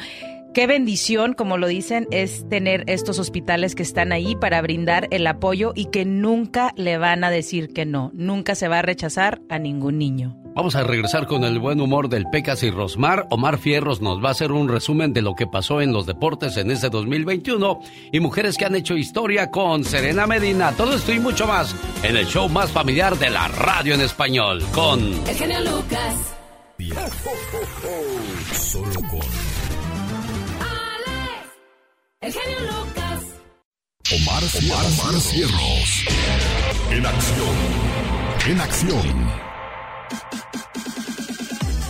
Qué 0.53 0.67
bendición, 0.67 1.33
como 1.33 1.57
lo 1.57 1.65
dicen, 1.65 2.07
es 2.11 2.47
tener 2.47 2.83
estos 2.85 3.17
hospitales 3.17 3.73
que 3.73 3.81
están 3.81 4.11
ahí 4.11 4.35
para 4.35 4.61
brindar 4.61 5.07
el 5.09 5.25
apoyo 5.25 5.71
y 5.75 5.85
que 5.85 6.05
nunca 6.05 6.73
le 6.75 6.99
van 6.99 7.23
a 7.23 7.31
decir 7.31 7.73
que 7.73 7.87
no, 7.87 8.11
nunca 8.13 8.53
se 8.53 8.67
va 8.67 8.79
a 8.79 8.81
rechazar 8.83 9.41
a 9.49 9.57
ningún 9.57 9.97
niño. 9.97 10.37
Vamos 10.55 10.75
a 10.75 10.83
regresar 10.83 11.25
con 11.25 11.43
el 11.43 11.57
buen 11.57 11.81
humor 11.81 12.07
del 12.07 12.27
Pecas 12.31 12.61
y 12.61 12.69
Rosmar. 12.69 13.25
Omar 13.31 13.57
Fierros 13.57 13.99
nos 14.01 14.23
va 14.23 14.27
a 14.27 14.33
hacer 14.33 14.51
un 14.51 14.69
resumen 14.69 15.11
de 15.11 15.23
lo 15.23 15.33
que 15.33 15.47
pasó 15.47 15.81
en 15.81 15.91
los 15.91 16.05
deportes 16.05 16.55
en 16.57 16.69
este 16.69 16.91
2021 16.91 17.79
y 18.11 18.19
mujeres 18.19 18.55
que 18.55 18.65
han 18.65 18.75
hecho 18.75 18.95
historia 18.95 19.49
con 19.49 19.83
Serena 19.83 20.27
Medina. 20.27 20.73
Todo 20.73 20.93
esto 20.93 21.11
y 21.11 21.19
mucho 21.19 21.47
más 21.47 21.75
en 22.03 22.15
el 22.15 22.27
show 22.27 22.47
más 22.47 22.71
familiar 22.71 23.17
de 23.17 23.31
la 23.31 23.47
radio 23.47 23.95
en 23.95 24.01
español 24.01 24.63
con 24.75 25.01
El 25.27 25.35
genio 25.35 25.61
Lucas. 25.61 26.35
Solo 28.51 28.99
con 29.09 29.52
El 32.23 32.31
genio 32.31 32.57
Lucas. 32.61 33.21
Omar, 34.13 34.43
Omar, 34.63 34.85
Omar 34.85 35.19
Cierros. 35.19 36.05
En 36.89 37.05
acción. 37.05 37.55
En 38.47 38.61
acción. 38.61 39.29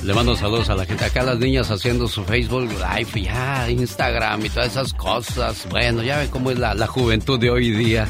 Le 0.03 0.13
mando 0.15 0.35
saludos 0.35 0.69
a 0.69 0.75
la 0.75 0.85
gente 0.87 1.05
acá, 1.05 1.21
las 1.21 1.37
niñas 1.37 1.69
haciendo 1.69 2.07
su 2.07 2.25
Facebook 2.25 2.67
Live, 2.67 3.21
ya, 3.21 3.69
Instagram 3.69 4.43
y 4.43 4.49
todas 4.49 4.71
esas 4.71 4.91
cosas. 4.95 5.67
Bueno, 5.69 6.01
ya 6.01 6.17
ve 6.17 6.27
cómo 6.31 6.49
es 6.49 6.57
la, 6.57 6.73
la 6.73 6.87
juventud 6.87 7.39
de 7.39 7.51
hoy 7.51 7.69
día. 7.69 8.07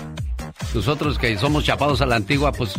Nosotros 0.74 1.18
que 1.18 1.38
somos 1.38 1.64
chapados 1.64 2.02
a 2.02 2.06
la 2.06 2.16
antigua, 2.16 2.52
pues 2.52 2.74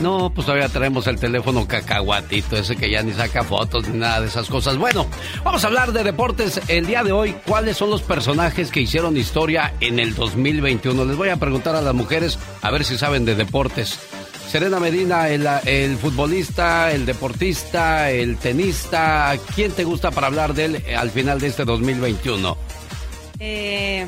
no, 0.00 0.32
pues 0.34 0.46
todavía 0.46 0.68
traemos 0.68 1.06
el 1.06 1.18
teléfono 1.18 1.66
cacahuatito, 1.66 2.56
ese 2.56 2.76
que 2.76 2.90
ya 2.90 3.02
ni 3.02 3.12
saca 3.12 3.44
fotos 3.44 3.88
ni 3.88 3.98
nada 3.98 4.20
de 4.20 4.26
esas 4.26 4.48
cosas. 4.48 4.76
Bueno, 4.76 5.06
vamos 5.44 5.64
a 5.64 5.68
hablar 5.68 5.92
de 5.92 6.02
deportes 6.02 6.60
el 6.68 6.86
día 6.86 7.04
de 7.04 7.12
hoy. 7.12 7.34
¿Cuáles 7.46 7.76
son 7.76 7.90
los 7.90 8.02
personajes 8.02 8.70
que 8.70 8.80
hicieron 8.80 9.16
historia 9.16 9.74
en 9.80 9.98
el 9.98 10.14
2021? 10.14 11.04
Les 11.04 11.16
voy 11.16 11.28
a 11.28 11.36
preguntar 11.36 11.76
a 11.76 11.82
las 11.82 11.94
mujeres 11.94 12.38
a 12.62 12.70
ver 12.70 12.84
si 12.84 12.98
saben 12.98 13.24
de 13.24 13.34
deportes. 13.34 13.98
Serena 14.48 14.80
Medina, 14.80 15.28
el, 15.28 15.48
el 15.64 15.96
futbolista, 15.96 16.92
el 16.92 17.06
deportista, 17.06 18.10
el 18.10 18.36
tenista. 18.36 19.34
¿Quién 19.54 19.72
te 19.72 19.84
gusta 19.84 20.10
para 20.10 20.26
hablar 20.26 20.52
de 20.52 20.64
él 20.66 20.84
al 20.96 21.10
final 21.10 21.40
de 21.40 21.46
este 21.46 21.64
2021? 21.64 22.56
Eh, 23.38 24.06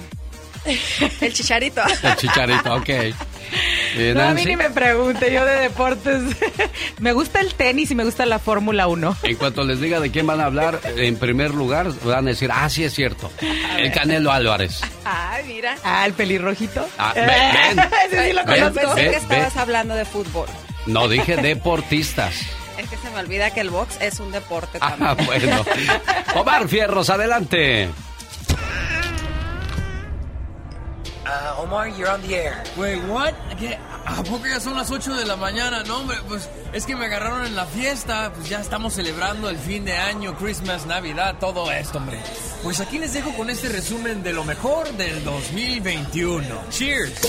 el 1.21 1.33
chicharito. 1.33 1.83
El 2.03 2.17
chicharito, 2.17 2.75
ok. 2.75 2.89
No, 4.15 4.23
a 4.23 4.35
mí 4.35 4.45
ni 4.45 4.57
me 4.57 4.71
pregunte, 4.71 5.33
yo 5.33 5.45
de 5.45 5.55
deportes. 5.61 6.23
me 6.99 7.13
gusta 7.13 7.41
el 7.41 7.55
tenis 7.55 7.91
y 7.91 7.95
me 7.95 8.05
gusta 8.05 8.27
la 8.27 8.39
Fórmula 8.39 8.89
1. 8.89 9.17
En 9.23 9.37
cuanto 9.37 9.63
les 9.65 9.81
diga 9.81 10.01
de 10.01 10.11
quién 10.11 10.27
van 10.27 10.41
a 10.41 10.47
hablar, 10.47 10.81
en 10.97 11.17
primer 11.17 11.53
lugar 11.55 11.89
van 12.03 12.27
a 12.27 12.31
decir, 12.31 12.51
ah, 12.53 12.69
sí 12.69 12.83
es 12.85 12.95
cierto, 12.95 13.31
el 13.79 13.93
Canelo 13.93 14.33
Álvarez. 14.33 14.81
Ay, 15.05 15.45
mira. 15.47 15.77
Ah, 15.85 16.07
el 16.07 16.15
pelirrojito. 16.15 16.87
Ah, 16.99 17.13
ven, 17.15 17.27
ven. 17.77 17.87
Ese 18.07 18.27
sí 18.29 18.33
lo 18.33 18.45
Ven, 18.45 18.61
Yo 18.61 18.73
pensé 18.73 18.95
ven, 18.95 19.11
que 19.13 19.17
estabas 19.19 19.53
ven. 19.55 19.61
hablando 19.63 19.95
de 19.95 20.05
fútbol. 20.05 20.49
No, 20.87 21.09
dije 21.09 21.37
deportistas. 21.37 22.35
Es 22.77 22.91
que 22.91 22.97
se 22.97 23.09
me 23.11 23.21
olvida 23.21 23.51
que 23.55 23.61
el 23.61 23.71
box 23.71 23.99
es 24.01 24.19
un 24.19 24.33
deporte 24.33 24.79
Ah, 24.81 24.97
también. 24.99 25.27
bueno. 25.27 25.65
Omar 26.35 26.69
Fierros, 26.69 27.09
adelante. 27.09 27.89
Uh, 31.27 31.63
Omar, 31.63 31.89
you're 31.89 32.11
on 32.11 32.21
the 32.23 32.35
air. 32.35 32.63
Wait, 32.77 33.03
what? 33.09 33.33
¿Qué? 33.59 33.79
¿A 34.05 34.23
poco 34.23 34.47
ya 34.47 34.61
son 34.61 34.77
las 34.77 34.91
8 34.91 35.15
de 35.15 35.25
la 35.25 35.37
mañana? 35.37 35.83
No, 35.85 36.01
hombre, 36.01 36.19
pues 36.29 36.51
es 36.73 36.85
que 36.85 36.95
me 36.95 37.07
agarraron 37.07 37.47
en 37.47 37.57
la 37.57 37.65
fiesta. 37.65 38.31
Pues 38.35 38.49
ya 38.49 38.61
estamos 38.61 38.93
celebrando 38.93 39.49
el 39.49 39.57
fin 39.57 39.87
de 39.87 39.95
año, 39.95 40.37
Christmas, 40.37 40.85
Navidad, 40.85 41.37
todo 41.41 41.71
esto, 41.73 41.99
hombre. 41.99 42.21
Pues 42.63 42.81
aquí 42.81 42.99
les 42.99 43.15
dejo 43.15 43.33
con 43.35 43.49
este 43.49 43.71
resumen 43.71 44.23
de 44.23 44.35
lo 44.35 44.45
mejor 44.45 44.91
del 44.93 45.25
2021. 45.25 46.45
Cheers. 46.69 47.21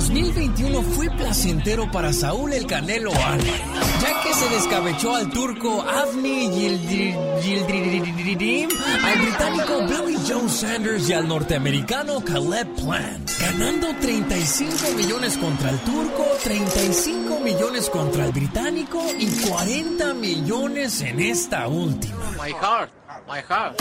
El 0.00 0.06
2021 0.06 0.82
fue 0.82 1.10
placentero 1.10 1.90
para 1.90 2.10
Saúl 2.14 2.54
el 2.54 2.66
Canelo 2.66 3.12
Álvarez, 3.12 3.52
ya 4.00 4.22
que 4.22 4.32
se 4.32 4.48
descabechó 4.48 5.14
al 5.14 5.28
turco 5.28 5.82
Avni 5.82 6.48
Yildir- 6.48 7.18
Yildirim, 7.42 8.70
al 9.04 9.18
británico 9.20 9.80
Billy 9.86 10.18
Joe 10.26 10.48
Sanders 10.48 11.06
y 11.06 11.12
al 11.12 11.28
norteamericano 11.28 12.24
Caleb 12.24 12.66
Plant, 12.76 13.30
ganando 13.40 13.88
35 14.00 14.72
millones 14.96 15.36
contra 15.36 15.68
el 15.68 15.78
turco, 15.80 16.24
35 16.44 17.40
millones 17.40 17.90
contra 17.90 18.24
el 18.24 18.32
británico 18.32 19.02
y 19.18 19.26
40 19.26 20.14
millones 20.14 21.02
en 21.02 21.20
esta 21.20 21.68
última. 21.68 22.16
My 22.42 22.52
heart, 22.52 22.90
my 23.28 23.40
heart. 23.46 23.78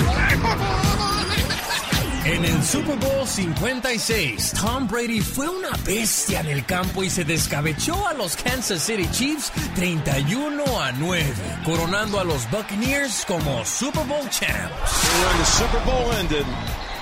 En 2.25 2.45
el 2.45 2.63
Super 2.63 2.95
Bowl 2.97 3.25
56, 3.25 4.53
Tom 4.59 4.87
Brady 4.87 5.21
fue 5.21 5.47
una 5.47 5.69
bestia 5.85 6.41
en 6.41 6.47
el 6.47 6.65
campo 6.65 7.03
y 7.03 7.09
se 7.09 7.23
descabechó 7.23 8.07
a 8.07 8.13
los 8.13 8.35
Kansas 8.35 8.83
City 8.83 9.07
Chiefs 9.11 9.51
31 9.75 10.63
a 10.81 10.91
9, 10.91 11.33
coronando 11.65 12.19
a 12.19 12.23
los 12.23 12.49
Buccaneers 12.51 13.25
como 13.25 13.63
Super 13.65 14.05
Bowl 14.05 14.27
champs. 14.29 14.49
When 14.49 15.37
the 15.37 15.45
Super 15.45 15.79
Bowl 15.85 16.11
ended, 16.19 16.45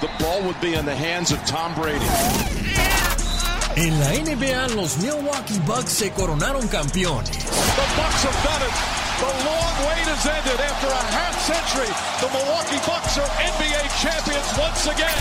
the 0.01 0.23
ball 0.23 0.41
would 0.43 0.59
be 0.61 0.75
in 0.75 0.85
the 0.85 0.95
hands 0.95 1.31
of 1.31 1.43
Tom 1.45 1.73
Brady. 1.75 2.05
En 3.75 3.99
la 3.99 4.09
NBA, 4.11 4.75
los 4.75 4.97
Milwaukee 4.97 5.59
Bucks 5.65 5.91
se 5.91 6.11
coronaron 6.11 6.67
campeones. 6.67 7.29
The 7.29 7.85
Bucks 7.95 8.23
have 8.23 8.43
done 8.43 8.61
it. 8.67 9.06
The 9.17 9.25
long 9.25 9.73
wait 9.89 10.05
has 10.13 10.25
ended 10.29 10.59
after 10.61 10.89
a 10.93 11.03
half 11.17 11.33
century. 11.41 11.89
The 12.21 12.29
Milwaukee 12.29 12.77
Bucks 12.85 13.17
are 13.17 13.25
NBA 13.49 13.81
champions 13.97 14.47
once 14.61 14.85
again. 14.85 15.17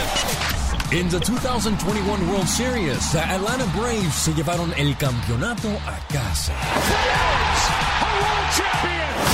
En 0.92 1.08
the 1.08 1.18
2021 1.18 2.28
World 2.28 2.46
Series, 2.46 3.12
the 3.12 3.20
Atlanta 3.20 3.64
Braves 3.74 4.14
se 4.14 4.34
llevaron 4.34 4.72
el 4.76 4.94
campeonato 4.98 5.68
a 5.86 5.96
casa. 6.12 6.52
World 8.20 8.50
champions. 8.52 9.32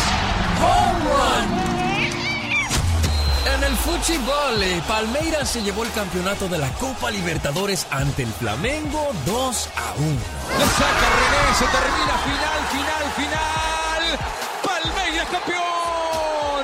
Home 0.63 1.11
run. 1.11 1.73
En 3.55 3.65
el 3.65 3.77
fútbol, 3.77 4.63
eh, 4.63 4.81
Palmeiras 4.87 5.51
se 5.51 5.63
llevó 5.63 5.83
el 5.83 5.91
campeonato 5.91 6.47
de 6.47 6.59
la 6.59 6.71
Copa 6.75 7.11
Libertadores 7.11 7.87
ante 7.91 8.23
el 8.23 8.33
Flamengo 8.33 9.11
2 9.27 9.69
a 9.77 9.95
1. 9.99 10.07
Le 10.07 10.67
saca 10.79 11.09
René, 11.19 11.45
se 11.59 11.67
termina 11.67 12.15
final, 12.23 12.61
final, 12.71 13.13
final. 13.17 13.72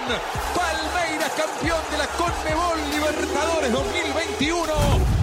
Palmeiras 0.08 1.32
campeón 1.36 1.80
de 1.90 1.98
la 1.98 2.06
Conmebol 2.06 2.78
Libertadores 2.90 3.72
2021. 3.72 5.18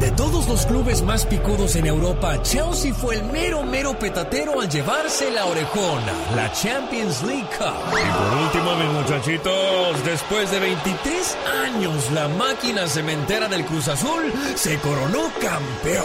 De 0.00 0.10
todos 0.12 0.46
los 0.46 0.66
clubes 0.66 1.02
más 1.02 1.24
picudos 1.24 1.74
en 1.76 1.86
Europa, 1.86 2.40
Chelsea 2.42 2.94
fue 2.94 3.16
el 3.16 3.24
mero 3.24 3.62
mero 3.64 3.98
petatero 3.98 4.60
al 4.60 4.68
llevarse 4.68 5.30
la 5.30 5.46
orejona, 5.46 6.12
la 6.36 6.52
Champions 6.52 7.22
League 7.22 7.48
Cup. 7.56 7.74
Y 7.90 8.12
por 8.12 8.38
último, 8.38 8.76
mis 8.76 8.92
muchachitos, 8.92 10.04
después 10.04 10.50
de 10.50 10.60
23 10.60 11.38
años, 11.64 12.10
la 12.12 12.28
máquina 12.28 12.86
cementera 12.86 13.48
del 13.48 13.64
Cruz 13.64 13.88
Azul 13.88 14.32
se 14.54 14.78
coronó 14.78 15.30
campeón. 15.40 16.04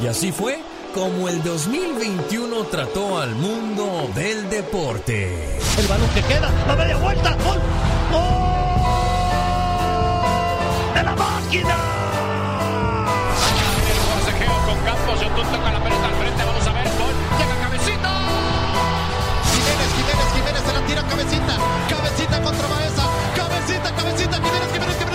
Y 0.00 0.06
así 0.06 0.32
fue 0.32 0.62
como 0.94 1.28
el 1.28 1.42
2021 1.42 2.64
trató 2.64 3.18
al 3.18 3.34
mundo 3.34 4.10
del 4.14 4.48
deporte. 4.50 5.58
El 5.78 5.86
balón 5.86 6.08
que 6.10 6.22
queda, 6.22 6.50
la 6.66 6.76
media 6.76 6.96
vuelta, 6.96 7.30
gol. 7.44 7.58
¡Gol! 8.10 8.20
¡De 10.94 11.02
la 11.02 11.14
máquina! 11.16 11.76
El 13.90 13.98
forcejeo 14.08 14.54
con 14.66 14.78
Campos, 14.84 15.20
Yotun 15.20 15.46
toca 15.52 15.72
la 15.72 15.82
pelota 15.82 16.06
al 16.06 16.14
frente, 16.14 16.44
vamos 16.44 16.66
a 16.66 16.72
ver, 16.72 16.88
gol, 16.98 17.14
llega 17.38 17.56
Cabecita. 17.62 18.10
Jiménez, 19.52 19.90
Jiménez, 19.96 20.28
Jiménez 20.34 20.62
se 20.66 20.72
la 20.72 20.86
tira 20.86 21.02
cabecita. 21.02 21.54
Cabecita 21.88 22.42
contra 22.42 22.68
Maesa. 22.68 23.04
Cabecita, 23.36 23.94
cabecita, 23.94 24.36
Jiménez, 24.36 24.72
Jiménez, 24.72 24.96
Jiménez, 24.98 25.09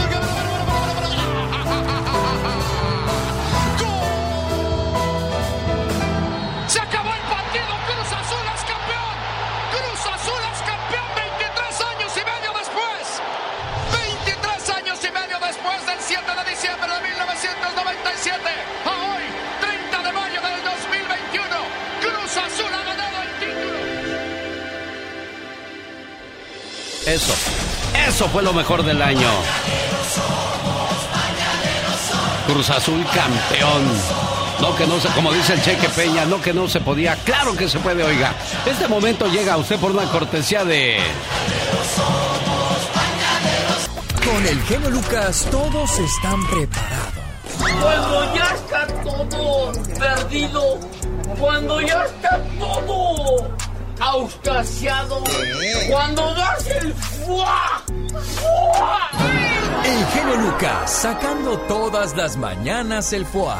Eso, 27.16 27.34
eso 28.10 28.28
fue 28.28 28.44
lo 28.44 28.52
mejor 28.52 28.84
del 28.84 29.02
año. 29.02 29.30
Cruz 32.46 32.70
Azul 32.70 33.06
campeón. 33.06 33.84
No 34.60 34.76
que 34.76 34.86
no 34.86 35.00
se, 35.00 35.08
como 35.10 35.32
dice 35.32 35.54
el 35.54 35.62
Cheque 35.62 35.88
Peña, 35.88 36.26
no 36.26 36.42
que 36.42 36.54
no 36.54 36.68
se 36.68 36.82
podía. 36.82 37.16
Claro 37.24 37.56
que 37.56 37.70
se 37.70 37.80
puede, 37.80 38.04
oiga. 38.04 38.34
Este 38.66 38.90
momento 38.90 39.28
llega 39.28 39.54
a 39.54 39.58
usted 39.58 39.80
por 39.80 39.92
una 39.92 40.04
cortesía 40.12 40.66
de... 40.66 41.00
Con 44.26 44.46
el 44.46 44.62
genio 44.64 44.90
Lucas 44.90 45.48
todos 45.50 45.98
están 45.98 46.46
preparados. 46.48 47.14
Cuando 47.82 48.36
ya 48.36 48.56
está 48.56 48.88
todo 49.06 49.72
perdido, 49.98 50.80
cuando 51.40 51.80
ya 51.80 52.04
está 52.04 52.44
todo 52.60 53.55
auscasiado, 54.16 55.22
cuando 55.90 56.22
das 56.36 56.70
el 56.82 56.94
fuá, 56.94 57.84
fuá, 58.38 59.10
El 59.84 60.06
genio 60.08 60.38
Lucas 60.38 60.90
sacando 60.90 61.58
todas 61.68 62.16
las 62.16 62.38
mañanas 62.38 63.12
el 63.14 63.26
foie. 63.26 63.52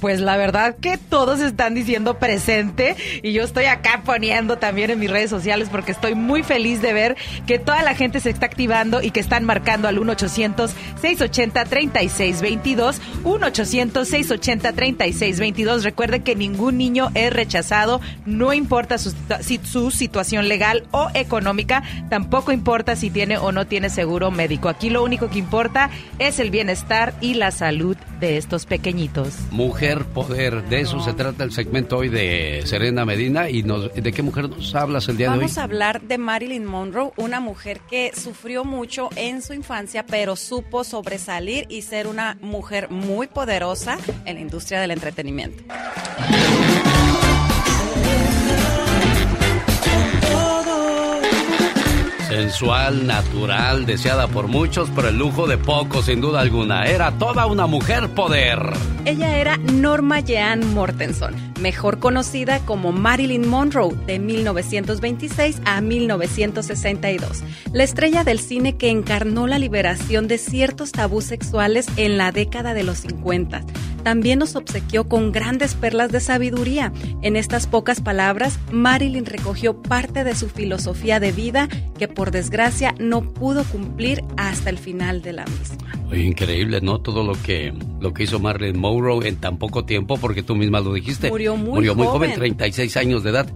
Pues 0.00 0.20
la 0.20 0.36
verdad 0.36 0.76
que 0.76 0.98
todos 0.98 1.40
están 1.40 1.74
diciendo 1.74 2.18
presente 2.18 2.96
y 3.22 3.32
yo 3.32 3.44
estoy 3.44 3.64
acá 3.64 4.02
poniendo 4.04 4.58
también 4.58 4.90
en 4.90 4.98
mis 4.98 5.10
redes 5.10 5.30
sociales 5.30 5.70
porque 5.70 5.92
estoy 5.92 6.14
muy 6.14 6.42
feliz 6.42 6.82
de 6.82 6.92
ver 6.92 7.16
que 7.46 7.58
toda 7.58 7.82
la 7.82 7.94
gente 7.94 8.20
se 8.20 8.28
está 8.28 8.44
activando 8.44 9.00
y 9.00 9.10
que 9.10 9.20
están 9.20 9.44
marcando 9.44 9.88
al 9.88 9.96
1-800-680-3622. 9.98 12.96
1-800-680-3622. 13.24 15.82
Recuerde 15.82 16.20
que 16.20 16.36
ningún 16.36 16.76
niño 16.76 17.10
es 17.14 17.32
rechazado, 17.32 18.02
no 18.26 18.52
importa 18.52 18.98
su, 18.98 19.14
su 19.64 19.90
situación 19.90 20.48
legal 20.48 20.84
o 20.90 21.08
económica, 21.14 21.82
tampoco 22.10 22.52
importa 22.52 22.96
si 22.96 23.08
tiene 23.08 23.38
o 23.38 23.50
no 23.50 23.66
tiene 23.66 23.88
seguro 23.88 24.30
médico. 24.30 24.68
Aquí 24.68 24.90
lo 24.90 25.02
único 25.02 25.30
que 25.30 25.38
importa 25.38 25.88
es 26.18 26.38
el 26.38 26.50
bienestar 26.50 27.14
y 27.22 27.32
la 27.34 27.50
salud 27.50 27.96
de 28.20 28.36
estos 28.36 28.66
pequeñitos. 28.66 29.34
Mujer 29.50 29.85
Poder, 29.86 30.64
de 30.64 30.80
eso 30.80 30.98
se 30.98 31.12
trata 31.12 31.44
el 31.44 31.52
segmento 31.52 31.98
hoy 31.98 32.08
de 32.08 32.62
Serena 32.66 33.04
Medina. 33.04 33.48
¿Y 33.48 33.62
de 33.62 34.12
qué 34.12 34.20
mujer 34.20 34.48
nos 34.48 34.74
hablas 34.74 35.08
el 35.08 35.16
día 35.16 35.28
de 35.28 35.34
hoy? 35.34 35.38
Vamos 35.38 35.58
a 35.58 35.62
hablar 35.62 36.02
de 36.02 36.18
Marilyn 36.18 36.64
Monroe, 36.64 37.12
una 37.16 37.38
mujer 37.38 37.80
que 37.88 38.10
sufrió 38.12 38.64
mucho 38.64 39.10
en 39.14 39.42
su 39.42 39.54
infancia, 39.54 40.04
pero 40.04 40.34
supo 40.34 40.82
sobresalir 40.82 41.66
y 41.68 41.82
ser 41.82 42.08
una 42.08 42.36
mujer 42.40 42.90
muy 42.90 43.28
poderosa 43.28 43.98
en 44.24 44.34
la 44.34 44.40
industria 44.40 44.80
del 44.80 44.90
entretenimiento. 44.90 45.62
Sensual, 52.28 53.06
natural, 53.06 53.86
deseada 53.86 54.26
por 54.26 54.48
muchos, 54.48 54.90
pero 54.96 55.08
el 55.08 55.16
lujo 55.16 55.46
de 55.46 55.58
pocos, 55.58 56.06
sin 56.06 56.20
duda 56.20 56.40
alguna. 56.40 56.84
Era 56.86 57.12
toda 57.12 57.46
una 57.46 57.66
mujer 57.66 58.08
poder. 58.08 58.58
Ella 59.04 59.38
era 59.38 59.56
Norma 59.58 60.18
Jean 60.18 60.74
Mortenson, 60.74 61.34
mejor 61.60 62.00
conocida 62.00 62.58
como 62.60 62.90
Marilyn 62.90 63.48
Monroe 63.48 63.94
de 64.06 64.18
1926 64.18 65.62
a 65.64 65.80
1962, 65.80 67.44
la 67.72 67.84
estrella 67.84 68.24
del 68.24 68.40
cine 68.40 68.76
que 68.76 68.90
encarnó 68.90 69.46
la 69.46 69.60
liberación 69.60 70.26
de 70.26 70.38
ciertos 70.38 70.90
tabús 70.90 71.24
sexuales 71.26 71.86
en 71.96 72.18
la 72.18 72.32
década 72.32 72.74
de 72.74 72.82
los 72.82 72.98
50. 72.98 73.62
También 74.06 74.38
nos 74.38 74.54
obsequió 74.54 75.08
con 75.08 75.32
grandes 75.32 75.74
perlas 75.74 76.12
de 76.12 76.20
sabiduría. 76.20 76.92
En 77.22 77.34
estas 77.34 77.66
pocas 77.66 78.00
palabras, 78.00 78.60
Marilyn 78.70 79.26
recogió 79.26 79.82
parte 79.82 80.22
de 80.22 80.36
su 80.36 80.48
filosofía 80.48 81.18
de 81.18 81.32
vida 81.32 81.68
que 81.98 82.06
por 82.06 82.30
desgracia 82.30 82.94
no 83.00 83.22
pudo 83.22 83.64
cumplir 83.64 84.22
hasta 84.36 84.70
el 84.70 84.78
final 84.78 85.22
de 85.22 85.32
la 85.32 85.44
misma. 85.46 86.16
Increíble, 86.16 86.80
¿no? 86.80 87.00
Todo 87.00 87.24
lo 87.24 87.32
que, 87.32 87.74
lo 88.00 88.14
que 88.14 88.22
hizo 88.22 88.38
Marilyn 88.38 88.78
Monroe 88.78 89.26
en 89.26 89.38
tan 89.38 89.58
poco 89.58 89.84
tiempo, 89.84 90.16
porque 90.18 90.44
tú 90.44 90.54
misma 90.54 90.78
lo 90.78 90.94
dijiste. 90.94 91.28
Murió 91.28 91.56
muy 91.56 91.74
Murió 91.74 91.96
muy 91.96 92.06
joven, 92.06 92.30
joven. 92.30 92.56
36 92.56 92.96
años 92.98 93.24
de 93.24 93.30
edad. 93.30 93.48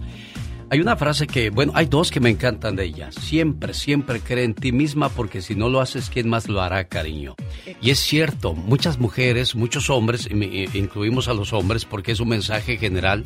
Hay 0.71 0.79
una 0.79 0.95
frase 0.95 1.27
que, 1.27 1.49
bueno, 1.49 1.73
hay 1.75 1.87
dos 1.87 2.11
que 2.11 2.21
me 2.21 2.29
encantan 2.29 2.77
de 2.77 2.85
ella. 2.85 3.11
Siempre, 3.11 3.73
siempre 3.73 4.21
cree 4.21 4.45
en 4.45 4.53
ti 4.53 4.71
misma 4.71 5.09
porque 5.09 5.41
si 5.41 5.53
no 5.53 5.67
lo 5.67 5.81
haces, 5.81 6.09
¿quién 6.09 6.29
más 6.29 6.47
lo 6.47 6.61
hará, 6.61 6.85
cariño? 6.85 7.35
Y 7.81 7.89
es 7.89 7.99
cierto, 7.99 8.53
muchas 8.53 8.97
mujeres, 8.97 9.53
muchos 9.53 9.89
hombres, 9.89 10.29
y 10.31 10.77
incluimos 10.79 11.27
a 11.27 11.33
los 11.33 11.51
hombres 11.51 11.83
porque 11.83 12.13
es 12.13 12.21
un 12.21 12.29
mensaje 12.29 12.77
general 12.77 13.25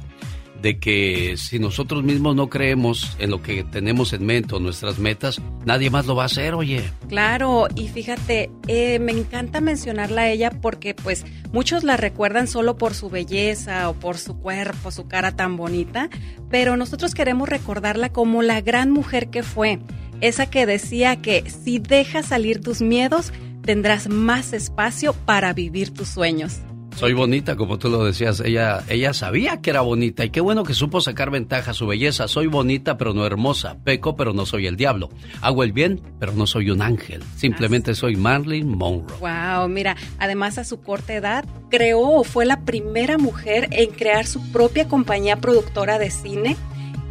de 0.66 0.80
que 0.80 1.36
si 1.38 1.60
nosotros 1.60 2.04
mismos 2.04 2.36
no 2.36 2.50
creemos 2.50 3.16
en 3.20 3.30
lo 3.30 3.44
que 3.44 3.64
tenemos 3.64 4.14
en 4.14 4.26
mente 4.26 4.56
o 4.56 4.60
nuestras 4.60 4.98
metas, 4.98 5.40
nadie 5.64 5.92
más 5.92 6.08
lo 6.08 6.16
va 6.16 6.24
a 6.24 6.26
hacer, 6.26 6.56
oye. 6.56 6.82
Claro, 7.08 7.68
y 7.76 7.88
fíjate, 7.88 8.50
eh, 8.68 8.98
me 8.98 9.12
encanta 9.12 9.62
mencionarla 9.62 10.24
a 10.24 10.30
ella 10.32 10.50
porque 10.50 10.96
pues 10.96 11.24
muchos 11.54 11.84
la 11.84 11.98
recuerdan 11.98 12.48
solo 12.48 12.80
por 12.80 12.96
su 12.96 13.12
belleza 13.12 13.88
o 13.92 13.94
por 13.94 14.18
su 14.18 14.40
cuerpo, 14.40 14.90
su 14.90 15.08
cara 15.08 15.36
tan 15.36 15.56
bonita, 15.56 16.10
pero 16.50 16.78
nosotros 16.78 17.14
queremos 17.14 17.48
recordarla 17.48 18.12
como 18.12 18.42
la 18.42 18.60
gran 18.62 18.90
mujer 18.90 19.30
que 19.30 19.44
fue, 19.44 19.78
esa 20.20 20.48
que 20.48 20.66
decía 20.66 21.22
que 21.22 21.48
si 21.48 21.78
dejas 21.78 22.26
salir 22.26 22.60
tus 22.60 22.82
miedos, 22.82 23.34
tendrás 23.62 24.10
más 24.10 24.52
espacio 24.52 25.14
para 25.14 25.54
vivir 25.54 25.94
tus 25.94 26.08
sueños. 26.08 26.62
Soy 26.96 27.12
bonita, 27.12 27.58
como 27.58 27.78
tú 27.78 27.90
lo 27.90 28.06
decías. 28.06 28.40
Ella, 28.40 28.82
ella 28.88 29.14
sabía 29.14 29.62
que 29.62 29.70
era 29.70 29.82
bonita 29.82 30.24
y 30.24 30.30
qué 30.30 30.40
bueno 30.40 30.64
que 30.64 30.74
supo 30.74 31.02
sacar 31.02 31.30
ventaja 31.30 31.72
a 31.72 31.74
su 31.74 31.86
belleza. 31.88 32.30
Soy 32.30 32.48
bonita, 32.48 32.98
pero 32.98 33.14
no 33.14 33.26
hermosa. 33.26 33.76
Peco, 33.84 34.16
pero 34.16 34.32
no 34.32 34.46
soy 34.46 34.66
el 34.66 34.78
diablo. 34.78 35.10
Hago 35.42 35.64
el 35.64 35.74
bien, 35.74 36.02
pero 36.20 36.32
no 36.32 36.48
soy 36.48 36.70
un 36.70 36.82
ángel. 36.82 37.22
Simplemente 37.36 37.96
soy 37.96 38.16
Marilyn 38.16 38.70
Monroe. 38.70 39.20
Wow, 39.20 39.68
mira, 39.68 39.98
además 40.20 40.58
a 40.58 40.64
su 40.64 40.80
corta 40.80 41.14
edad 41.14 41.44
creó 41.70 42.00
o 42.00 42.24
fue 42.24 42.46
la 42.46 42.62
primera 42.62 43.18
mujer 43.18 43.68
en 43.72 43.92
crear 43.92 44.26
su 44.26 44.42
propia 44.54 44.88
compañía 44.88 45.36
productora 45.36 46.00
de 46.00 46.10
cine. 46.10 46.56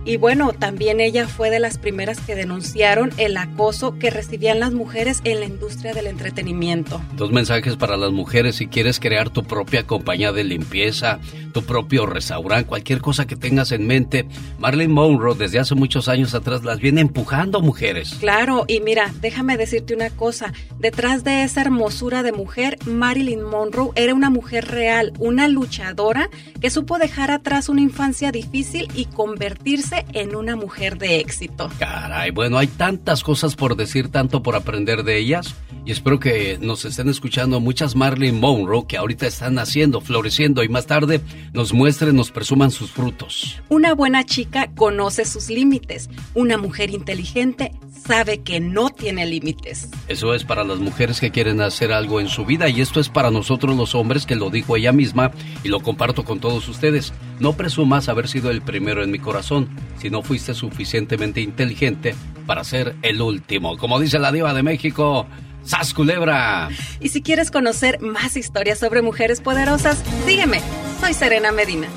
Y 0.07 0.19
bueno, 0.19 0.53
también 0.53 1.01
ella 1.01 1.27
fue 1.27 1.49
de 1.49 1.59
las 1.59 1.79
primeras 1.79 2.21
que 2.21 2.35
denunciaron 2.35 3.11
el 3.17 3.37
acoso 3.39 3.99
que 3.99 4.11
recibían 4.11 4.61
las 4.61 4.73
mujeres 4.73 5.23
en 5.25 5.41
la 5.41 5.47
industria 5.47 5.95
del 5.95 6.07
entretenimiento. 6.07 7.01
Dos 7.17 7.33
mensajes 7.33 7.77
para 7.77 7.97
las 7.97 8.13
mujeres 8.13 8.57
si 8.57 8.67
quieres 8.67 9.01
crear 9.01 9.31
tu 9.31 9.45
propia 9.45 9.87
compañía 9.87 10.33
de 10.33 10.45
limpieza, 10.45 11.21
tu 11.55 11.63
propio 11.63 12.05
restaurante, 12.05 12.67
cualquier 12.67 13.01
cosa 13.01 13.27
que 13.27 13.37
tengas 13.37 13.73
en 13.73 13.87
mente. 13.87 14.27
Marilyn 14.59 14.93
Monroe 14.93 15.37
desde 15.37 15.59
hace 15.59 15.75
muchos 15.75 16.09
años 16.09 16.35
atrás 16.35 16.65
las 16.65 16.81
viene 16.81 17.01
empujando 17.01 17.61
mujeres. 17.63 18.15
Claro, 18.21 18.65
y 18.69 18.81
mira, 18.81 19.11
déjame 19.23 19.57
decirte 19.57 19.95
una 19.95 20.11
cosa, 20.11 20.53
detrás 20.79 21.25
de 21.25 21.45
esa 21.45 21.63
hermosura 21.63 22.23
de 22.23 22.33
mujer, 22.33 22.77
Marilyn 22.85 23.43
Monroe 23.43 23.93
era 23.95 24.15
una 24.15 24.29
mujer 24.29 24.67
real, 24.67 25.13
una 25.19 25.49
luchadora 25.49 26.29
que 26.61 26.69
supo 26.69 26.99
dejar 26.99 27.31
atrás 27.31 27.69
una 27.71 27.81
infancia 27.81 28.33
difícil 28.33 28.89
y 28.95 29.07
convertirse 29.07 29.94
en 30.13 30.37
una 30.37 30.57
mujer 30.57 30.99
de 30.99 31.19
éxito. 31.19 31.71
Caray, 31.79 32.31
bueno, 32.31 32.59
hay 32.59 32.67
tantas 32.67 33.23
cosas 33.23 33.57
por 33.57 33.77
decir, 33.77 34.09
tanto 34.09 34.43
por 34.43 34.57
aprender 34.57 35.05
de 35.05 35.19
ellas. 35.19 35.55
Y 35.87 35.93
espero 35.93 36.19
que 36.19 36.57
nos 36.61 36.85
estén 36.87 37.11
escuchando 37.11 37.61
muchas 37.61 37.95
Marilyn 37.95 38.41
Monroe 38.41 38.87
que 38.87 38.97
ahorita 38.97 39.27
están 39.27 39.55
naciendo, 39.55 40.01
floreciendo 40.01 40.65
y 40.65 40.69
más 40.69 40.87
tarde 40.87 41.21
nos 41.53 41.75
muestren, 41.75 42.17
nos 42.17 42.31
presuman 42.31 42.71
sus 42.71 42.91
frutos. 42.91 43.61
Una 43.69 43.95
buena 43.95 44.25
chica 44.25 44.71
conoce 44.75 45.27
sus 45.27 45.51
límites. 45.51 46.09
Una 46.33 46.57
mujer 46.57 46.91
inteligente 46.91 47.73
sabe 48.07 48.39
que 48.39 48.61
no 48.61 48.91
tiene 48.91 49.27
límites. 49.27 49.91
Eso 50.09 50.35
es 50.35 50.45
para 50.45 50.65
las 50.65 50.79
mujeres 50.79 51.21
que 51.21 51.31
quieren 51.31 51.61
hacer 51.61 51.93
algo 51.93 52.21
en 52.21 52.29
su 52.29 52.45
vida 52.47 52.69
y 52.69 52.81
esto 52.81 53.01
es 53.01 53.11
para 53.11 53.31
nosotros 53.31 53.77
los 53.77 53.95
hombres 53.95 54.27
que 54.27 54.37
lo 54.37 54.51
dijo 54.51 54.77
ella 54.77 54.93
misma 54.93 55.33
y 55.63 55.69
lo 55.69 55.81
comparto 55.81 56.25
con 56.25 56.41
todos 56.41 56.69
ustedes. 56.69 57.13
No 57.41 57.55
presumas 57.55 58.09
haber 58.09 58.29
sido 58.29 58.51
el 58.51 58.63
primero 58.63 59.03
en 59.03 59.11
mi 59.11 59.19
corazón 59.19 59.69
si 59.99 60.11
no 60.11 60.23
fuiste 60.23 60.55
suficientemente 60.55 61.41
inteligente 61.41 62.15
para 62.47 62.65
ser 62.65 62.95
el 63.03 63.21
último. 63.23 63.77
Como 63.77 63.99
dice 64.01 64.19
la 64.19 64.33
diva 64.33 64.53
de 64.55 64.63
México, 64.63 65.27
¡Sas 65.65 65.95
Culebra! 65.95 66.69
Y 67.01 67.09
si 67.09 67.23
quieres 67.23 67.51
conocer 67.51 68.01
más 68.01 68.37
historias 68.37 68.79
sobre 68.79 69.03
mujeres 69.03 69.41
poderosas, 69.41 70.03
sígueme. 70.27 70.61
Soy 71.01 71.15
Serena 71.15 71.53
Medina. 71.53 71.89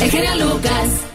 El 0.00 0.10
genio 0.10 0.46
Lucas. 0.46 1.06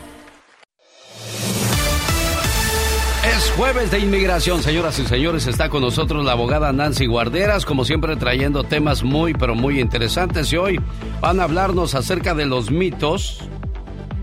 Es 3.35 3.51
jueves 3.51 3.91
de 3.91 3.99
inmigración, 3.99 4.61
señoras 4.61 4.99
y 4.99 5.05
señores. 5.07 5.47
Está 5.47 5.69
con 5.69 5.81
nosotros 5.81 6.23
la 6.23 6.33
abogada 6.33 6.71
Nancy 6.71 7.05
Guarderas, 7.05 7.65
como 7.65 7.83
siempre 7.83 8.15
trayendo 8.15 8.63
temas 8.63 9.03
muy, 9.03 9.33
pero 9.33 9.55
muy 9.55 9.79
interesantes. 9.79 10.53
Y 10.53 10.57
hoy 10.57 10.79
van 11.21 11.39
a 11.39 11.43
hablarnos 11.43 11.95
acerca 11.95 12.35
de 12.35 12.45
los 12.45 12.69
mitos, 12.69 13.39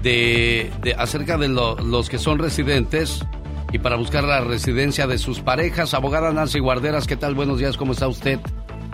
de, 0.03 0.71
acerca 0.99 1.39
de 1.39 1.49
lo- 1.49 1.77
los 1.77 2.09
que 2.09 2.19
son 2.19 2.39
residentes 2.39 3.21
y 3.73 3.79
para 3.79 3.97
buscar 3.97 4.25
la 4.25 4.41
residencia 4.41 5.07
de 5.07 5.19
sus 5.19 5.41
parejas. 5.41 5.95
Abogada 5.95 6.33
Nancy 6.33 6.59
Guarderas, 6.59 7.07
¿qué 7.07 7.17
tal? 7.17 7.35
Buenos 7.35 7.59
días, 7.59 7.77
¿cómo 7.77 7.93
está 7.93 8.09
usted? 8.09 8.39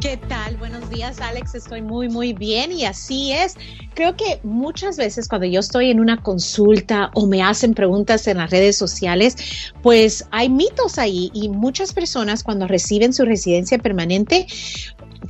¿Qué 0.01 0.17
tal? 0.17 0.57
Buenos 0.59 0.89
días, 0.91 1.21
Alex. 1.21 1.57
Estoy 1.57 1.83
muy, 1.83 2.09
muy 2.09 2.33
bien 2.33 2.71
y 2.71 2.85
así 2.85 3.33
es. 3.33 3.57
Creo 3.95 4.15
que 4.15 4.39
muchas 4.45 4.97
veces 4.97 5.27
cuando 5.27 5.49
yo 5.49 5.59
estoy 5.59 5.91
en 5.91 5.99
una 5.99 6.23
consulta 6.23 7.11
o 7.15 7.27
me 7.27 7.43
hacen 7.43 7.75
preguntas 7.75 8.29
en 8.29 8.37
las 8.37 8.49
redes 8.51 8.77
sociales, 8.77 9.37
pues 9.83 10.25
hay 10.31 10.51
mitos 10.51 10.99
ahí 10.99 11.33
y 11.35 11.49
muchas 11.49 11.93
personas 11.93 12.45
cuando 12.45 12.69
reciben 12.69 13.13
su 13.13 13.25
residencia 13.25 13.79
permanente 13.79 14.47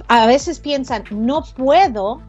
a 0.09 0.27
veces 0.27 0.59
piensan, 0.59 1.05
no 1.11 1.43
puedo 1.57 2.21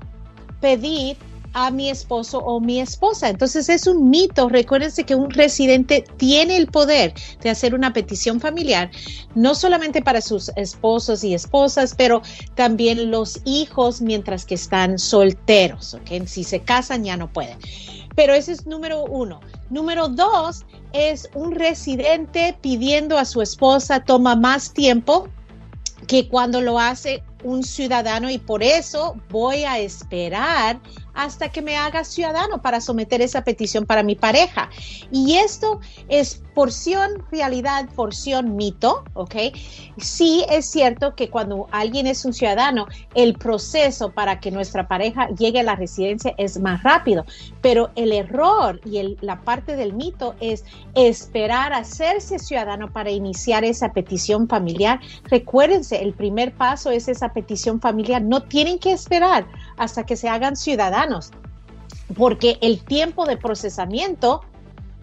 pedir 0.62 1.18
a 1.54 1.72
mi 1.72 1.90
esposo 1.90 2.40
o 2.40 2.60
mi 2.60 2.80
esposa. 2.80 3.30
Entonces 3.30 3.70
es 3.70 3.88
un 3.88 4.10
mito. 4.10 4.50
Recuérdense 4.50 5.04
que 5.04 5.16
un 5.16 5.30
residente 5.30 6.06
tiene 6.18 6.58
el 6.58 6.68
poder 6.68 7.14
de 7.42 7.50
hacer 7.50 7.74
una 7.74 7.94
petición 7.94 8.40
familiar, 8.40 8.92
no 9.36 9.56
solamente 9.56 10.02
para 10.02 10.22
sus 10.22 10.52
esposos 10.56 11.24
y 11.24 11.34
esposas, 11.34 11.96
pero 11.96 12.22
también 12.56 13.12
los 13.12 13.42
hijos 13.46 14.02
mientras 14.02 14.46
que 14.46 14.56
están 14.56 15.00
solteros. 15.00 15.94
¿ok? 15.94 16.26
Si 16.26 16.44
se 16.44 16.62
casan 16.62 17.04
ya 17.04 17.18
no 17.18 17.32
pueden. 17.32 17.58
Pero 18.16 18.34
ese 18.34 18.52
es 18.52 18.66
número 18.66 19.04
uno. 19.04 19.40
Número 19.70 20.10
dos 20.10 20.66
es 20.94 21.30
un 21.36 21.54
residente 21.54 22.58
pidiendo 22.62 23.18
a 23.18 23.26
su 23.26 23.42
esposa 23.42 24.04
toma 24.04 24.36
más 24.36 24.74
tiempo 24.74 25.28
que 26.08 26.28
cuando 26.28 26.62
lo 26.62 26.80
hace 26.80 27.24
un 27.44 27.64
ciudadano 27.64 28.30
y 28.30 28.38
por 28.38 28.64
eso 28.64 29.16
voy 29.30 29.64
a 29.64 29.80
esperar 29.80 30.80
hasta 31.20 31.50
que 31.50 31.62
me 31.62 31.76
haga 31.76 32.06
ciudadano 32.06 32.62
para 32.62 32.80
someter 32.80 33.22
esa 33.22 33.44
petición 33.44 33.86
para 33.86 34.04
mi 34.04 34.16
pareja. 34.16 34.70
Y 35.12 35.36
esto 35.36 35.82
es 36.08 36.42
porción 36.60 37.24
realidad, 37.32 37.88
porción 37.96 38.58
mito, 38.58 39.06
¿ok? 39.14 39.34
Sí 39.96 40.44
es 40.50 40.66
cierto 40.66 41.16
que 41.16 41.30
cuando 41.30 41.68
alguien 41.72 42.06
es 42.06 42.26
un 42.26 42.34
ciudadano, 42.34 42.86
el 43.16 43.36
proceso 43.36 44.12
para 44.12 44.42
que 44.42 44.52
nuestra 44.52 44.86
pareja 44.86 45.30
llegue 45.30 45.62
a 45.62 45.64
la 45.64 45.78
residencia 45.78 46.36
es 46.38 46.60
más 46.60 46.84
rápido, 46.84 47.24
pero 47.62 47.92
el 47.96 48.12
error 48.12 48.82
y 48.84 49.16
la 49.22 49.40
parte 49.40 49.78
del 49.78 49.94
mito 49.94 50.36
es 50.42 50.66
esperar 50.96 51.72
a 51.72 51.78
hacerse 51.78 52.40
ciudadano 52.40 52.92
para 52.92 53.10
iniciar 53.10 53.64
esa 53.64 53.94
petición 53.94 54.50
familiar. 54.50 55.00
Recuérdense, 55.30 56.04
el 56.04 56.12
primer 56.12 56.54
paso 56.54 56.92
es 56.92 57.08
esa 57.08 57.32
petición 57.32 57.80
familiar. 57.80 58.22
No 58.22 58.44
tienen 58.44 58.80
que 58.80 58.92
esperar 58.92 59.48
hasta 59.78 60.06
que 60.06 60.18
se 60.18 60.28
hagan 60.28 60.58
ciudadanos, 60.58 61.32
porque 62.18 62.58
el 62.60 62.84
tiempo 62.84 63.26
de 63.26 63.38
procesamiento 63.38 64.42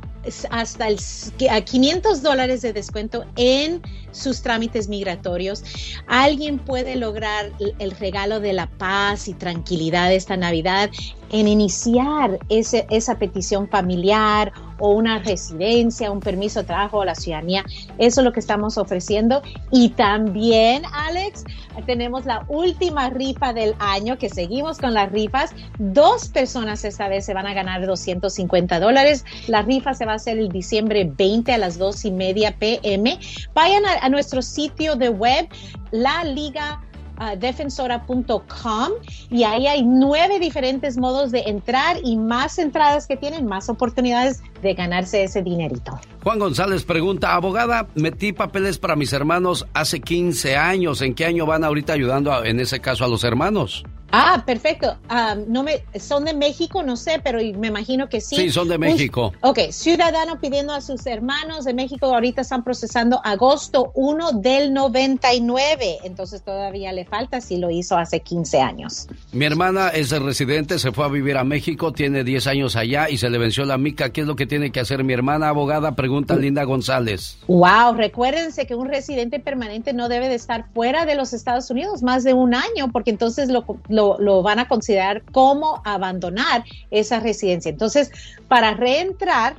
hasta 0.49 0.87
el, 0.87 0.97
500 1.65 2.21
dólares 2.21 2.61
de 2.61 2.73
descuento 2.73 3.25
en 3.35 3.81
sus 4.17 4.41
trámites 4.41 4.89
migratorios. 4.89 5.63
Alguien 6.07 6.59
puede 6.59 6.95
lograr 6.95 7.51
el 7.79 7.91
regalo 7.91 8.39
de 8.39 8.53
la 8.53 8.67
paz 8.67 9.27
y 9.27 9.33
tranquilidad 9.33 10.11
esta 10.13 10.37
Navidad 10.37 10.89
en 11.31 11.47
iniciar 11.47 12.39
ese, 12.49 12.87
esa 12.89 13.17
petición 13.17 13.67
familiar 13.67 14.51
o 14.79 14.91
una 14.91 15.19
residencia, 15.19 16.11
un 16.11 16.19
permiso 16.19 16.61
de 16.61 16.67
trabajo 16.67 16.99
o 16.99 17.05
la 17.05 17.15
ciudadanía. 17.15 17.65
Eso 17.97 18.21
es 18.21 18.25
lo 18.25 18.31
que 18.31 18.39
estamos 18.39 18.77
ofreciendo. 18.77 19.41
Y 19.71 19.89
también, 19.89 20.83
Alex, 20.93 21.43
tenemos 21.85 22.25
la 22.25 22.45
última 22.47 23.09
rifa 23.09 23.53
del 23.53 23.75
año, 23.79 24.17
que 24.17 24.29
seguimos 24.29 24.77
con 24.77 24.93
las 24.93 25.11
rifas. 25.11 25.53
Dos 25.79 26.29
personas 26.29 26.83
esta 26.85 27.07
vez 27.07 27.25
se 27.25 27.33
van 27.33 27.47
a 27.47 27.53
ganar 27.53 27.85
250 27.85 28.79
dólares. 28.79 29.25
La 29.47 29.61
rifa 29.61 29.93
se 29.93 30.05
va 30.05 30.13
a 30.13 30.15
hacer 30.15 30.37
el 30.37 30.49
diciembre 30.49 31.11
20 31.17 31.53
a 31.53 31.57
las 31.57 31.77
2 31.77 32.05
y 32.05 32.11
media 32.11 32.55
pm. 32.57 33.19
Vayan 33.53 33.83
a, 33.85 34.06
nuestro 34.09 34.41
sitio 34.41 34.95
de 34.95 35.09
web, 35.09 35.47
la 35.91 36.23
liga 36.23 36.81
defensora.com 37.37 38.91
y 39.29 39.43
ahí 39.43 39.67
hay 39.67 39.83
nueve 39.83 40.39
diferentes 40.39 40.97
modos 40.97 41.31
de 41.31 41.41
entrar 41.47 41.97
y 42.03 42.15
más 42.15 42.59
entradas 42.59 43.07
que 43.07 43.17
tienen, 43.17 43.45
más 43.45 43.69
oportunidades 43.69 44.41
de 44.61 44.73
ganarse 44.73 45.23
ese 45.23 45.41
dinerito. 45.41 45.99
Juan 46.23 46.39
González 46.39 46.83
pregunta, 46.83 47.33
abogada, 47.33 47.87
metí 47.95 48.33
papeles 48.33 48.77
para 48.77 48.95
mis 48.95 49.13
hermanos 49.13 49.65
hace 49.73 49.99
15 49.99 50.57
años, 50.57 51.01
¿en 51.01 51.15
qué 51.15 51.25
año 51.25 51.45
van 51.45 51.63
ahorita 51.63 51.93
ayudando 51.93 52.43
en 52.43 52.59
ese 52.59 52.79
caso 52.79 53.03
a 53.03 53.07
los 53.07 53.23
hermanos? 53.23 53.83
Ah, 54.11 54.43
perfecto. 54.45 54.97
Ah, 55.09 55.35
no 55.47 55.63
me, 55.63 55.83
son 55.99 56.25
de 56.25 56.33
México, 56.33 56.81
no 56.83 56.95
sé, 56.95 57.19
pero 57.23 57.39
me 57.57 57.67
imagino 57.67 58.07
que 58.07 58.21
sí. 58.21 58.35
Sí, 58.35 58.49
son 58.49 58.67
de 58.67 58.77
México. 58.77 59.33
ok, 59.41 59.59
ciudadano 59.71 60.39
pidiendo 60.39 60.73
a 60.73 60.81
sus 60.81 61.05
hermanos 61.05 61.65
de 61.65 61.73
México, 61.73 62.05
ahorita 62.05 62.41
están 62.41 62.63
procesando 62.63 63.19
agosto 63.23 63.91
1 63.95 64.33
del 64.33 64.73
99, 64.73 65.99
entonces 66.03 66.41
todavía 66.41 66.93
le 66.93 67.05
falta 67.05 67.41
si 67.41 67.57
lo 67.57 67.69
hizo 67.69 67.97
hace 67.97 68.21
15 68.21 68.61
años. 68.61 69.07
Mi 69.31 69.45
hermana 69.45 69.89
es 69.89 70.11
residente, 70.11 70.79
se 70.79 70.91
fue 70.91 71.05
a 71.05 71.09
vivir 71.09 71.37
a 71.37 71.43
México, 71.43 71.91
tiene 71.91 72.23
10 72.23 72.47
años 72.47 72.75
allá 72.75 73.09
y 73.09 73.17
se 73.17 73.29
le 73.29 73.37
venció 73.37 73.65
la 73.65 73.77
mica. 73.77 74.11
¿Qué 74.11 74.21
es 74.21 74.27
lo 74.27 74.35
que 74.35 74.45
tiene 74.45 74.71
que 74.71 74.79
hacer 74.79 75.03
mi 75.03 75.13
hermana 75.13 75.49
abogada? 75.49 75.95
Pregunta 75.95 76.35
Linda 76.35 76.63
González. 76.63 77.37
Wow, 77.47 77.93
recuérdense 77.95 78.65
que 78.65 78.75
un 78.75 78.87
residente 78.87 79.39
permanente 79.39 79.93
no 79.93 80.07
debe 80.07 80.29
de 80.29 80.35
estar 80.35 80.65
fuera 80.73 81.05
de 81.05 81.15
los 81.15 81.33
Estados 81.33 81.69
Unidos 81.69 82.03
más 82.03 82.23
de 82.23 82.33
un 82.33 82.55
año, 82.55 82.89
porque 82.91 83.11
entonces 83.11 83.49
lo 83.49 83.65
lo, 83.97 84.41
van 84.43 84.59
a 84.59 84.67
considerar 84.67 85.23
como 85.31 85.81
abandonar 85.83 86.63
esa 86.91 87.19
residencia. 87.19 87.69
Entonces, 87.69 88.11
para 88.47 88.73
reentrar, 88.73 89.55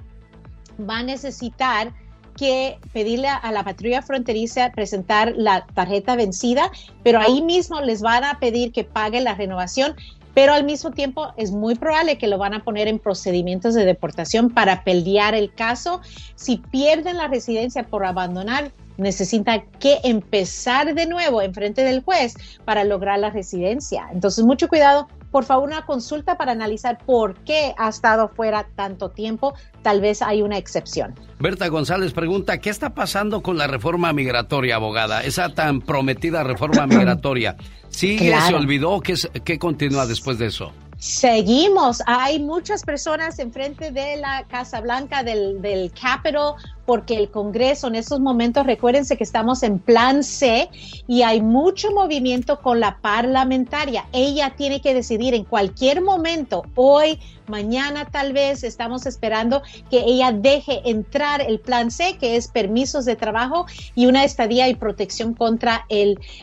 va 0.88 0.98
a 0.98 1.02
necesitar 1.02 1.92
que 2.36 2.78
pedirle 2.92 3.28
a 3.28 3.50
la 3.50 3.64
patrulla 3.64 4.00
fronteriza 4.00 4.70
presentar 4.70 5.34
la 5.36 5.66
tarjeta 5.74 6.14
vencida, 6.14 6.70
pero 7.02 7.18
ahí 7.18 7.42
mismo 7.42 7.80
les 7.80 8.00
van 8.00 8.22
a 8.22 8.38
pedir 8.38 8.70
que 8.70 8.84
pague 8.84 9.20
la 9.20 9.34
renovación, 9.34 9.96
pero 10.34 10.52
al 10.52 10.62
mismo 10.62 10.92
tiempo 10.92 11.32
es 11.36 11.50
muy 11.50 11.74
probable 11.74 12.16
que 12.16 12.28
lo 12.28 12.38
van 12.38 12.54
a 12.54 12.62
poner 12.62 12.86
en 12.86 13.00
procedimientos 13.00 13.74
de 13.74 13.84
deportación 13.84 14.50
para 14.50 14.84
pelear 14.84 15.34
el 15.34 15.52
caso. 15.52 16.00
Si 16.36 16.58
pierden 16.58 17.16
la 17.16 17.26
residencia 17.26 17.82
por 17.82 18.06
abandonar, 18.06 18.70
necesita 18.98 19.62
que 19.80 19.98
empezar 20.04 20.94
de 20.94 21.06
nuevo 21.06 21.40
en 21.40 21.54
frente 21.54 21.82
del 21.82 22.02
juez 22.02 22.34
para 22.64 22.84
lograr 22.84 23.18
la 23.18 23.30
residencia. 23.30 24.08
Entonces, 24.12 24.44
mucho 24.44 24.68
cuidado. 24.68 25.08
Por 25.30 25.44
favor, 25.44 25.68
una 25.68 25.84
consulta 25.84 26.38
para 26.38 26.52
analizar 26.52 26.98
por 27.04 27.34
qué 27.44 27.74
ha 27.76 27.90
estado 27.90 28.28
fuera 28.28 28.66
tanto 28.74 29.10
tiempo. 29.10 29.54
Tal 29.82 30.00
vez 30.00 30.22
hay 30.22 30.40
una 30.40 30.56
excepción. 30.56 31.14
Berta 31.38 31.68
González 31.68 32.12
pregunta, 32.12 32.58
¿qué 32.58 32.70
está 32.70 32.94
pasando 32.94 33.42
con 33.42 33.58
la 33.58 33.66
reforma 33.66 34.12
migratoria, 34.14 34.76
abogada? 34.76 35.22
Esa 35.22 35.50
tan 35.50 35.80
prometida 35.80 36.44
reforma 36.44 36.86
migratoria. 36.86 37.56
¿Sigue, 37.88 38.34
se 38.40 38.54
olvidó? 38.54 39.00
¿Qué, 39.00 39.14
¿Qué 39.44 39.58
continúa 39.58 40.06
después 40.06 40.38
de 40.38 40.46
eso? 40.46 40.72
Seguimos. 40.98 42.02
Hay 42.06 42.40
muchas 42.40 42.82
personas 42.82 43.38
enfrente 43.38 43.92
de 43.92 44.16
la 44.16 44.44
Casa 44.48 44.80
Blanca 44.80 45.22
del, 45.22 45.62
del 45.62 45.92
Capitol 45.92 46.54
porque 46.88 47.18
el 47.18 47.30
Congreso 47.30 47.88
en 47.88 47.96
estos 47.96 48.18
momentos, 48.18 48.64
recuérdense 48.64 49.18
que 49.18 49.24
estamos 49.24 49.62
en 49.62 49.78
plan 49.78 50.24
C 50.24 50.70
y 51.06 51.20
hay 51.20 51.42
mucho 51.42 51.90
movimiento 51.90 52.62
con 52.62 52.80
la 52.80 52.96
parlamentaria. 53.02 54.06
Ella 54.10 54.54
tiene 54.56 54.80
que 54.80 54.94
decidir 54.94 55.34
en 55.34 55.44
cualquier 55.44 56.00
momento, 56.00 56.62
hoy, 56.76 57.20
mañana 57.46 58.06
tal 58.10 58.32
vez, 58.32 58.64
estamos 58.64 59.04
esperando 59.04 59.62
que 59.90 59.98
ella 59.98 60.32
deje 60.32 60.80
entrar 60.88 61.42
el 61.42 61.60
plan 61.60 61.90
C, 61.90 62.16
que 62.18 62.36
es 62.36 62.48
permisos 62.48 63.04
de 63.04 63.16
trabajo 63.16 63.66
y 63.94 64.06
una 64.06 64.24
estadía 64.24 64.66
y 64.68 64.74
protección 64.74 65.34
contra 65.34 65.86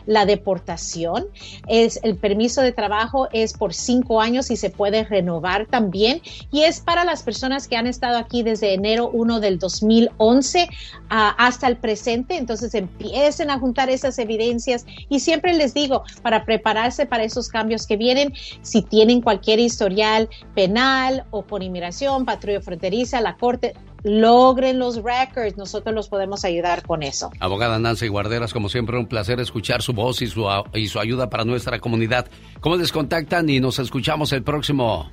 la 0.05 0.27
deportación. 0.27 1.26
Es, 1.67 1.99
el 2.03 2.17
permiso 2.17 2.61
de 2.61 2.72
trabajo 2.72 3.30
es 3.34 3.53
por 3.53 3.73
cinco 3.73 4.22
años 4.22 4.51
y 4.51 4.57
se 4.57 4.69
puede 4.69 5.05
renovar 5.05 5.65
también 5.65 6.22
y 6.51 6.61
es 6.61 6.81
para 6.81 7.03
las 7.03 7.23
personas 7.23 7.67
que 7.67 7.77
han 7.77 7.88
estado 7.88 8.17
aquí 8.19 8.43
desde 8.43 8.76
enero 8.76 9.09
1 9.11 9.39
del 9.39 9.57
2011 9.57 10.34
Ah, 11.09 11.35
hasta 11.37 11.67
el 11.67 11.77
presente, 11.77 12.35
entonces 12.35 12.73
empiecen 12.73 13.49
a 13.49 13.59
juntar 13.59 13.89
esas 13.89 14.17
evidencias 14.17 14.85
y 15.07 15.19
siempre 15.19 15.53
les 15.53 15.73
digo, 15.73 16.03
para 16.23 16.45
prepararse 16.45 17.05
para 17.05 17.23
esos 17.23 17.47
cambios 17.49 17.85
que 17.85 17.95
vienen, 17.95 18.33
si 18.61 18.81
tienen 18.81 19.21
cualquier 19.21 19.59
historial 19.59 20.29
penal 20.55 21.25
o 21.31 21.43
por 21.43 21.61
inmigración, 21.61 22.25
patrulla 22.25 22.61
fronteriza, 22.61 23.21
la 23.21 23.37
corte, 23.37 23.75
logren 24.03 24.79
los 24.79 25.01
records, 25.03 25.57
nosotros 25.57 25.93
los 25.93 26.09
podemos 26.09 26.43
ayudar 26.43 26.83
con 26.83 27.03
eso. 27.03 27.31
Abogada 27.39 27.79
Nancy 27.79 28.07
Guarderas, 28.07 28.53
como 28.53 28.69
siempre, 28.69 28.97
un 28.97 29.07
placer 29.07 29.39
escuchar 29.39 29.81
su 29.81 29.93
voz 29.93 30.21
y 30.21 30.27
su, 30.27 30.47
y 30.73 30.87
su 30.87 30.99
ayuda 30.99 31.29
para 31.29 31.45
nuestra 31.45 31.79
comunidad. 31.79 32.27
¿Cómo 32.61 32.77
les 32.77 32.91
contactan 32.91 33.49
y 33.49 33.59
nos 33.59 33.79
escuchamos 33.79 34.31
el 34.31 34.43
próximo 34.43 35.11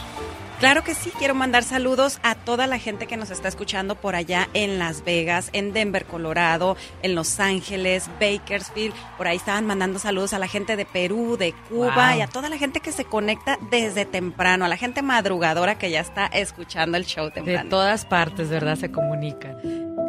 Claro 0.60 0.84
que 0.84 0.94
sí, 0.94 1.10
quiero 1.18 1.34
mandar 1.34 1.64
saludos 1.64 2.20
a 2.22 2.34
toda 2.34 2.66
la 2.66 2.78
gente 2.78 3.06
que 3.06 3.16
nos 3.16 3.30
está 3.30 3.48
escuchando 3.48 3.94
por 3.94 4.14
allá 4.14 4.46
en 4.52 4.78
Las 4.78 5.04
Vegas, 5.04 5.48
en 5.54 5.72
Denver, 5.72 6.04
Colorado, 6.04 6.76
en 7.02 7.14
Los 7.14 7.40
Ángeles, 7.40 8.10
Bakersfield. 8.20 8.94
Por 9.16 9.26
ahí 9.26 9.38
estaban 9.38 9.64
mandando 9.64 9.98
saludos 9.98 10.34
a 10.34 10.38
la 10.38 10.48
gente 10.48 10.76
de 10.76 10.84
Perú, 10.84 11.38
de 11.38 11.54
Cuba 11.70 12.14
y 12.14 12.20
a 12.20 12.26
toda 12.26 12.50
la 12.50 12.58
gente 12.58 12.80
que 12.80 12.92
se 12.92 13.06
conecta 13.06 13.58
desde 13.70 14.04
temprano, 14.04 14.66
a 14.66 14.68
la 14.68 14.76
gente 14.76 15.00
madrugadora 15.00 15.78
que 15.78 15.90
ya 15.90 16.00
está 16.00 16.26
escuchando 16.26 16.98
el 16.98 17.06
show 17.06 17.30
temprano. 17.30 17.64
De 17.64 17.70
todas 17.70 18.04
partes, 18.04 18.50
¿verdad? 18.50 18.76
Se 18.76 18.92
comunican. 18.92 19.56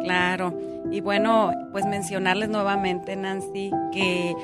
Claro. 0.04 0.52
Y 0.90 1.00
bueno, 1.00 1.52
pues 1.72 1.86
mencionarles 1.86 2.48
nuevamente, 2.48 3.16
Nancy, 3.16 3.70
que 3.92 4.34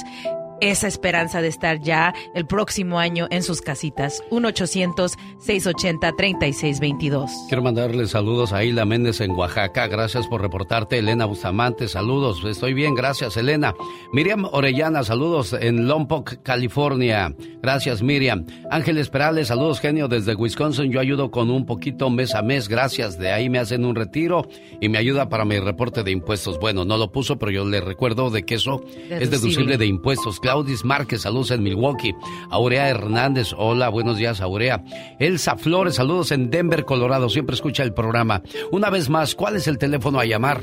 esa 0.60 0.88
esperanza 0.88 1.40
de 1.40 1.48
estar 1.48 1.80
ya 1.80 2.14
el 2.34 2.46
próximo 2.46 2.98
año 2.98 3.26
en 3.30 3.42
sus 3.42 3.60
casitas. 3.60 4.22
1-800-680-3622. 4.30 7.30
Quiero 7.48 7.62
mandarle 7.62 8.06
saludos 8.06 8.52
a 8.52 8.64
Hilda 8.64 8.84
Méndez 8.84 9.20
en 9.20 9.30
Oaxaca. 9.32 9.86
Gracias 9.86 10.26
por 10.26 10.40
reportarte. 10.40 10.98
Elena 10.98 11.26
Bustamante, 11.26 11.88
saludos. 11.88 12.42
Estoy 12.44 12.74
bien, 12.74 12.94
gracias, 12.94 13.36
Elena. 13.36 13.74
Miriam 14.12 14.46
Orellana, 14.50 15.04
saludos 15.04 15.52
en 15.52 15.88
Lompoc, 15.88 16.42
California. 16.42 17.34
Gracias, 17.62 18.02
Miriam. 18.02 18.46
Ángeles 18.70 19.10
Perales, 19.10 19.48
saludos, 19.48 19.80
genio, 19.80 20.08
desde 20.08 20.34
Wisconsin. 20.34 20.90
Yo 20.90 21.00
ayudo 21.00 21.30
con 21.30 21.50
un 21.50 21.66
poquito 21.66 22.10
mes 22.10 22.34
a 22.34 22.42
mes. 22.42 22.68
Gracias. 22.68 23.18
De 23.18 23.32
ahí 23.32 23.48
me 23.48 23.58
hacen 23.58 23.84
un 23.84 23.94
retiro 23.94 24.48
y 24.80 24.88
me 24.88 24.98
ayuda 24.98 25.28
para 25.28 25.44
mi 25.44 25.58
reporte 25.58 26.02
de 26.02 26.10
impuestos. 26.10 26.58
Bueno, 26.58 26.84
no 26.84 26.96
lo 26.96 27.12
puso, 27.12 27.38
pero 27.38 27.50
yo 27.50 27.64
le 27.64 27.80
recuerdo 27.80 28.30
de 28.30 28.44
que 28.44 28.56
eso 28.56 28.82
es 29.10 29.30
deducible 29.30 29.78
de 29.78 29.86
impuestos. 29.86 30.40
Claudis 30.44 30.84
Márquez, 30.84 31.22
saludos 31.22 31.50
en 31.52 31.62
Milwaukee. 31.62 32.14
Aurea 32.50 32.90
Hernández, 32.90 33.54
hola, 33.56 33.88
buenos 33.88 34.18
días, 34.18 34.42
Aurea. 34.42 34.84
Elsa 35.18 35.56
Flores, 35.56 35.94
saludos 35.94 36.32
en 36.32 36.50
Denver, 36.50 36.84
Colorado. 36.84 37.30
Siempre 37.30 37.54
escucha 37.54 37.82
el 37.82 37.94
programa. 37.94 38.42
Una 38.70 38.90
vez 38.90 39.08
más, 39.08 39.34
¿cuál 39.34 39.56
es 39.56 39.66
el 39.68 39.78
teléfono 39.78 40.20
a 40.20 40.26
llamar? 40.26 40.60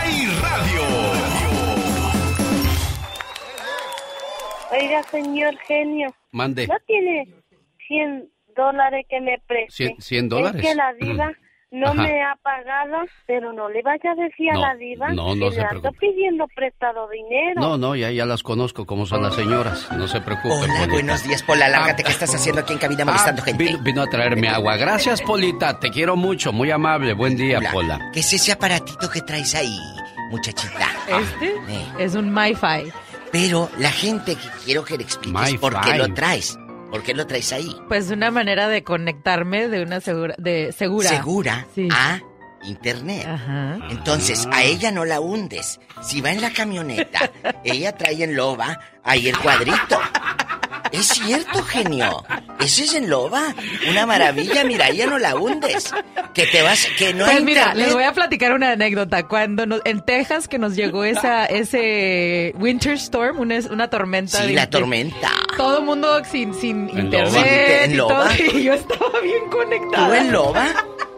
Oiga, 4.71 5.03
señor 5.05 5.57
genio. 5.67 6.15
Mande. 6.33 6.67
¿No 6.67 6.77
tiene 6.87 7.29
100 7.89 8.29
dólares 8.57 9.07
que 9.09 9.21
me 9.21 9.39
preste? 9.47 9.97
¿100, 9.99 10.29
dólares? 10.29 10.63
Es 10.63 10.69
que 10.69 10.75
la 10.75 10.93
diva 10.95 11.33
no 11.73 11.87
Ajá. 11.89 12.03
me 12.03 12.23
ha 12.23 12.35
pagado, 12.43 12.99
pero 13.27 13.53
no 13.53 13.69
le 13.69 13.81
vaya 13.83 14.11
a 14.11 14.15
decir 14.17 14.53
No, 14.53 14.65
a 14.65 14.69
la 14.69 14.75
diva 14.77 15.09
no, 15.13 15.35
no 15.37 15.49
que 15.51 15.55
se 15.57 15.61
le 15.61 15.67
ando 15.69 15.93
pidiendo 15.93 16.47
prestado 16.49 17.09
dinero. 17.09 17.61
No, 17.61 17.79
no, 17.79 17.95
ya, 17.95 18.11
ya 18.11 18.27
las 18.27 18.43
conozco 18.43 18.87
como 18.87 19.07
son 19.07 19.23
las 19.23 19.35
señoras. 19.35 19.89
No 19.97 20.07
se 20.09 20.21
preocupe. 20.21 20.53
Hola, 20.55 20.67
Polita. 20.75 20.93
buenos 20.93 21.25
días, 21.25 21.43
Pola. 21.45 21.69
Lárgate, 21.69 22.03
¿qué 22.05 22.11
estás 22.11 22.35
haciendo 22.35 22.61
aquí 22.63 22.73
en 22.73 22.79
cabina 22.81 23.05
molestando 23.05 23.43
Ah, 23.43 23.45
gente? 23.45 23.65
Vino, 23.65 23.79
vino 23.83 24.03
a 24.03 24.07
traerme 24.09 24.49
agua. 24.49 24.77
Gracias, 24.77 25.23
Polita. 25.23 25.79
Te 25.79 25.91
quiero 25.91 26.17
mucho. 26.17 26.53
Muy 26.53 26.71
amable. 26.71 27.13
Buen 27.15 27.37
día, 27.37 27.59
Hola. 27.59 27.71
Pola. 27.73 28.11
¿Qué 28.13 28.21
es 28.21 28.33
ese 28.33 28.51
aparatito 28.53 29.09
que 29.09 29.21
traes 29.23 29.55
ahí, 29.55 29.77
muchachita? 30.31 30.87
¿Este? 31.09 31.47
Eh, 31.69 31.87
Es 31.99 32.15
un 32.17 32.33
MiFi. 32.35 32.91
Pero 33.33 33.71
la 33.79 33.91
gente 33.91 34.35
que 34.37 34.49
quiero 34.65 34.85
que 34.85 34.97
le 34.97 35.05
expliques 35.05 35.55
por 35.57 35.81
qué 35.81 35.97
lo 35.97 36.13
traes. 36.15 36.59
¿Por 36.91 37.03
qué 37.05 37.15
lo 37.15 37.25
traes 37.27 37.53
ahí? 37.53 37.77
Pues 37.89 38.11
una 38.11 38.33
manera 38.33 38.67
de 38.67 38.83
conectarme 38.83 39.69
de 39.69 39.83
una 39.85 40.01
segura, 40.01 40.35
de 40.39 40.73
segura. 40.77 41.09
Segura 41.09 41.67
Sí. 41.73 41.89
a 41.93 42.21
internet. 42.65 43.25
Ajá. 43.29 43.79
Entonces, 43.91 44.49
Ah. 44.51 44.57
a 44.57 44.63
ella 44.65 44.91
no 44.91 45.05
la 45.05 45.21
hundes. 45.21 45.79
Si 46.03 46.21
va 46.21 46.33
en 46.33 46.41
la 46.41 46.53
camioneta, 46.53 47.31
ella 47.63 47.97
trae 47.97 48.25
en 48.25 48.35
loba 48.35 48.81
ahí 49.05 49.29
el 49.29 49.39
cuadrito. 49.39 50.01
Es 50.93 51.07
cierto, 51.09 51.63
genio. 51.63 52.25
Ese 52.61 52.85
es 52.85 52.95
en 52.95 53.09
loba. 53.09 53.55
Una 53.89 54.07
maravilla, 54.07 54.65
mira, 54.65 54.91
ya 54.91 55.07
no 55.07 55.19
la 55.19 55.37
hundes. 55.37 55.93
Que 56.35 56.47
te 56.47 56.63
vas, 56.63 56.87
que 56.99 57.15
no 57.15 57.25
Pues 57.25 57.37
hay 57.39 57.45
mira, 57.45 57.63
internet. 57.63 57.87
les 57.87 57.95
voy 57.95 58.05
a 58.05 58.13
platicar 58.13 58.53
una 58.53 58.73
anécdota. 58.73 59.27
Cuando 59.29 59.67
nos- 59.67 59.81
en 59.85 60.01
Texas 60.05 60.49
que 60.49 60.59
nos 60.59 60.75
llegó 60.77 61.05
esa 61.05 61.47
ese 61.47 62.53
winter 62.59 62.95
storm, 62.95 63.39
una, 63.41 63.59
una 63.71 63.89
tormenta. 63.89 64.39
Sí, 64.43 64.49
de- 64.49 64.53
la 64.55 64.63
de- 64.63 64.67
tormenta. 64.69 65.31
todo 65.57 65.79
el 65.79 65.85
mundo 65.85 66.23
sin, 66.25 66.55
sin 66.55 66.89
En 66.91 66.99
internet 67.07 67.33
loba. 67.33 67.47
¿En 67.85 67.93
y 67.93 67.97
todo, 67.97 68.09
loba? 68.09 68.35
y 68.55 68.63
yo 68.65 68.75
estaba 68.75 69.21
bien 69.21 69.51
conectada. 69.51 70.09
¿Tú 70.09 70.15
en 70.15 70.33
loba? 70.33 70.69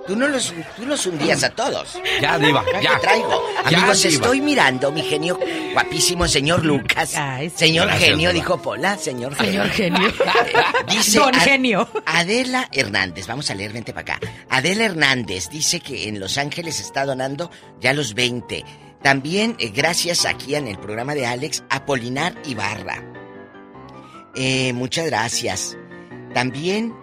Tú 0.07 0.17
no 0.17 0.27
los, 0.27 0.53
tú 0.77 0.85
los 0.85 1.07
hundías 1.07 1.45
a 1.45 1.51
todos. 1.51 1.99
Ya, 2.21 2.39
diva, 2.39 2.65
ya. 2.83 2.95
te 2.97 3.01
traigo. 3.03 3.43
Ya, 3.71 3.79
Amigos, 3.79 4.03
diva. 4.03 4.15
estoy 4.15 4.41
mirando, 4.41 4.91
mi 4.91 5.03
genio, 5.03 5.39
guapísimo 5.73 6.27
señor 6.27 6.65
Lucas. 6.65 7.11
señor 7.55 7.87
Gracias, 7.87 8.09
genio, 8.11 8.31
diva. 8.31 8.43
dijo 8.45 8.61
Pola, 8.61 8.99
señor 8.99 9.35
genio. 9.37 9.63
Señor 9.63 9.71
genio. 9.71 10.13
Dice 10.89 11.19
Don 11.19 11.35
Ad- 11.35 11.41
genio. 11.43 11.89
Adela 12.05 12.69
Hernández, 12.73 13.27
vamos 13.29 13.49
a 13.51 13.55
leer, 13.55 13.73
vente 13.73 13.93
para 13.93 14.15
acá. 14.17 14.27
Adela 14.51 14.85
Hernández 14.87 15.49
dice 15.51 15.79
que 15.81 16.09
en 16.09 16.19
Los 16.19 16.37
Ángeles 16.37 16.81
está 16.81 17.05
donando 17.05 17.51
ya 17.81 17.93
los 17.93 18.15
20. 18.15 18.65
También, 19.03 19.57
eh, 19.61 19.71
gracias 19.75 20.25
aquí 20.27 20.55
en 20.57 20.67
el 20.69 20.79
programa 20.79 21.15
de 21.15 21.27
Alex, 21.27 21.63
Apolinar 21.71 22.35
Ibarra. 22.45 23.03
Eh, 24.35 24.73
muchas 24.73 25.07
gracias. 25.07 25.77
También, 26.35 26.95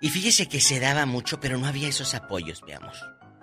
Y 0.04 0.10
fíjese 0.10 0.50
que 0.50 0.60
se 0.60 0.80
daba 0.80 1.06
mucho, 1.06 1.40
pero 1.40 1.56
no 1.56 1.66
había 1.66 1.88
esos 1.88 2.14
apoyos, 2.14 2.60
veamos. 2.60 2.94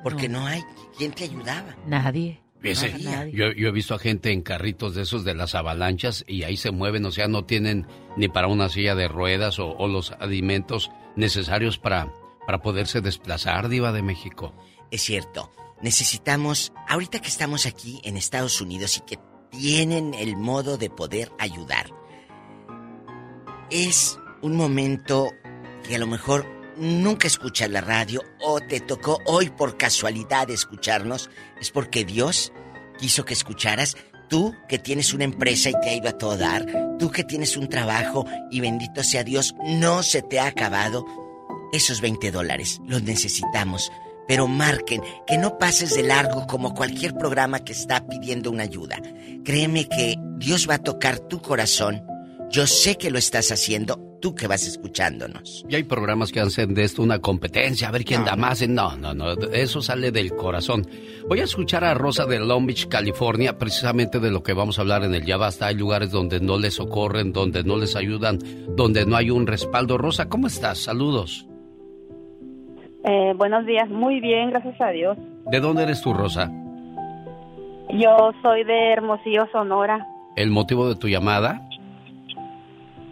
Porque 0.04 0.30
no, 0.30 0.46
hay 0.46 0.62
quien 0.96 1.12
te 1.12 1.24
ayudaba. 1.24 1.76
Nadie. 1.88 2.40
Fíjese, 2.60 3.00
Nadie. 3.00 3.34
yo, 3.34 3.52
yo 3.52 3.70
he 3.70 3.72
visto 3.72 3.96
a 3.96 3.98
gente 3.98 4.32
en 4.32 4.44
carritos 4.44 4.94
de 4.94 5.02
esos 5.02 5.24
de 5.24 5.34
las 5.34 5.56
avalanchas 5.56 6.24
y 6.28 6.44
ahí 6.44 6.58
se 6.58 6.70
mueven, 6.70 7.04
o 7.06 7.12
sea, 7.12 7.28
no 7.28 7.46
tienen 7.46 7.88
ni 8.16 8.28
para 8.28 8.46
una 8.46 8.70
silla 8.70 8.94
de 8.94 9.08
ruedas 9.08 9.58
o, 9.58 9.76
o 9.76 9.88
los 9.88 10.12
alimentos 10.12 10.92
necesarios 11.16 11.80
para, 11.80 12.14
para 12.46 12.62
poderse 12.62 13.02
desplazar, 13.02 13.68
Diva 13.68 13.92
de 13.92 14.04
México. 14.04 14.54
Es 14.92 15.02
cierto. 15.02 15.52
Necesitamos, 15.82 16.74
ahorita 16.88 17.22
que 17.22 17.30
estamos 17.30 17.66
aquí 17.66 18.00
en 18.04 18.18
Estados 18.18 18.62
Unidos 18.62 18.98
y 18.98 19.02
que 19.02 19.20
tienen 19.50 20.14
el 20.14 20.38
modo 20.38 20.78
de 20.78 20.92
poder 20.92 21.32
ayudar, 21.40 21.88
es 23.72 24.20
un 24.44 24.56
momento 24.56 25.32
que 25.84 25.96
a 25.96 26.00
lo 26.00 26.08
mejor 26.08 26.46
nunca 26.78 27.28
escuchas 27.28 27.70
la 27.70 27.82
radio 27.82 28.22
o 28.40 28.60
te 28.60 28.80
tocó 28.80 29.20
hoy 29.26 29.50
por 29.50 29.78
casualidad 29.78 30.50
escucharnos, 30.50 31.30
es 31.60 31.72
porque 31.72 32.06
Dios 32.06 32.52
quiso 32.98 33.26
que 33.26 33.34
escucharas. 33.34 33.96
Tú 34.30 34.56
que 34.70 34.80
tienes 34.80 35.14
una 35.14 35.26
empresa 35.26 35.70
y 35.70 35.74
te 35.82 35.90
ha 35.90 35.96
ido 35.96 36.08
a 36.08 36.18
todo 36.18 36.38
dar, 36.38 36.66
tú 36.98 37.12
que 37.12 37.26
tienes 37.26 37.58
un 37.58 37.68
trabajo 37.68 38.26
y 38.50 38.62
bendito 38.62 39.04
sea 39.04 39.26
Dios, 39.26 39.54
no 39.66 40.04
se 40.04 40.22
te 40.22 40.40
ha 40.40 40.48
acabado 40.48 41.06
esos 41.74 42.00
20 42.00 42.32
dólares. 42.32 42.80
Los 42.86 43.04
necesitamos. 43.04 43.92
Pero 44.28 44.48
marquen, 44.48 45.02
que 45.28 45.38
no 45.38 45.58
pases 45.58 45.94
de 45.96 46.04
largo 46.04 46.48
como 46.48 46.74
cualquier 46.74 47.14
programa 47.16 47.60
que 47.60 47.74
está 47.74 48.08
pidiendo 48.08 48.52
una 48.52 48.64
ayuda. 48.64 49.02
Créeme 49.44 49.90
que 49.90 50.16
Dios 50.38 50.70
va 50.70 50.76
a 50.76 50.84
tocar 50.84 51.20
tu 51.20 51.42
corazón. 51.42 52.06
Yo 52.52 52.68
sé 52.68 52.98
que 52.98 53.12
lo 53.12 53.18
estás 53.18 53.50
haciendo, 53.54 53.98
tú 54.22 54.36
que 54.36 54.46
vas 54.46 54.68
escuchándonos. 54.68 55.66
Y 55.70 55.76
hay 55.76 55.84
programas 55.84 56.34
que 56.34 56.42
hacen 56.42 56.74
de 56.74 56.84
esto 56.84 57.02
una 57.02 57.20
competencia, 57.20 57.88
a 57.88 57.92
ver 57.92 58.04
quién 58.04 58.26
da 58.26 58.36
más. 58.36 58.68
No, 58.68 58.98
no, 58.98 59.14
no, 59.14 59.32
eso 59.54 59.82
sale 59.82 60.12
del 60.12 60.36
corazón. 60.36 60.86
Voy 61.30 61.40
a 61.40 61.46
escuchar 61.46 61.86
a 61.86 61.94
Rosa 61.94 62.26
de 62.26 62.40
Long 62.40 62.66
Beach, 62.66 62.90
California, 62.90 63.58
precisamente 63.58 64.20
de 64.20 64.32
lo 64.32 64.44
que 64.44 64.52
vamos 64.52 64.78
a 64.78 64.82
hablar 64.82 65.06
en 65.06 65.16
el 65.16 65.26
Ya 65.26 65.38
Basta. 65.38 65.68
Hay 65.68 65.76
lugares 65.76 66.12
donde 66.12 66.42
no 66.42 66.58
les 66.58 66.74
socorren, 66.74 67.32
donde 67.32 67.64
no 67.64 67.78
les 67.78 67.96
ayudan, 67.96 68.40
donde 68.76 69.06
no 69.06 69.16
hay 69.16 69.30
un 69.30 69.48
respaldo. 69.48 69.98
Rosa, 69.98 70.28
¿cómo 70.28 70.48
estás? 70.48 70.80
Saludos. 70.80 71.48
Eh, 73.06 73.34
buenos 73.38 73.66
días, 73.66 73.90
muy 73.90 74.20
bien, 74.20 74.50
gracias 74.50 74.80
a 74.82 74.90
Dios. 74.90 75.18
¿De 75.50 75.60
dónde 75.62 75.84
eres 75.84 76.02
tú, 76.02 76.14
Rosa? 76.14 76.52
Yo 77.94 78.32
soy 78.42 78.66
de 78.66 78.92
Hermosillo, 78.92 79.48
Sonora. 79.54 80.06
¿El 80.36 80.52
motivo 80.52 80.88
de 80.88 80.96
tu 80.96 81.08
llamada? 81.08 81.68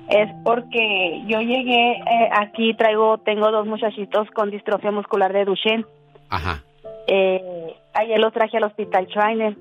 Es 0.09 0.29
porque 0.43 1.21
yo 1.27 1.39
llegué 1.39 1.91
eh, 1.91 2.29
aquí, 2.33 2.73
traigo, 2.73 3.19
tengo 3.19 3.51
dos 3.51 3.67
muchachitos 3.67 4.27
con 4.31 4.49
distrofia 4.49 4.91
muscular 4.91 5.31
de 5.33 5.45
Duchenne. 5.45 5.85
Ajá. 6.29 6.63
Eh, 7.07 7.75
ayer 7.93 8.19
los 8.19 8.33
traje 8.33 8.57
al 8.57 8.63
hospital 8.63 9.07
Trainer 9.07 9.55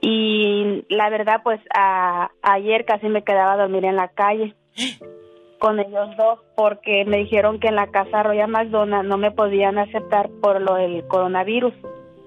y 0.00 0.84
la 0.88 1.08
verdad, 1.10 1.40
pues 1.42 1.60
a- 1.74 2.30
ayer 2.42 2.84
casi 2.84 3.08
me 3.08 3.22
quedaba 3.22 3.52
a 3.54 3.56
dormir 3.56 3.84
en 3.84 3.96
la 3.96 4.08
calle 4.08 4.54
con 5.58 5.78
ellos 5.78 6.08
dos 6.18 6.40
porque 6.56 7.04
me 7.04 7.18
dijeron 7.18 7.60
que 7.60 7.68
en 7.68 7.76
la 7.76 7.86
casa 7.86 8.22
Royal 8.24 8.50
McDonald 8.50 9.08
no 9.08 9.16
me 9.16 9.30
podían 9.30 9.78
aceptar 9.78 10.28
por 10.42 10.60
lo 10.60 10.74
del 10.74 11.06
coronavirus. 11.06 11.72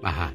Ajá. 0.02 0.32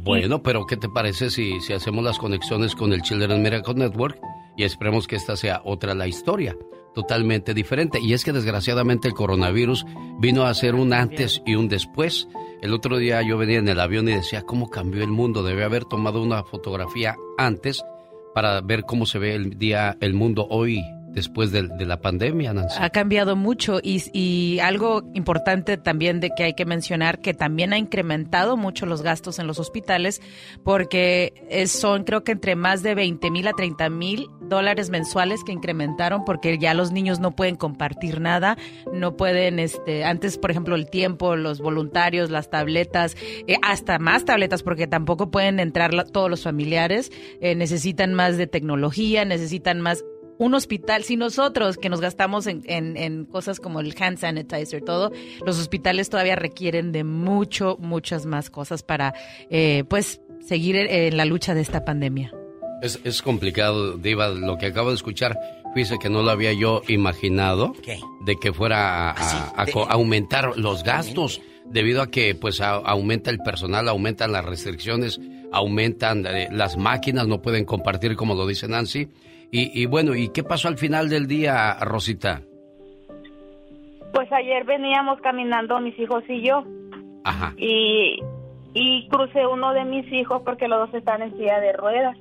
Bueno, 0.00 0.42
pero 0.42 0.66
¿qué 0.66 0.76
te 0.76 0.88
parece 0.88 1.30
si, 1.30 1.60
si 1.60 1.72
hacemos 1.72 2.04
las 2.04 2.18
conexiones 2.18 2.74
con 2.74 2.92
el 2.92 3.00
Children's 3.02 3.38
Miracle 3.40 3.74
Network 3.74 4.18
y 4.56 4.64
esperemos 4.64 5.06
que 5.06 5.16
esta 5.16 5.36
sea 5.36 5.60
otra 5.64 5.94
la 5.94 6.06
historia? 6.06 6.56
Totalmente 6.94 7.54
diferente. 7.54 7.98
Y 8.00 8.12
es 8.12 8.24
que 8.24 8.32
desgraciadamente 8.32 9.08
el 9.08 9.14
coronavirus 9.14 9.84
vino 10.20 10.44
a 10.44 10.54
ser 10.54 10.74
un 10.74 10.92
antes 10.92 11.42
y 11.44 11.56
un 11.56 11.68
después. 11.68 12.28
El 12.62 12.72
otro 12.72 12.98
día 12.98 13.20
yo 13.22 13.36
venía 13.36 13.58
en 13.58 13.68
el 13.68 13.80
avión 13.80 14.08
y 14.08 14.12
decía, 14.12 14.42
¿cómo 14.42 14.70
cambió 14.70 15.02
el 15.02 15.10
mundo? 15.10 15.42
Debe 15.42 15.64
haber 15.64 15.84
tomado 15.84 16.22
una 16.22 16.44
fotografía 16.44 17.16
antes 17.36 17.82
para 18.34 18.60
ver 18.60 18.84
cómo 18.84 19.06
se 19.06 19.18
ve 19.18 19.34
el 19.34 19.58
día, 19.58 19.96
el 20.00 20.14
mundo 20.14 20.46
hoy 20.48 20.82
después 21.14 21.52
de, 21.52 21.62
de 21.68 21.86
la 21.86 22.00
pandemia, 22.00 22.52
Nancy. 22.52 22.76
Ha 22.80 22.90
cambiado 22.90 23.36
mucho 23.36 23.78
y, 23.82 24.58
algo 24.60 25.02
importante 25.14 25.76
también 25.76 26.20
de 26.20 26.30
que 26.36 26.44
hay 26.44 26.54
que 26.54 26.64
mencionar 26.64 27.20
que 27.20 27.34
también 27.34 27.72
ha 27.72 27.78
incrementado 27.78 28.56
mucho 28.56 28.86
los 28.86 29.02
gastos 29.02 29.38
en 29.38 29.46
los 29.46 29.58
hospitales 29.58 30.20
porque 30.62 31.66
son 31.66 32.04
creo 32.04 32.24
que 32.24 32.32
entre 32.32 32.56
más 32.56 32.82
de 32.82 32.94
20 32.94 33.30
mil 33.30 33.46
a 33.46 33.52
30 33.52 33.88
mil 33.90 34.28
dólares 34.40 34.90
mensuales 34.90 35.42
que 35.44 35.52
incrementaron 35.52 36.24
porque 36.24 36.58
ya 36.58 36.74
los 36.74 36.92
niños 36.92 37.20
no 37.20 37.32
pueden 37.36 37.56
compartir 37.56 38.20
nada, 38.20 38.56
no 38.92 39.16
pueden, 39.16 39.58
este, 39.58 40.04
antes 40.04 40.38
por 40.38 40.50
ejemplo 40.50 40.74
el 40.74 40.88
tiempo, 40.88 41.36
los 41.36 41.60
voluntarios, 41.60 42.30
las 42.30 42.50
tabletas, 42.50 43.16
eh, 43.46 43.56
hasta 43.62 43.98
más 43.98 44.24
tabletas 44.24 44.62
porque 44.62 44.86
tampoco 44.86 45.30
pueden 45.30 45.60
entrar 45.60 45.92
todos 46.10 46.30
los 46.30 46.42
familiares, 46.42 47.12
eh, 47.40 47.54
necesitan 47.54 48.14
más 48.14 48.36
de 48.36 48.46
tecnología, 48.46 49.24
necesitan 49.24 49.80
más 49.80 50.04
un 50.38 50.54
hospital, 50.54 51.04
si 51.04 51.16
nosotros 51.16 51.76
que 51.76 51.88
nos 51.88 52.00
gastamos 52.00 52.46
en, 52.46 52.62
en- 52.66 52.96
en 52.96 53.24
cosas 53.24 53.60
como 53.60 53.80
el 53.80 53.94
hand 54.00 54.18
sanitizer, 54.18 54.82
todo, 54.82 55.12
los 55.46 55.58
hospitales 55.58 56.10
todavía 56.10 56.36
requieren 56.36 56.92
de 56.92 57.04
mucho, 57.04 57.76
muchas 57.80 58.26
más 58.26 58.50
cosas 58.50 58.82
para, 58.82 59.14
eh, 59.50 59.84
pues, 59.88 60.20
seguir 60.46 60.76
en, 60.76 61.16
la 61.16 61.24
lucha 61.24 61.54
de 61.54 61.60
esta 61.62 61.84
pandemia. 61.84 62.32
Es, 62.82 63.00
es 63.04 63.22
complicado, 63.22 63.96
Diva, 63.96 64.28
lo 64.28 64.58
que 64.58 64.66
acabo 64.66 64.90
de 64.90 64.96
escuchar. 64.96 65.38
Fíjese 65.74 65.98
que 65.98 66.10
no 66.10 66.22
lo 66.22 66.30
había 66.30 66.52
yo 66.52 66.82
imaginado 66.88 67.72
de 68.26 68.36
que 68.36 68.52
fuera 68.52 69.10
a, 69.10 69.12
a- 69.12 69.62
a 69.62 69.66
co- 69.66 69.86
aumentar 69.90 70.56
los 70.58 70.82
gastos 70.84 71.40
debido 71.66 72.02
a 72.02 72.10
que 72.10 72.34
pues 72.34 72.60
a- 72.60 72.74
aumenta 72.74 73.30
el 73.30 73.38
personal, 73.38 73.88
aumentan 73.88 74.32
las 74.32 74.44
restricciones, 74.44 75.18
aumentan, 75.54 76.26
eh, 76.26 76.48
las 76.50 76.76
máquinas 76.76 77.26
no 77.26 77.40
pueden 77.40 77.64
compartir 77.64 78.16
como 78.16 78.34
lo 78.34 78.46
dice 78.46 78.68
Nancy. 78.68 79.08
Y, 79.50 79.80
y 79.80 79.86
bueno, 79.86 80.14
¿y 80.14 80.30
qué 80.30 80.42
pasó 80.42 80.68
al 80.68 80.78
final 80.78 81.08
del 81.08 81.26
día, 81.26 81.74
Rosita? 81.80 82.42
Pues 84.12 84.30
ayer 84.32 84.64
veníamos 84.64 85.20
caminando 85.20 85.80
mis 85.80 85.98
hijos 85.98 86.24
y 86.28 86.46
yo. 86.46 86.64
Ajá. 87.24 87.54
Y, 87.56 88.18
y 88.74 89.08
crucé 89.08 89.46
uno 89.46 89.72
de 89.72 89.84
mis 89.84 90.12
hijos 90.12 90.42
porque 90.44 90.68
los 90.68 90.78
dos 90.80 90.94
están 90.94 91.22
en 91.22 91.36
silla 91.36 91.60
de 91.60 91.72
ruedas. 91.72 92.16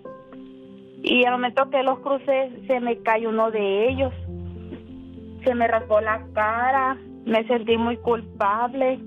Y 1.01 1.25
al 1.25 1.33
momento 1.33 1.69
que 1.69 1.83
los 1.83 1.99
crucé, 1.99 2.51
se 2.67 2.79
me 2.79 2.97
cayó 2.99 3.29
uno 3.29 3.51
de 3.51 3.89
ellos. 3.89 4.13
Se 5.43 5.53
me 5.53 5.67
raspó 5.67 5.99
la 5.99 6.25
cara, 6.33 6.97
me 7.25 7.45
sentí 7.47 7.77
muy 7.77 7.97
culpable. 7.97 8.99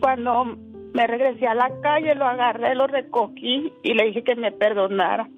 Cuando 0.00 0.56
me 0.94 1.06
regresé 1.06 1.46
a 1.46 1.54
la 1.54 1.70
calle, 1.80 2.14
lo 2.14 2.26
agarré, 2.26 2.74
lo 2.74 2.86
recogí 2.86 3.72
y 3.82 3.94
le 3.94 4.04
dije 4.06 4.22
que 4.22 4.36
me 4.36 4.52
perdonara. 4.52 5.28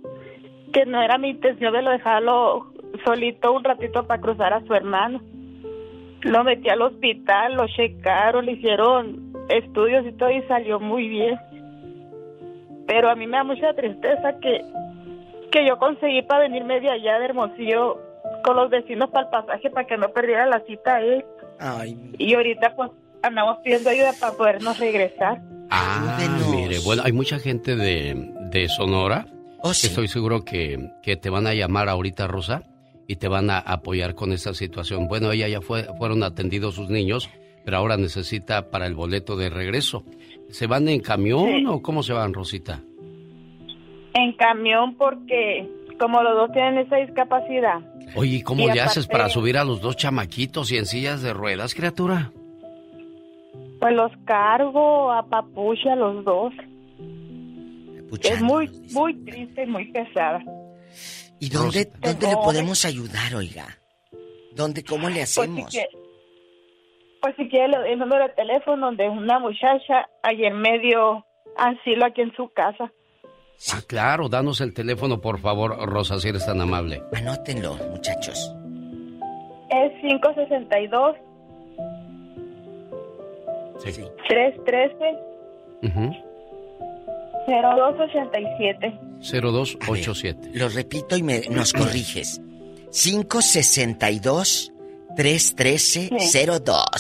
Que 0.73 0.85
no 0.87 1.01
era 1.01 1.19
mi 1.19 1.31
intención 1.31 1.73
de 1.73 1.83
lo 1.83 1.91
dejarlo 1.91 2.73
solito 3.05 3.53
un 3.53 3.65
ratito 3.65 4.07
para 4.07 4.21
cruzar 4.21 4.53
a 4.53 4.65
su 4.65 4.75
hermano. 4.75 5.21
Lo 6.23 6.43
metí 6.43 6.69
al 6.69 6.83
hospital, 6.83 7.55
lo 7.55 7.67
checaron, 7.69 8.47
le 8.47 8.53
hicieron 8.53 9.33
estudios 9.49 10.07
y 10.07 10.13
todo 10.13 10.31
y 10.31 10.43
salió 10.43 10.81
muy 10.81 11.09
bien. 11.09 11.39
Pero 12.87 13.11
a 13.11 13.15
mí 13.15 13.27
me 13.27 13.37
da 13.37 13.45
mucha 13.45 13.75
tristeza 13.75 14.39
que, 14.41 14.61
que 15.53 15.67
yo 15.67 15.79
conseguí 15.79 16.23
para 16.23 16.43
venirme 16.43 16.81
de 16.81 16.91
allá 16.91 17.19
de 17.19 17.27
Hermosillo 17.27 17.99
con 18.43 18.57
los 18.57 18.71
vecinos 18.71 19.11
para 19.11 19.27
el 19.27 19.31
pasaje 19.31 19.71
para 19.71 19.87
que 19.87 19.97
no 19.97 20.09
perdiera 20.09 20.47
la 20.47 20.61
cita 20.61 20.97
a 20.97 21.01
él. 21.01 21.25
Y 22.19 22.35
ahorita 22.35 22.75
pues 22.75 22.91
andamos 23.27 23.59
pidiendo 23.65 23.91
ayuda 23.91 24.13
para 24.21 24.33
podernos 24.35 24.79
regresar. 24.79 25.43
Ah, 25.71 26.19
mire, 26.51 26.79
bueno, 26.85 27.03
hay 27.05 27.13
mucha 27.13 27.39
gente 27.39 27.75
de, 27.77 28.31
de 28.51 28.69
Sonora. 28.69 29.27
Oh, 29.63 29.71
Estoy 29.71 30.09
seguro 30.09 30.45
que, 30.45 30.91
que 31.03 31.17
te 31.17 31.31
van 31.31 31.47
a 31.47 31.55
llamar 31.55 31.89
ahorita, 31.89 32.27
Rosa, 32.27 32.65
y 33.09 33.17
te 33.17 33.29
van 33.29 33.51
a 33.51 33.59
apoyar 33.59 34.15
con 34.15 34.33
esta 34.33 34.53
situación. 34.55 35.09
Bueno, 35.09 35.33
ella 35.33 35.49
ya 35.49 35.61
fue, 35.63 35.85
fueron 35.99 36.23
atendidos 36.23 36.75
sus 36.75 36.91
niños, 36.91 37.31
pero 37.65 37.79
ahora 37.79 37.97
necesita 37.97 38.71
para 38.71 38.87
el 38.87 38.95
boleto 38.95 39.37
de 39.37 39.49
regreso. 39.49 40.05
¿Se 40.51 40.67
van 40.67 40.89
en 40.89 41.01
camión 41.01 41.47
Sí. 41.47 41.65
o 41.67 41.81
cómo 41.83 42.03
se 42.03 42.13
van, 42.13 42.35
Rosita? 42.35 42.83
En 44.13 44.33
camión 44.37 44.97
porque 44.97 45.67
como 45.99 46.23
los 46.23 46.37
dos 46.37 46.53
tienen 46.53 46.79
esa 46.79 46.97
discapacidad, 46.97 47.81
Oye, 48.17 48.37
¿y 48.37 48.43
cómo 48.43 48.69
Y 48.69 48.73
le 48.73 48.81
haces 48.81 49.07
para 49.07 49.29
subir 49.31 49.57
a 49.57 49.65
los 49.65 49.81
dos 49.81 49.97
chamaquitos 49.97 50.71
y 50.71 50.77
en 50.77 50.87
sillas 50.87 51.23
de 51.23 51.33
ruedas, 51.33 51.75
criatura? 51.75 52.31
Pues 53.85 53.97
los 53.97 54.13
cargo 54.25 55.13
a 55.13 55.29
papucha 55.29 55.93
a 55.93 55.97
los 55.97 56.25
dos. 56.25 56.55
Es 58.23 58.41
muy, 58.41 58.67
muy 58.95 59.13
triste 59.27 59.65
y 59.65 59.67
muy 59.67 59.93
pesada. 59.93 60.43
¿Y 61.39 61.51
dónde, 61.51 61.91
dónde 62.01 62.29
le 62.29 62.37
podemos 62.37 62.83
ayudar, 62.87 63.35
oiga? 63.35 63.67
¿Dónde, 64.55 64.83
cómo 64.85 65.11
le 65.11 65.17
Pues 65.17 65.29
si, 65.29 65.41
hacemos? 65.43 65.71
quiere, 65.71 65.89
pues 67.21 67.35
si 67.37 67.47
quiere 67.51 67.69
le 67.69 67.77
doy 67.77 67.93
el 67.93 67.99
número 67.99 68.27
de 68.27 68.31
teléfono 68.31 68.91
de 68.93 69.07
una 69.07 69.39
muchacha 69.39 70.09
ahí 70.23 70.47
en 70.47 70.63
medio 70.63 71.27
asilo 71.59 72.07
aquí 72.07 72.23
en 72.23 72.35
su 72.37 72.49
casa. 72.55 72.91
Ah, 73.71 73.83
claro, 73.87 74.31
danos 74.31 74.63
el 74.63 74.73
teléfono, 74.73 75.21
por 75.21 75.41
favor, 75.41 75.77
Rosa, 75.87 76.19
si 76.21 76.31
eres 76.31 76.47
tan 76.47 76.59
amable. 76.59 77.03
Anótenlo, 77.13 77.75
muchachos. 77.91 78.51
Es 79.69 79.93
562 80.01 81.17
Sí. 83.83 84.03
313 84.29 84.95
Ujú. 85.83 86.13
0287. 87.47 88.99
0287. 89.21 90.51
Lo 90.55 90.69
repito 90.71 91.17
y 91.17 91.23
me, 91.23 91.41
nos 91.51 91.73
corriges. 91.73 92.41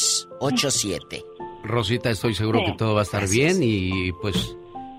562-313-0287. 0.01 1.25
Rosita, 1.65 2.11
estoy 2.11 2.35
seguro 2.35 2.59
Sí, 2.61 2.67
que 2.67 2.73
todo 2.73 2.95
va 2.95 3.01
a 3.01 3.05
estar 3.05 3.21
gracias. 3.23 3.59
bien 3.59 3.69
y 3.69 4.13
pues 4.21 4.55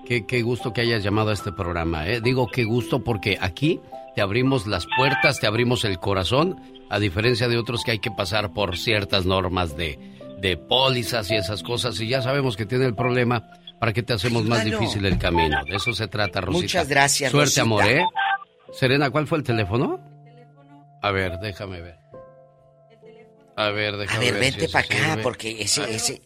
qué, 0.06 0.26
qué 0.26 0.42
gusto 0.42 0.72
que 0.72 0.80
hayas 0.80 1.04
llamado 1.04 1.30
a 1.30 1.34
este 1.34 1.52
programa. 1.52 2.08
¿eh? 2.08 2.20
Digo 2.20 2.48
qué 2.48 2.64
gusto 2.64 3.04
porque 3.04 3.38
aquí 3.40 3.80
te 4.16 4.22
abrimos 4.22 4.66
las 4.66 4.86
puertas, 4.96 5.38
te 5.40 5.46
abrimos 5.46 5.84
el 5.84 5.98
corazón, 5.98 6.56
a 6.88 6.98
diferencia 6.98 7.46
de 7.48 7.56
otros 7.58 7.84
que 7.84 7.92
hay 7.92 7.98
que 8.00 8.10
pasar 8.10 8.52
por 8.52 8.76
ciertas 8.76 9.26
normas 9.26 9.76
de, 9.76 9.98
de 10.48 10.56
pólizas 10.56 11.30
y 11.30 11.36
esas 11.36 11.62
cosas 11.62 12.00
y 12.00 12.08
ya 12.08 12.22
sabemos 12.22 12.56
que 12.56 12.64
tiene 12.66 12.86
el 12.86 12.94
problema. 12.94 13.48
¿Para 13.78 13.92
qué 13.92 14.02
te 14.02 14.14
hacemos 14.14 14.44
más 14.46 14.64
difícil 14.64 15.04
el 15.04 15.18
camino? 15.18 15.62
De 15.64 15.76
eso 15.76 15.92
se 15.92 16.08
trata, 16.08 16.40
Rosita. 16.40 16.62
Muchas 16.62 16.88
gracias, 16.88 17.30
Suerte, 17.30 17.44
Rosita. 17.46 17.62
amor, 17.62 17.84
¿eh? 17.84 18.04
Serena, 18.72 19.10
¿cuál 19.10 19.26
fue 19.26 19.36
el 19.38 19.44
teléfono? 19.44 20.00
A 21.02 21.10
ver, 21.10 21.38
déjame 21.40 21.82
ver. 21.82 21.98
A 23.56 23.68
ver, 23.70 23.94
A 23.94 23.98
déjame 23.98 24.32
ver, 24.32 24.34
ver. 24.34 24.44
si 24.44 24.50
vente 24.60 24.72
para 24.72 24.84
acá, 24.86 24.96
sirve. 25.10 25.22
porque 25.22 25.60
ese, 25.62 25.82
Ah. 25.82 25.88
ese... 25.90 26.22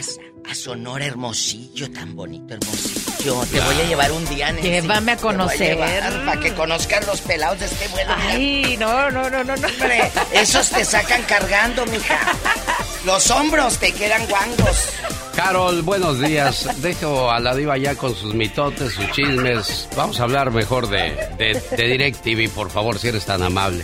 A 0.50 0.56
Sonora 0.56 1.06
Hermosillo, 1.06 1.92
tan 1.92 2.16
bonito 2.16 2.56
Hermosillo. 2.56 3.44
Te 3.52 3.60
voy 3.60 3.76
a 3.76 3.84
llevar 3.88 4.12
un 4.12 4.26
día, 4.26 4.52
Nancy. 4.52 4.68
Llévame 4.68 5.12
a 5.12 5.18
Te 5.18 5.24
voy 5.24 5.32
conocer. 5.34 5.76
llevar 5.76 6.26
para 6.26 6.42
que 6.42 6.56
conozcan 6.56 7.06
los 7.06 7.22
pelados 7.22 7.60
de 7.60 7.68
este 7.68 7.88
vuelo. 7.90 8.16
mira. 8.18 8.30
Ay, 8.32 8.78
no, 8.78 9.12
no, 9.12 9.30
no, 9.30 9.44
no, 9.44 9.56
no. 9.56 9.68
Hombre, 9.68 10.12
esos 10.34 10.72
te 10.72 10.84
sacan 10.86 11.22
cargando, 11.24 11.86
mija. 11.86 12.20
Los 13.06 13.30
hombros 13.30 13.78
te 13.78 13.92
quedan 13.92 14.26
guangos. 14.28 14.90
Carol, 15.36 15.82
buenos 15.84 16.20
días. 16.20 16.82
Dejo 16.82 17.30
a 17.30 17.40
la 17.40 17.54
diva 17.54 17.78
ya 17.78 17.96
con 17.96 18.16
sus 18.16 18.34
mitotes, 18.34 18.94
sus 18.94 19.12
chismes. 19.12 19.88
Vamos 19.96 20.20
a 20.20 20.24
hablar 20.24 20.52
mejor 20.52 20.90
de, 20.90 21.16
de, 21.38 21.62
de 21.78 21.88
DirecTV, 21.88 22.50
por 22.50 22.72
favor, 22.72 22.98
si 22.98 23.10
eres 23.10 23.26
tan 23.26 23.44
amable. 23.44 23.84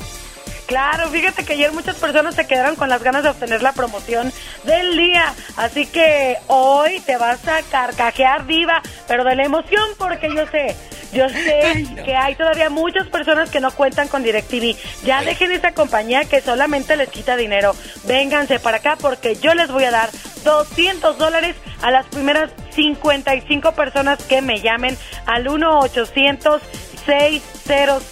Claro, 0.72 1.10
fíjate 1.10 1.44
que 1.44 1.52
ayer 1.52 1.74
muchas 1.74 1.98
personas 1.98 2.34
se 2.34 2.48
quedaron 2.48 2.78
con 2.78 2.88
las 2.88 3.04
ganas 3.04 3.24
de 3.24 3.30
obtener 3.30 3.62
la 3.62 3.74
promoción 3.74 4.32
del 4.64 4.96
día. 4.96 5.34
Así 5.58 5.86
que 5.86 6.38
hoy 6.48 7.02
te 7.02 7.18
vas 7.18 7.46
a 7.46 7.62
carcajear 7.64 8.46
viva, 8.46 8.82
pero 9.06 9.26
de 9.26 9.36
la 9.36 9.44
emoción, 9.44 9.84
porque 9.98 10.34
yo 10.34 10.48
sé, 10.48 10.78
yo 11.12 11.28
sé 11.28 11.88
que 12.06 12.16
hay 12.16 12.36
todavía 12.36 12.70
muchas 12.70 13.10
personas 13.10 13.50
que 13.50 13.60
no 13.60 13.72
cuentan 13.72 14.08
con 14.08 14.24
DirecTV. 14.24 14.78
Ya 15.04 15.22
dejen 15.24 15.52
esa 15.52 15.74
compañía 15.74 16.24
que 16.24 16.40
solamente 16.40 16.96
les 16.96 17.10
quita 17.10 17.36
dinero. 17.36 17.76
Vénganse 18.06 18.58
para 18.60 18.78
acá 18.78 18.96
porque 18.96 19.36
yo 19.36 19.54
les 19.54 19.70
voy 19.70 19.84
a 19.84 19.92
dar 19.92 20.10
200 20.46 21.18
dólares 21.18 21.58
a 21.82 21.92
las 21.92 22.06
primeras 22.06 22.50
55 22.74 23.74
personas 23.74 24.24
que 24.24 24.42
me 24.42 24.62
llamen 24.62 24.98
al 25.26 25.50
1 25.50 25.80
800 25.80 26.62
600 27.06 28.06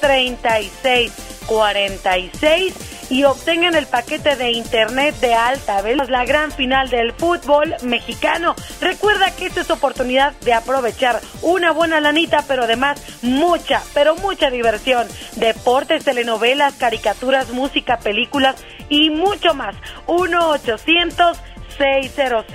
36 0.00 1.25
46 1.46 2.74
y 3.10 3.24
obtengan 3.24 3.74
el 3.74 3.86
paquete 3.86 4.36
de 4.36 4.50
internet 4.52 5.14
de 5.20 5.34
alta 5.34 5.82
velocidad. 5.82 6.16
La 6.16 6.24
gran 6.24 6.52
final 6.52 6.88
del 6.88 7.12
fútbol 7.12 7.74
mexicano. 7.82 8.54
Recuerda 8.80 9.30
que 9.34 9.46
esta 9.46 9.60
es 9.60 9.66
tu 9.66 9.74
oportunidad 9.74 10.32
de 10.40 10.52
aprovechar 10.52 11.20
una 11.42 11.72
buena 11.72 12.00
lanita, 12.00 12.44
pero 12.46 12.64
además 12.64 13.00
mucha, 13.22 13.82
pero 13.94 14.16
mucha 14.16 14.50
diversión. 14.50 15.06
Deportes, 15.36 16.04
telenovelas, 16.04 16.74
caricaturas, 16.74 17.50
música, 17.50 17.98
películas 17.98 18.56
y 18.88 19.10
mucho 19.10 19.54
más. 19.54 19.76
1 20.06 20.48
800 20.50 21.38
600 21.78 22.46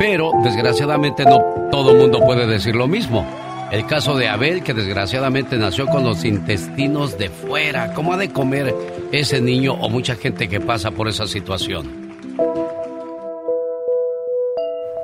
Pero 0.00 0.32
desgraciadamente 0.42 1.26
no 1.26 1.68
todo 1.70 1.94
mundo 1.94 2.20
puede 2.20 2.46
decir 2.46 2.74
lo 2.74 2.88
mismo. 2.88 3.26
El 3.70 3.86
caso 3.86 4.16
de 4.16 4.28
Abel, 4.28 4.62
que 4.64 4.72
desgraciadamente 4.72 5.58
nació 5.58 5.86
con 5.88 6.04
los 6.04 6.24
intestinos 6.24 7.18
de 7.18 7.28
fuera. 7.28 7.92
¿Cómo 7.92 8.14
ha 8.14 8.16
de 8.16 8.32
comer 8.32 8.74
ese 9.12 9.42
niño 9.42 9.74
o 9.74 9.90
mucha 9.90 10.16
gente 10.16 10.48
que 10.48 10.58
pasa 10.58 10.90
por 10.90 11.06
esa 11.06 11.26
situación? 11.26 12.16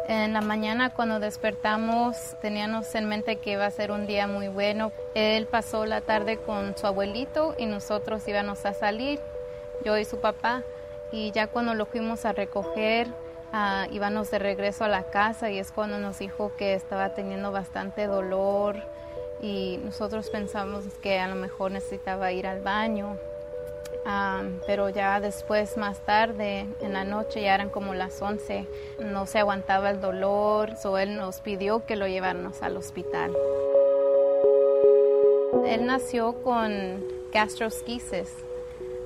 En 0.08 0.32
la 0.32 0.40
mañana 0.40 0.88
cuando 0.88 1.20
despertamos 1.20 2.16
teníamos 2.40 2.94
en 2.94 3.06
mente 3.06 3.36
que 3.36 3.52
iba 3.52 3.66
a 3.66 3.70
ser 3.70 3.90
un 3.90 4.06
día 4.06 4.26
muy 4.26 4.48
bueno. 4.48 4.92
Él 5.14 5.44
pasó 5.44 5.84
la 5.84 6.00
tarde 6.00 6.38
con 6.38 6.74
su 6.74 6.86
abuelito 6.86 7.54
y 7.58 7.66
nosotros 7.66 8.26
íbamos 8.26 8.64
a 8.64 8.72
salir, 8.72 9.20
yo 9.84 9.98
y 9.98 10.06
su 10.06 10.16
papá. 10.20 10.62
Y 11.12 11.32
ya 11.32 11.48
cuando 11.48 11.74
lo 11.74 11.84
fuimos 11.84 12.24
a 12.24 12.32
recoger, 12.32 13.08
ah, 13.52 13.86
íbamos 13.90 14.30
de 14.30 14.38
regreso 14.38 14.84
a 14.84 14.88
la 14.88 15.04
casa 15.04 15.50
y 15.50 15.58
es 15.58 15.72
cuando 15.72 15.98
nos 15.98 16.18
dijo 16.18 16.52
que 16.56 16.74
estaba 16.74 17.14
teniendo 17.14 17.52
bastante 17.52 18.06
dolor 18.06 18.76
y 19.40 19.78
nosotros 19.84 20.30
pensamos 20.30 20.84
que 21.02 21.18
a 21.18 21.28
lo 21.28 21.34
mejor 21.34 21.70
necesitaba 21.70 22.32
ir 22.32 22.46
al 22.46 22.60
baño. 22.60 23.16
Ah, 24.04 24.42
pero 24.66 24.88
ya 24.88 25.18
después, 25.20 25.76
más 25.76 25.98
tarde, 26.00 26.66
en 26.80 26.92
la 26.92 27.04
noche, 27.04 27.42
ya 27.42 27.54
eran 27.56 27.70
como 27.70 27.92
las 27.92 28.22
11, 28.22 28.66
no 29.00 29.26
se 29.26 29.40
aguantaba 29.40 29.90
el 29.90 30.00
dolor, 30.00 30.76
so 30.76 30.96
él 30.96 31.16
nos 31.16 31.40
pidió 31.40 31.84
que 31.86 31.96
lo 31.96 32.06
lleváramos 32.06 32.62
al 32.62 32.76
hospital. 32.76 33.32
Él 35.66 35.86
nació 35.86 36.34
con 36.42 37.04
gastrosquisis, 37.32 38.32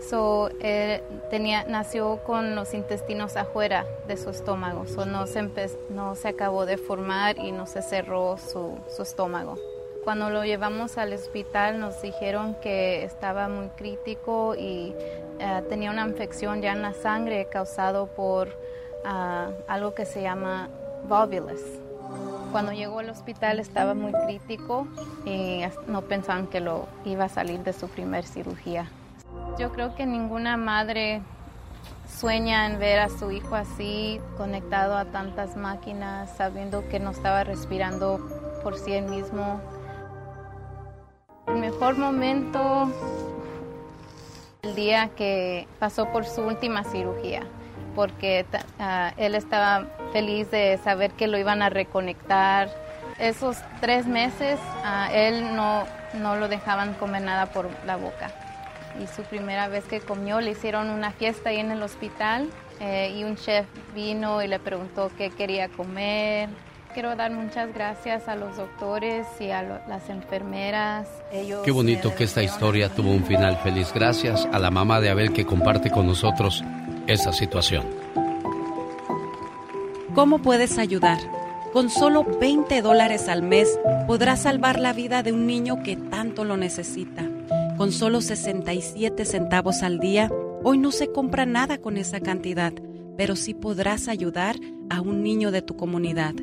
so 0.00 0.50
él 0.60 1.02
tenía, 1.30 1.64
nació 1.64 2.20
con 2.24 2.54
los 2.54 2.74
intestinos 2.74 3.36
afuera 3.36 3.86
de 4.06 4.16
su 4.16 4.30
estómago, 4.30 4.86
so 4.86 5.04
no 5.06 5.26
se, 5.26 5.48
no 5.90 6.14
se 6.14 6.28
acabó 6.28 6.66
de 6.66 6.76
formar 6.76 7.38
y 7.38 7.52
no 7.52 7.66
se 7.66 7.82
cerró 7.82 8.36
su, 8.38 8.78
su 8.88 9.02
estómago. 9.02 9.58
Cuando 10.04 10.30
lo 10.30 10.44
llevamos 10.44 10.96
al 10.96 11.12
hospital 11.12 11.78
nos 11.78 12.00
dijeron 12.00 12.56
que 12.62 13.04
estaba 13.04 13.48
muy 13.48 13.68
crítico 13.68 14.54
y 14.54 14.94
eh, 15.38 15.62
tenía 15.68 15.90
una 15.90 16.06
infección 16.06 16.62
ya 16.62 16.72
en 16.72 16.80
la 16.80 16.94
sangre 16.94 17.46
causado 17.50 18.06
por 18.06 18.48
ah, 19.04 19.50
algo 19.68 19.94
que 19.94 20.06
se 20.06 20.22
llama 20.22 20.70
volvulus. 21.06 21.60
Cuando 22.50 22.72
llegó 22.72 22.98
al 22.98 23.10
hospital 23.10 23.60
estaba 23.60 23.94
muy 23.94 24.12
crítico 24.12 24.88
y 25.24 25.62
no 25.86 26.02
pensaban 26.02 26.46
que 26.46 26.60
lo 26.60 26.88
iba 27.04 27.26
a 27.26 27.28
salir 27.28 27.60
de 27.60 27.72
su 27.72 27.86
primer 27.88 28.24
cirugía. 28.24 28.90
Yo 29.58 29.72
creo 29.72 29.94
que 29.94 30.06
ninguna 30.06 30.56
madre 30.56 31.22
sueña 32.08 32.66
en 32.66 32.78
ver 32.78 32.98
a 32.98 33.08
su 33.08 33.30
hijo 33.30 33.54
así, 33.54 34.20
conectado 34.36 34.96
a 34.96 35.06
tantas 35.06 35.56
máquinas, 35.56 36.30
sabiendo 36.36 36.88
que 36.88 36.98
no 36.98 37.10
estaba 37.10 37.44
respirando 37.44 38.20
por 38.62 38.76
sí 38.76 39.00
mismo. 39.00 39.60
El 41.46 41.56
mejor 41.56 41.98
momento, 41.98 42.90
el 44.62 44.74
día 44.74 45.10
que 45.16 45.66
pasó 45.78 46.10
por 46.12 46.24
su 46.24 46.42
última 46.42 46.84
cirugía, 46.84 47.42
porque 47.94 48.46
ah, 48.78 49.12
él 49.16 49.34
estaba 49.34 49.86
feliz 50.12 50.50
de 50.50 50.78
saber 50.82 51.12
que 51.12 51.26
lo 51.26 51.38
iban 51.38 51.62
a 51.62 51.70
reconectar. 51.70 52.70
Esos 53.18 53.58
tres 53.80 54.06
meses, 54.06 54.58
a 54.82 55.12
él 55.12 55.54
no, 55.54 55.84
no 56.14 56.36
lo 56.36 56.48
dejaban 56.48 56.94
comer 56.94 57.22
nada 57.22 57.46
por 57.46 57.68
la 57.84 57.96
boca. 57.96 58.30
Y 59.02 59.06
su 59.06 59.22
primera 59.22 59.68
vez 59.68 59.84
que 59.84 60.00
comió, 60.00 60.40
le 60.40 60.50
hicieron 60.50 60.90
una 60.90 61.10
fiesta 61.12 61.50
ahí 61.50 61.56
en 61.58 61.70
el 61.70 61.82
hospital 61.82 62.48
eh, 62.80 63.14
y 63.16 63.24
un 63.24 63.36
chef 63.36 63.66
vino 63.94 64.42
y 64.42 64.48
le 64.48 64.58
preguntó 64.58 65.10
qué 65.16 65.30
quería 65.30 65.68
comer. 65.68 66.48
Quiero 66.92 67.14
dar 67.14 67.30
muchas 67.30 67.72
gracias 67.72 68.26
a 68.28 68.34
los 68.34 68.56
doctores 68.56 69.26
y 69.38 69.50
a 69.50 69.62
lo- 69.62 69.78
las 69.88 70.08
enfermeras. 70.10 71.06
Ellos 71.32 71.62
Qué 71.64 71.70
bonito 71.70 72.14
que 72.14 72.24
esta 72.24 72.42
historia 72.42 72.88
tuvo 72.88 73.10
un 73.10 73.24
final 73.24 73.56
feliz. 73.58 73.92
Gracias 73.94 74.46
a 74.52 74.58
la 74.58 74.70
mamá 74.70 75.00
de 75.00 75.08
Abel 75.08 75.32
que 75.32 75.46
comparte 75.46 75.90
con 75.90 76.06
nosotros 76.06 76.62
esta 77.06 77.32
situación. 77.32 77.84
¿Cómo 80.14 80.40
puedes 80.40 80.78
ayudar? 80.78 81.18
Con 81.72 81.88
solo 81.88 82.24
20 82.24 82.82
dólares 82.82 83.28
al 83.28 83.42
mes 83.42 83.78
podrás 84.08 84.42
salvar 84.42 84.80
la 84.80 84.92
vida 84.92 85.22
de 85.22 85.32
un 85.32 85.46
niño 85.46 85.82
que 85.84 85.96
tanto 85.96 86.44
lo 86.44 86.56
necesita. 86.56 87.22
Con 87.80 87.92
solo 87.92 88.20
67 88.20 89.24
centavos 89.24 89.82
al 89.82 90.00
día, 90.00 90.30
hoy 90.62 90.76
no 90.76 90.92
se 90.92 91.10
compra 91.10 91.46
nada 91.46 91.78
con 91.78 91.96
esa 91.96 92.20
cantidad, 92.20 92.74
pero 93.16 93.36
sí 93.36 93.54
podrás 93.54 94.06
ayudar 94.06 94.56
a 94.90 95.00
un 95.00 95.22
niño 95.22 95.50
de 95.50 95.62
tu 95.62 95.78
comunidad. 95.78 96.34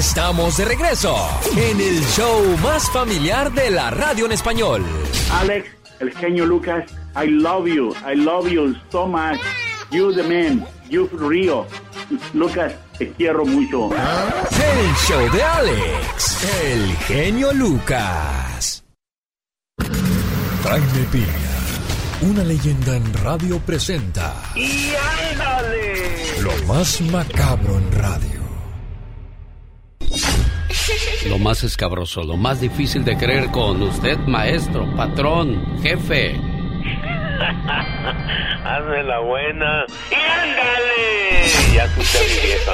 Estamos 0.06 0.58
de 0.58 0.66
regreso 0.66 1.16
en 1.58 1.82
el 1.82 2.00
show 2.16 2.56
más 2.62 2.92
familiar 2.92 3.52
de 3.52 3.72
la 3.72 3.90
radio 3.90 4.28
en 4.28 4.34
español. 4.34 4.86
Alex, 5.32 5.68
el 6.00 6.12
genio 6.12 6.46
Lucas, 6.46 6.86
I 7.16 7.28
love 7.28 7.66
you. 7.66 7.92
I 8.06 8.16
love 8.16 8.48
you 8.48 8.76
so 8.92 9.08
much. 9.08 9.40
You 9.90 10.14
the 10.14 10.22
man. 10.22 10.64
You 10.92 11.10
Rio. 11.12 11.66
Lucas, 12.34 12.74
te 13.00 13.12
quiero 13.14 13.46
mucho. 13.46 13.90
El 13.96 14.96
show 15.08 15.32
de 15.32 15.42
Alex, 15.42 16.44
el 16.64 16.96
genio 16.98 17.52
Lucas. 17.54 18.84
Jaime 20.64 21.08
Piña, 21.12 22.32
una 22.32 22.44
leyenda 22.44 22.96
en 22.96 23.14
radio 23.14 23.60
presenta 23.60 24.34
¡Y 24.56 24.94
ándale! 25.32 26.42
lo 26.42 26.52
más 26.68 27.02
macabro 27.02 27.78
en 27.80 27.92
radio. 27.92 28.35
Lo 31.30 31.40
más 31.40 31.64
escabroso, 31.64 32.24
lo 32.24 32.38
más 32.38 32.62
difícil 32.62 33.04
de 33.04 33.18
creer 33.18 33.50
con 33.50 33.82
usted, 33.82 34.18
maestro, 34.28 34.86
patrón, 34.96 35.80
jefe. 35.82 36.36
Hazme 38.64 39.04
la 39.04 39.20
buena. 39.20 39.86
¡Y 40.12 40.16
ándale! 40.16 41.48
Ya 41.74 41.86
escuché 41.86 42.20
mi 42.20 42.48
vieja. 42.48 42.74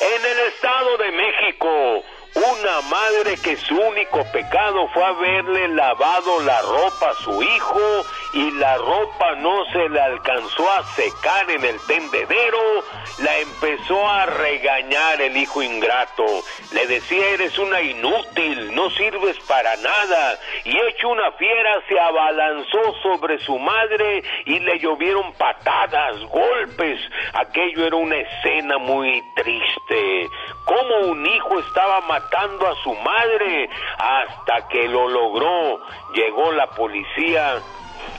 En 0.00 0.22
el 0.22 0.38
Estado 0.52 0.98
de 0.98 1.10
México, 1.16 2.04
una 2.38 2.80
madre 2.82 3.36
que 3.42 3.56
su 3.56 3.74
único 3.74 4.24
pecado 4.30 4.88
fue 4.94 5.04
haberle 5.04 5.68
lavado 5.68 6.40
la 6.42 6.60
ropa 6.62 7.10
a 7.10 7.14
su 7.14 7.42
hijo 7.42 8.04
y 8.32 8.50
la 8.52 8.76
ropa 8.76 9.34
no 9.36 9.64
se 9.72 9.88
le 9.88 10.00
alcanzó 10.00 10.70
a 10.70 10.84
secar 10.94 11.50
en 11.50 11.64
el 11.64 11.80
tendedero, 11.86 12.84
la 13.18 13.38
empezó 13.38 14.08
a 14.08 14.26
regañar 14.26 15.20
el 15.20 15.36
hijo 15.36 15.62
ingrato. 15.62 16.24
Le 16.72 16.86
decía, 16.86 17.30
eres 17.30 17.58
una 17.58 17.80
inútil, 17.80 18.74
no 18.74 18.90
sirves 18.90 19.36
para 19.48 19.74
nada. 19.76 20.38
Y 20.64 20.76
hecho 20.76 21.08
una 21.08 21.32
fiera 21.32 21.82
se 21.88 21.98
abalanzó 21.98 22.94
sobre 23.02 23.38
su 23.40 23.58
madre 23.58 24.22
y 24.44 24.60
le 24.60 24.78
llovieron 24.78 25.32
patadas, 25.32 26.20
golpes. 26.26 27.00
Aquello 27.32 27.86
era 27.86 27.96
una 27.96 28.16
escena 28.16 28.78
muy 28.78 29.22
triste. 29.34 30.28
Cómo 30.64 31.10
un 31.10 31.26
hijo 31.26 31.58
estaba 31.60 32.00
matando 32.02 32.27
a 32.36 32.82
su 32.82 32.94
madre 32.94 33.68
hasta 33.98 34.68
que 34.68 34.88
lo 34.88 35.08
logró. 35.08 35.80
Llegó 36.14 36.52
la 36.52 36.66
policía 36.70 37.60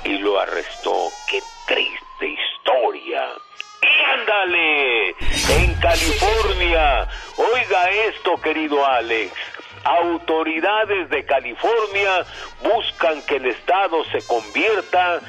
y 0.03 0.17
lo 0.19 0.39
arrestó. 0.39 1.09
Qué 1.29 1.41
triste 1.67 2.27
historia. 2.27 3.27
Ándale, 4.13 5.09
en 5.09 5.73
California, 5.79 7.07
oiga 7.37 7.89
esto 8.07 8.35
querido 8.41 8.85
Alex, 8.85 9.31
autoridades 9.83 11.09
de 11.09 11.25
California 11.25 12.25
buscan 12.61 13.21
que 13.25 13.37
el 13.37 13.45
Estado 13.45 14.03
se 14.05 14.25
convierta 14.27 15.21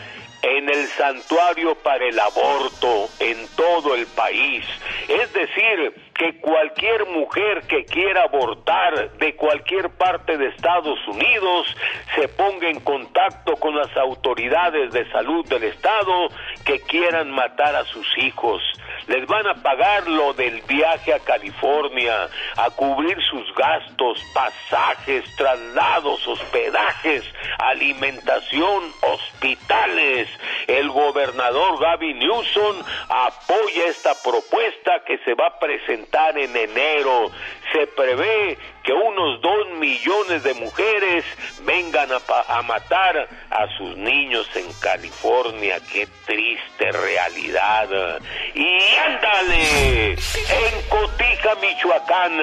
en 0.42 0.68
el 0.68 0.86
santuario 0.88 1.74
para 1.76 2.04
el 2.04 2.18
aborto 2.18 3.08
en 3.18 3.46
todo 3.56 3.94
el 3.94 4.06
país. 4.06 4.64
Es 5.08 5.32
decir, 5.32 5.94
que 6.20 6.38
cualquier 6.38 7.06
mujer 7.06 7.62
que 7.66 7.86
quiera 7.86 8.24
abortar 8.24 9.12
de 9.12 9.34
cualquier 9.36 9.88
parte 9.88 10.36
de 10.36 10.48
Estados 10.48 10.98
Unidos 11.08 11.74
se 12.14 12.28
ponga 12.28 12.68
en 12.68 12.80
contacto 12.80 13.56
con 13.56 13.74
las 13.74 13.96
autoridades 13.96 14.92
de 14.92 15.10
salud 15.12 15.46
del 15.48 15.64
Estado 15.64 16.28
que 16.66 16.80
quieran 16.80 17.30
matar 17.30 17.74
a 17.74 17.84
sus 17.84 18.06
hijos. 18.18 18.60
Les 19.06 19.26
van 19.26 19.46
a 19.46 19.54
pagar 19.54 20.06
lo 20.08 20.34
del 20.34 20.60
viaje 20.68 21.14
a 21.14 21.20
California, 21.20 22.28
a 22.56 22.70
cubrir 22.70 23.16
sus 23.22 23.54
gastos, 23.54 24.22
pasajes, 24.34 25.24
traslados, 25.36 26.26
hospedajes, 26.28 27.24
alimentación, 27.58 28.92
hospitales. 29.00 30.28
El 30.66 30.90
gobernador 30.90 31.80
Gavin 31.80 32.18
Newsom 32.18 32.76
apoya 33.08 33.86
esta 33.86 34.14
propuesta 34.22 35.02
que 35.06 35.18
se 35.18 35.34
va 35.34 35.46
a 35.46 35.58
presentar 35.58 36.38
en 36.38 36.56
enero. 36.56 37.30
Se 37.72 37.86
prevé 37.88 38.58
que 38.82 38.92
unos 38.92 39.40
dos 39.40 39.68
millones 39.78 40.42
de 40.42 40.54
mujeres 40.54 41.24
vengan 41.64 42.08
a, 42.12 42.20
a 42.58 42.62
matar 42.62 43.28
a 43.50 43.66
sus 43.76 43.96
niños 43.96 44.48
en 44.54 44.72
California. 44.80 45.78
Qué 45.92 46.06
triste 46.26 46.92
realidad. 46.92 48.20
Y 48.54 48.78
ándale, 48.96 50.12
en 50.12 50.88
Cotija, 50.88 51.54
Michoacán, 51.60 52.40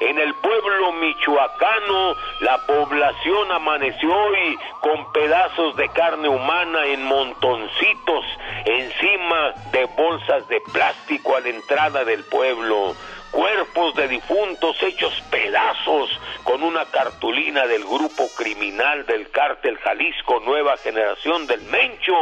en 0.00 0.18
el 0.18 0.34
pueblo 0.34 0.92
michoacano, 0.92 2.16
la 2.40 2.58
población 2.66 3.52
amaneció 3.52 4.14
hoy 4.14 4.58
con 4.80 5.12
pedazos 5.12 5.76
de 5.76 5.88
carne 5.90 6.28
humana 6.28 6.86
en 6.86 7.04
montoncitos 7.04 8.24
encima 8.64 9.54
de 9.72 9.84
bolsas 9.96 10.46
de 10.48 10.60
plástico 10.72 11.36
a 11.36 11.40
la 11.40 11.48
entrada 11.48 12.04
del 12.04 12.24
pueblo 12.24 12.94
cuerpos 13.32 13.94
de 13.96 14.08
difuntos 14.08 14.76
hechos 14.82 15.12
pedazos 15.30 16.10
con 16.44 16.62
una 16.62 16.84
cartulina 16.84 17.66
del 17.66 17.82
grupo 17.84 18.28
criminal 18.36 19.06
del 19.06 19.30
cártel 19.30 19.78
Jalisco 19.78 20.40
Nueva 20.40 20.76
Generación 20.76 21.46
del 21.46 21.62
Mencho. 21.62 22.12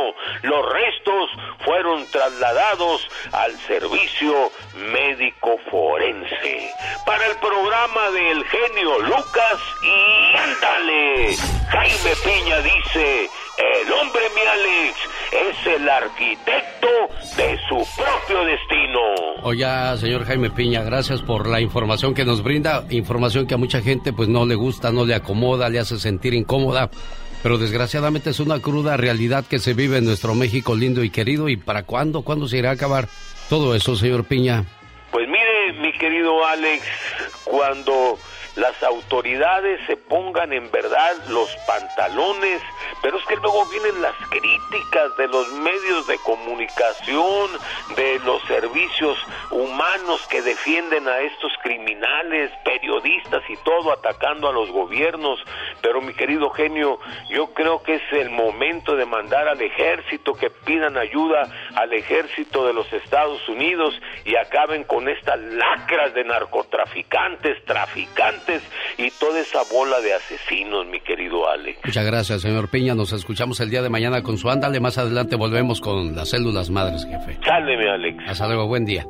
Los 0.43 0.73
restos 0.73 1.31
fueron 1.65 2.07
trasladados 2.11 3.07
al 3.33 3.53
servicio 3.67 4.51
médico 4.93 5.59
forense. 5.71 6.71
Para 7.05 7.27
el 7.27 7.37
programa 7.37 8.11
del 8.13 8.45
genio 8.45 8.99
Lucas 9.01 9.61
y 9.83 10.37
ándale, 10.37 11.37
Jaime 11.71 12.11
Piña 12.25 12.61
dice, 12.61 13.29
el 13.59 13.93
hombre 13.93 14.23
mi 14.35 14.41
Alex 14.43 14.97
es 15.33 15.67
el 15.67 15.89
arquitecto 15.89 16.89
de 17.37 17.59
su 17.69 17.87
propio 17.97 18.45
destino. 18.45 19.01
Oiga, 19.43 19.97
señor 19.97 20.25
Jaime 20.25 20.51
Piña, 20.51 20.83
gracias 20.83 21.00
por 21.27 21.49
la 21.49 21.61
información 21.61 22.13
que 22.13 22.27
nos 22.27 22.43
brinda, 22.43 22.85
información 22.91 23.47
que 23.47 23.55
a 23.55 23.57
mucha 23.57 23.81
gente 23.81 24.13
pues 24.13 24.29
no 24.29 24.45
le 24.45 24.55
gusta, 24.55 24.93
no 24.93 25.07
le 25.07 25.15
acomoda, 25.15 25.71
le 25.71 25.79
hace 25.79 25.99
sentir 25.99 26.35
incómoda, 26.35 26.91
pero 27.43 27.57
desgraciadamente 27.57 28.31
es 28.31 28.39
una 28.39 28.61
cruda 28.61 28.99
realidad 28.99 29.47
que 29.47 29.59
se 29.59 29.73
vive 29.73 29.97
en 29.97 30.05
nuestro 30.05 30.35
México 30.35 30.75
lindo 30.75 31.03
y 31.03 31.11
querido 31.11 31.49
y 31.49 31.57
para 31.57 31.85
cuándo, 31.85 32.23
cuándo 32.23 32.49
se 32.49 32.59
irá 32.59 32.71
a 32.71 32.75
acabar 32.75 33.09
todo 33.49 33.75
eso, 33.75 33.97
señor 33.97 34.25
Piña. 34.25 34.65
Pues 35.11 35.27
mire, 35.27 35.73
mi 35.81 35.93
querido 35.93 36.47
Alex, 36.47 36.85
cuando 37.45 38.19
las 38.57 38.83
autoridades 38.83 39.81
se 39.87 39.97
pongan 39.97 40.53
en 40.53 40.71
verdad 40.71 41.17
los 41.29 41.49
pantalones, 41.67 42.61
pero 43.03 43.19
es 43.19 43.25
que 43.27 43.37
luego 43.37 43.65
vienen 43.67 44.03
las 44.03 44.17
críticas 44.29 45.17
de 45.17 45.29
los 45.29 45.53
medios 45.53 46.07
de 46.07 46.19
comunicación, 46.19 47.51
de 47.97 48.19
los 48.21 48.43
servicios 48.43 49.17
humanos 49.51 50.27
que 50.29 50.43
defienden 50.43 51.07
a 51.09 51.21
estos 51.21 51.53
criminales, 51.63 52.51
periodistas 52.65 53.43
y 53.49 53.57
todo 53.59 53.93
atacando 53.93 54.49
a 54.49 54.53
los 54.53 54.71
gobiernos. 54.71 55.39
Pero 55.81 56.01
mi 56.01 56.13
querido 56.15 56.51
genio, 56.51 56.99
yo 57.29 57.55
creo 57.55 57.83
que 57.83 57.97
es 57.97 58.13
el 58.13 58.31
momento 58.31 58.97
de 58.97 59.07
mandar 59.07 59.49
al 59.49 59.61
ejército 59.61 60.35
que 60.35 60.51
pidan 60.51 60.97
ayuda 60.97 61.43
al 61.77 61.93
ejército 61.93 62.67
de 62.67 62.73
los 62.73 62.93
Estados 62.93 63.49
Unidos 63.49 63.95
y 64.25 64.35
acaben 64.37 64.85
con 64.85 65.09
estas 65.09 65.39
lacras 65.39 66.15
de 66.15 66.25
narcotraficantes, 66.25 67.65
traficantes 67.65 68.40
y 68.99 69.11
toda 69.13 69.41
esa 69.41 69.61
bola 69.71 70.01
de 70.01 70.15
asesinos, 70.15 70.87
mi 70.87 71.01
querido 71.01 71.49
Alex. 71.49 71.79
Muchas 71.85 72.07
gracias, 72.07 72.43
señor 72.43 72.71
Piña. 72.71 72.95
Nos 72.95 73.13
escuchamos 73.13 73.61
el 73.61 73.71
día 73.71 73.83
de 73.83 73.89
mañana 73.89 74.23
con 74.23 74.39
su 74.39 74.51
ándale. 74.51 74.81
Más 74.81 74.99
adelante 74.99 75.37
volvemos 75.37 75.81
con 75.81 76.15
las 76.15 76.31
células 76.31 76.71
madres, 76.71 77.05
jefe. 77.07 77.39
Sálveme, 77.45 77.89
Alex. 77.89 78.25
Hasta 78.27 78.47
luego, 78.47 78.67
buen 78.67 78.85
día. 78.85 79.07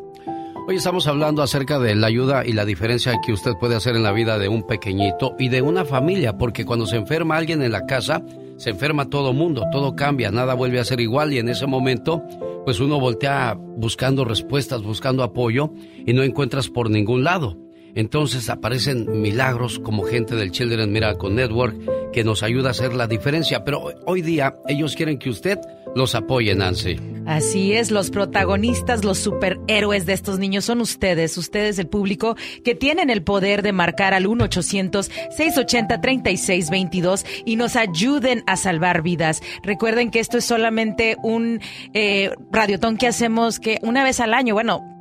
Hoy 0.69 0.77
estamos 0.77 1.09
hablando 1.09 1.43
acerca 1.43 1.81
de 1.81 1.97
la 1.97 2.07
ayuda 2.07 2.47
y 2.47 2.53
la 2.53 2.65
diferencia 2.65 3.19
que 3.27 3.33
usted 3.33 3.55
puede 3.59 3.75
hacer 3.75 3.97
en 3.97 4.05
la 4.05 4.13
vida 4.13 4.39
de 4.39 4.49
un 4.49 4.65
pequeñito 4.65 5.35
y 5.39 5.49
de 5.49 5.63
una 5.63 5.85
familia, 5.85 6.39
porque 6.39 6.65
cuando 6.65 6.87
se 6.87 6.97
enferma 6.97 7.37
alguien 7.37 7.63
en 7.63 7.73
la 7.73 7.87
casa, 7.87 8.23
se 8.57 8.71
enferma 8.71 9.11
todo 9.11 9.33
mundo, 9.33 9.65
todo 9.73 9.97
cambia, 9.97 10.31
nada 10.31 10.55
vuelve 10.55 10.79
a 10.79 10.85
ser 10.85 11.01
igual 11.01 11.33
y 11.33 11.39
en 11.39 11.49
ese 11.49 11.67
momento, 11.67 12.23
pues 12.65 12.79
uno 12.79 13.01
voltea 13.01 13.57
buscando 13.59 14.25
respuestas, 14.25 14.83
buscando 14.83 15.25
apoyo 15.25 15.73
y 16.07 16.13
no 16.13 16.23
encuentras 16.23 16.69
por 16.69 16.89
ningún 16.89 17.25
lado. 17.25 17.57
Entonces 17.95 18.49
aparecen 18.49 19.21
milagros 19.21 19.79
como 19.79 20.05
gente 20.05 20.37
del 20.37 20.51
Children 20.51 20.93
Miracle 20.93 21.31
Network 21.31 21.77
que 22.13 22.25
nos 22.25 22.43
ayuda 22.43 22.69
a 22.69 22.71
hacer 22.73 22.95
la 22.95 23.07
diferencia. 23.07 23.65
Pero 23.65 23.93
hoy 24.07 24.23
día 24.23 24.57
ellos 24.69 24.97
quieren 24.97 25.19
que 25.19 25.31
usted 25.31 25.59
los 25.95 26.15
apoye, 26.15 26.55
Nancy. 26.55 26.97
Así 27.27 27.75
es, 27.75 27.91
los 27.91 28.11
protagonistas, 28.11 29.05
los 29.05 29.19
superhéroes 29.19 30.07
de 30.07 30.15
estos 30.15 30.39
niños 30.39 30.65
son 30.65 30.81
ustedes, 30.81 31.37
ustedes 31.37 31.79
el 31.79 31.89
público 31.89 32.37
que 32.65 32.75
tienen 32.75 33.11
el 33.11 33.23
poder 33.23 33.61
de 33.63 33.73
marcar 33.73 34.15
al 34.15 34.25
1-800-680-3622 34.27 37.27
y 37.45 37.57
nos 37.57 37.77
ayuden 37.77 38.43
a 38.47 38.57
salvar 38.57 39.03
vidas. 39.03 39.43
Recuerden 39.63 40.11
que 40.11 40.21
esto 40.21 40.39
es 40.39 40.45
solamente 40.45 41.17
un 41.23 41.61
eh, 41.93 42.31
radiotón 42.51 42.97
que 42.97 43.07
hacemos 43.07 43.61
que 43.61 43.79
una 43.83 44.03
vez 44.05 44.21
al 44.21 44.33
año, 44.35 44.55
bueno, 44.55 45.00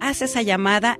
Haz 0.00 0.22
esa 0.22 0.42
llamada 0.42 0.98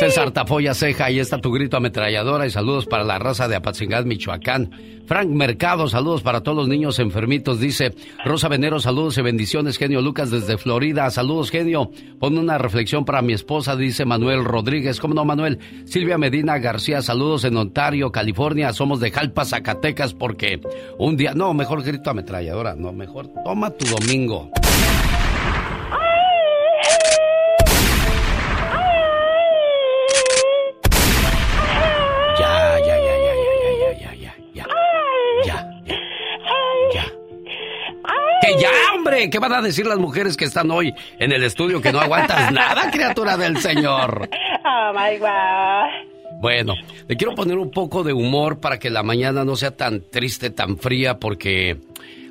César 0.00 0.30
Tafoya 0.30 0.72
Ceja, 0.72 1.04
ahí 1.04 1.18
está 1.18 1.42
tu 1.42 1.52
grito 1.52 1.76
ametralladora 1.76 2.46
y 2.46 2.50
saludos 2.50 2.86
para 2.86 3.04
la 3.04 3.18
raza 3.18 3.48
de 3.48 3.56
Apatzingat, 3.56 4.06
Michoacán. 4.06 4.70
Frank 5.04 5.28
Mercado, 5.28 5.88
saludos 5.88 6.22
para 6.22 6.40
todos 6.40 6.56
los 6.56 6.68
niños 6.68 6.98
enfermitos, 7.00 7.60
dice 7.60 7.94
Rosa 8.24 8.48
Venero, 8.48 8.80
saludos 8.80 9.18
y 9.18 9.22
bendiciones, 9.22 9.76
genio 9.76 10.00
Lucas 10.00 10.30
desde 10.30 10.56
Florida, 10.56 11.10
saludos 11.10 11.50
genio. 11.50 11.90
Pon 12.18 12.38
una 12.38 12.56
reflexión 12.56 13.04
para 13.04 13.20
mi 13.20 13.34
esposa, 13.34 13.76
dice 13.76 14.06
Manuel 14.06 14.42
Rodríguez, 14.42 15.00
¿cómo 15.00 15.12
no 15.12 15.26
Manuel? 15.26 15.58
Silvia 15.84 16.16
Medina 16.16 16.56
García, 16.56 17.02
saludos 17.02 17.44
en 17.44 17.58
Ontario, 17.58 18.10
California, 18.10 18.72
somos 18.72 19.00
de 19.00 19.10
Jalpa, 19.10 19.44
Zacatecas, 19.44 20.14
porque 20.14 20.62
un 20.96 21.18
día, 21.18 21.34
no, 21.34 21.52
mejor 21.52 21.82
grito 21.82 22.08
ametralladora, 22.08 22.74
no, 22.74 22.90
mejor 22.90 23.28
toma 23.44 23.68
tu 23.68 23.84
domingo. 23.84 24.50
Ya, 38.58 38.94
hombre! 38.94 39.30
¿Qué 39.30 39.38
van 39.38 39.52
a 39.52 39.62
decir 39.62 39.86
las 39.86 39.98
mujeres 39.98 40.36
que 40.36 40.44
están 40.44 40.70
hoy 40.70 40.94
en 41.18 41.32
el 41.32 41.42
estudio 41.42 41.80
que 41.80 41.92
no 41.92 42.00
aguantas 42.00 42.52
nada, 42.52 42.90
criatura 42.90 43.36
del 43.36 43.58
Señor? 43.58 44.28
Oh 44.64 44.92
my 44.92 45.18
God. 45.18 46.40
Bueno, 46.40 46.74
le 47.06 47.16
quiero 47.16 47.34
poner 47.34 47.58
un 47.58 47.70
poco 47.70 48.02
de 48.02 48.12
humor 48.14 48.60
para 48.60 48.78
que 48.78 48.88
la 48.88 49.02
mañana 49.02 49.44
no 49.44 49.56
sea 49.56 49.76
tan 49.76 50.02
triste, 50.10 50.50
tan 50.50 50.78
fría, 50.78 51.18
porque 51.18 51.78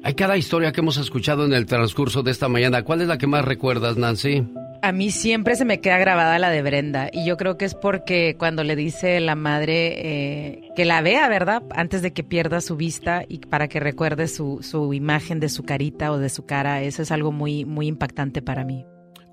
hay 0.04 0.14
cada 0.16 0.36
historia 0.36 0.72
que 0.72 0.82
hemos 0.82 0.98
escuchado 0.98 1.46
en 1.46 1.54
el 1.54 1.68
transcurso 1.68 2.24
de 2.24 2.32
esta 2.32 2.48
mañana. 2.48 2.84
¿Cuál 2.84 3.02
es 3.02 3.08
la 3.08 3.18
que 3.18 3.28
más 3.28 3.46
recuerdas, 3.46 3.98
Nancy? 3.98 4.44
A 4.82 4.94
mí 4.94 5.12
siempre 5.12 5.56
se 5.56 5.66
me 5.66 5.82
queda 5.82 5.98
grabada 5.98 6.40
la 6.40 6.50
de 6.50 6.62
Brenda 6.62 7.10
y 7.12 7.28
yo 7.28 7.36
creo 7.36 7.58
que 7.58 7.66
es 7.66 7.76
porque 7.76 8.36
cuando 8.38 8.64
le 8.64 8.78
dice 8.78 9.20
la 9.20 9.36
madre 9.36 9.88
eh, 9.98 10.62
que 10.74 10.86
la 10.86 11.02
vea, 11.02 11.28
¿verdad? 11.28 11.64
Antes 11.76 12.02
de 12.02 12.14
que 12.14 12.24
pierda 12.24 12.62
su 12.62 12.78
vista 12.78 13.24
y 13.28 13.40
para 13.40 13.68
que 13.68 13.82
recuerde 13.82 14.30
su, 14.30 14.60
su 14.62 14.94
imagen 14.94 15.42
de 15.42 15.50
su 15.50 15.66
carita 15.66 16.14
o 16.14 16.18
de 16.18 16.30
su 16.30 16.46
cara, 16.46 16.82
eso 16.82 17.02
es 17.02 17.12
algo 17.12 17.34
muy, 17.34 17.66
muy 17.66 17.88
impactante 17.88 18.42
para 18.42 18.64
mí. 18.64 18.86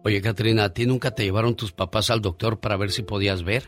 Oye, 0.05 0.21
Katrina, 0.21 0.65
¿a 0.65 0.73
ti 0.73 0.85
nunca 0.85 1.13
te 1.13 1.23
llevaron 1.23 1.55
tus 1.55 1.73
papás 1.73 2.11
al 2.11 2.23
doctor 2.23 2.61
para 2.61 2.77
ver 2.77 2.91
si 2.91 3.05
podías 3.05 3.45
ver? 3.45 3.63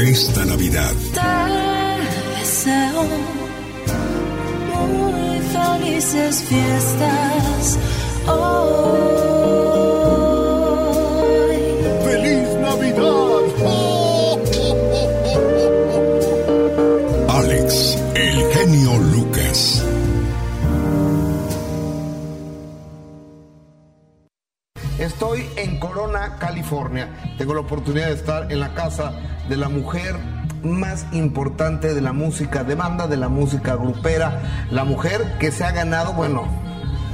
esta 0.00 0.46
Navidad. 0.46 0.94
Deseo 2.64 3.02
muy 4.70 5.40
felices 5.40 6.44
fiestas. 6.44 7.76
Hoy. 8.28 8.62
¡Feliz 12.04 12.48
Navidad! 12.60 13.02
Alex, 17.36 17.98
el 18.14 18.52
genio 18.52 18.96
Lucas. 19.12 19.82
Estoy 25.00 25.48
en 25.56 25.80
Corona, 25.80 26.36
California. 26.38 27.08
Tengo 27.36 27.54
la 27.54 27.62
oportunidad 27.62 28.06
de 28.06 28.14
estar 28.14 28.52
en 28.52 28.60
la 28.60 28.72
casa 28.72 29.12
de 29.48 29.56
la 29.56 29.68
mujer 29.68 30.14
más 30.62 31.06
importante 31.12 31.94
de 31.94 32.00
la 32.00 32.12
música 32.12 32.64
de 32.64 32.74
banda, 32.74 33.06
de 33.06 33.16
la 33.16 33.28
música 33.28 33.76
grupera. 33.76 34.42
La 34.70 34.84
mujer 34.84 35.38
que 35.38 35.52
se 35.52 35.64
ha 35.64 35.72
ganado, 35.72 36.12
bueno, 36.12 36.44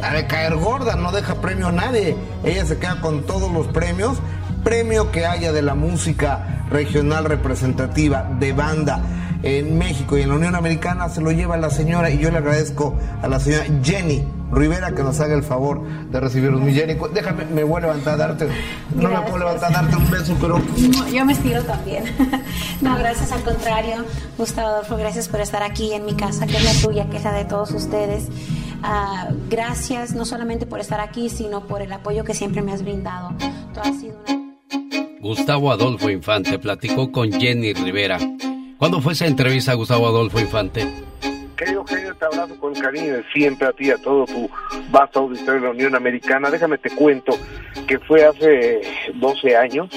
a 0.03 0.15
de 0.15 0.27
caer 0.27 0.57
gorda, 0.57 0.97
no 0.97 1.13
deja 1.13 1.37
premio 1.41 1.69
a 1.69 1.73
nadie. 1.73 2.17
Ella 2.45 2.67
se 2.67 2.79
queda 2.79 3.01
con 3.01 3.25
todos 3.25 3.51
los 3.53 3.67
premios. 3.69 4.19
Premio 4.65 5.11
que 5.11 5.27
haya 5.27 5.53
de 5.53 5.63
la 5.63 5.75
música 5.75 6.65
regional 6.71 7.25
representativa 7.25 8.29
de 8.39 8.53
banda 8.53 9.03
en 9.43 9.79
México 9.79 10.19
y 10.19 10.23
en 10.23 10.31
la 10.31 10.35
Unión 10.35 10.55
Americana 10.55 11.09
se 11.09 11.21
lo 11.21 11.31
lleva 11.31 11.57
la 11.57 11.71
señora 11.71 12.11
y 12.11 12.19
yo 12.19 12.31
le 12.31 12.39
agradezco 12.39 12.99
a 13.23 13.29
la 13.29 13.39
señora 13.39 13.65
Jenny 13.83 14.38
Rivera 14.51 14.93
que 14.95 15.03
nos 15.03 15.21
haga 15.21 15.35
el 15.35 15.43
favor 15.43 15.83
de 16.11 16.21
recibirnos. 16.21 16.61
Mi 16.61 16.73
Jenny, 16.73 16.97
déjame, 17.13 17.45
me 17.47 17.65
voy 17.65 17.79
a 17.79 17.81
levantar 17.87 18.15
a 18.15 18.17
darte, 18.17 18.49
no 18.95 19.09
me 19.09 19.21
puedo 19.23 19.39
levantar 19.39 19.71
a 19.71 19.83
darte 19.83 19.97
un 19.97 20.11
beso, 20.11 20.37
pero 20.41 20.61
Yo 21.13 21.25
me 21.25 21.33
estiro 21.33 21.63
también. 21.65 22.05
No, 22.81 22.97
gracias 22.97 23.33
al 23.33 23.43
contrario, 23.43 24.05
Gustavo 24.37 24.69
Adolfo, 24.69 24.97
gracias 24.97 25.29
por 25.29 25.41
estar 25.41 25.65
aquí 25.65 25.93
en 25.95 26.05
mi 26.05 26.15
casa, 26.15 26.47
que 26.47 26.57
es 26.57 26.65
la 26.65 26.73
tuya, 26.89 27.11
que 27.11 27.17
es 27.17 27.25
la 27.25 27.33
de 27.33 27.45
todos 27.45 27.73
ustedes. 27.73 28.29
Ah, 28.85 29.31
gracias 29.51 30.15
no 30.15 30.25
solamente 30.25 30.65
por 30.65 30.79
estar 30.79 31.01
aquí, 31.01 31.29
sino 31.29 31.67
por 31.67 31.83
el 31.83 31.93
apoyo 31.93 32.23
que 32.23 32.35
siempre 32.35 32.63
me 32.63 32.73
has 32.73 32.83
brindado. 32.83 33.35
Tú 33.75 33.81
has 33.81 33.99
sido 33.99 34.17
una... 34.29 34.39
Gustavo 35.21 35.73
Adolfo 35.73 36.09
Infante 36.09 36.59
platicó 36.61 37.11
con 37.11 37.33
Jenny 37.33 37.73
Rivera. 37.73 38.19
¿Cuándo 38.79 39.01
fue 39.01 39.15
esa 39.15 39.27
entrevista, 39.27 39.75
Gustavo 39.75 40.07
Adolfo 40.07 40.39
Infante? 40.39 40.87
Querido 41.57 41.85
genio, 41.85 41.98
te 42.19 42.25
abrazo 42.25 42.59
con 42.59 42.75
cariño 42.75 43.15
siempre 43.33 43.69
a 43.69 43.73
ti, 43.73 43.91
a 43.91 43.99
todo 43.99 44.27
tu 44.27 44.51
vasto 44.91 45.21
auditorio 45.21 45.55
de 45.55 45.67
la 45.67 45.71
Unión 45.71 45.95
Americana. 45.95 46.51
Déjame 46.51 46.79
te 46.79 46.91
cuento 46.91 47.33
que 47.87 47.99
fue 47.99 48.25
hace 48.25 48.83
12 49.15 49.57
años. 49.57 49.89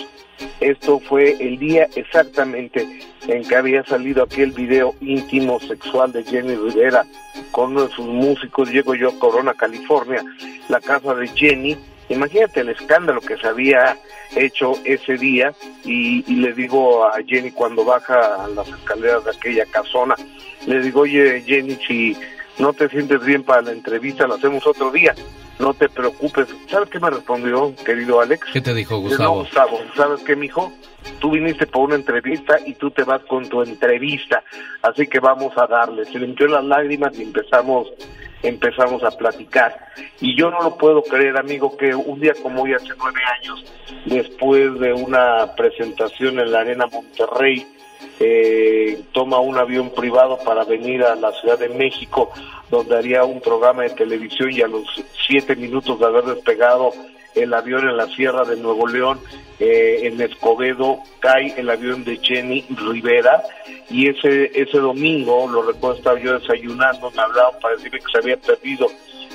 Esto 0.59 0.99
fue 0.99 1.35
el 1.39 1.57
día 1.57 1.87
exactamente 1.95 2.87
en 3.27 3.43
que 3.43 3.55
había 3.55 3.83
salido 3.85 4.23
aquel 4.23 4.51
video 4.51 4.95
íntimo 5.01 5.59
sexual 5.59 6.11
de 6.11 6.23
Jenny 6.23 6.55
Rivera 6.55 7.05
con 7.51 7.71
uno 7.71 7.87
de 7.87 7.93
sus 7.93 8.05
músicos. 8.05 8.69
Llego 8.71 8.95
yo 8.95 9.09
a 9.09 9.19
Corona, 9.19 9.53
California, 9.53 10.23
la 10.69 10.79
casa 10.79 11.13
de 11.15 11.27
Jenny. 11.27 11.77
Imagínate 12.11 12.61
el 12.61 12.69
escándalo 12.69 13.21
que 13.21 13.37
se 13.37 13.47
había 13.47 13.97
hecho 14.35 14.73
ese 14.85 15.17
día 15.17 15.53
y, 15.83 16.23
y 16.31 16.35
le 16.37 16.53
digo 16.53 17.05
a 17.05 17.17
Jenny 17.25 17.51
cuando 17.51 17.83
baja 17.83 18.43
a 18.43 18.47
las 18.47 18.67
escaleras 18.67 19.25
de 19.25 19.31
aquella 19.31 19.65
casona, 19.65 20.15
le 20.65 20.81
digo, 20.81 21.01
oye 21.01 21.41
Jenny, 21.41 21.77
si 21.87 22.17
no 22.59 22.73
te 22.73 22.89
sientes 22.89 23.23
bien 23.23 23.43
para 23.43 23.61
la 23.61 23.71
entrevista, 23.71 24.27
la 24.27 24.35
hacemos 24.35 24.65
otro 24.67 24.91
día, 24.91 25.15
no 25.59 25.73
te 25.73 25.89
preocupes. 25.89 26.47
¿Sabes 26.69 26.89
qué 26.89 26.99
me 26.99 27.09
respondió, 27.09 27.73
querido 27.85 28.19
Alex? 28.19 28.47
¿Qué 28.51 28.61
te 28.61 28.73
dijo 28.73 28.95
No, 28.95 29.01
Gustavo? 29.01 29.39
Gustavo, 29.39 29.79
¿sabes 29.95 30.21
qué, 30.23 30.35
mijo? 30.35 30.71
Tú 31.19 31.31
viniste 31.31 31.65
por 31.67 31.83
una 31.83 31.95
entrevista 31.95 32.57
y 32.65 32.73
tú 32.73 32.91
te 32.91 33.03
vas 33.03 33.21
con 33.23 33.47
tu 33.47 33.61
entrevista, 33.61 34.43
así 34.81 35.07
que 35.07 35.19
vamos 35.19 35.53
a 35.57 35.67
darle. 35.67 36.05
Se 36.05 36.19
limpió 36.19 36.47
las 36.47 36.63
lágrimas 36.63 37.17
y 37.17 37.23
empezamos 37.23 37.87
empezamos 38.43 39.03
a 39.03 39.11
platicar. 39.11 39.87
Y 40.19 40.35
yo 40.35 40.49
no 40.49 40.61
lo 40.61 40.77
puedo 40.77 41.03
creer, 41.03 41.37
amigo, 41.37 41.77
que 41.77 41.93
un 41.93 42.19
día 42.19 42.33
como 42.41 42.63
hoy, 42.63 42.73
hace 42.73 42.89
nueve 42.97 43.19
años, 43.39 43.65
después 44.05 44.79
de 44.79 44.93
una 44.93 45.55
presentación 45.55 46.39
en 46.39 46.51
la 46.51 46.61
Arena 46.61 46.87
Monterrey, 46.87 47.67
eh, 48.19 49.01
toma 49.11 49.39
un 49.39 49.57
avión 49.57 49.89
privado 49.91 50.37
para 50.43 50.63
venir 50.63 51.03
a 51.03 51.15
la 51.15 51.31
Ciudad 51.33 51.57
de 51.57 51.69
México, 51.69 52.31
donde 52.69 52.97
haría 52.97 53.23
un 53.23 53.41
programa 53.41 53.83
de 53.83 53.91
televisión 53.91 54.51
y 54.51 54.61
a 54.61 54.67
los 54.67 54.85
siete 55.27 55.55
minutos 55.55 55.99
de 55.99 56.05
haber 56.05 56.25
despegado 56.25 56.91
el 57.35 57.53
avión 57.53 57.87
en 57.87 57.97
la 57.97 58.07
Sierra 58.07 58.43
de 58.45 58.57
Nuevo 58.57 58.87
León, 58.87 59.19
eh, 59.59 60.01
en 60.03 60.19
Escobedo, 60.21 60.99
cae 61.19 61.53
el 61.57 61.69
avión 61.69 62.03
de 62.03 62.17
Jenny 62.17 62.65
Rivera 62.69 63.43
y 63.89 64.09
ese 64.09 64.51
ese 64.53 64.79
domingo, 64.79 65.47
lo 65.47 65.61
recuerdo, 65.63 65.97
estaba 65.97 66.19
yo 66.19 66.37
desayunando, 66.39 67.11
me 67.11 67.21
hablaban 67.21 67.59
para 67.61 67.75
decirme 67.75 67.99
que 67.99 68.11
se 68.11 68.17
había 68.17 68.37
perdido 68.37 68.87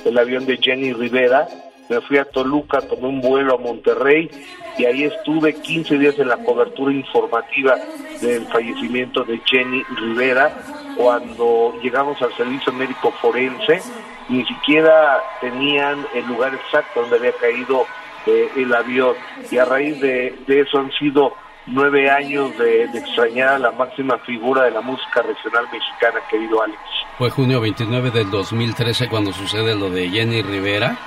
el 0.05 0.17
avión 0.17 0.45
de 0.45 0.57
Jenny 0.57 0.93
Rivera, 0.93 1.47
me 1.89 2.01
fui 2.01 2.17
a 2.17 2.25
Toluca, 2.25 2.81
tomé 2.81 3.07
un 3.07 3.21
vuelo 3.21 3.55
a 3.55 3.57
Monterrey 3.57 4.29
y 4.77 4.85
ahí 4.85 5.03
estuve 5.03 5.53
15 5.53 5.97
días 5.97 6.19
en 6.19 6.27
la 6.27 6.37
cobertura 6.37 6.91
informativa 6.91 7.77
del 8.21 8.45
fallecimiento 8.47 9.23
de 9.23 9.39
Jenny 9.45 9.83
Rivera. 9.95 10.51
Cuando 10.97 11.73
llegamos 11.81 12.21
al 12.21 12.35
servicio 12.35 12.73
médico 12.73 13.11
forense, 13.21 13.81
ni 14.29 14.45
siquiera 14.45 15.21
tenían 15.39 16.05
el 16.13 16.25
lugar 16.25 16.53
exacto 16.55 17.01
donde 17.01 17.17
había 17.17 17.33
caído 17.33 17.85
eh, 18.25 18.49
el 18.57 18.73
avión. 18.73 19.15
Y 19.49 19.57
a 19.57 19.65
raíz 19.65 19.99
de, 20.01 20.35
de 20.47 20.61
eso 20.61 20.79
han 20.79 20.91
sido 20.93 21.33
nueve 21.67 22.09
años 22.09 22.57
de, 22.57 22.87
de 22.87 22.99
extrañar 22.99 23.49
a 23.49 23.59
la 23.59 23.71
máxima 23.71 24.17
figura 24.19 24.63
de 24.63 24.71
la 24.71 24.81
música 24.81 25.21
regional 25.21 25.65
mexicana, 25.71 26.19
querido 26.29 26.61
Alex. 26.61 26.79
Fue 27.17 27.29
junio 27.29 27.61
29 27.61 28.11
del 28.11 28.29
2013 28.31 29.07
cuando 29.07 29.31
sucede 29.33 29.75
lo 29.75 29.89
de 29.89 30.09
Jenny 30.09 30.41
Rivera. 30.41 30.97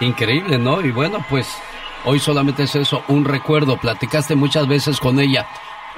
Increíble, 0.00 0.58
¿no? 0.58 0.80
Y 0.80 0.90
bueno, 0.90 1.24
pues 1.28 1.60
hoy 2.04 2.18
solamente 2.18 2.64
es 2.64 2.76
eso, 2.76 3.02
un 3.08 3.24
recuerdo. 3.24 3.76
Platicaste 3.78 4.34
muchas 4.34 4.68
veces 4.68 5.00
con 5.00 5.18
ella. 5.18 5.46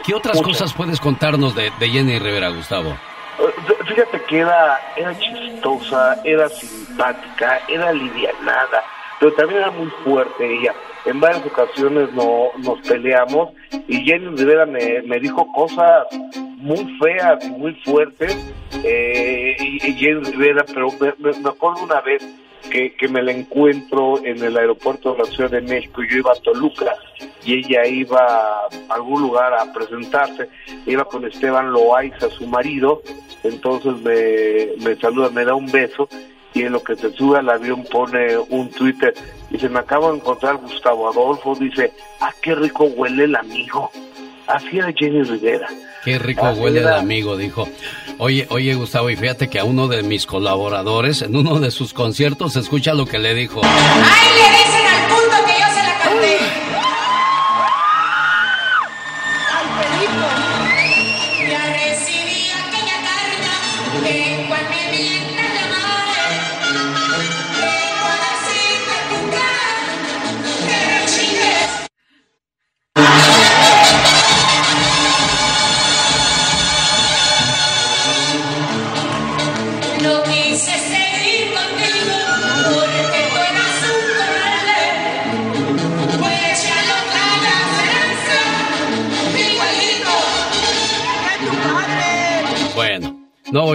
¿Qué 0.04 0.14
otras 0.14 0.40
cosas 0.42 0.72
puedes 0.72 1.00
contarnos 1.00 1.54
de, 1.54 1.70
de 1.78 1.88
Jenny 1.88 2.18
Rivera, 2.18 2.48
Gustavo? 2.48 2.96
Eh, 3.38 3.74
Fíjate 3.86 4.20
que 4.28 4.38
era, 4.40 4.80
era 4.96 5.18
chistosa, 5.18 6.20
era 6.24 6.48
simpática, 6.48 7.60
era 7.68 7.92
livianada, 7.92 8.82
pero 9.20 9.32
también 9.34 9.60
era 9.60 9.70
muy 9.70 9.88
fuerte 10.04 10.46
ella. 10.60 10.74
En 11.04 11.20
varias 11.20 11.44
ocasiones 11.44 12.12
no, 12.12 12.50
nos 12.58 12.78
peleamos 12.86 13.50
y 13.88 14.04
Jenny 14.04 14.36
Rivera 14.36 14.66
me, 14.66 15.18
dijo 15.20 15.50
cosas 15.52 16.06
muy 16.58 16.96
feas 17.00 17.44
y 17.44 17.50
muy 17.50 17.74
fuertes. 17.84 18.36
Eh, 18.84 19.56
y, 19.58 19.92
Jenny 19.94 20.22
Rivera, 20.30 20.64
pero 20.72 20.88
me- 21.00 21.32
me 21.40 21.48
acuerdo 21.50 21.82
una 21.82 22.00
vez 22.00 22.22
que, 22.70 22.94
que 22.94 23.08
me 23.08 23.22
la 23.22 23.32
encuentro 23.32 24.24
en 24.24 24.42
el 24.42 24.56
aeropuerto 24.56 25.12
de 25.12 25.18
la 25.18 25.24
Ciudad 25.26 25.50
de 25.50 25.60
México. 25.60 26.02
Yo 26.02 26.18
iba 26.18 26.32
a 26.32 26.36
Toluca 26.36 26.96
y 27.44 27.54
ella 27.54 27.86
iba 27.86 28.18
a 28.18 28.68
algún 28.88 29.22
lugar 29.22 29.54
a 29.54 29.72
presentarse, 29.72 30.48
iba 30.86 31.04
con 31.04 31.24
Esteban 31.24 31.72
Loaiza, 31.72 32.30
su 32.30 32.46
marido, 32.46 33.02
entonces 33.42 33.94
me, 34.02 34.84
me 34.84 34.96
saluda, 34.96 35.30
me 35.30 35.44
da 35.44 35.54
un 35.54 35.70
beso 35.70 36.08
y 36.54 36.62
en 36.62 36.72
lo 36.72 36.82
que 36.82 36.96
se 36.96 37.10
sube 37.12 37.38
al 37.38 37.48
avión 37.48 37.84
pone 37.84 38.36
un 38.50 38.70
Twitter, 38.70 39.14
dice, 39.50 39.68
me 39.68 39.80
acabo 39.80 40.10
de 40.10 40.18
encontrar 40.18 40.56
Gustavo 40.56 41.08
Adolfo, 41.08 41.54
dice, 41.54 41.92
ah, 42.20 42.32
qué 42.42 42.54
rico 42.54 42.84
huele 42.84 43.24
el 43.24 43.36
amigo. 43.36 43.90
Así 44.46 44.78
era 44.78 44.92
Jenny 44.92 45.22
Rivera. 45.22 45.68
Qué 46.04 46.18
rico 46.18 46.44
Así 46.44 46.60
huele 46.60 46.80
el 46.80 46.88
amigo, 46.88 47.36
dijo. 47.36 47.68
Oye, 48.18 48.46
oye, 48.50 48.74
Gustavo, 48.74 49.10
y 49.10 49.16
fíjate 49.16 49.48
que 49.48 49.58
a 49.58 49.64
uno 49.64 49.88
de 49.88 50.02
mis 50.02 50.26
colaboradores, 50.26 51.22
en 51.22 51.36
uno 51.36 51.60
de 51.60 51.70
sus 51.70 51.92
conciertos, 51.92 52.56
escucha 52.56 52.94
lo 52.94 53.06
que 53.06 53.18
le 53.18 53.34
dijo. 53.34 53.60
¡Ay, 53.64 54.28
le 54.36 54.58
dicen 54.58 54.86
al 54.86 55.08
punto 55.08 55.46
que 55.46 55.52
yo 55.52 55.66
se 55.68 55.82
la 55.82 55.98
canté! 56.02 56.61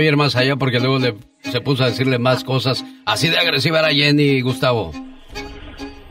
Ir 0.08 0.18
más 0.18 0.36
allá 0.36 0.56
porque 0.56 0.80
luego 0.80 1.00
le, 1.00 1.16
se 1.42 1.62
puso 1.62 1.84
a 1.84 1.88
decirle 1.88 2.20
más 2.20 2.44
cosas. 2.44 2.84
Así 3.06 3.30
de 3.30 3.38
agresiva 3.38 3.80
era 3.80 3.90
Jenny, 3.90 4.42
Gustavo. 4.42 4.92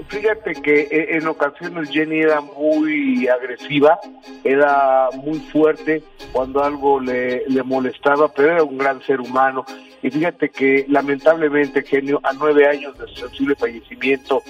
Fíjate 0.08 0.54
que 0.62 0.82
eh, 0.82 1.16
en 1.16 1.26
ocasiones 1.26 1.90
Jenny 1.90 2.20
era 2.20 2.40
muy 2.40 3.26
agresiva, 3.26 3.98
era 4.44 5.08
muy 5.16 5.40
fuerte 5.40 6.02
cuando 6.32 6.62
algo 6.62 7.00
le, 7.00 7.42
le 7.48 7.62
molestaba, 7.64 8.32
pero 8.32 8.52
era 8.52 8.62
un 8.62 8.78
gran 8.78 9.02
ser 9.02 9.20
humano. 9.20 9.64
Y 10.02 10.10
fíjate 10.10 10.50
que 10.50 10.86
lamentablemente, 10.88 11.82
genio, 11.82 12.20
a 12.22 12.32
nueve 12.34 12.68
años 12.68 12.96
de 12.98 13.08
su 13.08 13.26
sensible 13.26 13.56
fallecimiento, 13.56 14.42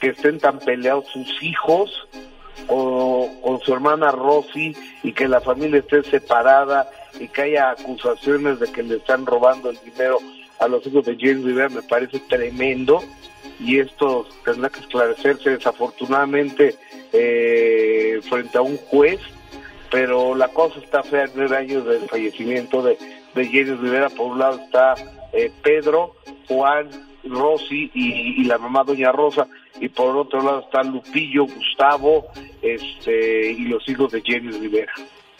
que 0.00 0.08
estén 0.08 0.38
tan 0.38 0.58
peleados 0.58 1.06
sus 1.12 1.42
hijos 1.42 2.08
con, 2.66 3.40
con 3.40 3.60
su 3.60 3.72
hermana 3.72 4.10
Rosy 4.10 4.76
y 5.02 5.12
que 5.12 5.28
la 5.28 5.40
familia 5.40 5.80
esté 5.80 6.02
separada 6.04 6.90
y 7.18 7.28
que 7.28 7.42
haya 7.42 7.70
acusaciones 7.70 8.58
de 8.60 8.70
que 8.72 8.82
le 8.82 8.96
están 8.96 9.26
robando 9.26 9.70
el 9.70 9.78
dinero 9.84 10.18
a 10.58 10.68
los 10.68 10.86
hijos 10.86 11.04
de 11.04 11.16
Jenny 11.16 11.42
Rivera 11.42 11.68
me 11.68 11.82
parece 11.82 12.20
tremendo 12.20 13.02
y 13.58 13.78
esto 13.78 14.26
tendrá 14.44 14.70
que 14.70 14.80
esclarecerse 14.80 15.50
desafortunadamente 15.50 16.76
eh, 17.12 18.20
frente 18.28 18.58
a 18.58 18.62
un 18.62 18.76
juez, 18.76 19.20
pero 19.90 20.34
la 20.34 20.48
cosa 20.48 20.78
está 20.78 21.02
fea 21.02 21.24
en 21.24 21.32
nueve 21.34 21.56
años 21.56 21.84
del 21.84 22.08
fallecimiento 22.08 22.82
de, 22.82 22.98
de 23.34 23.46
Jenny 23.46 23.74
Rivera. 23.74 24.08
Por 24.10 24.32
un 24.32 24.38
lado 24.38 24.60
está 24.64 24.94
eh, 25.32 25.50
Pedro, 25.62 26.14
Juan, 26.48 26.88
Rosy 27.24 27.90
y 27.94 28.44
la 28.44 28.58
mamá 28.58 28.84
Doña 28.84 29.12
Rosa, 29.12 29.46
y 29.80 29.88
por 29.88 30.16
otro 30.16 30.42
lado 30.42 30.60
está 30.60 30.82
Lupillo, 30.82 31.46
Gustavo 31.46 32.26
este, 32.60 33.52
y 33.52 33.64
los 33.64 33.88
hijos 33.88 34.12
de 34.12 34.22
Jenny 34.22 34.52
Rivera. 34.52 34.92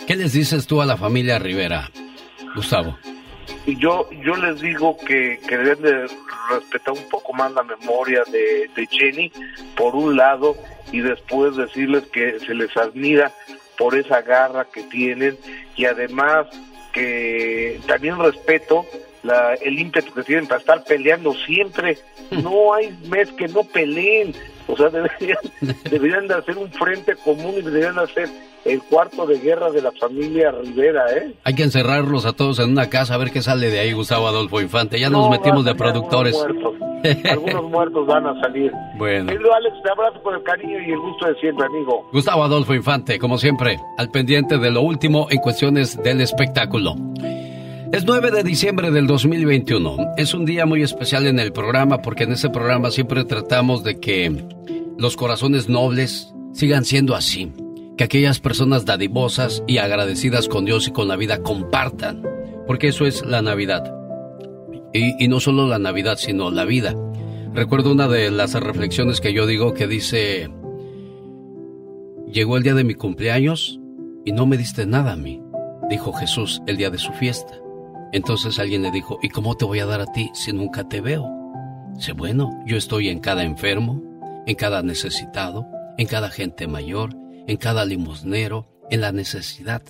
¿Qué 0.06 0.16
les 0.16 0.32
dices 0.32 0.66
tú 0.66 0.82
a 0.82 0.86
la 0.86 0.96
familia 0.96 1.38
Rivera, 1.38 1.90
Gustavo? 2.54 2.96
Y 3.66 3.76
yo, 3.76 4.08
yo 4.24 4.34
les 4.36 4.60
digo 4.60 4.96
que, 4.96 5.38
que 5.46 5.56
deben 5.56 5.82
de 5.82 6.08
respetar 6.50 6.94
un 6.94 7.08
poco 7.08 7.32
más 7.32 7.52
la 7.52 7.62
memoria 7.62 8.24
de, 8.30 8.68
de 8.74 8.86
Jenny, 8.90 9.30
por 9.76 9.94
un 9.94 10.16
lado, 10.16 10.56
y 10.90 11.00
después 11.00 11.56
decirles 11.56 12.04
que 12.12 12.40
se 12.40 12.54
les 12.54 12.76
admira 12.76 13.32
por 13.78 13.96
esa 13.96 14.22
garra 14.22 14.66
que 14.72 14.82
tienen 14.84 15.36
y 15.76 15.86
además 15.86 16.46
que 16.92 17.80
también 17.86 18.18
respeto 18.18 18.84
la, 19.22 19.54
el 19.54 19.78
ímpetu 19.78 20.12
que 20.12 20.22
tienen 20.22 20.46
para 20.46 20.60
estar 20.60 20.84
peleando 20.84 21.32
siempre. 21.46 21.98
No 22.30 22.74
hay 22.74 22.90
mes 23.08 23.30
que 23.32 23.48
no 23.48 23.62
peleen. 23.64 24.34
O 24.68 24.76
sea, 24.76 24.88
deberían, 24.90 25.38
deberían 25.90 26.28
de 26.28 26.34
hacer 26.34 26.56
un 26.56 26.70
frente 26.72 27.14
común 27.16 27.54
y 27.58 27.62
deberían 27.62 27.96
de 27.96 28.02
hacer 28.02 28.28
el 28.64 28.80
cuarto 28.82 29.26
de 29.26 29.38
guerra 29.40 29.70
de 29.72 29.82
la 29.82 29.90
familia 29.92 30.52
Rivera, 30.52 31.04
¿eh? 31.16 31.34
Hay 31.42 31.54
que 31.54 31.64
encerrarlos 31.64 32.26
a 32.26 32.32
todos 32.32 32.60
en 32.60 32.70
una 32.70 32.88
casa 32.88 33.14
a 33.14 33.18
ver 33.18 33.32
qué 33.32 33.42
sale 33.42 33.70
de 33.70 33.80
ahí, 33.80 33.92
Gustavo 33.92 34.28
Adolfo 34.28 34.60
Infante. 34.60 35.00
Ya 35.00 35.10
nos 35.10 35.24
No, 35.24 35.30
metimos 35.30 35.64
de 35.64 35.74
productores. 35.74 36.36
algunos 36.40 36.78
muertos. 36.78 36.88
Algunos 37.28 37.64
muertos 37.68 38.06
van 38.06 38.24
a 38.28 38.40
salir. 38.40 38.70
Bueno. 38.96 39.32
Querido 39.32 39.52
Alex, 39.52 39.74
te 39.82 39.90
abrazo 39.90 40.22
con 40.22 40.36
el 40.36 40.42
cariño 40.44 40.78
y 40.86 40.92
el 40.92 40.98
gusto 41.00 41.26
de 41.26 41.34
siempre, 41.40 41.66
amigo. 41.66 42.08
Gustavo 42.12 42.44
Adolfo 42.44 42.74
Infante, 42.74 43.18
como 43.18 43.38
siempre, 43.38 43.76
al 43.98 44.08
pendiente 44.12 44.56
de 44.56 44.70
lo 44.70 44.82
último 44.82 45.26
en 45.30 45.38
cuestiones 45.40 46.00
del 46.04 46.20
espectáculo. 46.20 46.94
Es 47.92 48.06
9 48.06 48.30
de 48.30 48.42
diciembre 48.42 48.90
del 48.90 49.06
2021. 49.06 50.14
Es 50.16 50.32
un 50.32 50.46
día 50.46 50.64
muy 50.64 50.82
especial 50.82 51.26
en 51.26 51.38
el 51.38 51.52
programa 51.52 52.00
porque 52.00 52.24
en 52.24 52.32
ese 52.32 52.48
programa 52.48 52.90
siempre 52.90 53.22
tratamos 53.26 53.84
de 53.84 54.00
que 54.00 54.46
los 54.96 55.14
corazones 55.14 55.68
nobles 55.68 56.32
sigan 56.54 56.86
siendo 56.86 57.14
así. 57.14 57.52
Que 57.98 58.04
aquellas 58.04 58.40
personas 58.40 58.86
dadivosas 58.86 59.62
y 59.66 59.76
agradecidas 59.76 60.48
con 60.48 60.64
Dios 60.64 60.88
y 60.88 60.92
con 60.92 61.06
la 61.06 61.16
vida 61.16 61.42
compartan. 61.42 62.22
Porque 62.66 62.88
eso 62.88 63.04
es 63.04 63.26
la 63.26 63.42
Navidad. 63.42 63.94
Y, 64.94 65.22
y 65.22 65.28
no 65.28 65.38
solo 65.38 65.66
la 65.66 65.78
Navidad, 65.78 66.16
sino 66.16 66.50
la 66.50 66.64
vida. 66.64 66.96
Recuerdo 67.52 67.92
una 67.92 68.08
de 68.08 68.30
las 68.30 68.54
reflexiones 68.54 69.20
que 69.20 69.34
yo 69.34 69.46
digo 69.46 69.74
que 69.74 69.86
dice, 69.86 70.48
llegó 72.32 72.56
el 72.56 72.62
día 72.62 72.72
de 72.72 72.84
mi 72.84 72.94
cumpleaños 72.94 73.78
y 74.24 74.32
no 74.32 74.46
me 74.46 74.56
diste 74.56 74.86
nada 74.86 75.12
a 75.12 75.16
mí, 75.16 75.42
dijo 75.90 76.14
Jesús 76.14 76.62
el 76.66 76.78
día 76.78 76.88
de 76.88 76.96
su 76.96 77.12
fiesta. 77.12 77.61
Entonces 78.12 78.58
alguien 78.58 78.82
le 78.82 78.90
dijo, 78.90 79.18
¿y 79.22 79.30
cómo 79.30 79.56
te 79.56 79.64
voy 79.64 79.80
a 79.80 79.86
dar 79.86 80.00
a 80.00 80.12
ti 80.12 80.30
si 80.34 80.52
nunca 80.52 80.88
te 80.88 81.00
veo? 81.00 81.26
Dice, 81.94 82.12
bueno, 82.12 82.50
yo 82.66 82.76
estoy 82.76 83.08
en 83.08 83.20
cada 83.20 83.42
enfermo, 83.42 84.02
en 84.46 84.54
cada 84.54 84.82
necesitado, 84.82 85.66
en 85.98 86.06
cada 86.06 86.30
gente 86.30 86.66
mayor, 86.66 87.14
en 87.46 87.56
cada 87.56 87.84
limosnero, 87.84 88.68
en 88.90 89.00
la 89.00 89.12
necesidad. 89.12 89.82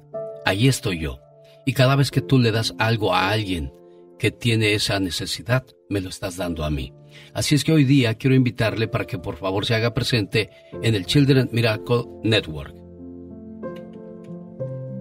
Allí 0.45 0.69
estoy 0.69 1.01
yo. 1.01 1.21
Y 1.67 1.75
cada 1.75 1.97
vez 1.97 2.11
que 2.11 2.21
tú 2.21 2.39
le 2.39 2.53
das 2.53 2.75
algo 2.79 3.15
a 3.15 3.31
alguien 3.31 3.73
que 4.19 4.31
tiene 4.31 4.75
esa 4.75 5.01
necesidad, 5.01 5.65
me 5.89 6.01
lo 6.01 6.09
estás 6.09 6.37
dando 6.37 6.65
a 6.65 6.71
mí. 6.71 6.93
Así 7.35 7.55
es 7.55 7.65
que 7.65 7.73
hoy 7.73 7.85
día 7.85 8.15
quiero 8.15 8.37
invitarle 8.37 8.89
para 8.89 9.05
que 9.05 9.19
por 9.19 9.37
favor 9.37 9.67
se 9.67 9.75
haga 9.75 9.95
presente 9.95 10.51
en 10.83 10.95
el 10.95 11.07
Children 11.07 11.51
Miracle 11.53 12.05
Network. 12.23 12.82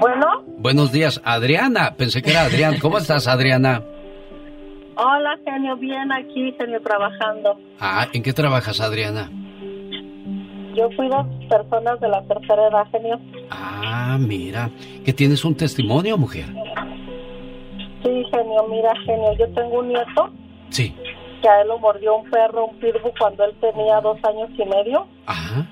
Bueno, 0.00 0.43
Buenos 0.64 0.92
días, 0.92 1.20
Adriana. 1.26 1.92
Pensé 1.94 2.22
que 2.22 2.30
era 2.30 2.44
Adrián. 2.46 2.76
¿Cómo 2.80 2.96
estás, 2.96 3.28
Adriana? 3.28 3.82
hola, 4.96 5.36
genio, 5.44 5.76
bien 5.76 6.10
aquí, 6.10 6.54
genio, 6.58 6.80
trabajando. 6.80 7.60
Ah, 7.78 8.06
¿en 8.14 8.22
qué 8.22 8.32
trabajas, 8.32 8.80
Adriana? 8.80 9.30
Yo 10.74 10.88
fui 10.96 11.06
dos 11.08 11.26
personas 11.50 12.00
de 12.00 12.08
la 12.08 12.22
tercera 12.22 12.68
edad, 12.68 12.86
genio. 12.90 13.20
Ah, 13.50 14.16
mira, 14.18 14.70
que 15.04 15.12
tienes 15.12 15.44
un 15.44 15.54
testimonio, 15.54 16.16
mujer. 16.16 16.46
Sí, 18.02 18.24
genio, 18.32 18.66
mira, 18.70 18.94
genio, 19.04 19.34
yo 19.38 19.46
tengo 19.52 19.80
un 19.80 19.88
nieto 19.88 20.30
Sí. 20.70 20.94
que 21.42 21.48
a 21.50 21.60
él 21.60 21.68
lo 21.68 21.78
mordió 21.78 22.16
un 22.16 22.30
perro, 22.30 22.64
un 22.68 22.76
pitbull, 22.78 23.12
cuando 23.18 23.44
él 23.44 23.52
tenía 23.60 24.00
dos 24.00 24.16
años 24.24 24.48
y 24.56 24.64
medio. 24.64 25.06
Ajá. 25.26 25.68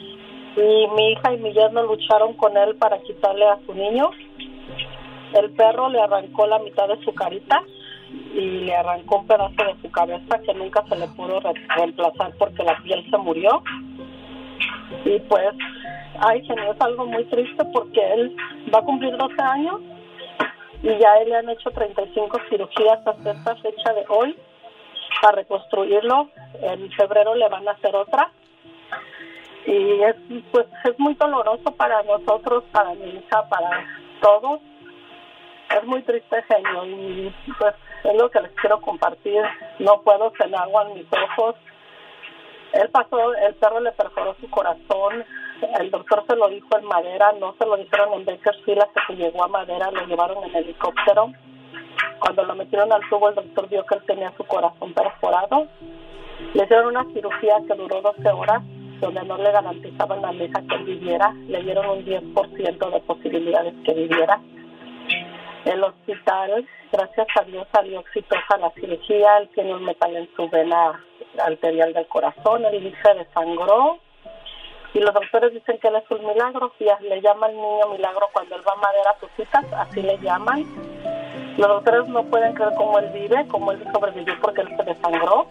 Y 0.54 0.86
mi 0.94 1.12
hija 1.12 1.32
y 1.32 1.38
mi 1.38 1.50
yerno 1.54 1.82
lucharon 1.84 2.34
con 2.34 2.54
él 2.58 2.74
para 2.76 2.98
quitarle 3.00 3.46
a 3.46 3.58
su 3.64 3.72
niño. 3.72 4.10
El 5.34 5.50
perro 5.52 5.88
le 5.88 6.00
arrancó 6.00 6.46
la 6.46 6.58
mitad 6.58 6.88
de 6.88 7.02
su 7.04 7.14
carita 7.14 7.62
y 8.34 8.40
le 8.66 8.74
arrancó 8.76 9.18
un 9.18 9.26
pedazo 9.26 9.54
de 9.64 9.76
su 9.80 9.90
cabeza 9.90 10.38
que 10.44 10.54
nunca 10.54 10.84
se 10.88 10.96
le 10.96 11.06
pudo 11.08 11.40
re- 11.40 11.54
reemplazar 11.76 12.32
porque 12.38 12.62
la 12.62 12.76
piel 12.82 13.04
se 13.10 13.16
murió. 13.18 13.62
Y 15.04 15.18
pues, 15.20 15.48
ay, 16.20 16.44
genio, 16.44 16.72
es 16.72 16.80
algo 16.80 17.06
muy 17.06 17.24
triste 17.24 17.64
porque 17.72 18.00
él 18.12 18.36
va 18.74 18.80
a 18.80 18.84
cumplir 18.84 19.16
12 19.16 19.34
años 19.42 19.80
y 20.82 20.88
ya 20.98 21.14
le 21.24 21.36
han 21.36 21.48
hecho 21.48 21.70
35 21.70 22.38
cirugías 22.50 23.06
hasta 23.06 23.30
esta 23.32 23.56
fecha 23.56 23.92
de 23.94 24.04
hoy 24.08 24.36
para 25.22 25.36
reconstruirlo. 25.36 26.28
En 26.60 26.90
febrero 26.92 27.34
le 27.34 27.48
van 27.48 27.66
a 27.66 27.72
hacer 27.72 27.94
otra 27.96 28.30
y 29.66 30.02
es 30.02 30.16
pues 30.50 30.66
es 30.84 30.98
muy 30.98 31.14
doloroso 31.14 31.74
para 31.76 32.02
nosotros, 32.02 32.64
para 32.72 32.92
mi 32.94 33.06
hija, 33.10 33.48
para 33.48 33.86
todos. 34.20 34.60
Es 35.76 35.84
muy 35.84 36.02
triste, 36.02 36.42
genio, 36.42 36.84
y 36.84 37.32
pues 37.58 37.74
es 38.04 38.14
lo 38.14 38.30
que 38.30 38.40
les 38.40 38.52
quiero 38.52 38.80
compartir. 38.80 39.42
No 39.78 40.02
puedo, 40.02 40.32
se 40.38 40.46
me 40.48 40.56
aguan 40.56 40.94
mis 40.94 41.06
ojos. 41.12 41.56
Él 42.72 42.88
pasó, 42.90 43.34
el 43.34 43.54
perro 43.54 43.80
le 43.80 43.92
perforó 43.92 44.34
su 44.40 44.48
corazón. 44.50 45.24
El 45.78 45.90
doctor 45.90 46.24
se 46.26 46.36
lo 46.36 46.48
dijo 46.48 46.68
en 46.76 46.84
madera, 46.86 47.32
no 47.38 47.54
se 47.58 47.66
lo 47.66 47.76
dijeron 47.76 48.14
en 48.14 48.24
Bakersfield 48.24 48.82
hasta 48.82 49.02
que 49.06 49.16
llegó 49.16 49.44
a 49.44 49.48
madera, 49.48 49.90
lo 49.90 50.04
llevaron 50.06 50.42
en 50.44 50.56
helicóptero. 50.56 51.32
Cuando 52.18 52.44
lo 52.44 52.54
metieron 52.54 52.92
al 52.92 53.08
tubo, 53.08 53.28
el 53.28 53.34
doctor 53.34 53.68
vio 53.68 53.86
que 53.86 53.94
él 53.94 54.02
tenía 54.06 54.32
su 54.36 54.44
corazón 54.44 54.92
perforado. 54.92 55.68
Le 56.54 56.64
hicieron 56.64 56.88
una 56.88 57.04
cirugía 57.12 57.56
que 57.68 57.74
duró 57.74 58.00
12 58.00 58.28
horas 58.30 58.62
donde 59.00 59.22
no 59.24 59.36
le 59.36 59.50
garantizaban 59.50 60.24
a 60.24 60.32
mi 60.32 60.44
hija 60.44 60.62
que 60.68 60.76
viviera, 60.84 61.34
le 61.48 61.62
dieron 61.62 61.88
un 61.88 62.04
10% 62.04 62.90
de 62.90 63.00
posibilidades 63.00 63.74
que 63.84 63.94
viviera. 63.94 64.40
El 65.64 65.84
hospital, 65.84 66.66
gracias 66.90 67.26
a 67.40 67.44
Dios, 67.44 67.66
salió 67.72 68.00
exitosa 68.00 68.58
la 68.58 68.70
cirugía, 68.72 69.38
él 69.38 69.48
tiene 69.54 69.74
un 69.74 69.84
metal 69.84 70.16
en 70.16 70.28
su 70.34 70.48
vena 70.48 71.00
arterial 71.38 71.92
del 71.92 72.06
corazón, 72.08 72.64
el 72.64 72.94
se 73.02 73.14
desangró, 73.14 73.98
y 74.94 74.98
los 74.98 75.14
doctores 75.14 75.52
dicen 75.54 75.78
que 75.78 75.88
él 75.88 75.96
es 75.96 76.10
un 76.10 76.26
milagro, 76.26 76.72
y 76.80 77.04
le 77.04 77.20
llaman 77.20 77.54
niño 77.54 77.88
milagro 77.92 78.28
cuando 78.32 78.56
él 78.56 78.62
va 78.66 78.72
a 78.72 78.76
madera 78.76 79.10
a 79.10 79.20
sus 79.20 79.30
citas, 79.36 79.64
así 79.72 80.02
le 80.02 80.18
llaman. 80.18 80.64
Los 81.56 81.68
doctores 81.68 82.08
no 82.08 82.24
pueden 82.24 82.54
creer 82.54 82.72
cómo 82.76 82.98
él 82.98 83.10
vive, 83.12 83.46
cómo 83.48 83.72
él 83.72 83.84
sobrevivió 83.92 84.34
porque 84.40 84.62
él 84.62 84.68
se 84.76 84.82
desangró. 84.82 85.46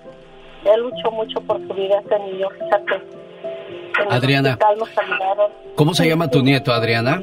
Él 0.66 0.82
luchó 0.82 1.12
mucho 1.12 1.40
por 1.42 1.58
su 1.68 1.74
vida, 1.74 2.00
este 2.00 2.20
niño, 2.20 2.50
fíjate. 2.50 3.02
En 4.00 4.12
Adriana. 4.12 4.58
¿Cómo 5.76 5.94
se 5.94 6.08
llama 6.08 6.30
tu 6.30 6.42
nieto, 6.42 6.72
Adriana? 6.72 7.22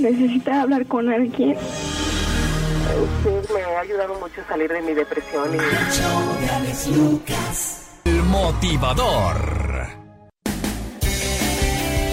Necesita 0.00 0.62
hablar 0.62 0.86
con 0.86 1.08
alguien. 1.08 1.56
Usted 1.56 3.48
me 3.54 3.62
ha 3.62 3.80
ayudado 3.80 4.18
mucho 4.20 4.42
a 4.42 4.48
salir 4.48 4.70
de 4.70 4.82
mi 4.82 4.92
depresión 4.92 5.54
y... 5.54 5.58
El 8.04 8.22
motivador. 8.24 10.05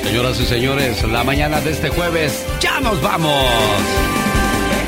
Señoras 0.04 0.40
y 0.40 0.46
señores, 0.46 1.04
la 1.04 1.24
mañana 1.24 1.60
de 1.62 1.72
este 1.72 1.90
jueves, 1.90 2.46
¡ya 2.60 2.80
nos 2.80 3.02
vamos! 3.02 3.46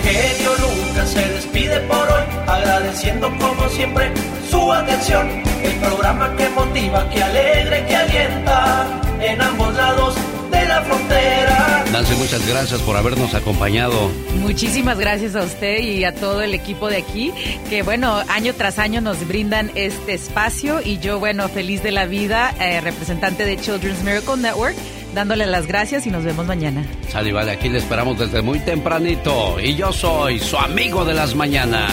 El 0.03 0.11
genio 0.11 0.51
Lucas 0.59 1.09
se 1.09 1.27
despide 1.29 1.79
por 1.81 1.97
hoy, 1.97 2.23
agradeciendo 2.47 3.29
como 3.39 3.69
siempre 3.69 4.11
su 4.49 4.71
atención. 4.71 5.27
El 5.63 5.73
programa 5.77 6.35
que 6.35 6.47
motiva, 6.49 7.09
que 7.09 7.23
alegra, 7.23 7.85
que 7.87 7.95
alienta 7.95 9.01
en 9.21 9.41
ambos 9.41 9.73
lados 9.73 10.15
de 10.51 10.65
la 10.65 10.81
frontera. 10.83 11.85
Nancy, 11.91 12.13
muchas 12.15 12.47
gracias 12.47 12.81
por 12.81 12.95
habernos 12.95 13.33
acompañado. 13.33 14.11
Muchísimas 14.39 14.99
gracias 14.99 15.35
a 15.35 15.41
usted 15.41 15.79
y 15.79 16.03
a 16.03 16.13
todo 16.13 16.41
el 16.41 16.53
equipo 16.53 16.89
de 16.89 16.97
aquí, 16.97 17.33
que 17.69 17.81
bueno, 17.81 18.21
año 18.29 18.53
tras 18.53 18.77
año 18.77 19.01
nos 19.01 19.27
brindan 19.27 19.71
este 19.75 20.13
espacio 20.13 20.81
y 20.83 20.99
yo, 20.99 21.19
bueno, 21.19 21.47
feliz 21.49 21.81
de 21.81 21.91
la 21.91 22.05
vida, 22.05 22.53
eh, 22.59 22.79
representante 22.81 23.45
de 23.45 23.57
Children's 23.57 24.03
Miracle 24.03 24.37
Network, 24.37 24.75
dándole 25.15 25.47
las 25.47 25.65
gracias 25.65 26.05
y 26.05 26.11
nos 26.11 26.23
vemos 26.23 26.45
mañana. 26.45 26.85
Sale, 27.09 27.31
vale, 27.33 27.51
aquí 27.51 27.69
le 27.69 27.79
esperamos 27.79 28.19
desde 28.19 28.41
muy 28.41 28.59
tempranito. 28.59 29.59
Y 29.59 29.75
yo 29.75 29.91
soy 29.91 30.39
su 30.39 30.57
amigo 30.57 31.03
de 31.05 31.13
las 31.15 31.33
mañanas. 31.33 31.91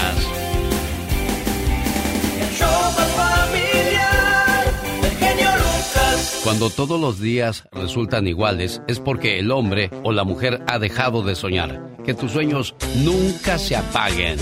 El 2.38 2.48
show 2.50 2.68
más 2.68 3.08
familiar, 3.12 4.64
el 5.04 5.10
genio 5.16 5.50
Lucas. 5.56 6.40
Cuando 6.44 6.68
todos 6.68 7.00
los 7.00 7.20
días 7.20 7.64
resultan 7.72 8.26
iguales, 8.26 8.82
es 8.88 8.98
porque 8.98 9.38
el 9.38 9.50
hombre 9.52 9.90
o 10.02 10.12
la 10.12 10.24
mujer 10.24 10.62
ha 10.66 10.78
dejado 10.78 11.22
de 11.22 11.34
soñar. 11.34 11.80
Que 12.04 12.14
tus 12.14 12.32
sueños 12.32 12.74
nunca 12.96 13.58
se 13.58 13.76
apaguen. 13.76 14.38